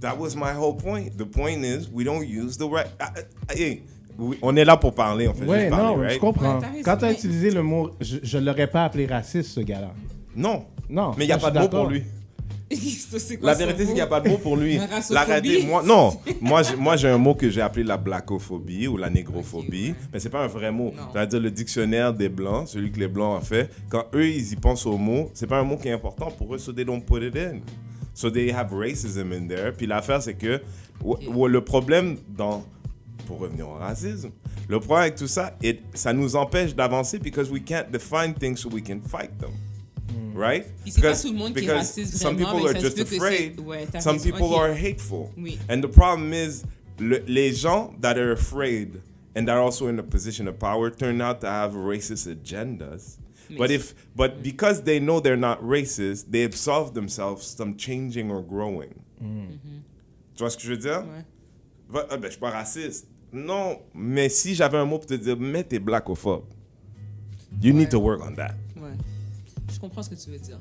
That 0.00 0.16
was 0.18 0.34
my 0.34 0.52
whole 0.52 0.74
point. 0.74 1.16
The 1.18 1.26
point 1.26 1.62
is 1.64 1.88
we 1.92 2.04
don't 2.04 2.26
use 2.26 2.56
the 2.56 2.64
right. 2.64 2.86
Ah, 2.98 3.12
ah, 3.48 3.54
hey, 3.54 3.82
oui, 4.18 4.38
on 4.42 4.56
est 4.56 4.64
là 4.64 4.76
pour 4.76 4.94
parler, 4.94 5.28
on 5.28 5.34
fait 5.34 5.44
ouais, 5.44 5.58
juste 5.60 5.70
parler, 5.70 5.94
non, 5.96 6.00
right? 6.00 6.14
je 6.14 6.18
comprends. 6.18 6.58
Ouais, 6.58 6.82
Quand 6.82 6.96
tu 6.98 7.04
as 7.04 7.12
utilisé 7.12 7.50
le 7.50 7.62
mot, 7.62 7.90
je, 8.00 8.18
je 8.22 8.38
l'aurais 8.38 8.66
pas 8.66 8.84
appelé 8.84 9.06
raciste, 9.06 9.50
ce 9.50 9.60
gars-là. 9.60 9.92
Non. 10.34 10.64
Non. 10.88 11.12
Mais 11.16 11.24
il 11.24 11.28
n'y 11.28 11.32
a 11.32 11.38
pas 11.38 11.50
de 11.50 11.58
mot 11.58 11.68
pour 11.68 11.86
lui. 11.86 12.02
quoi 13.40 13.50
La 13.50 13.54
vérité, 13.54 13.78
c'est 13.80 13.86
qu'il 13.86 13.94
n'y 13.94 14.00
a 14.00 14.06
pas 14.06 14.20
de 14.20 14.28
mot 14.28 14.38
pour 14.38 14.56
lui. 14.56 14.78
La. 14.78 14.86
L'arrêter, 15.10 15.64
moi, 15.66 15.82
non. 15.82 16.12
Moi, 16.40 16.62
j'ai, 16.62 16.76
moi, 16.76 16.96
j'ai 16.96 17.08
un 17.08 17.18
mot 17.18 17.34
que 17.34 17.50
j'ai 17.50 17.60
appelé 17.60 17.84
la 17.84 17.96
blackophobie 17.96 18.88
ou 18.88 18.96
la 18.96 19.10
négrophobie. 19.10 19.94
Mais 20.12 20.20
c'est 20.20 20.30
pas 20.30 20.44
un 20.44 20.48
vrai 20.48 20.70
mot. 20.70 20.92
C'est-à-dire 21.12 21.40
le 21.40 21.50
dictionnaire 21.50 22.12
des 22.14 22.28
Blancs, 22.28 22.68
celui 22.68 22.90
que 22.90 23.00
les 23.00 23.08
Blancs 23.08 23.38
ont 23.38 23.44
fait, 23.44 23.70
quand 23.88 24.04
eux, 24.14 24.26
ils 24.28 24.52
y 24.52 24.56
pensent 24.56 24.86
au 24.86 24.96
mot, 24.96 25.30
c'est 25.34 25.46
pas 25.46 25.58
un 25.58 25.64
mot 25.64 25.76
qui 25.76 25.88
est 25.88 25.92
important 25.92 26.30
pour 26.30 26.54
eux, 26.54 26.58
so 26.58 26.72
they 26.72 26.84
don't 26.84 27.02
put 27.02 27.22
it 27.22 27.36
in. 27.36 27.58
So 28.20 28.28
they 28.28 28.50
have 28.52 28.70
racism 28.70 29.32
in 29.32 29.48
there. 29.48 29.72
Puis 29.72 29.86
l'affaire, 29.86 30.22
c'est 30.22 30.34
que 30.34 30.60
le 31.02 31.60
problème 31.60 32.18
dans... 32.36 32.62
Pour 33.26 33.38
revenir 33.38 33.66
au 33.68 33.74
racisme, 33.74 34.30
le 34.68 34.78
problème 34.78 35.04
avec 35.04 35.14
tout 35.14 35.26
ça, 35.28 35.56
it- 35.62 35.80
ça 35.94 36.12
nous 36.12 36.34
empêche 36.36 36.74
d'avancer 36.74 37.18
because 37.18 37.48
we 37.50 37.62
can't 37.64 37.90
define 37.90 38.34
things 38.34 38.56
so 38.56 38.68
we 38.68 38.82
can 38.82 39.00
fight 39.00 39.30
them. 39.38 39.52
Right? 40.34 40.66
Puis 40.82 40.90
c'est 40.90 41.00
pas 41.00 41.08
Because- 41.12 41.22
tout 41.22 41.32
le 41.32 41.38
monde 41.38 41.54
qui 41.54 41.64
est 41.64 41.72
raciste 41.72 42.16
Some 42.16 42.34
vraiment, 42.34 42.56
people 42.58 42.72
mais 42.72 42.76
are 42.76 42.82
ça 42.82 42.88
just 42.96 43.00
afraid. 43.14 43.54
c'est- 43.56 43.62
ouais, 43.62 43.86
some 44.00 44.12
raison, 44.18 44.24
people 44.30 44.42
ok. 44.52 44.60
are 44.60 44.74
hateful. 44.74 45.28
Oui. 45.38 45.58
And 45.70 45.80
the 45.80 45.86
problem 45.88 46.32
is, 46.34 46.62
le- 46.98 47.22
les 47.26 47.52
gens 47.54 47.94
that 48.02 48.18
are 48.18 48.32
afraid 48.32 49.00
and 49.34 49.46
that 49.46 49.52
are 49.54 49.62
also 49.62 49.88
in 49.88 49.98
a 49.98 50.02
position 50.02 50.46
of 50.46 50.58
power 50.58 50.90
turn 50.90 51.22
out 51.22 51.40
to 51.40 51.46
have 51.46 51.72
racist 51.74 52.26
agendas. 52.26 53.16
Mais 53.50 53.56
But 53.58 53.70
if, 53.70 53.94
but 54.14 54.42
because 54.42 54.82
they 54.84 55.00
know 55.00 55.20
they're 55.20 55.36
not 55.36 55.58
racist, 55.62 56.30
they 56.30 56.44
absolve 56.44 56.92
themselves 56.94 57.54
from 57.54 57.76
changing 57.76 58.30
or 58.30 58.42
growing. 58.42 58.90
Tu 59.20 60.38
vois 60.38 60.50
ce 60.50 60.56
que 60.56 60.62
je 60.62 60.70
veux 60.70 60.78
dire? 60.78 61.00
Ouais. 61.04 61.24
Va- 61.88 62.06
ah, 62.10 62.16
ben, 62.16 62.26
je 62.28 62.30
suis 62.32 62.40
pas 62.40 62.50
raciste. 62.50 63.06
Non, 63.32 63.78
mais 63.94 64.28
si 64.28 64.54
j'avais 64.54 64.78
un 64.78 64.84
mot 64.86 64.98
pour 64.98 65.06
te 65.06 65.14
dire, 65.14 65.36
mais 65.36 65.62
t'es 65.64 65.78
blackophobe. 65.78 66.44
You 67.60 67.72
need 67.72 67.90
to 67.90 67.98
work 67.98 68.22
on 68.22 68.34
that. 68.36 68.54
Ouais. 68.76 68.92
Je 69.72 69.78
comprends 69.78 70.02
ce 70.02 70.10
que 70.10 70.14
tu 70.14 70.30
veux 70.30 70.38
dire. 70.38 70.58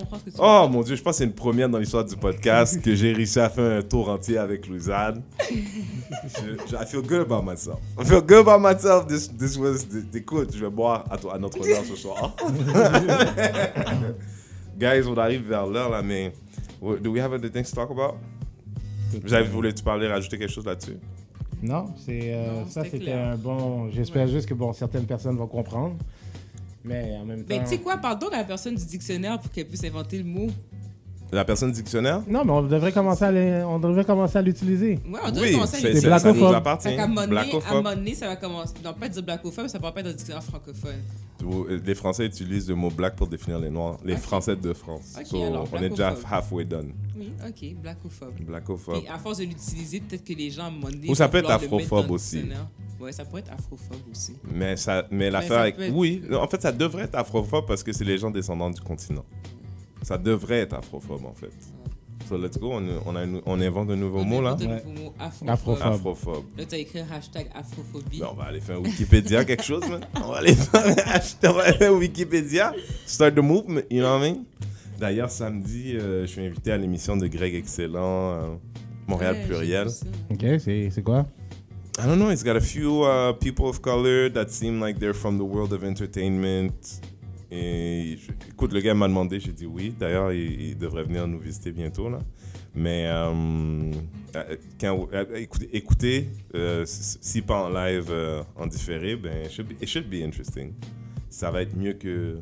Je 0.00 0.04
comprends 0.04 0.18
ce 0.18 0.24
que 0.24 0.30
tu 0.30 0.36
veux 0.36 0.42
Oh 0.42 0.68
mon 0.70 0.82
dieu, 0.82 0.96
je 0.96 1.02
pense 1.02 1.12
que 1.12 1.18
c'est 1.18 1.24
une 1.24 1.34
première 1.34 1.68
dans 1.68 1.78
l'histoire 1.78 2.04
du 2.04 2.16
podcast 2.16 2.80
que 2.80 2.94
j'ai 2.94 3.12
réussi 3.12 3.38
à 3.38 3.50
faire 3.50 3.78
un 3.78 3.82
tour 3.82 4.08
entier 4.08 4.38
avec 4.38 4.66
Louisane. 4.66 5.22
je, 5.50 6.56
je- 6.70 6.76
I 6.76 6.86
feel 6.86 7.02
good 7.02 7.20
about 7.20 7.42
myself. 7.42 7.76
I 8.00 8.04
feel 8.04 8.22
good 8.22 8.48
about 8.48 8.60
myself. 8.60 9.06
This, 9.06 9.28
this 9.36 9.56
was, 9.58 9.86
écoute, 10.14 10.54
je 10.56 10.64
vais 10.64 10.70
boire 10.70 11.04
à, 11.10 11.38
notre 11.38 11.60
honneur 11.60 11.84
ce 11.84 11.96
soir. 11.96 12.34
Guys, 14.78 15.06
on 15.06 15.16
arrive 15.18 15.46
vers 15.46 15.66
l'heure 15.66 15.90
là, 15.90 16.00
mais 16.02 16.32
do 17.02 17.10
we 17.12 17.20
have 17.20 17.32
other 17.32 17.50
things 17.50 17.68
to 17.70 17.76
talk 17.76 17.90
about? 17.90 18.14
Vous 19.22 19.34
avez 19.34 19.48
voulu 19.48 19.74
tu 19.74 19.82
parler, 19.82 20.06
rajouter 20.08 20.38
quelque 20.38 20.52
chose 20.52 20.64
là-dessus? 20.64 20.96
Non, 21.62 21.86
c'est 22.06 22.20
euh, 22.32 22.60
Non, 22.62 22.68
ça 22.70 22.84
c'était 22.90 23.12
un 23.12 23.36
bon. 23.36 23.90
J'espère 23.90 24.24
Ouais. 24.26 24.32
juste 24.32 24.48
que 24.48 24.54
bon 24.54 24.72
certaines 24.72 25.04
personnes 25.04 25.36
vont 25.36 25.46
comprendre, 25.48 25.96
mais 26.84 27.16
en 27.16 27.24
même 27.24 27.40
temps. 27.40 27.46
Mais 27.48 27.60
tu 27.60 27.70
sais 27.70 27.78
quoi, 27.78 27.96
parle 27.98 28.18
donc 28.18 28.32
à 28.32 28.38
la 28.38 28.44
personne 28.44 28.74
du 28.74 28.84
dictionnaire 28.84 29.38
pour 29.38 29.50
qu'elle 29.50 29.66
puisse 29.66 29.84
inventer 29.84 30.18
le 30.18 30.24
mot. 30.24 30.48
La 31.32 31.44
personne 31.44 31.70
dictionnaire? 31.70 32.22
Non, 32.28 32.44
mais 32.44 32.50
on 32.50 32.62
devrait 32.62 32.90
commencer 32.92 33.24
à 33.24 33.30
les- 33.30 33.62
on 33.62 33.78
devrait 33.78 34.04
commencer 34.04 34.36
à 34.38 34.42
l'utiliser. 34.42 34.98
Ouais, 35.08 35.20
on 35.24 35.30
devrait 35.30 35.48
Oui, 35.48 35.52
commencer 35.54 35.76
à 35.76 35.80
c'est- 35.80 35.86
les 35.88 35.94
c'est 35.94 36.00
c'est- 36.00 36.08
ça 36.08 36.16
nous 36.16 36.22
blackophobe. 36.34 36.54
appartient. 36.56 36.88
Fait 36.88 36.96
qu'à 36.96 37.04
un 37.04 37.06
moment 37.06 37.20
donné- 37.22 37.36
à 37.36 37.40
un 37.40 37.44
Blackophobe. 37.44 37.74
moment 37.84 37.94
donné, 37.94 38.14
ça 38.14 38.26
va 38.26 38.36
commencer. 38.36 38.74
Non, 38.84 38.94
pas 38.94 39.08
dire 39.08 39.22
blackophobe, 39.22 39.66
ça 39.68 39.78
pourra 39.78 39.92
pas 39.92 40.00
être 40.00 40.06
dans 40.06 40.10
le 40.10 40.16
dictionnaire 40.16 40.42
francophone. 40.42 40.96
Les 41.86 41.94
Français 41.94 42.26
utilisent 42.26 42.68
le 42.68 42.74
mot 42.74 42.90
black 42.90 43.14
pour 43.16 43.26
définir 43.28 43.58
les 43.60 43.70
Noirs, 43.70 43.98
les 44.04 44.14
Ok. 44.14 44.18
Français 44.20 44.56
de 44.56 44.72
France. 44.72 45.14
Ok, 45.18 45.26
So, 45.26 45.42
alors, 45.42 45.68
on 45.72 45.76
est 45.78 45.88
déjà 45.88 46.10
blackophobe. 46.10 46.32
halfway 46.32 46.64
done. 46.64 46.92
Oui, 47.16 47.32
ok, 47.46 47.74
blackophobe. 47.80 48.34
Blackophobe. 48.46 49.02
Et 49.04 49.08
à 49.08 49.16
force 49.18 49.38
de 49.38 49.44
l'utiliser, 49.44 50.00
peut-être 50.00 50.24
que 50.24 50.32
les 50.34 50.50
gens, 50.50 50.64
à 50.64 50.66
un 50.66 50.70
moment 50.70 50.88
donné, 50.90 51.08
Ou 51.08 51.14
ça 51.14 51.26
vont 51.26 51.30
peut 51.32 51.38
être 51.38 51.44
vouloir 51.44 51.58
le 51.60 51.64
mettre 51.64 51.74
afrophobe 51.76 52.02
dans 52.02 52.08
le 52.08 52.14
aussi. 52.14 52.36
dictionnaire. 52.38 52.66
Ouais, 53.00 53.12
ça 53.12 53.24
pourrait 53.24 53.40
être 53.40 53.52
afrophobe 53.52 53.96
aussi. 54.10 54.34
Mais, 54.52 54.76
ça, 54.76 55.06
mais 55.10 55.30
l'affaire 55.30 55.56
ça 55.56 55.60
avec. 55.62 55.76
peut 55.76 55.82
être- 55.84 55.94
Oui, 55.94 56.22
en 56.38 56.46
fait, 56.48 56.60
ça 56.60 56.72
devrait 56.72 57.04
être 57.04 57.14
afrophobe 57.14 57.64
parce 57.66 57.82
que 57.82 57.92
c'est 57.92 58.04
les 58.04 58.18
gens 58.18 58.30
descendants 58.30 58.68
du 58.68 58.80
continent. 58.80 59.24
Ça 60.02 60.16
devrait 60.18 60.60
être 60.60 60.74
afrophobe, 60.74 61.24
en 61.26 61.34
fait. 61.34 61.52
So, 62.28 62.36
let's 62.38 62.58
go. 62.58 62.70
On, 62.72 62.84
on, 63.06 63.16
a 63.16 63.20
un- 63.22 63.40
on 63.44 63.60
invente 63.60 63.90
un 63.90 63.96
nouveau 63.96 64.20
On 64.20 64.24
mot, 64.24 64.40
là. 64.40 64.50
un 64.50 64.56
Ouais. 64.56 64.82
nouveau 64.86 65.00
mot, 65.04 65.12
afrophobe. 65.18 65.48
Afrophobe. 65.50 65.82
Afrophobe. 65.86 66.44
Là, 66.56 66.64
tu 66.64 66.74
as 66.74 66.78
écrit 66.78 67.00
hashtag 67.12 67.48
afrophobie. 67.54 68.20
Ben, 68.20 68.28
on 68.30 68.34
va 68.34 68.44
aller 68.44 68.60
faire 68.60 68.80
Wikipédia, 68.80 69.44
quelque 69.44 69.64
chose, 69.64 69.82
man. 69.88 70.00
On 70.22 70.28
va 70.28 70.36
aller 70.38 70.54
faire, 70.54 71.92
Wikipédia. 71.92 72.72
Start 73.06 73.34
the 73.34 73.38
movement, 73.42 73.82
you 73.90 74.00
know 74.00 74.16
what 74.18 74.26
I 74.26 74.30
mean? 74.32 74.44
D'ailleurs, 74.98 75.30
samedi, 75.30 75.96
euh, 75.96 76.22
je 76.22 76.26
suis 76.26 76.44
invité 76.44 76.72
à 76.72 76.76
l'émission 76.78 77.16
de 77.16 77.26
Greg 77.26 77.54
Excellent, 77.54 78.32
euh, 78.34 78.54
Montréal 79.08 79.34
Ouais, 79.36 79.46
Pluriel. 79.46 79.88
Ok, 80.30 80.44
c'est 80.64 81.02
quoi? 81.02 81.26
I 81.98 82.04
don't 82.06 82.16
know. 82.16 82.30
He's 82.30 82.44
got 82.44 82.56
a 82.56 82.60
few 82.60 83.02
uh, 83.04 83.32
people 83.40 83.66
of 83.66 83.80
color 83.80 84.30
that 84.32 84.48
seem 84.50 84.80
like 84.80 84.98
they're 84.98 85.14
from 85.14 85.36
the 85.38 85.42
world 85.42 85.72
of 85.72 85.82
entertainment. 85.84 87.00
Et 87.50 88.16
je- 88.16 88.32
écoute, 88.50 88.72
le 88.72 88.80
gars 88.80 88.94
m'a 88.94 89.08
demandé, 89.08 89.40
j'ai 89.40 89.52
dit 89.52 89.66
oui. 89.66 89.94
D'ailleurs, 89.98 90.32
il, 90.32 90.60
il 90.70 90.78
devrait 90.78 91.02
venir 91.04 91.26
nous 91.26 91.38
visiter 91.38 91.72
bientôt 91.72 92.08
là. 92.08 92.18
Mais 92.74 93.06
euh, 93.08 93.90
euh, 94.36 94.56
quand, 94.80 95.08
euh, 95.12 95.24
écoutez, 95.72 96.28
euh, 96.54 96.84
si 96.86 97.42
pas 97.42 97.64
en 97.64 97.68
live, 97.70 98.06
euh, 98.10 98.42
en 98.56 98.66
différé, 98.68 99.16
ben, 99.16 99.44
it 99.44 99.50
should, 99.50 99.66
be, 99.68 99.82
it 99.82 99.88
should 99.88 100.08
be 100.08 100.22
interesting. 100.24 100.72
Ça 101.28 101.50
va 101.50 101.62
être 101.62 101.76
mieux 101.76 101.94
que 101.94 102.38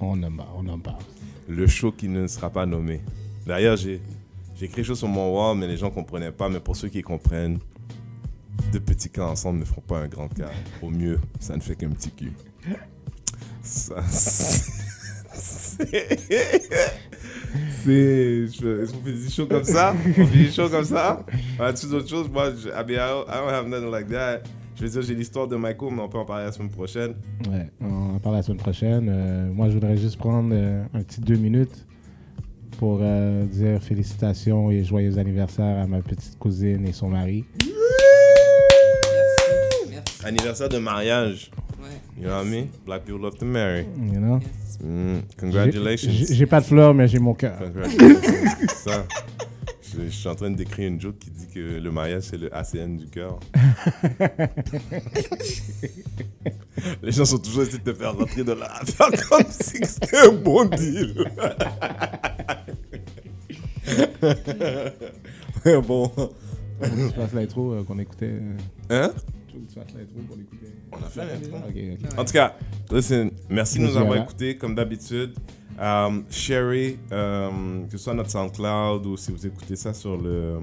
On 0.00 0.20
en 0.22 0.32
parle, 0.36 0.48
on 0.56 0.68
en 0.68 0.78
parle. 0.80 1.02
le 1.48 1.66
show 1.68 1.92
qui 1.92 2.08
ne 2.08 2.26
sera 2.26 2.50
pas 2.50 2.66
nommé. 2.66 3.00
D'ailleurs, 3.46 3.76
j'ai 3.76 4.00
écrit 4.56 4.68
quelque 4.74 4.82
chose 4.82 4.98
sur 4.98 5.08
mon 5.08 5.32
wall, 5.32 5.56
mais 5.56 5.68
les 5.68 5.76
gens 5.76 5.90
comprenaient 5.90 6.32
pas. 6.32 6.48
Mais 6.48 6.58
pour 6.60 6.74
ceux 6.74 6.88
qui 6.88 7.02
comprennent, 7.02 7.58
deux 8.72 8.80
petits 8.80 9.10
cas 9.10 9.26
ensemble 9.26 9.60
ne 9.60 9.64
feront 9.64 9.82
pas 9.82 9.98
un 10.00 10.08
grand 10.08 10.28
cas. 10.28 10.50
Au 10.82 10.90
mieux, 10.90 11.20
ça 11.38 11.54
ne 11.56 11.60
fait 11.60 11.76
qu'un 11.76 11.90
petit 11.90 12.10
cul. 12.10 12.32
Ça, 13.64 14.02
c'est... 14.08 14.72
C'est... 17.82 18.46
je- 18.46 18.84
On 18.84 19.04
fait 19.04 19.12
des 19.12 19.30
shows 19.30 19.46
comme 19.46 19.64
ça? 19.64 19.94
On 20.18 20.26
fait 20.26 20.38
des 20.38 20.50
shows 20.50 20.68
comme 20.68 20.84
ça? 20.84 21.24
On 21.58 21.62
a-tu 21.64 21.86
d'autres 21.86 22.08
choses? 22.08 22.28
Moi, 22.28 22.52
je, 22.54 22.68
I, 22.68 22.72
mean, 22.86 22.94
I 22.94 23.08
don't, 23.08 23.24
I 23.28 23.38
don't 23.40 23.50
have 23.50 23.66
nothing 23.68 23.90
like 23.90 24.08
that. 24.08 24.42
Je 24.76 24.82
veux 24.84 24.90
dire, 24.90 25.02
j'ai 25.02 25.14
l'histoire 25.14 25.46
de 25.46 25.56
Michael, 25.56 25.90
mais 25.92 26.02
on 26.02 26.08
peut 26.08 26.18
en 26.18 26.24
parler 26.24 26.44
la 26.46 26.52
semaine 26.52 26.70
prochaine. 26.70 27.14
Ouais, 27.50 27.70
on 27.80 28.16
en 28.16 28.18
parle 28.18 28.36
la 28.36 28.42
semaine 28.42 28.58
prochaine. 28.58 29.08
Euh, 29.08 29.52
moi, 29.52 29.68
je 29.68 29.74
voudrais 29.74 29.96
juste 29.96 30.18
prendre 30.18 30.50
euh, 30.52 30.84
un 30.94 31.02
petit 31.02 31.20
deux 31.20 31.36
minutes 31.36 31.86
pour 32.78 32.98
euh, 33.00 33.44
dire 33.46 33.80
félicitations 33.80 34.70
et 34.72 34.82
joyeux 34.84 35.16
anniversaire 35.18 35.78
à 35.78 35.86
ma 35.86 36.02
petite 36.02 36.36
cousine 36.38 36.86
et 36.86 36.92
son 36.92 37.08
mari. 37.08 37.44
Anniversaire 40.24 40.68
de 40.68 40.78
mariage. 40.78 41.50
Ouais. 41.84 42.00
You 42.16 42.24
know 42.28 42.36
what 42.38 42.46
I 42.46 42.50
mean? 42.50 42.68
Black 42.86 43.04
people 43.04 43.20
love 43.20 43.36
to 43.38 43.44
marry. 43.44 43.86
You 43.96 44.18
know? 44.20 44.38
Yes. 44.40 44.78
Mm, 44.82 45.18
congratulations. 45.38 46.10
J'ai 46.30 46.46
pas 46.46 46.60
de 46.60 46.66
fleurs, 46.66 46.94
mais 46.94 47.06
j'ai 47.08 47.18
mon 47.18 47.34
cœur. 47.34 47.58
Congratulations. 47.58 48.68
Ça. 48.74 49.04
Je, 49.82 50.04
je 50.06 50.08
suis 50.10 50.28
en 50.28 50.34
train 50.34 50.50
d'écrire 50.50 50.88
une 50.88 51.00
joke 51.00 51.18
qui 51.18 51.30
dit 51.30 51.46
que 51.54 51.60
le 51.78 51.90
mariage, 51.90 52.22
c'est 52.24 52.38
le 52.38 52.52
ACN 52.54 52.96
du 52.96 53.06
cœur. 53.06 53.38
Les 57.02 57.12
gens 57.12 57.24
sont 57.24 57.38
toujours 57.38 57.62
essayés 57.62 57.78
de 57.78 57.92
te 57.92 57.96
faire 57.96 58.16
rentrer 58.16 58.42
dans 58.44 58.56
la 58.56 58.66
affaire 58.80 59.08
comme 59.28 59.44
si 59.48 59.78
c'était 59.84 60.16
un 60.28 60.32
bon 60.32 60.64
deal. 60.66 61.24
Bon. 65.86 66.10
tu 66.82 67.10
fasses 67.14 67.32
l'intro 67.32 67.72
euh, 67.72 67.82
qu'on 67.84 67.98
écoutait. 67.98 68.32
euh, 68.32 68.56
Hein? 68.90 69.12
Que 69.60 69.68
tu 69.72 69.74
fasses 69.74 69.94
l'intro. 69.94 70.20
On 70.92 70.96
a 70.96 71.08
fait 71.08 71.26
l'intro. 71.26 71.58
Ok, 71.68 71.76
ok. 71.76 72.18
En 72.18 72.24
tout 72.24 72.32
cas, 72.32 72.56
listen, 72.90 73.30
merci 73.48 73.78
de 73.78 73.84
nous 73.84 73.96
avoir 73.96 74.16
écoutés 74.16 74.56
comme 74.56 74.74
d'habitude. 74.74 75.34
Um, 75.76 76.24
sharez, 76.30 76.98
um, 77.10 77.86
que 77.90 77.98
ce 77.98 78.04
soit 78.04 78.14
notre 78.14 78.30
SoundCloud 78.30 79.06
ou 79.06 79.16
si 79.16 79.32
vous 79.32 79.44
écoutez 79.44 79.74
ça 79.74 79.92
sur, 79.92 80.16
le, 80.16 80.60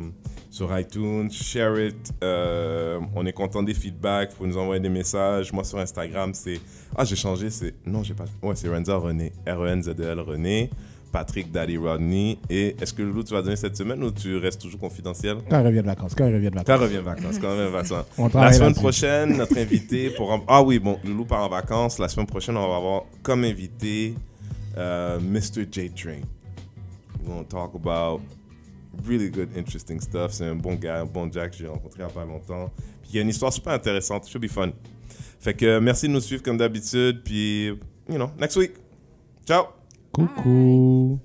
sur 0.49 0.77
iTunes, 0.77 1.29
share 1.29 1.77
it. 1.79 2.13
Euh, 2.23 2.99
on 3.13 3.25
est 3.25 3.33
content 3.33 3.61
des 3.61 3.73
feedbacks. 3.73 4.31
Vous 4.39 4.47
nous 4.47 4.57
envoyer 4.57 4.79
des 4.79 4.89
messages. 4.89 5.51
Moi 5.51 5.65
sur 5.65 5.79
Instagram, 5.79 6.33
c'est. 6.33 6.61
Ah, 6.95 7.03
j'ai 7.03 7.17
changé. 7.17 7.49
C'est. 7.49 7.73
Non, 7.85 8.03
j'ai 8.03 8.13
pas. 8.13 8.25
Ouais, 8.41 8.55
c'est 8.55 8.69
Renza 8.69 8.95
René. 8.95 9.33
R-E-N-Z-E-L 9.45 10.19
René. 10.21 10.69
Patrick 11.11 11.51
Daddy 11.51 11.77
Rodney. 11.77 12.37
Et 12.49 12.75
est-ce 12.81 12.93
que 12.93 13.01
Loulou, 13.01 13.23
tu 13.23 13.33
vas 13.33 13.41
donner 13.41 13.55
cette 13.55 13.75
semaine 13.75 14.03
ou 14.03 14.11
tu 14.11 14.37
restes 14.37 14.61
toujours 14.61 14.79
confidentiel? 14.79 15.37
Quand 15.49 15.59
il 15.59 15.65
revient 15.65 15.81
de 15.81 15.85
vacances, 15.85 16.15
quand 16.15 16.27
il 16.27 16.33
revient 16.33 16.49
de 16.49 16.55
vacances. 16.55 16.65
Quand 16.67 16.81
revient 16.81 16.95
de 16.95 17.01
vacances, 17.01 17.39
quand 17.39 17.49
revient 17.49 17.65
de 17.65 17.67
vacances. 17.67 18.05
On 18.17 18.29
La 18.33 18.53
semaine 18.53 18.73
prochaine, 18.73 19.37
notre 19.37 19.57
invité 19.57 20.09
pour... 20.11 20.43
Ah 20.47 20.63
oui, 20.63 20.79
bon, 20.79 20.99
Loulou 21.03 21.25
part 21.25 21.43
en 21.43 21.49
vacances. 21.49 21.99
La 21.99 22.07
semaine 22.07 22.27
prochaine, 22.27 22.57
on 22.57 22.67
va 22.67 22.77
avoir 22.77 23.03
comme 23.21 23.43
invité 23.43 24.15
euh, 24.77 25.19
Mr. 25.19 25.65
J 25.69 25.89
Train. 25.89 26.21
We're 27.23 27.35
going 27.35 27.45
to 27.45 27.49
talk 27.49 27.75
about 27.75 28.21
really 29.05 29.29
good, 29.29 29.49
interesting 29.55 29.99
stuff. 29.99 30.31
C'est 30.31 30.45
un 30.45 30.55
bon 30.55 30.75
gars, 30.75 31.01
un 31.01 31.05
bon 31.05 31.31
Jack 31.31 31.51
que 31.51 31.57
j'ai 31.57 31.67
rencontré 31.67 32.01
il 32.01 32.05
n'y 32.05 32.11
a 32.11 32.13
pas 32.13 32.25
longtemps. 32.25 32.71
Puis 33.01 33.11
il 33.11 33.15
y 33.15 33.19
a 33.19 33.21
une 33.21 33.29
histoire 33.29 33.53
super 33.53 33.73
intéressante. 33.73 34.27
Should 34.27 34.41
be 34.41 34.49
fun. 34.49 34.71
Fait 35.39 35.53
que 35.53 35.65
euh, 35.65 35.81
merci 35.81 36.07
de 36.07 36.13
nous 36.13 36.21
suivre 36.21 36.43
comme 36.43 36.57
d'habitude. 36.57 37.21
Puis, 37.23 37.67
you 37.67 38.15
know, 38.15 38.29
next 38.39 38.55
week. 38.57 38.73
Ciao! 39.45 39.80
Coucou. 40.13 41.19